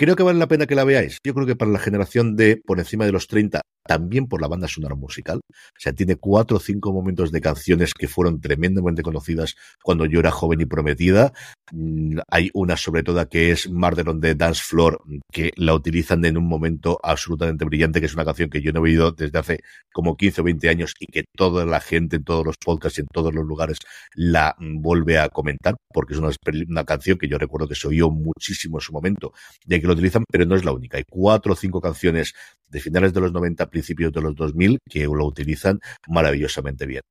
Creo 0.00 0.16
que 0.16 0.22
vale 0.22 0.38
la 0.38 0.48
pena 0.48 0.66
que 0.66 0.74
la 0.74 0.84
veáis. 0.84 1.18
Yo 1.22 1.34
creo 1.34 1.46
que 1.46 1.56
para 1.56 1.70
la 1.70 1.78
generación 1.78 2.34
de 2.34 2.56
por 2.56 2.78
encima 2.78 3.04
de 3.04 3.12
los 3.12 3.26
30 3.26 3.60
también 3.86 4.26
por 4.26 4.40
la 4.40 4.48
banda 4.48 4.68
sonora 4.68 4.94
musical. 4.94 5.40
O 5.48 5.78
sea, 5.78 5.92
tiene 5.92 6.16
cuatro 6.16 6.58
o 6.58 6.60
cinco 6.60 6.92
momentos 6.92 7.32
de 7.32 7.40
canciones 7.40 7.92
que 7.94 8.08
fueron 8.08 8.40
tremendamente 8.40 9.02
conocidas 9.02 9.56
cuando 9.82 10.06
yo 10.06 10.20
era 10.20 10.30
joven 10.30 10.60
y 10.60 10.66
prometida. 10.66 11.32
Mm, 11.72 12.18
hay 12.28 12.50
una 12.54 12.76
sobre 12.76 13.02
todo 13.02 13.28
que 13.28 13.50
es 13.50 13.68
Murder 13.70 14.08
on 14.08 14.20
the 14.20 14.34
Dance 14.34 14.62
Floor, 14.64 15.02
que 15.32 15.52
la 15.56 15.74
utilizan 15.74 16.24
en 16.24 16.36
un 16.36 16.46
momento 16.46 16.98
absolutamente 17.02 17.64
brillante, 17.64 18.00
que 18.00 18.06
es 18.06 18.14
una 18.14 18.24
canción 18.24 18.50
que 18.50 18.60
yo 18.60 18.72
no 18.72 18.80
he 18.80 18.82
oído 18.82 19.12
desde 19.12 19.38
hace 19.38 19.60
como 19.92 20.16
15 20.16 20.40
o 20.40 20.44
20 20.44 20.68
años 20.68 20.94
y 20.98 21.06
que 21.06 21.24
toda 21.36 21.64
la 21.64 21.80
gente 21.80 22.16
en 22.16 22.24
todos 22.24 22.44
los 22.44 22.56
podcasts 22.56 22.98
y 22.98 23.02
en 23.02 23.06
todos 23.12 23.34
los 23.34 23.44
lugares 23.44 23.78
la 24.14 24.56
vuelve 24.58 25.18
a 25.18 25.28
comentar, 25.28 25.76
porque 25.92 26.14
es 26.14 26.20
una, 26.20 26.30
una 26.68 26.84
canción 26.84 27.18
que 27.18 27.28
yo 27.28 27.38
recuerdo 27.38 27.68
que 27.68 27.74
se 27.74 27.88
oyó 27.88 28.10
muchísimo 28.10 28.78
en 28.78 28.82
su 28.82 28.92
momento, 28.92 29.32
de 29.64 29.80
que 29.80 29.86
lo 29.86 29.92
utilizan, 29.94 30.24
pero 30.30 30.46
no 30.46 30.56
es 30.56 30.64
la 30.64 30.72
única. 30.72 30.98
Hay 30.98 31.04
cuatro 31.08 31.52
o 31.52 31.56
cinco 31.56 31.80
canciones 31.80 32.34
de 32.68 32.80
finales 32.80 33.12
de 33.12 33.20
los 33.20 33.32
90, 33.32 33.69
principios 33.70 34.12
de 34.12 34.20
los 34.20 34.34
2000, 34.34 34.78
que 34.88 35.04
lo 35.04 35.26
utilizan 35.26 35.80
maravillosamente 36.08 36.86
bien. 36.86 37.02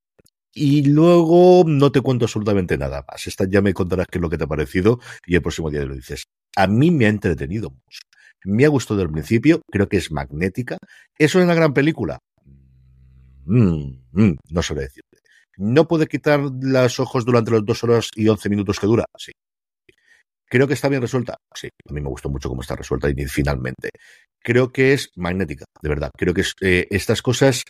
Y 0.53 0.83
luego 0.83 1.63
no 1.65 1.91
te 1.91 2.01
cuento 2.01 2.25
absolutamente 2.25 2.77
nada 2.77 3.05
más. 3.07 3.27
Esta 3.27 3.45
ya 3.47 3.61
me 3.61 3.73
contarás 3.73 4.07
qué 4.07 4.17
es 4.17 4.21
lo 4.21 4.29
que 4.29 4.37
te 4.37 4.45
ha 4.45 4.47
parecido 4.47 4.99
y 5.25 5.35
el 5.35 5.41
próximo 5.41 5.69
día 5.69 5.85
lo 5.85 5.95
dices. 5.95 6.25
A 6.55 6.67
mí 6.67 6.91
me 6.91 7.05
ha 7.05 7.09
entretenido 7.09 7.69
mucho. 7.69 7.99
Me 8.45 8.65
ha 8.65 8.69
gustado 8.69 8.99
del 8.99 9.11
principio, 9.11 9.61
creo 9.69 9.87
que 9.87 9.97
es 9.97 10.11
magnética. 10.11 10.77
¿Eso 11.17 11.39
es 11.39 11.45
una 11.45 11.53
gran 11.53 11.73
película? 11.73 12.19
Mm, 13.45 13.99
mm, 14.11 14.37
no 14.49 14.61
sé 14.63 14.75
decirte. 14.75 15.17
¿No 15.57 15.87
puede 15.87 16.07
quitar 16.07 16.39
los 16.39 16.99
ojos 16.99 17.25
durante 17.25 17.51
las 17.51 17.65
dos 17.65 17.83
horas 17.83 18.09
y 18.15 18.27
once 18.27 18.49
minutos 18.49 18.79
que 18.79 18.87
dura? 18.87 19.05
Sí. 19.17 19.31
Creo 20.49 20.67
que 20.67 20.73
está 20.73 20.89
bien 20.89 21.01
resuelta. 21.01 21.37
Sí, 21.53 21.69
a 21.87 21.93
mí 21.93 22.01
me 22.01 22.09
gustó 22.09 22.29
mucho 22.29 22.49
cómo 22.49 22.61
está 22.61 22.75
resuelta 22.75 23.09
y 23.09 23.25
finalmente 23.27 23.89
creo 24.41 24.71
que 24.71 24.93
es 24.93 25.11
magnética, 25.15 25.65
de 25.81 25.89
verdad. 25.89 26.11
Creo 26.17 26.33
que 26.33 26.43
eh, 26.61 26.87
estas 26.89 27.21
cosas, 27.21 27.65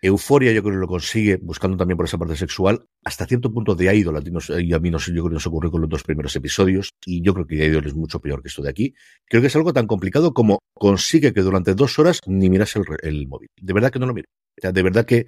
euforia 0.00 0.52
yo 0.52 0.62
creo 0.62 0.74
que 0.74 0.80
lo 0.80 0.86
consigue, 0.86 1.36
buscando 1.36 1.76
también 1.76 1.96
por 1.96 2.06
esa 2.06 2.16
parte 2.16 2.36
sexual, 2.36 2.86
hasta 3.04 3.26
cierto 3.26 3.52
punto 3.52 3.74
de 3.74 3.94
Idol, 3.94 4.22
y 4.60 4.72
a 4.72 4.78
mí 4.78 4.90
no 4.90 4.98
sé, 4.98 5.12
yo 5.12 5.22
creo 5.22 5.28
que 5.28 5.34
nos 5.34 5.46
ocurrió 5.46 5.70
con 5.70 5.82
los 5.82 5.90
dos 5.90 6.02
primeros 6.04 6.34
episodios, 6.36 6.90
y 7.04 7.22
yo 7.22 7.34
creo 7.34 7.46
que 7.46 7.66
Idol 7.66 7.86
es 7.86 7.94
mucho 7.94 8.20
peor 8.20 8.42
que 8.42 8.48
esto 8.48 8.62
de 8.62 8.70
aquí. 8.70 8.94
Creo 9.26 9.42
que 9.42 9.48
es 9.48 9.56
algo 9.56 9.72
tan 9.72 9.86
complicado 9.86 10.32
como 10.32 10.60
consigue 10.74 11.34
que 11.34 11.42
durante 11.42 11.74
dos 11.74 11.98
horas 11.98 12.20
ni 12.26 12.48
miras 12.48 12.74
el, 13.02 13.28
móvil. 13.28 13.48
De 13.60 13.72
verdad 13.72 13.90
que 13.90 13.98
no 13.98 14.06
lo 14.06 14.14
miro. 14.14 14.28
O 14.58 14.60
sea, 14.60 14.72
de 14.72 14.82
verdad 14.82 15.04
que 15.04 15.26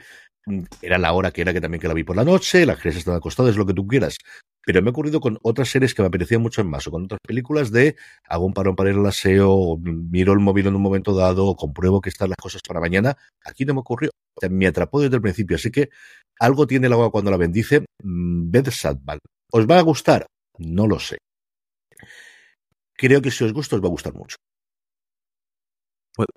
era 0.83 0.99
la 0.99 1.13
hora 1.13 1.31
que 1.31 1.43
era 1.43 1.53
que 1.53 1.61
también 1.61 1.81
que 1.81 1.89
la 1.89 1.95
vi 1.95 2.05
por 2.05 2.17
la 2.17 2.25
noche, 2.25 2.67
las 2.67 2.79
crías 2.79 2.97
están 2.97 3.15
acostadas, 3.15 3.57
lo 3.57 3.67
que 3.67 3.75
tú 3.75 3.87
quieras. 3.87 4.17
Pero 4.65 4.83
me 4.83 4.89
ha 4.89 4.91
ocurrido 4.91 5.21
con 5.21 5.39
otras 5.43 5.69
series 5.69 5.95
que 5.95 6.03
me 6.03 6.09
apetecían 6.09 6.43
mucho 6.43 6.65
más, 6.65 6.87
o 6.87 6.91
con 6.91 7.05
otras 7.05 7.21
películas 7.27 7.71
de 7.71 7.97
hago 8.29 8.45
un 8.45 8.53
parón 8.53 8.77
para 8.77 8.91
ir 8.91 8.97
al 8.97 9.07
aseo, 9.07 9.79
miro 9.79 10.33
el 10.33 10.41
móvil 10.41 10.67
en 10.67 10.77
un 10.77 10.83
momento 10.83 11.15
dado, 11.15 11.47
o 11.47 11.57
compruebo 11.57 12.01
que 12.01 12.11
están 12.11 12.31
las 12.31 12.37
cosas 12.37 12.63
para 12.67 12.81
mañana. 12.81 13.17
Aquí 13.45 13.65
no 13.65 13.75
me 13.75 13.81
ocurrió. 13.81 14.11
me 14.51 14.67
atrapó 14.67 15.01
desde 15.01 15.17
el 15.17 15.23
principio, 15.23 15.57
así 15.57 15.71
que 15.71 15.91
algo 16.39 16.67
tiene 16.67 16.87
el 16.87 16.93
agua 16.93 17.11
cuando 17.11 17.31
la 17.31 17.37
bendice. 17.37 17.81
Mm, 18.03 18.51
Beth 18.51 18.71
Sadval. 18.71 19.19
¿Os 19.51 19.67
va 19.67 19.79
a 19.79 19.83
gustar? 19.83 20.27
No 20.59 20.87
lo 20.87 20.99
sé. 20.99 21.19
Creo 22.95 23.23
que 23.23 23.31
si 23.31 23.45
os 23.45 23.53
gusta, 23.53 23.77
os 23.77 23.83
va 23.83 23.87
a 23.87 23.91
gustar 23.91 24.13
mucho. 24.15 24.37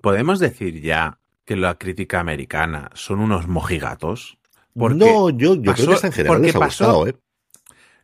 ¿Podemos 0.00 0.38
decir 0.38 0.80
ya 0.80 1.18
que 1.44 1.56
la 1.56 1.76
crítica 1.76 2.20
americana 2.20 2.90
son 2.94 3.20
unos 3.20 3.48
mojigatos? 3.48 4.38
no, 4.74 5.30
yo, 5.30 5.54
yo 5.56 5.74
creo 5.74 6.00
que 6.00 6.06
en 6.06 6.12
general 6.12 6.42
les 6.42 6.54
ha 6.54 6.58
gustado, 6.58 7.06
¿eh? 7.06 7.14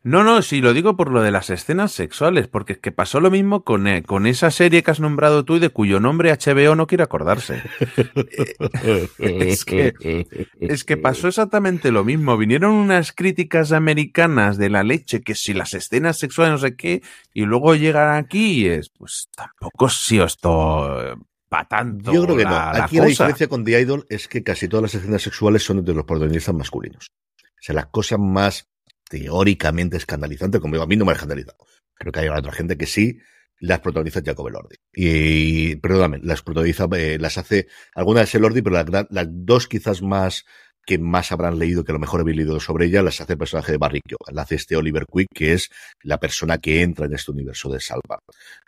No, 0.05 0.23
no, 0.23 0.43
sí, 0.43 0.60
lo 0.60 0.73
digo 0.73 0.97
por 0.97 1.10
lo 1.10 1.23
de 1.23 1.32
las 1.32 1.51
escenas 1.51 1.90
sexuales, 1.90 2.47
porque 2.47 2.74
es 2.74 2.78
que 2.78 2.93
pasó 2.93 3.20
lo 3.20 3.31
mismo 3.31 3.65
con, 3.65 3.89
eh, 3.89 4.05
con 4.05 4.27
esa 4.27 4.51
serie 4.52 4.82
que 4.82 4.93
has 4.93 5.01
nombrado 5.01 5.44
tú 5.44 5.56
y 5.56 5.59
de 5.59 5.70
cuyo 5.70 5.98
nombre 5.98 6.32
HBO 6.32 6.77
no 6.77 6.86
quiere 6.86 7.02
acordarse. 7.02 7.62
es, 9.19 9.65
que, 9.65 10.27
es 10.60 10.85
que 10.85 10.97
pasó 10.97 11.27
exactamente 11.27 11.90
lo 11.90 12.05
mismo. 12.05 12.36
Vinieron 12.36 12.73
unas 12.73 13.12
críticas 13.12 13.73
americanas 13.73 14.56
de 14.56 14.70
la 14.70 14.85
leche, 14.85 15.20
que 15.20 15.35
si 15.35 15.52
las 15.52 15.74
escenas 15.74 16.19
sexuales 16.19 16.52
no 16.52 16.59
sé 16.59 16.77
qué, 16.77 17.02
y 17.35 17.44
luego 17.44 17.74
llegan 17.74 18.15
aquí 18.15 18.62
y 18.62 18.66
es, 18.69 18.90
pues 18.90 19.28
tampoco 19.36 19.89
si 19.89 20.20
esto 20.20 21.19
para 21.48 21.68
tanto. 21.68 22.12
Yo 22.12 22.24
creo 22.24 22.36
que 22.36 22.44
no. 22.44 22.56
Aquí 22.56 22.98
la 22.98 23.06
diferencia 23.06 23.48
con 23.48 23.64
The 23.64 23.80
Idol 23.80 24.06
es 24.08 24.28
que 24.28 24.42
casi 24.42 24.68
todas 24.68 24.82
las 24.82 24.94
escenas 24.94 25.22
sexuales 25.22 25.62
son 25.62 25.84
de 25.84 25.94
los 25.94 26.04
protagonistas 26.04 26.54
masculinos. 26.54 27.08
O 27.08 27.60
sea, 27.60 27.74
las 27.74 27.86
cosas 27.86 28.18
más 28.18 28.68
teóricamente 29.08 29.96
escandalizante, 29.96 30.60
como 30.60 30.74
digo, 30.74 30.84
a 30.84 30.86
mí 30.86 30.96
no 30.96 31.04
me 31.04 31.12
ha 31.12 31.14
escandalizado. 31.14 31.58
Creo 31.94 32.12
que 32.12 32.20
hay 32.20 32.28
otra 32.28 32.52
gente 32.52 32.76
que 32.76 32.86
sí 32.86 33.18
las 33.60 33.80
protagoniza 33.80 34.22
Jacob 34.24 34.48
Elordi. 34.48 34.76
Y, 34.92 35.76
perdóname, 35.76 36.20
las 36.22 36.42
protagoniza, 36.42 36.86
eh, 36.96 37.18
las 37.18 37.38
hace 37.38 37.66
algunas 37.94 38.30
de 38.30 38.38
Elordi, 38.38 38.62
pero 38.62 38.84
las, 39.10 39.26
dos 39.30 39.66
quizás 39.66 40.02
más 40.02 40.44
que 40.89 40.98
más 40.98 41.32
habrán 41.32 41.59
leído, 41.59 41.85
que 41.85 41.93
a 41.93 41.98
lo 41.98 41.98
mejor 41.98 42.23
habéis 42.23 42.39
leído 42.39 42.59
sobre 42.60 42.86
ella, 42.86 43.02
las 43.02 43.20
hace 43.20 43.35
el 43.35 43.39
personaje 43.39 43.73
de 43.73 43.78
Barricchio. 43.78 44.16
La 44.32 44.43
hace 44.43 44.55
este 44.55 44.74
Oliver 44.74 45.05
Quick, 45.05 45.28
que 45.35 45.52
es 45.52 45.69
la 46.02 46.19
persona 46.19 46.56
que 46.56 46.81
entra 46.81 47.05
en 47.05 47.12
este 47.12 47.31
universo 47.31 47.69
de 47.70 47.78
Salva. 47.78 48.20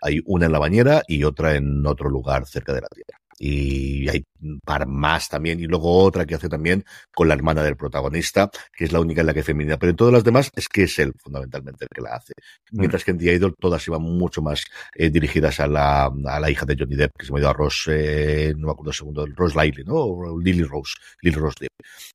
Hay 0.03 0.21
una 0.27 0.45
en 0.45 0.53
la 0.53 0.59
bañera 0.59 1.03
y 1.09 1.25
otra 1.25 1.55
en 1.57 1.87
otro 1.87 2.11
lugar 2.11 2.47
cerca 2.47 2.75
de 2.75 2.83
la 2.83 2.89
Tierra 2.89 3.20
y 3.43 4.07
hay 4.11 4.23
un 4.43 4.61
par 4.61 4.87
más 4.87 5.31
también, 5.31 5.59
y 5.61 5.65
luego 5.65 6.05
otra 6.05 6.27
que 6.27 6.35
hace 6.35 6.51
también 6.51 6.85
con 7.15 7.27
la 7.27 7.33
hermana 7.33 7.62
del 7.62 7.75
protagonista, 7.75 8.51
que 8.71 8.85
es 8.85 8.93
la 8.93 9.01
única 9.01 9.23
en 9.23 9.29
la 9.29 9.33
que 9.33 9.41
es 9.41 9.47
femenina, 9.47 9.79
pero 9.79 9.91
en 9.91 9.97
todas 9.97 10.12
las 10.12 10.25
demás 10.25 10.51
es 10.55 10.69
que 10.69 10.83
es 10.83 10.99
él 10.99 11.15
fundamentalmente 11.19 11.87
el 11.87 11.89
que 11.89 12.03
la 12.03 12.17
hace. 12.17 12.35
Mm. 12.71 12.81
Mientras 12.81 13.03
que 13.03 13.12
en 13.12 13.19
The 13.19 13.35
Idol 13.35 13.57
todas 13.59 13.87
iban 13.89 14.03
mucho 14.03 14.43
más 14.43 14.62
eh, 14.95 15.09
dirigidas 15.09 15.59
a 15.59 15.67
la, 15.67 16.12
a 16.27 16.41
la 16.41 16.51
hija 16.51 16.67
de 16.67 16.77
Johnny 16.79 16.97
Depp, 16.97 17.12
que 17.19 17.25
se 17.25 17.33
me 17.33 17.41
ido 17.41 17.49
a 17.49 17.55
Rose, 17.55 17.91
eh, 17.91 18.55
no 18.55 18.67
me 18.67 18.73
acuerdo 18.73 18.91
el 18.91 18.97
segundo, 18.97 19.27
Rose 19.35 19.59
Lively, 19.59 19.85
¿no? 19.85 19.95
O 19.95 20.39
Lily 20.39 20.65
Rose, 20.65 20.93
Lily 21.23 21.37
Rose 21.37 21.57
Depp. 21.61 21.73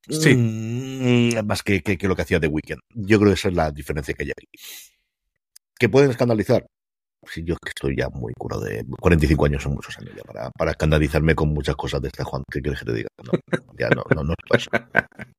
Sí. 0.08 0.36
Mm, 0.36 1.44
más 1.44 1.64
que, 1.64 1.82
que, 1.82 1.98
que, 1.98 2.08
lo 2.08 2.16
que 2.16 2.22
hacía 2.22 2.40
The 2.40 2.48
Weeknd. 2.48 2.82
Yo 2.94 3.18
creo 3.18 3.32
que 3.32 3.40
esa 3.40 3.50
es 3.50 3.56
la 3.56 3.72
diferencia 3.72 4.14
que 4.14 4.26
hay 4.26 4.30
aquí. 4.30 4.48
¿Que 5.80 5.90
pueden 5.90 6.12
escandalizar? 6.12 6.68
Sí, 7.30 7.44
yo 7.44 7.56
que 7.56 7.70
estoy 7.70 7.96
ya 7.98 8.10
muy 8.10 8.34
curado 8.38 8.64
de 8.64 8.86
45 9.00 9.46
años 9.46 9.64
son 9.64 9.74
muchos 9.74 9.98
años 10.00 10.14
ya 10.16 10.24
para, 10.24 10.50
para 10.52 10.72
escandalizarme 10.72 11.36
con 11.36 11.50
muchas 11.50 11.76
cosas 11.76 12.02
de 12.02 12.08
este 12.08 12.24
Juan. 12.24 12.44
¿Qué 12.52 12.62
quieres 12.62 12.80
que 12.80 12.86
te 12.86 12.94
diga? 12.94 13.10
No, 13.24 13.32
ya 13.78 13.90
no, 13.90 14.04
no, 14.16 14.24
no 14.24 14.34
es 14.54 14.70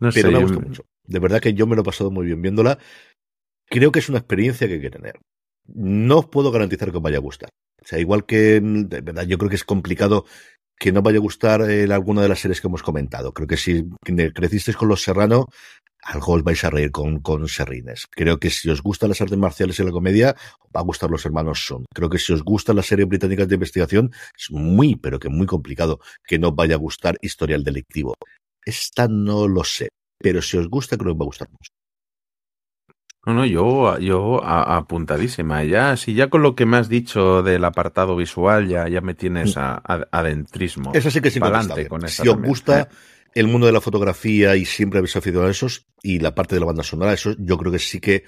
No 0.00 0.10
Pero 0.12 0.30
me 0.30 0.38
ha 0.38 0.40
gustado 0.40 0.60
mucho. 0.60 0.82
De 1.06 1.18
verdad 1.18 1.40
que 1.40 1.54
yo 1.54 1.66
me 1.66 1.76
lo 1.76 1.82
he 1.82 1.84
pasado 1.84 2.10
muy 2.10 2.26
bien 2.26 2.42
viéndola. 2.42 2.78
Creo 3.66 3.92
que 3.92 4.00
es 4.00 4.08
una 4.08 4.18
experiencia 4.18 4.66
que 4.66 4.74
hay 4.74 4.80
que 4.80 4.90
tener. 4.90 5.20
No 5.66 6.18
os 6.18 6.26
puedo 6.26 6.50
garantizar 6.50 6.90
que 6.90 6.96
os 6.96 7.02
vaya 7.02 7.18
a 7.18 7.20
gustar. 7.20 7.48
O 7.82 7.86
sea, 7.86 7.98
igual 7.98 8.24
que, 8.26 8.60
de 8.60 9.00
verdad, 9.00 9.24
yo 9.24 9.38
creo 9.38 9.50
que 9.50 9.56
es 9.56 9.64
complicado 9.64 10.24
que 10.78 10.92
no 10.92 11.02
vaya 11.02 11.18
a 11.18 11.20
gustar 11.20 11.62
eh, 11.70 11.90
alguna 11.92 12.22
de 12.22 12.28
las 12.28 12.40
series 12.40 12.60
que 12.60 12.66
hemos 12.66 12.82
comentado. 12.82 13.32
Creo 13.32 13.46
que 13.46 13.56
si 13.56 13.88
crecisteis 14.34 14.76
con 14.76 14.88
Los 14.88 15.02
Serrano, 15.02 15.46
algo 16.02 16.34
os 16.34 16.44
vais 16.44 16.62
a 16.64 16.70
reír 16.70 16.90
con, 16.90 17.20
con 17.20 17.48
Serrines. 17.48 18.06
Creo 18.10 18.38
que 18.38 18.50
si 18.50 18.68
os 18.68 18.82
gustan 18.82 19.08
las 19.08 19.20
artes 19.20 19.38
marciales 19.38 19.78
y 19.78 19.84
la 19.84 19.90
comedia, 19.90 20.36
va 20.74 20.80
a 20.80 20.84
gustar 20.84 21.10
Los 21.10 21.24
Hermanos 21.24 21.64
Son. 21.66 21.84
Creo 21.94 22.10
que 22.10 22.18
si 22.18 22.32
os 22.32 22.42
gustan 22.42 22.76
las 22.76 22.86
series 22.86 23.08
británicas 23.08 23.48
de 23.48 23.54
investigación, 23.54 24.12
es 24.36 24.50
muy, 24.50 24.96
pero 24.96 25.18
que 25.18 25.28
muy 25.28 25.46
complicado 25.46 26.00
que 26.26 26.38
no 26.38 26.52
vaya 26.52 26.74
a 26.74 26.78
gustar 26.78 27.16
Historial 27.22 27.64
Delictivo. 27.64 28.14
Esta 28.64 29.08
no 29.08 29.48
lo 29.48 29.64
sé, 29.64 29.88
pero 30.18 30.42
si 30.42 30.56
os 30.56 30.68
gusta, 30.68 30.96
creo 30.96 31.08
que 31.08 31.12
os 31.12 31.20
va 31.20 31.24
a 31.24 31.32
gustar 31.32 31.48
mucho. 31.50 31.70
No, 33.26 33.32
no, 33.32 33.46
yo, 33.46 33.98
yo 33.98 34.44
apuntadísima. 34.44 35.64
Ya, 35.64 35.96
si 35.96 36.14
ya 36.14 36.28
con 36.28 36.42
lo 36.42 36.54
que 36.54 36.66
me 36.66 36.76
has 36.76 36.88
dicho 36.88 37.42
del 37.42 37.64
apartado 37.64 38.16
visual, 38.16 38.68
ya, 38.68 38.86
ya 38.88 39.00
me 39.00 39.14
tienes 39.14 39.56
a, 39.56 39.76
adentrismo. 40.10 40.92
Eso 40.94 41.10
sí 41.10 41.20
que 41.20 41.28
es 41.28 41.36
importante. 41.36 41.88
Si 42.06 42.28
os 42.28 42.36
gusta 42.36 42.88
el 43.34 43.48
mundo 43.48 43.66
de 43.66 43.72
la 43.72 43.80
fotografía 43.80 44.56
y 44.56 44.64
siempre 44.64 44.98
habéis 44.98 45.16
aficionado 45.16 45.48
a 45.48 45.50
esos, 45.50 45.86
y 46.02 46.18
la 46.18 46.34
parte 46.34 46.54
de 46.54 46.60
la 46.60 46.66
banda 46.66 46.82
sonora, 46.82 47.14
eso 47.14 47.34
yo 47.38 47.56
creo 47.56 47.72
que 47.72 47.78
sí 47.78 47.98
que 47.98 48.24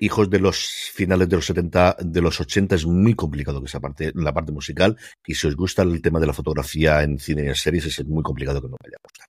hijos 0.00 0.30
de 0.30 0.40
los 0.40 0.90
finales 0.94 1.28
de 1.28 1.36
los 1.36 1.46
70, 1.46 1.98
de 2.00 2.20
los 2.22 2.40
80 2.40 2.74
es 2.74 2.86
muy 2.86 3.14
complicado 3.14 3.60
que 3.60 3.66
esa 3.66 3.80
parte, 3.80 4.10
la 4.14 4.32
parte 4.32 4.50
musical, 4.52 4.96
y 5.26 5.34
si 5.34 5.46
os 5.46 5.54
gusta 5.54 5.82
el 5.82 6.00
tema 6.00 6.18
de 6.18 6.26
la 6.26 6.32
fotografía 6.32 7.02
en 7.02 7.18
cine 7.18 7.44
y 7.44 7.48
en 7.48 7.54
series, 7.54 7.86
es 7.86 8.06
muy 8.06 8.22
complicado 8.22 8.62
que 8.62 8.68
no 8.68 8.76
vaya 8.82 8.96
a 8.96 9.02
gustar. 9.02 9.28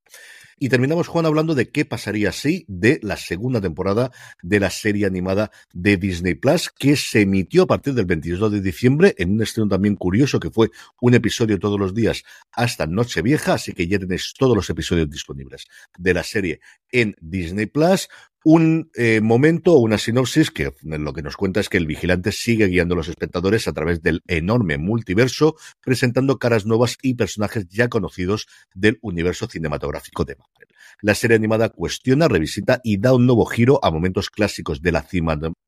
Y 0.63 0.69
terminamos, 0.69 1.07
Juan, 1.07 1.25
hablando 1.25 1.55
de 1.55 1.71
qué 1.71 1.85
pasaría 1.85 2.31
si 2.31 2.65
de 2.67 2.99
la 3.01 3.17
segunda 3.17 3.59
temporada 3.59 4.11
de 4.43 4.59
la 4.59 4.69
serie 4.69 5.07
animada 5.07 5.49
de 5.73 5.97
Disney 5.97 6.35
Plus, 6.35 6.69
que 6.69 6.95
se 6.95 7.21
emitió 7.21 7.63
a 7.63 7.65
partir 7.65 7.95
del 7.95 8.05
22 8.05 8.51
de 8.51 8.61
diciembre 8.61 9.15
en 9.17 9.31
un 9.31 9.41
estreno 9.41 9.67
también 9.67 9.95
curioso, 9.95 10.39
que 10.39 10.51
fue 10.51 10.69
un 11.01 11.15
episodio 11.15 11.57
todos 11.57 11.79
los 11.79 11.95
días 11.95 12.21
hasta 12.51 12.85
Nochevieja, 12.85 13.55
así 13.55 13.73
que 13.73 13.87
ya 13.87 13.97
tenéis 13.97 14.35
todos 14.37 14.55
los 14.55 14.69
episodios 14.69 15.09
disponibles 15.09 15.65
de 15.97 16.13
la 16.13 16.21
serie 16.21 16.59
en 16.91 17.15
Disney 17.19 17.65
Plus 17.65 18.07
un 18.43 18.89
eh, 18.95 19.21
momento 19.21 19.73
o 19.73 19.79
una 19.79 19.97
sinopsis 19.97 20.49
que 20.51 20.73
lo 20.81 21.13
que 21.13 21.21
nos 21.21 21.37
cuenta 21.37 21.59
es 21.59 21.69
que 21.69 21.77
el 21.77 21.85
vigilante 21.85 22.31
sigue 22.31 22.67
guiando 22.67 22.95
a 22.95 22.97
los 22.97 23.07
espectadores 23.07 23.67
a 23.67 23.73
través 23.73 24.01
del 24.01 24.23
enorme 24.27 24.77
multiverso, 24.77 25.55
presentando 25.81 26.39
caras 26.39 26.65
nuevas 26.65 26.97
y 27.01 27.13
personajes 27.13 27.67
ya 27.67 27.87
conocidos 27.87 28.47
del 28.73 28.97
universo 29.01 29.47
cinematográfico 29.47 30.25
de 30.25 30.35
Marvel. 30.35 30.67
La 31.01 31.15
serie 31.15 31.37
animada 31.37 31.69
cuestiona, 31.69 32.27
revisita 32.27 32.81
y 32.83 32.97
da 32.97 33.13
un 33.13 33.25
nuevo 33.25 33.45
giro 33.45 33.79
a 33.83 33.91
momentos 33.91 34.29
clásicos 34.29 34.81
de 34.81 34.91
la 34.91 35.05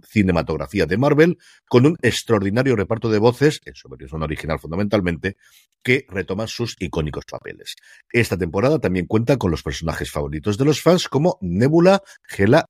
cinematografía 0.04 0.86
de 0.86 0.98
Marvel, 0.98 1.38
con 1.68 1.86
un 1.86 1.98
extraordinario 2.02 2.76
reparto 2.76 3.10
de 3.10 3.20
voces, 3.20 3.62
en 3.66 3.76
su 3.76 3.88
versión 3.90 4.24
original 4.24 4.60
fundamentalmente, 4.60 5.38
que 5.84 6.06
retoman 6.10 6.48
sus 6.48 6.76
icónicos 6.80 7.26
papeles. 7.26 7.76
Esta 8.12 8.38
temporada 8.38 8.80
también 8.80 9.06
cuenta 9.06 9.38
con 9.38 9.52
los 9.52 9.64
personajes 9.64 10.12
favoritos 10.12 10.58
de 10.58 10.66
los 10.66 10.82
fans 10.82 11.10
como 11.10 11.38
Nebula, 11.42 12.02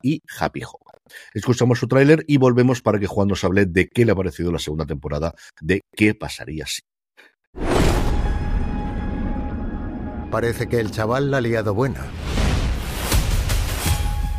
Y 0.02 0.22
Happy 0.40 0.62
Hogan. 0.64 1.02
Escuchamos 1.34 1.80
su 1.80 1.88
tráiler 1.88 2.24
y 2.28 2.38
volvemos 2.38 2.82
para 2.82 3.00
que 3.00 3.08
Juan 3.08 3.28
nos 3.28 3.44
hable 3.44 3.66
de 3.66 3.88
qué 3.88 4.06
le 4.06 4.12
ha 4.14 4.16
parecido 4.16 4.52
la 4.52 4.60
segunda 4.60 4.86
temporada 4.86 5.34
de 5.62 5.82
qué 5.96 6.16
pasaría 6.16 6.66
si. 6.66 6.82
Parece 10.32 10.68
que 10.68 10.80
el 10.80 10.90
chaval 10.92 11.30
la 11.30 11.38
ha 11.38 11.42
liado 11.42 11.74
buena. 11.74 12.06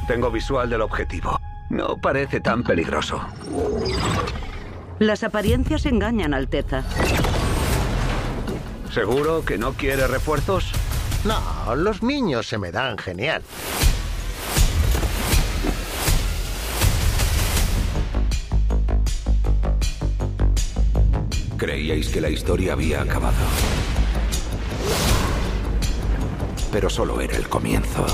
Tengo 0.08 0.30
visual 0.30 0.68
del 0.68 0.80
objetivo. 0.80 1.38
No 1.70 1.96
parece 2.00 2.40
tan 2.40 2.62
peligroso. 2.62 3.20
Las 4.98 5.24
apariencias 5.24 5.86
engañan, 5.86 6.34
Alteza. 6.34 6.84
¿Seguro 8.92 9.44
que 9.44 9.58
no 9.58 9.72
quiere 9.72 10.06
refuerzos? 10.06 10.72
No, 11.24 11.74
los 11.74 12.02
niños 12.02 12.46
se 12.46 12.58
me 12.58 12.70
dan 12.70 12.98
genial. 12.98 13.42
Creíais 21.56 22.08
que 22.08 22.20
la 22.20 22.30
historia 22.30 22.72
había 22.72 23.02
acabado 23.02 23.34
pero 26.74 26.90
solo 26.90 27.20
era 27.20 27.36
el 27.36 27.48
comienzo. 27.48 28.04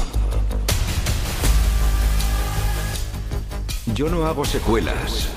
Yo 3.94 4.10
no 4.10 4.26
hago 4.26 4.44
secuelas, 4.44 5.30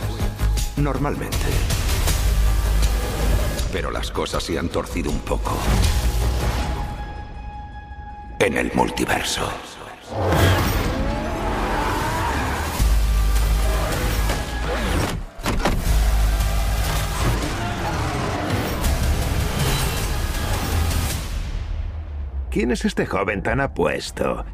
normalmente. 0.75 1.37
Pero 3.71 3.91
las 3.91 4.11
cosas 4.11 4.43
se 4.43 4.59
han 4.59 4.67
torcido 4.67 5.09
un 5.09 5.21
poco. 5.21 5.57
En 8.39 8.57
el 8.57 8.73
multiverso. 8.73 9.49
¿Quién 22.53 22.69
es 22.69 22.85
este 22.85 23.07
joven 23.07 23.41
tan 23.41 23.61
apuesto? 23.61 24.45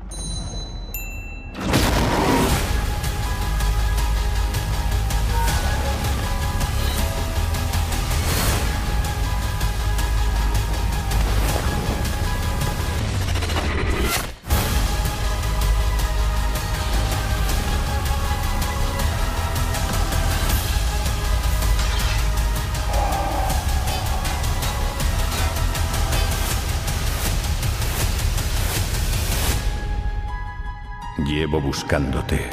Buscándote 31.70 32.50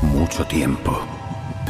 mucho 0.00 0.46
tiempo. 0.46 1.06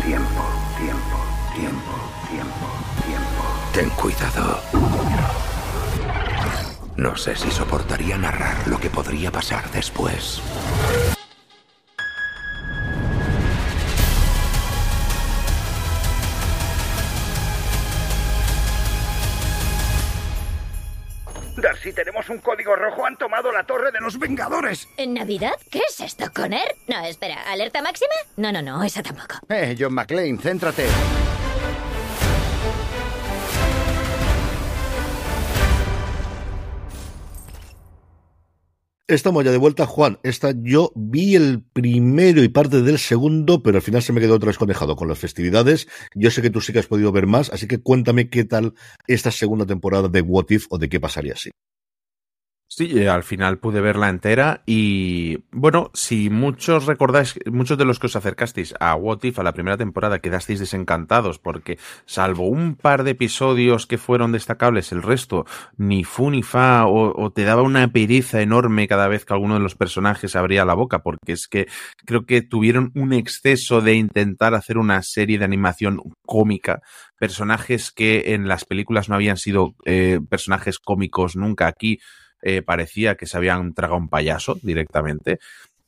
Tiempo, 0.01 0.45
tiempo, 0.79 1.17
tiempo, 1.57 1.95
tiempo, 2.31 2.67
tiempo. 3.05 3.43
Ten 3.73 3.91
cuidado. 3.91 4.61
No 6.97 7.17
sé 7.17 7.35
si 7.35 7.51
soportaría 7.51 8.17
narrar 8.17 8.57
lo 8.69 8.79
que 8.79 8.91
podría 8.91 9.33
pasar 9.33 9.69
después. 9.73 10.41
Si 21.85 21.93
tenemos 21.93 22.31
un 22.31 22.39
código 22.39 22.75
rojo, 22.75 23.05
han 23.05 23.19
tomado 23.19 23.53
la 23.53 23.63
torre 23.65 23.93
los 24.05 24.19
Vengadores. 24.19 24.87
¿En 24.99 25.15
Navidad? 25.15 25.55
¿Qué 25.71 25.81
es 25.89 25.99
esto, 26.01 26.27
Conner? 26.35 26.77
No, 26.89 27.03
espera, 27.07 27.43
¿alerta 27.51 27.81
máxima? 27.81 28.13
No, 28.37 28.53
no, 28.53 28.61
no, 28.61 28.85
esa 28.85 29.03
tampoco. 29.03 29.37
Eh, 29.49 29.75
John 29.79 29.95
McClane, 29.95 30.37
céntrate. 30.37 30.87
Estamos 39.07 39.45
ya 39.45 39.53
de 39.53 39.59
vuelta, 39.59 39.87
Juan. 39.87 40.19
Esta 40.23 40.53
yo 40.55 40.93
vi 40.95 41.35
el 41.37 41.63
primero 41.63 42.43
y 42.43 42.49
parte 42.49 42.83
del 42.83 42.99
segundo, 42.99 43.63
pero 43.63 43.79
al 43.79 43.83
final 43.83 44.03
se 44.03 44.13
me 44.13 44.21
quedó 44.21 44.35
otra 44.35 44.49
vez 44.49 44.59
conejado 44.59 44.97
con 44.97 45.09
las 45.09 45.19
festividades. 45.19 45.89
Yo 46.15 46.31
sé 46.31 46.43
que 46.43 46.51
tú 46.51 46.61
sí 46.61 46.73
que 46.75 46.79
has 46.79 46.87
podido 46.87 47.11
ver 47.11 47.27
más, 47.27 47.51
así 47.51 47.67
que 47.67 47.79
cuéntame 47.79 48.29
qué 48.29 48.45
tal 48.45 48.75
esta 49.07 49.31
segunda 49.31 49.65
temporada 49.65 50.09
de 50.09 50.21
What 50.21 50.47
If 50.51 50.67
o 50.69 50.79
de 50.79 50.89
qué 50.91 51.01
pasaría 51.01 51.33
así. 51.35 51.51
Sí, 52.67 52.91
eh, 52.99 53.09
al 53.09 53.23
final 53.23 53.59
pude 53.59 53.81
verla 53.81 54.09
entera 54.09 54.63
y 54.67 55.45
bueno, 55.53 55.91
si 55.95 56.29
muchos 56.29 56.87
recordáis, 56.87 57.39
muchos 57.47 57.79
de 57.79 57.85
los 57.85 58.01
que 58.01 58.07
os 58.07 58.17
acercasteis 58.17 58.75
a 58.81 58.97
What 58.97 59.23
If, 59.23 59.39
a 59.39 59.45
la 59.45 59.53
primera 59.53 59.77
temporada, 59.77 60.19
quedasteis 60.19 60.59
desencantados 60.59 61.39
porque 61.39 61.79
salvo 62.05 62.49
un 62.49 62.75
par 62.75 63.05
de 63.05 63.13
episodios 63.13 63.87
que 63.87 63.99
fueron 63.99 64.33
destacables, 64.33 64.91
el 64.91 65.03
resto 65.03 65.45
ni 65.77 66.03
fu 66.03 66.31
ni 66.31 66.43
fa 66.43 66.87
o, 66.87 67.31
te 67.31 67.45
daba 67.45 67.63
una 67.63 67.87
pereza 67.93 68.41
enorme 68.41 68.89
cada 68.89 69.07
vez 69.07 69.25
que 69.25 69.35
alguno 69.35 69.55
de 69.55 69.61
los 69.61 69.77
personajes 69.77 70.35
abría 70.35 70.65
la 70.65 70.75
boca 70.75 71.01
porque 71.01 71.33
es 71.33 71.47
que 71.47 71.69
creo 72.05 72.27
que 72.27 72.43
tuvieron 72.43 72.91
un 72.97 73.13
exceso 73.13 73.83
de 73.83 73.95
intentar 73.95 74.55
hacer 74.55 74.79
una 74.79 75.01
serie 75.03 75.39
de 75.39 75.45
animación 75.45 76.01
cómica. 76.27 76.81
Personajes 77.21 77.93
que 77.93 78.35
en 78.35 78.49
las 78.49 78.65
películas 78.65 79.09
no 79.09 79.15
habían 79.15 79.37
sido 79.37 79.75
eh, 79.85 80.19
personajes 80.29 80.79
cómicos 80.81 81.37
nunca. 81.37 81.69
Aquí 81.69 82.01
eh, 82.47 82.61
parecía 82.61 83.17
que 83.17 83.25
se 83.25 83.39
habían 83.39 83.73
tragado 83.73 83.99
un 83.99 84.11
payaso 84.11 84.59
directamente. 84.63 85.39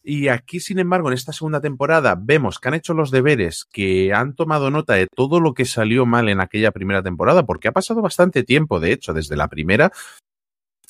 Y 0.02 0.28
aquí, 0.28 0.58
sin 0.60 0.78
embargo, 0.78 1.08
en 1.08 1.14
esta 1.14 1.32
segunda 1.32 1.60
temporada 1.60 2.16
vemos 2.18 2.58
que 2.58 2.68
han 2.68 2.74
hecho 2.74 2.94
los 2.94 3.10
deberes, 3.10 3.66
que 3.70 4.14
han 4.14 4.34
tomado 4.34 4.70
nota 4.70 4.94
de 4.94 5.06
todo 5.06 5.38
lo 5.38 5.52
que 5.52 5.66
salió 5.66 6.06
mal 6.06 6.30
en 6.30 6.40
aquella 6.40 6.70
primera 6.70 7.02
temporada, 7.02 7.44
porque 7.44 7.68
ha 7.68 7.72
pasado 7.72 8.00
bastante 8.00 8.42
tiempo, 8.42 8.80
de 8.80 8.92
hecho, 8.92 9.12
desde 9.12 9.36
la 9.36 9.48
primera, 9.48 9.92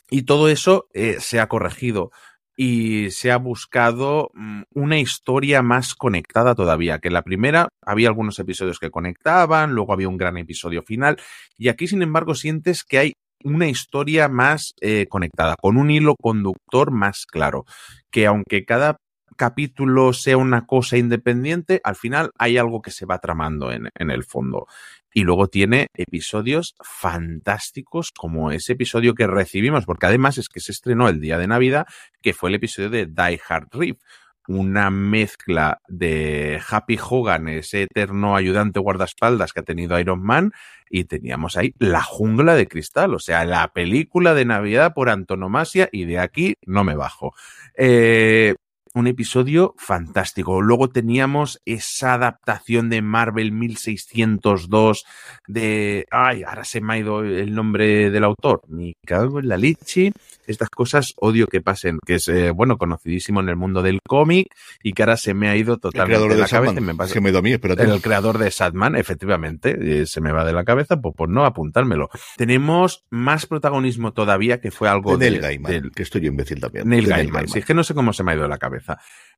Y 0.08 0.22
todo 0.22 0.48
eso 0.48 0.86
eh, 0.94 1.16
se 1.18 1.40
ha 1.40 1.48
corregido 1.48 2.12
y 2.56 3.10
se 3.10 3.32
ha 3.32 3.38
buscado 3.38 4.30
mm, 4.34 4.62
una 4.74 4.98
historia 4.98 5.62
más 5.62 5.94
conectada 5.94 6.54
todavía, 6.54 7.00
que 7.00 7.08
en 7.08 7.14
la 7.14 7.22
primera 7.22 7.68
había 7.82 8.08
algunos 8.08 8.38
episodios 8.38 8.78
que 8.78 8.90
conectaban, 8.90 9.72
luego 9.72 9.92
había 9.92 10.08
un 10.08 10.16
gran 10.16 10.36
episodio 10.38 10.82
final, 10.82 11.18
y 11.58 11.68
aquí 11.68 11.88
sin 11.88 12.02
embargo 12.02 12.34
sientes 12.34 12.84
que 12.84 12.98
hay 12.98 13.12
una 13.44 13.68
historia 13.68 14.28
más 14.28 14.74
eh, 14.80 15.06
conectada, 15.08 15.56
con 15.60 15.76
un 15.76 15.90
hilo 15.90 16.16
conductor 16.20 16.90
más 16.90 17.26
claro, 17.26 17.64
que 18.10 18.26
aunque 18.26 18.64
cada 18.64 18.98
capítulo 19.36 20.12
sea 20.12 20.36
una 20.36 20.66
cosa 20.66 20.96
independiente, 20.96 21.80
al 21.84 21.96
final 21.96 22.30
hay 22.38 22.58
algo 22.58 22.80
que 22.80 22.90
se 22.90 23.06
va 23.06 23.18
tramando 23.18 23.70
en, 23.70 23.90
en 23.98 24.10
el 24.10 24.24
fondo. 24.24 24.66
Y 25.12 25.22
luego 25.24 25.48
tiene 25.48 25.88
episodios 25.94 26.74
fantásticos 26.82 28.12
como 28.12 28.50
ese 28.50 28.72
episodio 28.74 29.14
que 29.14 29.26
recibimos, 29.26 29.84
porque 29.84 30.06
además 30.06 30.38
es 30.38 30.48
que 30.48 30.60
se 30.60 30.72
estrenó 30.72 31.08
el 31.08 31.20
día 31.20 31.38
de 31.38 31.46
Navidad, 31.46 31.86
que 32.22 32.34
fue 32.34 32.50
el 32.50 32.56
episodio 32.56 32.90
de 32.90 33.06
Die 33.06 33.40
Hard 33.48 33.68
Reef 33.72 33.98
una 34.48 34.90
mezcla 34.90 35.80
de 35.88 36.60
Happy 36.68 36.98
Hogan, 36.98 37.48
ese 37.48 37.82
eterno 37.82 38.36
ayudante 38.36 38.80
guardaespaldas 38.80 39.52
que 39.52 39.60
ha 39.60 39.64
tenido 39.64 39.98
Iron 39.98 40.22
Man, 40.22 40.52
y 40.88 41.04
teníamos 41.04 41.56
ahí 41.56 41.74
La 41.78 42.02
jungla 42.02 42.54
de 42.54 42.68
cristal, 42.68 43.14
o 43.14 43.18
sea, 43.18 43.44
la 43.44 43.72
película 43.72 44.34
de 44.34 44.44
Navidad 44.44 44.94
por 44.94 45.10
antonomasia, 45.10 45.88
y 45.92 46.04
de 46.04 46.18
aquí 46.18 46.54
no 46.64 46.84
me 46.84 46.94
bajo. 46.94 47.34
Eh, 47.76 48.54
un 48.96 49.06
episodio 49.06 49.74
fantástico. 49.76 50.62
Luego 50.62 50.88
teníamos 50.88 51.60
esa 51.66 52.14
adaptación 52.14 52.88
de 52.88 53.02
Marvel 53.02 53.52
1602 53.52 55.04
de... 55.46 56.06
Ay, 56.10 56.42
ahora 56.44 56.64
se 56.64 56.80
me 56.80 56.94
ha 56.94 56.98
ido 56.98 57.22
el 57.22 57.54
nombre 57.54 58.10
del 58.10 58.24
autor. 58.24 58.62
Me 58.68 58.94
cago 59.04 59.38
en 59.40 59.48
la 59.48 59.58
leche. 59.58 60.12
Estas 60.46 60.70
cosas 60.70 61.12
odio 61.18 61.46
que 61.46 61.60
pasen, 61.60 61.98
que 62.06 62.14
es, 62.14 62.28
eh, 62.28 62.50
bueno, 62.52 62.78
conocidísimo 62.78 63.40
en 63.40 63.50
el 63.50 63.56
mundo 63.56 63.82
del 63.82 64.00
cómic 64.00 64.46
y 64.82 64.94
que 64.94 65.02
ahora 65.02 65.18
se 65.18 65.34
me 65.34 65.50
ha 65.50 65.56
ido 65.56 65.76
totalmente 65.76 66.28
de, 66.28 66.36
la 66.36 66.48
cabeza. 66.48 66.80
Me 66.80 66.94
pasa, 66.94 67.12
se 67.12 67.20
me 67.20 67.28
ha 67.28 67.30
ido 67.32 67.40
a 67.40 67.42
mí, 67.42 67.52
espérate. 67.52 67.82
El 67.82 68.00
creador 68.00 68.38
de 68.38 68.50
Sadman, 68.50 68.96
efectivamente, 68.96 70.00
eh, 70.00 70.06
se 70.06 70.22
me 70.22 70.32
va 70.32 70.44
de 70.46 70.54
la 70.54 70.64
cabeza, 70.64 70.98
pues 70.98 71.14
por 71.14 71.28
no 71.28 71.44
apuntármelo. 71.44 72.08
Tenemos 72.38 73.04
más 73.10 73.44
protagonismo 73.44 74.14
todavía, 74.14 74.58
que 74.58 74.70
fue 74.70 74.88
algo 74.88 75.18
de... 75.18 75.30
Neil 75.30 75.42
Gaiman, 75.42 75.90
que 75.94 76.02
estoy 76.02 76.26
imbécil 76.26 76.60
también. 76.60 76.88
Neil 76.88 77.06
Gaiman. 77.06 77.48
Sí, 77.48 77.58
es 77.58 77.66
que 77.66 77.74
no 77.74 77.84
sé 77.84 77.92
cómo 77.92 78.14
se 78.14 78.22
me 78.22 78.32
ha 78.32 78.34
ido 78.36 78.44
de 78.44 78.48
la 78.48 78.58
cabeza. 78.58 78.85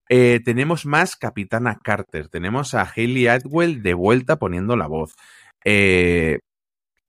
Eh, 0.09 0.41
tenemos 0.45 0.87
más 0.87 1.17
Capitana 1.17 1.79
Carter, 1.83 2.29
tenemos 2.29 2.75
a 2.75 2.91
Hayley 2.95 3.29
Atwell 3.29 3.83
de 3.83 3.95
vuelta 3.95 4.39
poniendo 4.39 4.77
la 4.77 4.87
voz. 4.87 5.15
Eh, 5.65 6.39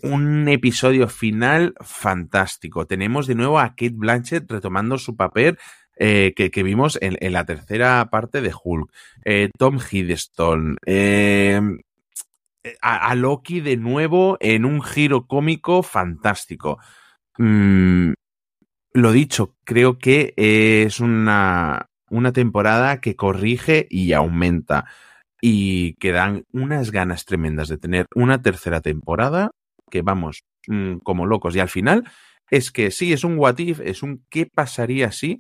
un 0.01 0.47
episodio 0.47 1.07
final 1.07 1.73
fantástico. 1.81 2.87
Tenemos 2.87 3.27
de 3.27 3.35
nuevo 3.35 3.59
a 3.59 3.69
Kate 3.69 3.93
Blanchett 3.93 4.49
retomando 4.49 4.97
su 4.97 5.15
papel 5.15 5.57
eh, 5.97 6.33
que, 6.35 6.51
que, 6.51 6.63
vimos 6.63 6.97
en, 7.01 7.17
la 7.33 7.45
tercera 7.45 8.09
parte 8.09 8.41
de 8.41 8.53
Hulk. 8.63 8.91
Tom 9.57 9.79
Hiddleston. 9.79 10.77
A, 12.81 13.09
a, 13.09 13.15
Loki 13.15 13.61
de 13.61 13.77
nuevo 13.77 14.37
en 14.39 14.65
un 14.65 14.81
giro 14.81 15.27
cómico 15.27 15.83
fantástico. 15.83 16.79
Mm, 17.37 18.13
lo 18.93 19.11
dicho, 19.11 19.55
creo 19.63 19.97
que 19.97 20.33
es 20.35 20.99
una, 20.99 21.88
una 22.11 22.33
temporada 22.33 23.01
que 23.01 23.15
corrige 23.15 23.87
y 23.89 24.13
aumenta 24.13 24.85
y 25.41 25.93
que 25.95 26.11
dan 26.11 26.43
unas 26.51 26.91
ganas 26.91 27.25
tremendas 27.25 27.69
de 27.69 27.77
tener 27.77 28.05
una 28.15 28.41
tercera 28.41 28.81
temporada 28.81 29.51
que 29.89 30.01
vamos 30.01 30.43
mmm, 30.67 30.97
como 30.97 31.25
locos 31.25 31.55
y 31.55 31.59
al 31.59 31.69
final 31.69 32.05
es 32.49 32.71
que 32.71 32.91
sí, 32.91 33.13
es 33.13 33.23
un 33.23 33.37
what 33.37 33.57
if, 33.59 33.79
es 33.79 34.03
un 34.03 34.25
qué 34.29 34.47
pasaría 34.47 35.11
si, 35.11 35.39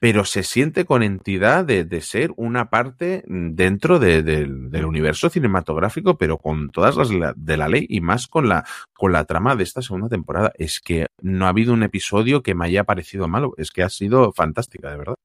pero 0.00 0.24
se 0.24 0.42
siente 0.42 0.84
con 0.86 1.02
entidad 1.02 1.64
de, 1.64 2.00
ser 2.00 2.32
una 2.36 2.70
parte 2.70 3.22
dentro 3.26 3.98
de, 3.98 4.22
de, 4.22 4.46
del 4.48 4.84
universo 4.86 5.28
cinematográfico, 5.28 6.16
pero 6.16 6.38
con 6.38 6.70
todas 6.70 6.96
las 6.96 7.34
de 7.36 7.56
la 7.56 7.68
ley 7.68 7.86
y 7.88 8.00
más 8.00 8.26
con 8.26 8.48
la, 8.48 8.64
con 8.94 9.12
la 9.12 9.24
trama 9.26 9.56
de 9.56 9.62
esta 9.62 9.82
segunda 9.82 10.08
temporada. 10.08 10.52
Es 10.56 10.80
que 10.80 11.06
no 11.20 11.44
ha 11.46 11.50
habido 11.50 11.74
un 11.74 11.82
episodio 11.82 12.42
que 12.42 12.54
me 12.54 12.64
haya 12.64 12.84
parecido 12.84 13.28
malo, 13.28 13.52
es 13.58 13.70
que 13.70 13.82
ha 13.82 13.90
sido 13.90 14.32
fantástica, 14.32 14.90
de 14.90 14.96
verdad. 14.96 15.16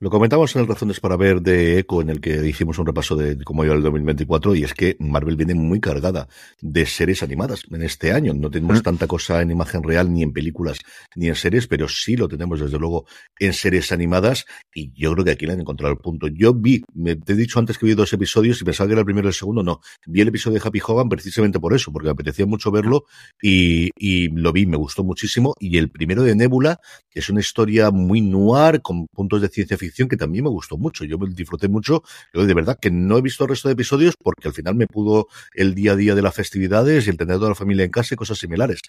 Lo 0.00 0.10
comentamos 0.10 0.54
en 0.56 0.62
el 0.62 0.66
Razones 0.66 0.98
para 0.98 1.16
Ver 1.16 1.40
de 1.40 1.78
Eco, 1.78 2.02
en 2.02 2.10
el 2.10 2.20
que 2.20 2.44
hicimos 2.44 2.80
un 2.80 2.86
repaso 2.86 3.14
de 3.14 3.38
cómo 3.44 3.64
iba 3.64 3.74
el 3.74 3.82
2024, 3.82 4.56
y 4.56 4.64
es 4.64 4.74
que 4.74 4.96
Marvel 4.98 5.36
viene 5.36 5.54
muy 5.54 5.78
cargada 5.78 6.26
de 6.60 6.84
series 6.84 7.22
animadas 7.22 7.62
en 7.70 7.80
este 7.80 8.10
año. 8.10 8.34
No 8.34 8.50
tenemos 8.50 8.82
tanta 8.82 9.06
cosa 9.06 9.40
en 9.40 9.52
imagen 9.52 9.84
real, 9.84 10.12
ni 10.12 10.24
en 10.24 10.32
películas, 10.32 10.80
ni 11.14 11.28
en 11.28 11.36
series, 11.36 11.68
pero 11.68 11.88
sí 11.88 12.16
lo 12.16 12.26
tenemos 12.26 12.58
desde 12.58 12.76
luego 12.76 13.06
en 13.38 13.52
series 13.52 13.92
animadas, 13.92 14.46
y 14.74 14.92
yo 15.00 15.12
creo 15.12 15.24
que 15.24 15.30
aquí 15.30 15.46
le 15.46 15.52
han 15.52 15.60
encontrado 15.60 15.92
el 15.92 16.00
punto. 16.00 16.26
Yo 16.26 16.52
vi, 16.54 16.82
me, 16.92 17.14
te 17.14 17.34
he 17.34 17.36
dicho 17.36 17.60
antes 17.60 17.78
que 17.78 17.86
vi 17.86 17.94
dos 17.94 18.12
episodios 18.12 18.60
y 18.60 18.64
pensaba 18.64 18.88
que 18.88 18.94
era 18.94 19.00
el 19.02 19.06
primero 19.06 19.28
y 19.28 19.30
el 19.30 19.34
segundo, 19.34 19.62
no. 19.62 19.80
Vi 20.06 20.20
el 20.20 20.28
episodio 20.28 20.58
de 20.58 20.66
Happy 20.66 20.80
Hogan 20.84 21.08
precisamente 21.08 21.60
por 21.60 21.72
eso, 21.72 21.92
porque 21.92 22.06
me 22.06 22.12
apetecía 22.12 22.46
mucho 22.46 22.72
verlo, 22.72 23.04
y, 23.40 23.90
y 23.96 24.28
lo 24.30 24.52
vi, 24.52 24.66
me 24.66 24.76
gustó 24.76 25.04
muchísimo, 25.04 25.54
y 25.60 25.78
el 25.78 25.88
primero 25.88 26.24
de 26.24 26.34
Nebula, 26.34 26.80
que 27.08 27.20
es 27.20 27.30
una 27.30 27.38
historia 27.38 27.92
muy 27.92 28.20
noir, 28.20 28.82
con 28.82 29.06
puntos 29.06 29.40
de 29.40 29.48
ciencia 29.48 29.78
ficción, 29.78 29.83
que 29.92 30.16
también 30.16 30.44
me 30.44 30.50
gustó 30.50 30.76
mucho. 30.76 31.04
Yo 31.04 31.18
me 31.18 31.28
disfruté 31.28 31.68
mucho. 31.68 32.02
Yo 32.32 32.44
de 32.44 32.54
verdad 32.54 32.78
que 32.80 32.90
no 32.90 33.18
he 33.18 33.22
visto 33.22 33.44
el 33.44 33.50
resto 33.50 33.68
de 33.68 33.72
episodios 33.72 34.14
porque 34.20 34.48
al 34.48 34.54
final 34.54 34.74
me 34.74 34.86
pudo 34.86 35.28
el 35.54 35.74
día 35.74 35.92
a 35.92 35.96
día 35.96 36.14
de 36.14 36.22
las 36.22 36.34
festividades 36.34 37.06
y 37.06 37.10
el 37.10 37.16
tener 37.16 37.36
toda 37.36 37.50
la 37.50 37.54
familia 37.54 37.84
en 37.84 37.90
casa 37.90 38.14
y 38.14 38.16
cosas 38.16 38.38
similares. 38.38 38.80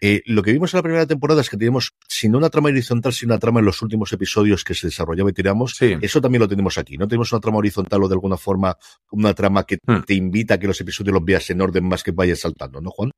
Eh, 0.00 0.22
lo 0.26 0.42
que 0.42 0.52
vimos 0.52 0.72
en 0.72 0.78
la 0.78 0.82
primera 0.82 1.06
temporada 1.06 1.40
es 1.40 1.50
que 1.50 1.56
teníamos, 1.56 1.92
si 2.06 2.28
no 2.28 2.38
una 2.38 2.50
trama 2.50 2.68
horizontal, 2.68 3.12
sino 3.12 3.32
una 3.32 3.40
trama 3.40 3.60
en 3.60 3.66
los 3.66 3.82
últimos 3.82 4.12
episodios 4.12 4.64
que 4.64 4.74
se 4.74 4.86
desarrollaba 4.86 5.30
y 5.30 5.32
tiramos. 5.32 5.74
Sí. 5.76 5.96
Eso 6.00 6.20
también 6.20 6.40
lo 6.40 6.48
tenemos 6.48 6.78
aquí. 6.78 6.96
No 6.96 7.08
tenemos 7.08 7.32
una 7.32 7.40
trama 7.40 7.58
horizontal 7.58 8.02
o 8.02 8.08
de 8.08 8.14
alguna 8.14 8.36
forma 8.36 8.76
una 9.10 9.34
trama 9.34 9.64
que 9.64 9.78
hmm. 9.84 10.02
te 10.06 10.14
invita 10.14 10.54
a 10.54 10.58
que 10.58 10.66
los 10.66 10.80
episodios 10.80 11.14
los 11.14 11.24
veas 11.24 11.48
en 11.50 11.60
orden 11.60 11.84
más 11.84 12.02
que 12.02 12.12
vayas 12.12 12.40
saltando, 12.40 12.80
¿no, 12.80 12.90
Juan? 12.90 13.10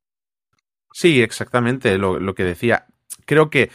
Sí, 0.93 1.23
exactamente 1.23 1.97
lo, 1.99 2.19
lo 2.19 2.35
que 2.35 2.45
decía. 2.45 2.87
Creo 3.25 3.51
que 3.51 3.71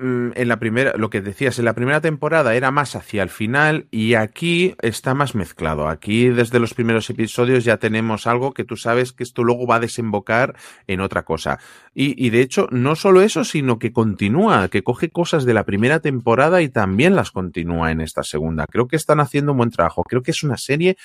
en 0.00 0.48
la 0.48 0.58
primera, 0.58 0.94
lo 0.96 1.10
que 1.10 1.20
decías, 1.20 1.58
en 1.58 1.66
la 1.66 1.74
primera 1.74 2.00
temporada 2.00 2.54
era 2.54 2.70
más 2.70 2.96
hacia 2.96 3.22
el 3.22 3.28
final 3.28 3.86
y 3.90 4.14
aquí 4.14 4.74
está 4.80 5.14
más 5.14 5.34
mezclado. 5.34 5.88
Aquí 5.88 6.28
desde 6.28 6.58
los 6.58 6.74
primeros 6.74 7.10
episodios 7.10 7.64
ya 7.64 7.76
tenemos 7.76 8.26
algo 8.26 8.52
que 8.52 8.64
tú 8.64 8.76
sabes 8.76 9.12
que 9.12 9.22
esto 9.22 9.44
luego 9.44 9.66
va 9.66 9.76
a 9.76 9.80
desembocar 9.80 10.56
en 10.86 11.00
otra 11.00 11.24
cosa. 11.24 11.58
Y, 11.94 12.24
y 12.24 12.30
de 12.30 12.40
hecho, 12.40 12.66
no 12.70 12.96
solo 12.96 13.20
eso, 13.20 13.44
sino 13.44 13.78
que 13.78 13.92
continúa, 13.92 14.68
que 14.68 14.82
coge 14.82 15.10
cosas 15.10 15.44
de 15.44 15.54
la 15.54 15.64
primera 15.64 16.00
temporada 16.00 16.62
y 16.62 16.68
también 16.68 17.14
las 17.14 17.30
continúa 17.30 17.90
en 17.90 18.00
esta 18.00 18.22
segunda. 18.22 18.66
Creo 18.66 18.88
que 18.88 18.96
están 18.96 19.20
haciendo 19.20 19.52
un 19.52 19.58
buen 19.58 19.70
trabajo. 19.70 20.02
Creo 20.04 20.22
que 20.22 20.30
es 20.30 20.42
una 20.42 20.56
serie 20.56 20.96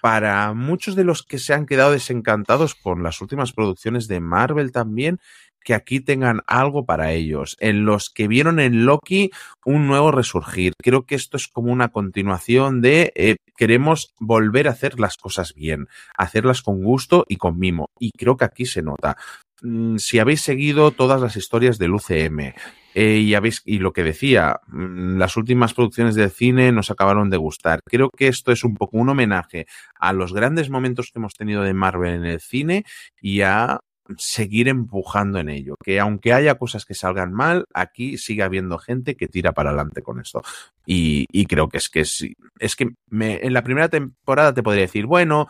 para 0.00 0.52
muchos 0.52 0.94
de 0.94 1.04
los 1.04 1.22
que 1.22 1.38
se 1.38 1.54
han 1.54 1.66
quedado 1.66 1.90
desencantados 1.90 2.74
con 2.74 3.02
las 3.02 3.20
últimas 3.20 3.52
producciones 3.52 4.08
de 4.08 4.20
Marvel 4.20 4.70
también, 4.70 5.18
que 5.66 5.74
aquí 5.74 5.98
tengan 5.98 6.42
algo 6.46 6.86
para 6.86 7.10
ellos, 7.10 7.56
en 7.58 7.84
los 7.84 8.08
que 8.08 8.28
vieron 8.28 8.60
en 8.60 8.86
Loki 8.86 9.32
un 9.64 9.88
nuevo 9.88 10.12
resurgir. 10.12 10.74
Creo 10.80 11.06
que 11.06 11.16
esto 11.16 11.36
es 11.36 11.48
como 11.48 11.72
una 11.72 11.88
continuación 11.88 12.80
de 12.80 13.12
eh, 13.16 13.34
queremos 13.56 14.14
volver 14.20 14.68
a 14.68 14.70
hacer 14.70 15.00
las 15.00 15.16
cosas 15.16 15.54
bien, 15.54 15.88
hacerlas 16.16 16.62
con 16.62 16.84
gusto 16.84 17.24
y 17.28 17.36
con 17.36 17.58
mimo. 17.58 17.90
Y 17.98 18.12
creo 18.12 18.36
que 18.36 18.44
aquí 18.44 18.64
se 18.64 18.80
nota. 18.80 19.16
Mm, 19.60 19.96
si 19.96 20.20
habéis 20.20 20.42
seguido 20.42 20.92
todas 20.92 21.20
las 21.20 21.36
historias 21.36 21.78
del 21.78 21.94
UCM, 21.94 22.54
eh, 22.94 23.18
y, 23.18 23.34
y 23.64 23.78
lo 23.80 23.92
que 23.92 24.04
decía, 24.04 24.60
mm, 24.68 25.18
las 25.18 25.36
últimas 25.36 25.74
producciones 25.74 26.14
de 26.14 26.30
cine 26.30 26.70
nos 26.70 26.92
acabaron 26.92 27.28
de 27.28 27.38
gustar. 27.38 27.80
Creo 27.84 28.08
que 28.16 28.28
esto 28.28 28.52
es 28.52 28.62
un 28.62 28.76
poco 28.76 28.98
un 28.98 29.08
homenaje 29.08 29.66
a 29.98 30.12
los 30.12 30.32
grandes 30.32 30.70
momentos 30.70 31.10
que 31.10 31.18
hemos 31.18 31.34
tenido 31.34 31.62
de 31.64 31.74
Marvel 31.74 32.14
en 32.14 32.24
el 32.24 32.40
cine 32.40 32.84
y 33.20 33.40
a 33.40 33.80
seguir 34.16 34.68
empujando 34.68 35.38
en 35.38 35.48
ello. 35.48 35.74
Que 35.82 36.00
aunque 36.00 36.32
haya 36.32 36.56
cosas 36.56 36.84
que 36.84 36.94
salgan 36.94 37.32
mal, 37.32 37.64
aquí 37.74 38.18
sigue 38.18 38.42
habiendo 38.42 38.78
gente 38.78 39.16
que 39.16 39.28
tira 39.28 39.52
para 39.52 39.70
adelante 39.70 40.02
con 40.02 40.20
esto. 40.20 40.42
Y, 40.84 41.46
creo 41.46 41.68
que 41.68 41.78
es 41.78 41.88
que 41.88 42.04
sí. 42.04 42.36
Es 42.58 42.76
que 42.76 42.90
me, 43.08 43.40
en 43.44 43.52
la 43.52 43.62
primera 43.62 43.88
temporada 43.88 44.54
te 44.54 44.62
podría 44.62 44.82
decir, 44.82 45.06
bueno, 45.06 45.48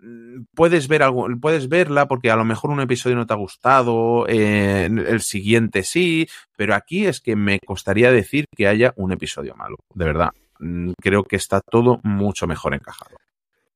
mm, 0.00 0.44
puedes 0.54 0.88
ver 0.88 1.02
algo, 1.02 1.26
puedes 1.40 1.68
verla 1.68 2.08
porque 2.08 2.30
a 2.30 2.36
lo 2.36 2.44
mejor 2.44 2.70
un 2.70 2.80
episodio 2.80 3.16
no 3.16 3.26
te 3.26 3.34
ha 3.34 3.36
gustado, 3.36 4.26
eh, 4.28 4.86
el 4.86 5.20
siguiente 5.20 5.82
sí, 5.82 6.28
pero 6.56 6.74
aquí 6.74 7.06
es 7.06 7.20
que 7.20 7.36
me 7.36 7.58
costaría 7.64 8.10
decir 8.12 8.46
que 8.56 8.68
haya 8.68 8.92
un 8.96 9.12
episodio 9.12 9.54
malo, 9.56 9.76
de 9.94 10.04
verdad. 10.04 10.30
Mm, 10.60 10.92
creo 11.00 11.24
que 11.24 11.36
está 11.36 11.60
todo 11.60 12.00
mucho 12.02 12.46
mejor 12.46 12.74
encajado. 12.74 13.16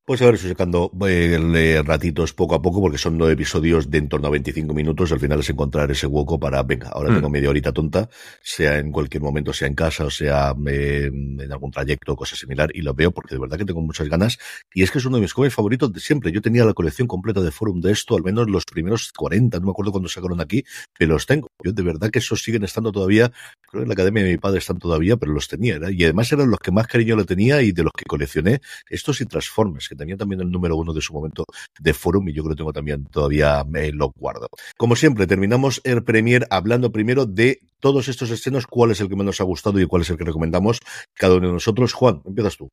Pues 0.05 0.21
a 0.21 0.25
ver, 0.25 0.35
estoy 0.35 0.51
sacando 0.51 0.91
eh, 1.09 1.81
ratitos 1.85 2.33
poco 2.33 2.57
a 2.57 2.61
poco 2.61 2.81
porque 2.81 2.99
son 2.99 3.17
nueve 3.17 3.35
episodios 3.35 3.89
de 3.89 3.99
en 3.99 4.09
torno 4.09 4.27
a 4.27 4.31
25 4.33 4.75
minutos. 4.75 5.13
Al 5.13 5.21
final 5.21 5.39
es 5.39 5.49
encontrar 5.49 5.93
ese 5.93 6.09
hueco 6.09 6.41
para, 6.41 6.61
venga, 6.65 6.89
ahora 6.89 7.11
Mm. 7.13 7.15
tengo 7.15 7.31
media 7.31 7.49
horita 7.51 7.73
tonta, 7.73 8.09
sea 8.43 8.81
en 8.81 8.91
cualquier 8.91 9.23
momento, 9.23 9.53
sea 9.53 9.69
en 9.69 9.77
casa 9.77 10.05
o 10.05 10.11
sea 10.11 10.57
eh, 10.67 11.07
en 11.07 11.53
algún 11.53 11.71
trayecto 11.71 12.17
cosa 12.17 12.35
similar 12.35 12.71
y 12.75 12.83
lo 12.83 12.95
veo 12.95 13.13
porque 13.13 13.37
de 13.37 13.41
verdad 13.43 13.57
que 13.59 13.65
tengo 13.65 13.81
muchas 13.81 14.09
ganas. 14.09 14.39
Y 14.75 14.83
es 14.83 14.91
que 14.91 14.99
es 14.99 15.05
uno 15.05 15.19
de 15.19 15.23
mis 15.23 15.35
cómics 15.35 15.55
favoritos 15.55 15.93
de 15.93 16.01
siempre. 16.01 16.33
Yo 16.33 16.43
tenía 16.43 16.65
la 16.65 16.75
colección 16.75 17.07
completa 17.07 17.41
de 17.41 17.53
Forum 17.53 17.81
de 17.81 17.93
esto, 17.93 18.17
al 18.17 18.25
menos 18.25 18.51
los 18.51 18.65
primeros 18.65 19.13
40, 19.17 19.61
no 19.61 19.67
me 19.67 19.71
acuerdo 19.71 19.93
cuándo 19.93 20.09
sacaron 20.09 20.41
aquí, 20.41 20.65
pero 20.99 21.13
los 21.13 21.27
tengo. 21.27 21.47
Yo 21.63 21.71
de 21.73 21.83
verdad 21.85 22.11
que 22.11 22.19
esos 22.19 22.43
siguen 22.43 22.65
estando 22.65 22.91
todavía, 22.91 23.31
creo 23.71 23.83
que 23.83 23.83
en 23.83 23.89
la 23.89 23.95
academia 23.95 24.25
de 24.25 24.31
mi 24.33 24.39
padre 24.39 24.59
están 24.59 24.79
todavía, 24.81 25.17
pero 25.17 25.31
los 25.33 25.47
tenía. 25.47 25.75
¿verdad? 25.75 25.91
Y 25.91 26.03
además 26.03 26.33
eran 26.33 26.51
los 26.51 26.59
que 26.59 26.73
más 26.73 26.89
cariño 26.89 27.15
le 27.15 27.25
tenía 27.25 27.63
y 27.63 27.71
de 27.71 27.85
los 27.85 27.93
que 27.97 28.05
coleccioné. 28.05 28.61
Estos 28.91 29.21
y 29.21 29.27
Transformers, 29.27 29.89
que 29.89 29.95
tenía 30.03 30.17
también 30.17 30.41
el 30.41 30.51
número 30.51 30.77
uno 30.77 30.93
de 30.93 31.01
su 31.01 31.13
momento 31.13 31.45
de 31.79 31.95
Forum 31.95 32.29
y 32.29 32.33
yo 32.33 32.43
creo 32.43 32.55
que 32.55 32.59
tengo 32.59 32.73
también 32.73 33.05
todavía 33.07 33.65
eh, 33.75 33.93
lo 33.93 34.11
guardo. 34.11 34.49
Como 34.77 34.97
siempre, 34.97 35.27
terminamos 35.27 35.81
el 35.85 36.03
Premier 36.03 36.47
hablando 36.51 36.91
primero 36.91 37.25
de 37.25 37.61
todos 37.81 38.09
estos 38.09 38.31
escenos, 38.31 38.67
cuál 38.67 38.91
es 38.91 39.01
el 39.01 39.09
que 39.09 39.17
más 39.17 39.27
nos 39.27 39.41
ha 39.41 39.45
gustado 39.45 39.81
y 39.81 39.87
cuál 39.87 40.03
es 40.03 40.11
el 40.11 40.17
que 40.17 40.25
recomendamos 40.25 40.81
cada 41.15 41.37
uno 41.37 41.49
de 41.49 41.53
nosotros. 41.55 41.93
Juan, 41.93 42.23
empiezas 42.25 42.57
tú. 42.57 42.69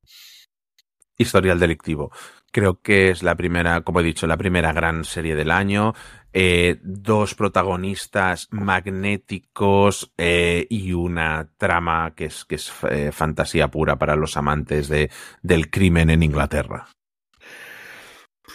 Historial 1.18 1.60
delictivo. 1.60 2.12
Creo 2.52 2.82
que 2.82 3.10
es 3.10 3.24
la 3.24 3.36
primera, 3.36 3.82
como 3.82 4.00
he 4.00 4.04
dicho, 4.04 4.26
la 4.26 4.38
primera 4.38 4.72
gran 4.72 5.04
serie 5.04 5.36
del 5.36 5.52
año. 5.52 5.94
Eh, 6.32 6.80
dos 6.84 7.34
protagonistas 7.34 8.48
magnéticos 8.52 10.14
eh, 10.18 10.68
y 10.70 10.94
una 10.94 11.50
trama 11.58 12.14
que 12.16 12.26
es, 12.26 12.46
eh, 12.90 13.12
fantasía 13.12 13.70
pura 13.70 13.98
para 13.98 14.16
los 14.16 14.38
amantes 14.38 14.88
de, 14.88 15.10
del 15.42 15.70
crimen 15.72 16.10
en 16.12 16.24
Inglaterra. 16.24 16.88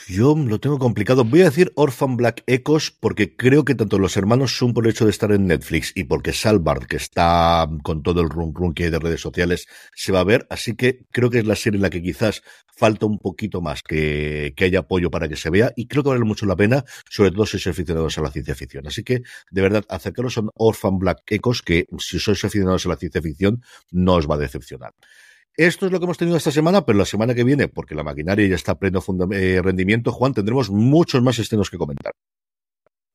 Yo 0.09 0.35
lo 0.37 0.59
tengo 0.61 0.79
complicado. 0.79 1.25
Voy 1.25 1.43
a 1.43 1.47
decir 1.47 1.73
Orphan 1.77 2.17
Black 2.17 2.43
Echoes 2.47 2.91
porque 2.91 3.37
creo 3.37 3.65
que 3.65 3.75
tanto 3.75 3.99
los 3.99 4.17
hermanos 4.17 4.57
son 4.57 4.75
por 4.75 4.85
el 4.85 4.91
hecho 4.91 5.05
de 5.05 5.11
estar 5.11 5.33
en 5.33 5.47
Netflix 5.47 5.93
y 5.95 6.05
porque 6.05 6.33
Salvard, 6.33 6.87
que 6.87 6.97
está 6.97 7.69
con 7.83 8.03
todo 8.03 8.21
el 8.21 8.29
rum 8.29 8.53
rum 8.55 8.75
que 8.75 8.85
hay 8.85 8.91
de 8.91 8.99
redes 8.99 9.21
sociales, 9.21 9.67
se 9.95 10.13
va 10.13 10.21
a 10.21 10.25
ver. 10.25 10.47
Así 10.51 10.77
que 10.77 11.07
creo 11.11 11.31
que 11.31 11.39
es 11.39 11.47
la 11.47 11.57
serie 11.57 11.79
en 11.79 11.83
la 11.83 11.91
que 11.91 12.03
quizás 12.03 12.43
falta 12.77 13.07
un 13.07 13.19
poquito 13.19 13.61
más 13.61 13.83
que, 13.83 14.53
que 14.57 14.65
haya 14.65 14.81
apoyo 14.81 15.11
para 15.11 15.29
que 15.29 15.37
se 15.37 15.51
vea 15.51 15.73
y 15.77 15.87
creo 15.87 16.03
que 16.03 16.11
vale 16.11 16.25
mucho 16.25 16.47
la 16.47 16.57
pena, 16.57 16.85
sobre 17.09 17.31
todo 17.31 17.47
si 17.47 17.59
sois 17.59 17.75
aficionados 17.75 18.19
a 18.19 18.23
la 18.23 18.31
ciencia 18.31 18.55
ficción. 18.55 18.87
Así 18.87 19.05
que, 19.05 19.23
de 19.51 19.63
verdad, 19.63 19.85
acercaros 19.89 20.39
a 20.39 20.43
Orphan 20.55 20.99
Black 20.99 21.23
Echoes 21.29 21.63
que 21.63 21.87
si 21.99 22.19
sois 22.19 22.45
aficionados 22.45 22.87
a 22.87 22.89
la 22.91 22.97
ciencia 22.97 23.23
ficción 23.23 23.63
no 23.91 24.15
os 24.15 24.29
va 24.29 24.35
a 24.35 24.39
decepcionar. 24.39 24.93
Esto 25.57 25.87
es 25.87 25.93
lo 25.93 26.01
que 26.01 26.05
hemos 26.05 26.19
tenido 26.19 26.37
esta 26.37 26.51
semana, 26.51 26.85
pero 26.85 26.99
la 26.99 27.05
semana 27.05 27.35
que 27.35 27.45
viene, 27.45 27.69
porque 27.69 27.95
la 27.95 28.03
maquinaria 28.03 28.49
ya 28.49 28.57
está 28.57 28.73
a 28.73 28.79
pleno 28.79 29.01
eh, 29.33 29.61
rendimiento, 29.63 30.11
Juan, 30.11 30.35
tendremos 30.35 30.69
muchos 30.69 31.23
más 31.23 31.39
estrenos 31.39 31.71
que 31.71 31.79
comentar. 31.79 32.13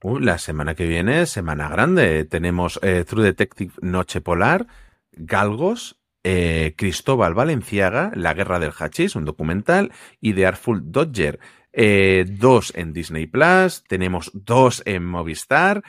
La 0.01 0.37
semana 0.37 0.75
que 0.75 0.87
viene, 0.87 1.25
semana 1.25 1.67
grande. 1.67 2.23
Tenemos 2.23 2.79
eh, 2.81 3.03
True 3.05 3.25
Detective 3.25 3.73
Noche 3.81 4.21
Polar, 4.21 4.67
Galgos, 5.11 5.99
eh, 6.23 6.75
Cristóbal 6.77 7.33
Valenciaga, 7.33 8.11
La 8.15 8.33
Guerra 8.33 8.59
del 8.59 8.71
Hachís, 8.71 9.17
un 9.17 9.25
documental, 9.25 9.91
y 10.21 10.33
The 10.33 10.45
Artful 10.45 10.91
Dodger. 10.91 11.39
Dos 11.73 12.73
en 12.75 12.93
Disney 12.93 13.27
Plus, 13.27 13.83
tenemos 13.87 14.31
dos 14.33 14.81
en 14.85 15.05
Movistar. 15.05 15.83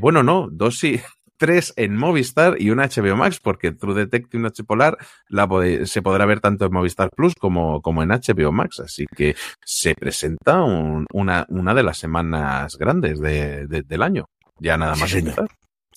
bueno, 0.00 0.22
no, 0.22 0.48
dos 0.50 0.78
sí, 0.78 1.00
tres 1.38 1.72
en 1.76 1.96
Movistar 1.96 2.60
y 2.60 2.70
una 2.70 2.88
HBO 2.88 3.16
Max, 3.16 3.40
porque 3.42 3.72
True 3.72 3.94
Detective 3.94 4.42
Noche 4.42 4.64
Polar 4.64 4.98
la 5.28 5.48
se 5.84 6.02
podrá 6.02 6.26
ver 6.26 6.40
tanto 6.40 6.66
en 6.66 6.72
Movistar 6.72 7.10
Plus 7.16 7.34
como, 7.34 7.80
como 7.80 8.02
en 8.02 8.10
HBO 8.10 8.52
Max. 8.52 8.80
Así 8.80 9.06
que 9.16 9.36
se 9.64 9.94
presenta 9.94 10.62
un, 10.62 11.06
una, 11.12 11.46
una 11.48 11.74
de 11.74 11.82
las 11.82 11.98
semanas 11.98 12.76
grandes 12.76 13.20
de, 13.20 13.66
de, 13.66 13.82
del 13.82 14.02
año. 14.02 14.26
Ya 14.58 14.76
nada 14.76 14.96
más 14.96 15.10
sí. 15.10 15.24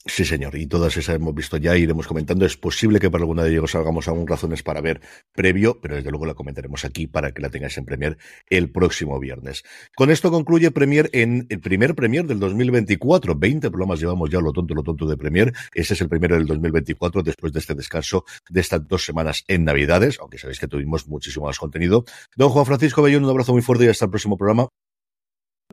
Sí, 0.03 0.25
señor, 0.25 0.55
y 0.55 0.65
todas 0.65 0.97
esas 0.97 1.15
hemos 1.17 1.35
visto 1.35 1.57
ya, 1.57 1.77
iremos 1.77 2.07
comentando. 2.07 2.43
Es 2.43 2.57
posible 2.57 2.99
que 2.99 3.11
para 3.11 3.21
alguna 3.21 3.43
de 3.43 3.51
ellos 3.51 3.75
hagamos 3.75 4.07
aún 4.07 4.25
razones 4.25 4.63
para 4.63 4.81
ver 4.81 4.99
previo, 5.31 5.79
pero 5.79 5.95
desde 5.95 6.09
luego 6.09 6.25
la 6.25 6.33
comentaremos 6.33 6.85
aquí 6.85 7.05
para 7.05 7.33
que 7.33 7.41
la 7.43 7.51
tengáis 7.51 7.77
en 7.77 7.85
Premier 7.85 8.17
el 8.49 8.71
próximo 8.71 9.19
viernes. 9.19 9.63
Con 9.95 10.09
esto 10.09 10.31
concluye 10.31 10.71
Premier 10.71 11.07
en 11.13 11.45
el 11.49 11.59
primer 11.59 11.93
Premier 11.93 12.25
del 12.25 12.39
2024. 12.39 13.35
20 13.35 13.69
programas 13.69 13.99
llevamos 13.99 14.31
ya 14.31 14.39
lo 14.39 14.51
tonto, 14.51 14.73
lo 14.73 14.81
tonto 14.81 15.05
de 15.05 15.17
Premier. 15.17 15.53
Ese 15.71 15.93
es 15.93 16.01
el 16.01 16.09
primero 16.09 16.35
del 16.35 16.47
2024 16.47 17.21
después 17.21 17.53
de 17.53 17.59
este 17.59 17.75
descanso 17.75 18.25
de 18.49 18.59
estas 18.59 18.87
dos 18.87 19.05
semanas 19.05 19.43
en 19.47 19.65
Navidades, 19.65 20.17
aunque 20.19 20.39
sabéis 20.39 20.59
que 20.59 20.67
tuvimos 20.67 21.07
muchísimo 21.07 21.45
más 21.45 21.59
contenido. 21.59 22.05
Don 22.35 22.49
Juan 22.49 22.65
Francisco 22.65 23.03
Bellón, 23.03 23.23
un 23.23 23.29
abrazo 23.29 23.53
muy 23.53 23.61
fuerte 23.61 23.85
y 23.85 23.89
hasta 23.89 24.05
el 24.05 24.11
próximo 24.11 24.35
programa. 24.35 24.67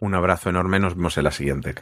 Un 0.03 0.15
abrazo 0.15 0.51
enorme, 0.51 0.79
nos 0.79 0.97
vemos 0.97 1.17
en 1.17 1.25
la 1.25 1.31
siguiente. 1.31 1.75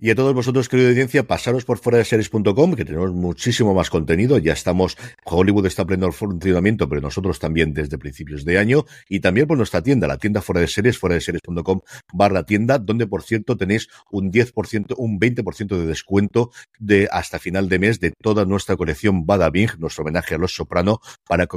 Y 0.00 0.10
a 0.10 0.14
todos 0.14 0.32
vosotros, 0.32 0.68
querida 0.68 0.90
audiencia, 0.90 1.24
pasaros 1.24 1.64
por 1.64 1.78
fuera 1.78 1.98
de 1.98 2.04
series.com, 2.04 2.74
que 2.74 2.84
tenemos 2.84 3.12
muchísimo 3.12 3.74
más 3.74 3.90
contenido. 3.90 4.38
Ya 4.38 4.52
estamos, 4.52 4.96
Hollywood 5.24 5.66
está 5.66 5.84
pleno 5.84 6.12
funcionamiento, 6.12 6.88
pero 6.88 7.00
nosotros 7.00 7.40
también 7.40 7.74
desde 7.74 7.98
principios 7.98 8.44
de 8.44 8.58
año. 8.58 8.84
Y 9.08 9.18
también 9.18 9.48
por 9.48 9.56
nuestra 9.56 9.82
tienda, 9.82 10.06
la 10.06 10.18
tienda 10.18 10.40
fuera 10.40 10.60
de 10.60 10.68
series, 10.68 10.98
fuera 10.98 11.14
de 11.14 11.20
series.com 11.20 11.80
barra 12.12 12.44
tienda, 12.44 12.78
donde 12.78 13.08
por 13.08 13.24
cierto 13.24 13.56
tenéis 13.56 13.88
un 14.08 14.30
10%, 14.30 14.94
un 14.96 15.18
20% 15.18 15.76
de 15.76 15.86
descuento 15.86 16.52
de 16.78 17.08
hasta 17.10 17.40
final 17.40 17.68
de 17.68 17.78
mes 17.80 17.98
de 17.98 18.12
toda 18.12 18.44
nuestra 18.44 18.76
colección 18.76 19.26
Bada 19.26 19.50
Bing, 19.50 19.70
nuestro 19.78 20.02
homenaje 20.02 20.36
a 20.36 20.38
Los 20.38 20.54
Soprano, 20.54 21.00
para, 21.26 21.48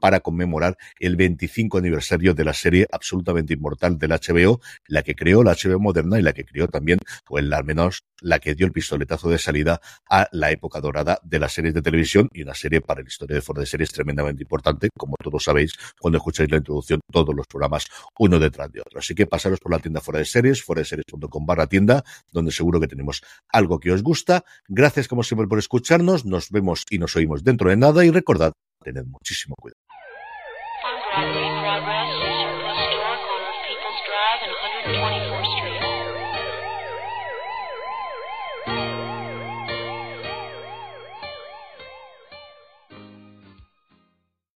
para 0.00 0.20
conmemorar 0.20 0.76
el 1.00 1.16
25 1.16 1.78
aniversario 1.78 2.34
de 2.34 2.44
la 2.44 2.52
serie 2.52 2.86
absolutamente 2.92 3.54
inmortal 3.54 3.98
del 3.98 4.10
HBO, 4.10 4.60
la 4.86 5.02
que 5.02 5.14
creó 5.14 5.42
la 5.42 5.54
HBO 5.54 5.80
moderna 5.80 6.18
y 6.18 6.22
la 6.22 6.34
que 6.34 6.44
creó 6.44 6.68
también, 6.68 6.98
o 7.30 7.38
el 7.38 7.50
al 7.54 7.64
la 8.20 8.38
que 8.38 8.54
dio 8.54 8.66
el 8.66 8.72
pistoletazo 8.72 9.28
de 9.28 9.38
salida 9.38 9.80
a 10.08 10.28
la 10.32 10.50
época 10.50 10.80
dorada 10.80 11.18
de 11.22 11.38
las 11.38 11.52
series 11.52 11.74
de 11.74 11.82
televisión 11.82 12.28
y 12.32 12.42
una 12.42 12.54
serie 12.54 12.80
para 12.80 13.02
la 13.02 13.08
historia 13.08 13.36
de 13.36 13.42
Ford 13.42 13.58
de 13.58 13.66
series 13.66 13.90
tremendamente 13.90 14.42
importante, 14.42 14.88
como 14.96 15.14
todos 15.22 15.44
sabéis 15.44 15.74
cuando 16.00 16.18
escucháis 16.18 16.50
la 16.50 16.58
introducción, 16.58 17.00
todos 17.10 17.34
los 17.34 17.46
programas 17.46 17.86
uno 18.18 18.38
detrás 18.38 18.70
de 18.72 18.80
otro. 18.80 18.98
Así 18.98 19.14
que 19.14 19.26
pasaros 19.26 19.60
por 19.60 19.72
la 19.72 19.78
tienda 19.78 20.00
fuera 20.00 20.18
de 20.18 20.24
series, 20.24 20.62
fuera 20.62 20.80
de 20.80 20.86
series.com 20.86 21.46
barra 21.46 21.66
tienda, 21.66 22.04
donde 22.32 22.52
seguro 22.52 22.80
que 22.80 22.88
tenemos 22.88 23.22
algo 23.48 23.78
que 23.78 23.92
os 23.92 24.02
gusta. 24.02 24.44
Gracias 24.68 25.08
como 25.08 25.22
siempre 25.22 25.46
por 25.46 25.58
escucharnos, 25.58 26.24
nos 26.24 26.50
vemos 26.50 26.84
y 26.90 26.98
nos 26.98 27.16
oímos 27.16 27.44
dentro 27.44 27.70
de 27.70 27.76
nada 27.76 28.04
y 28.04 28.10
recordad, 28.10 28.52
tened 28.82 29.04
muchísimo 29.06 29.54
cuidado. 29.56 29.76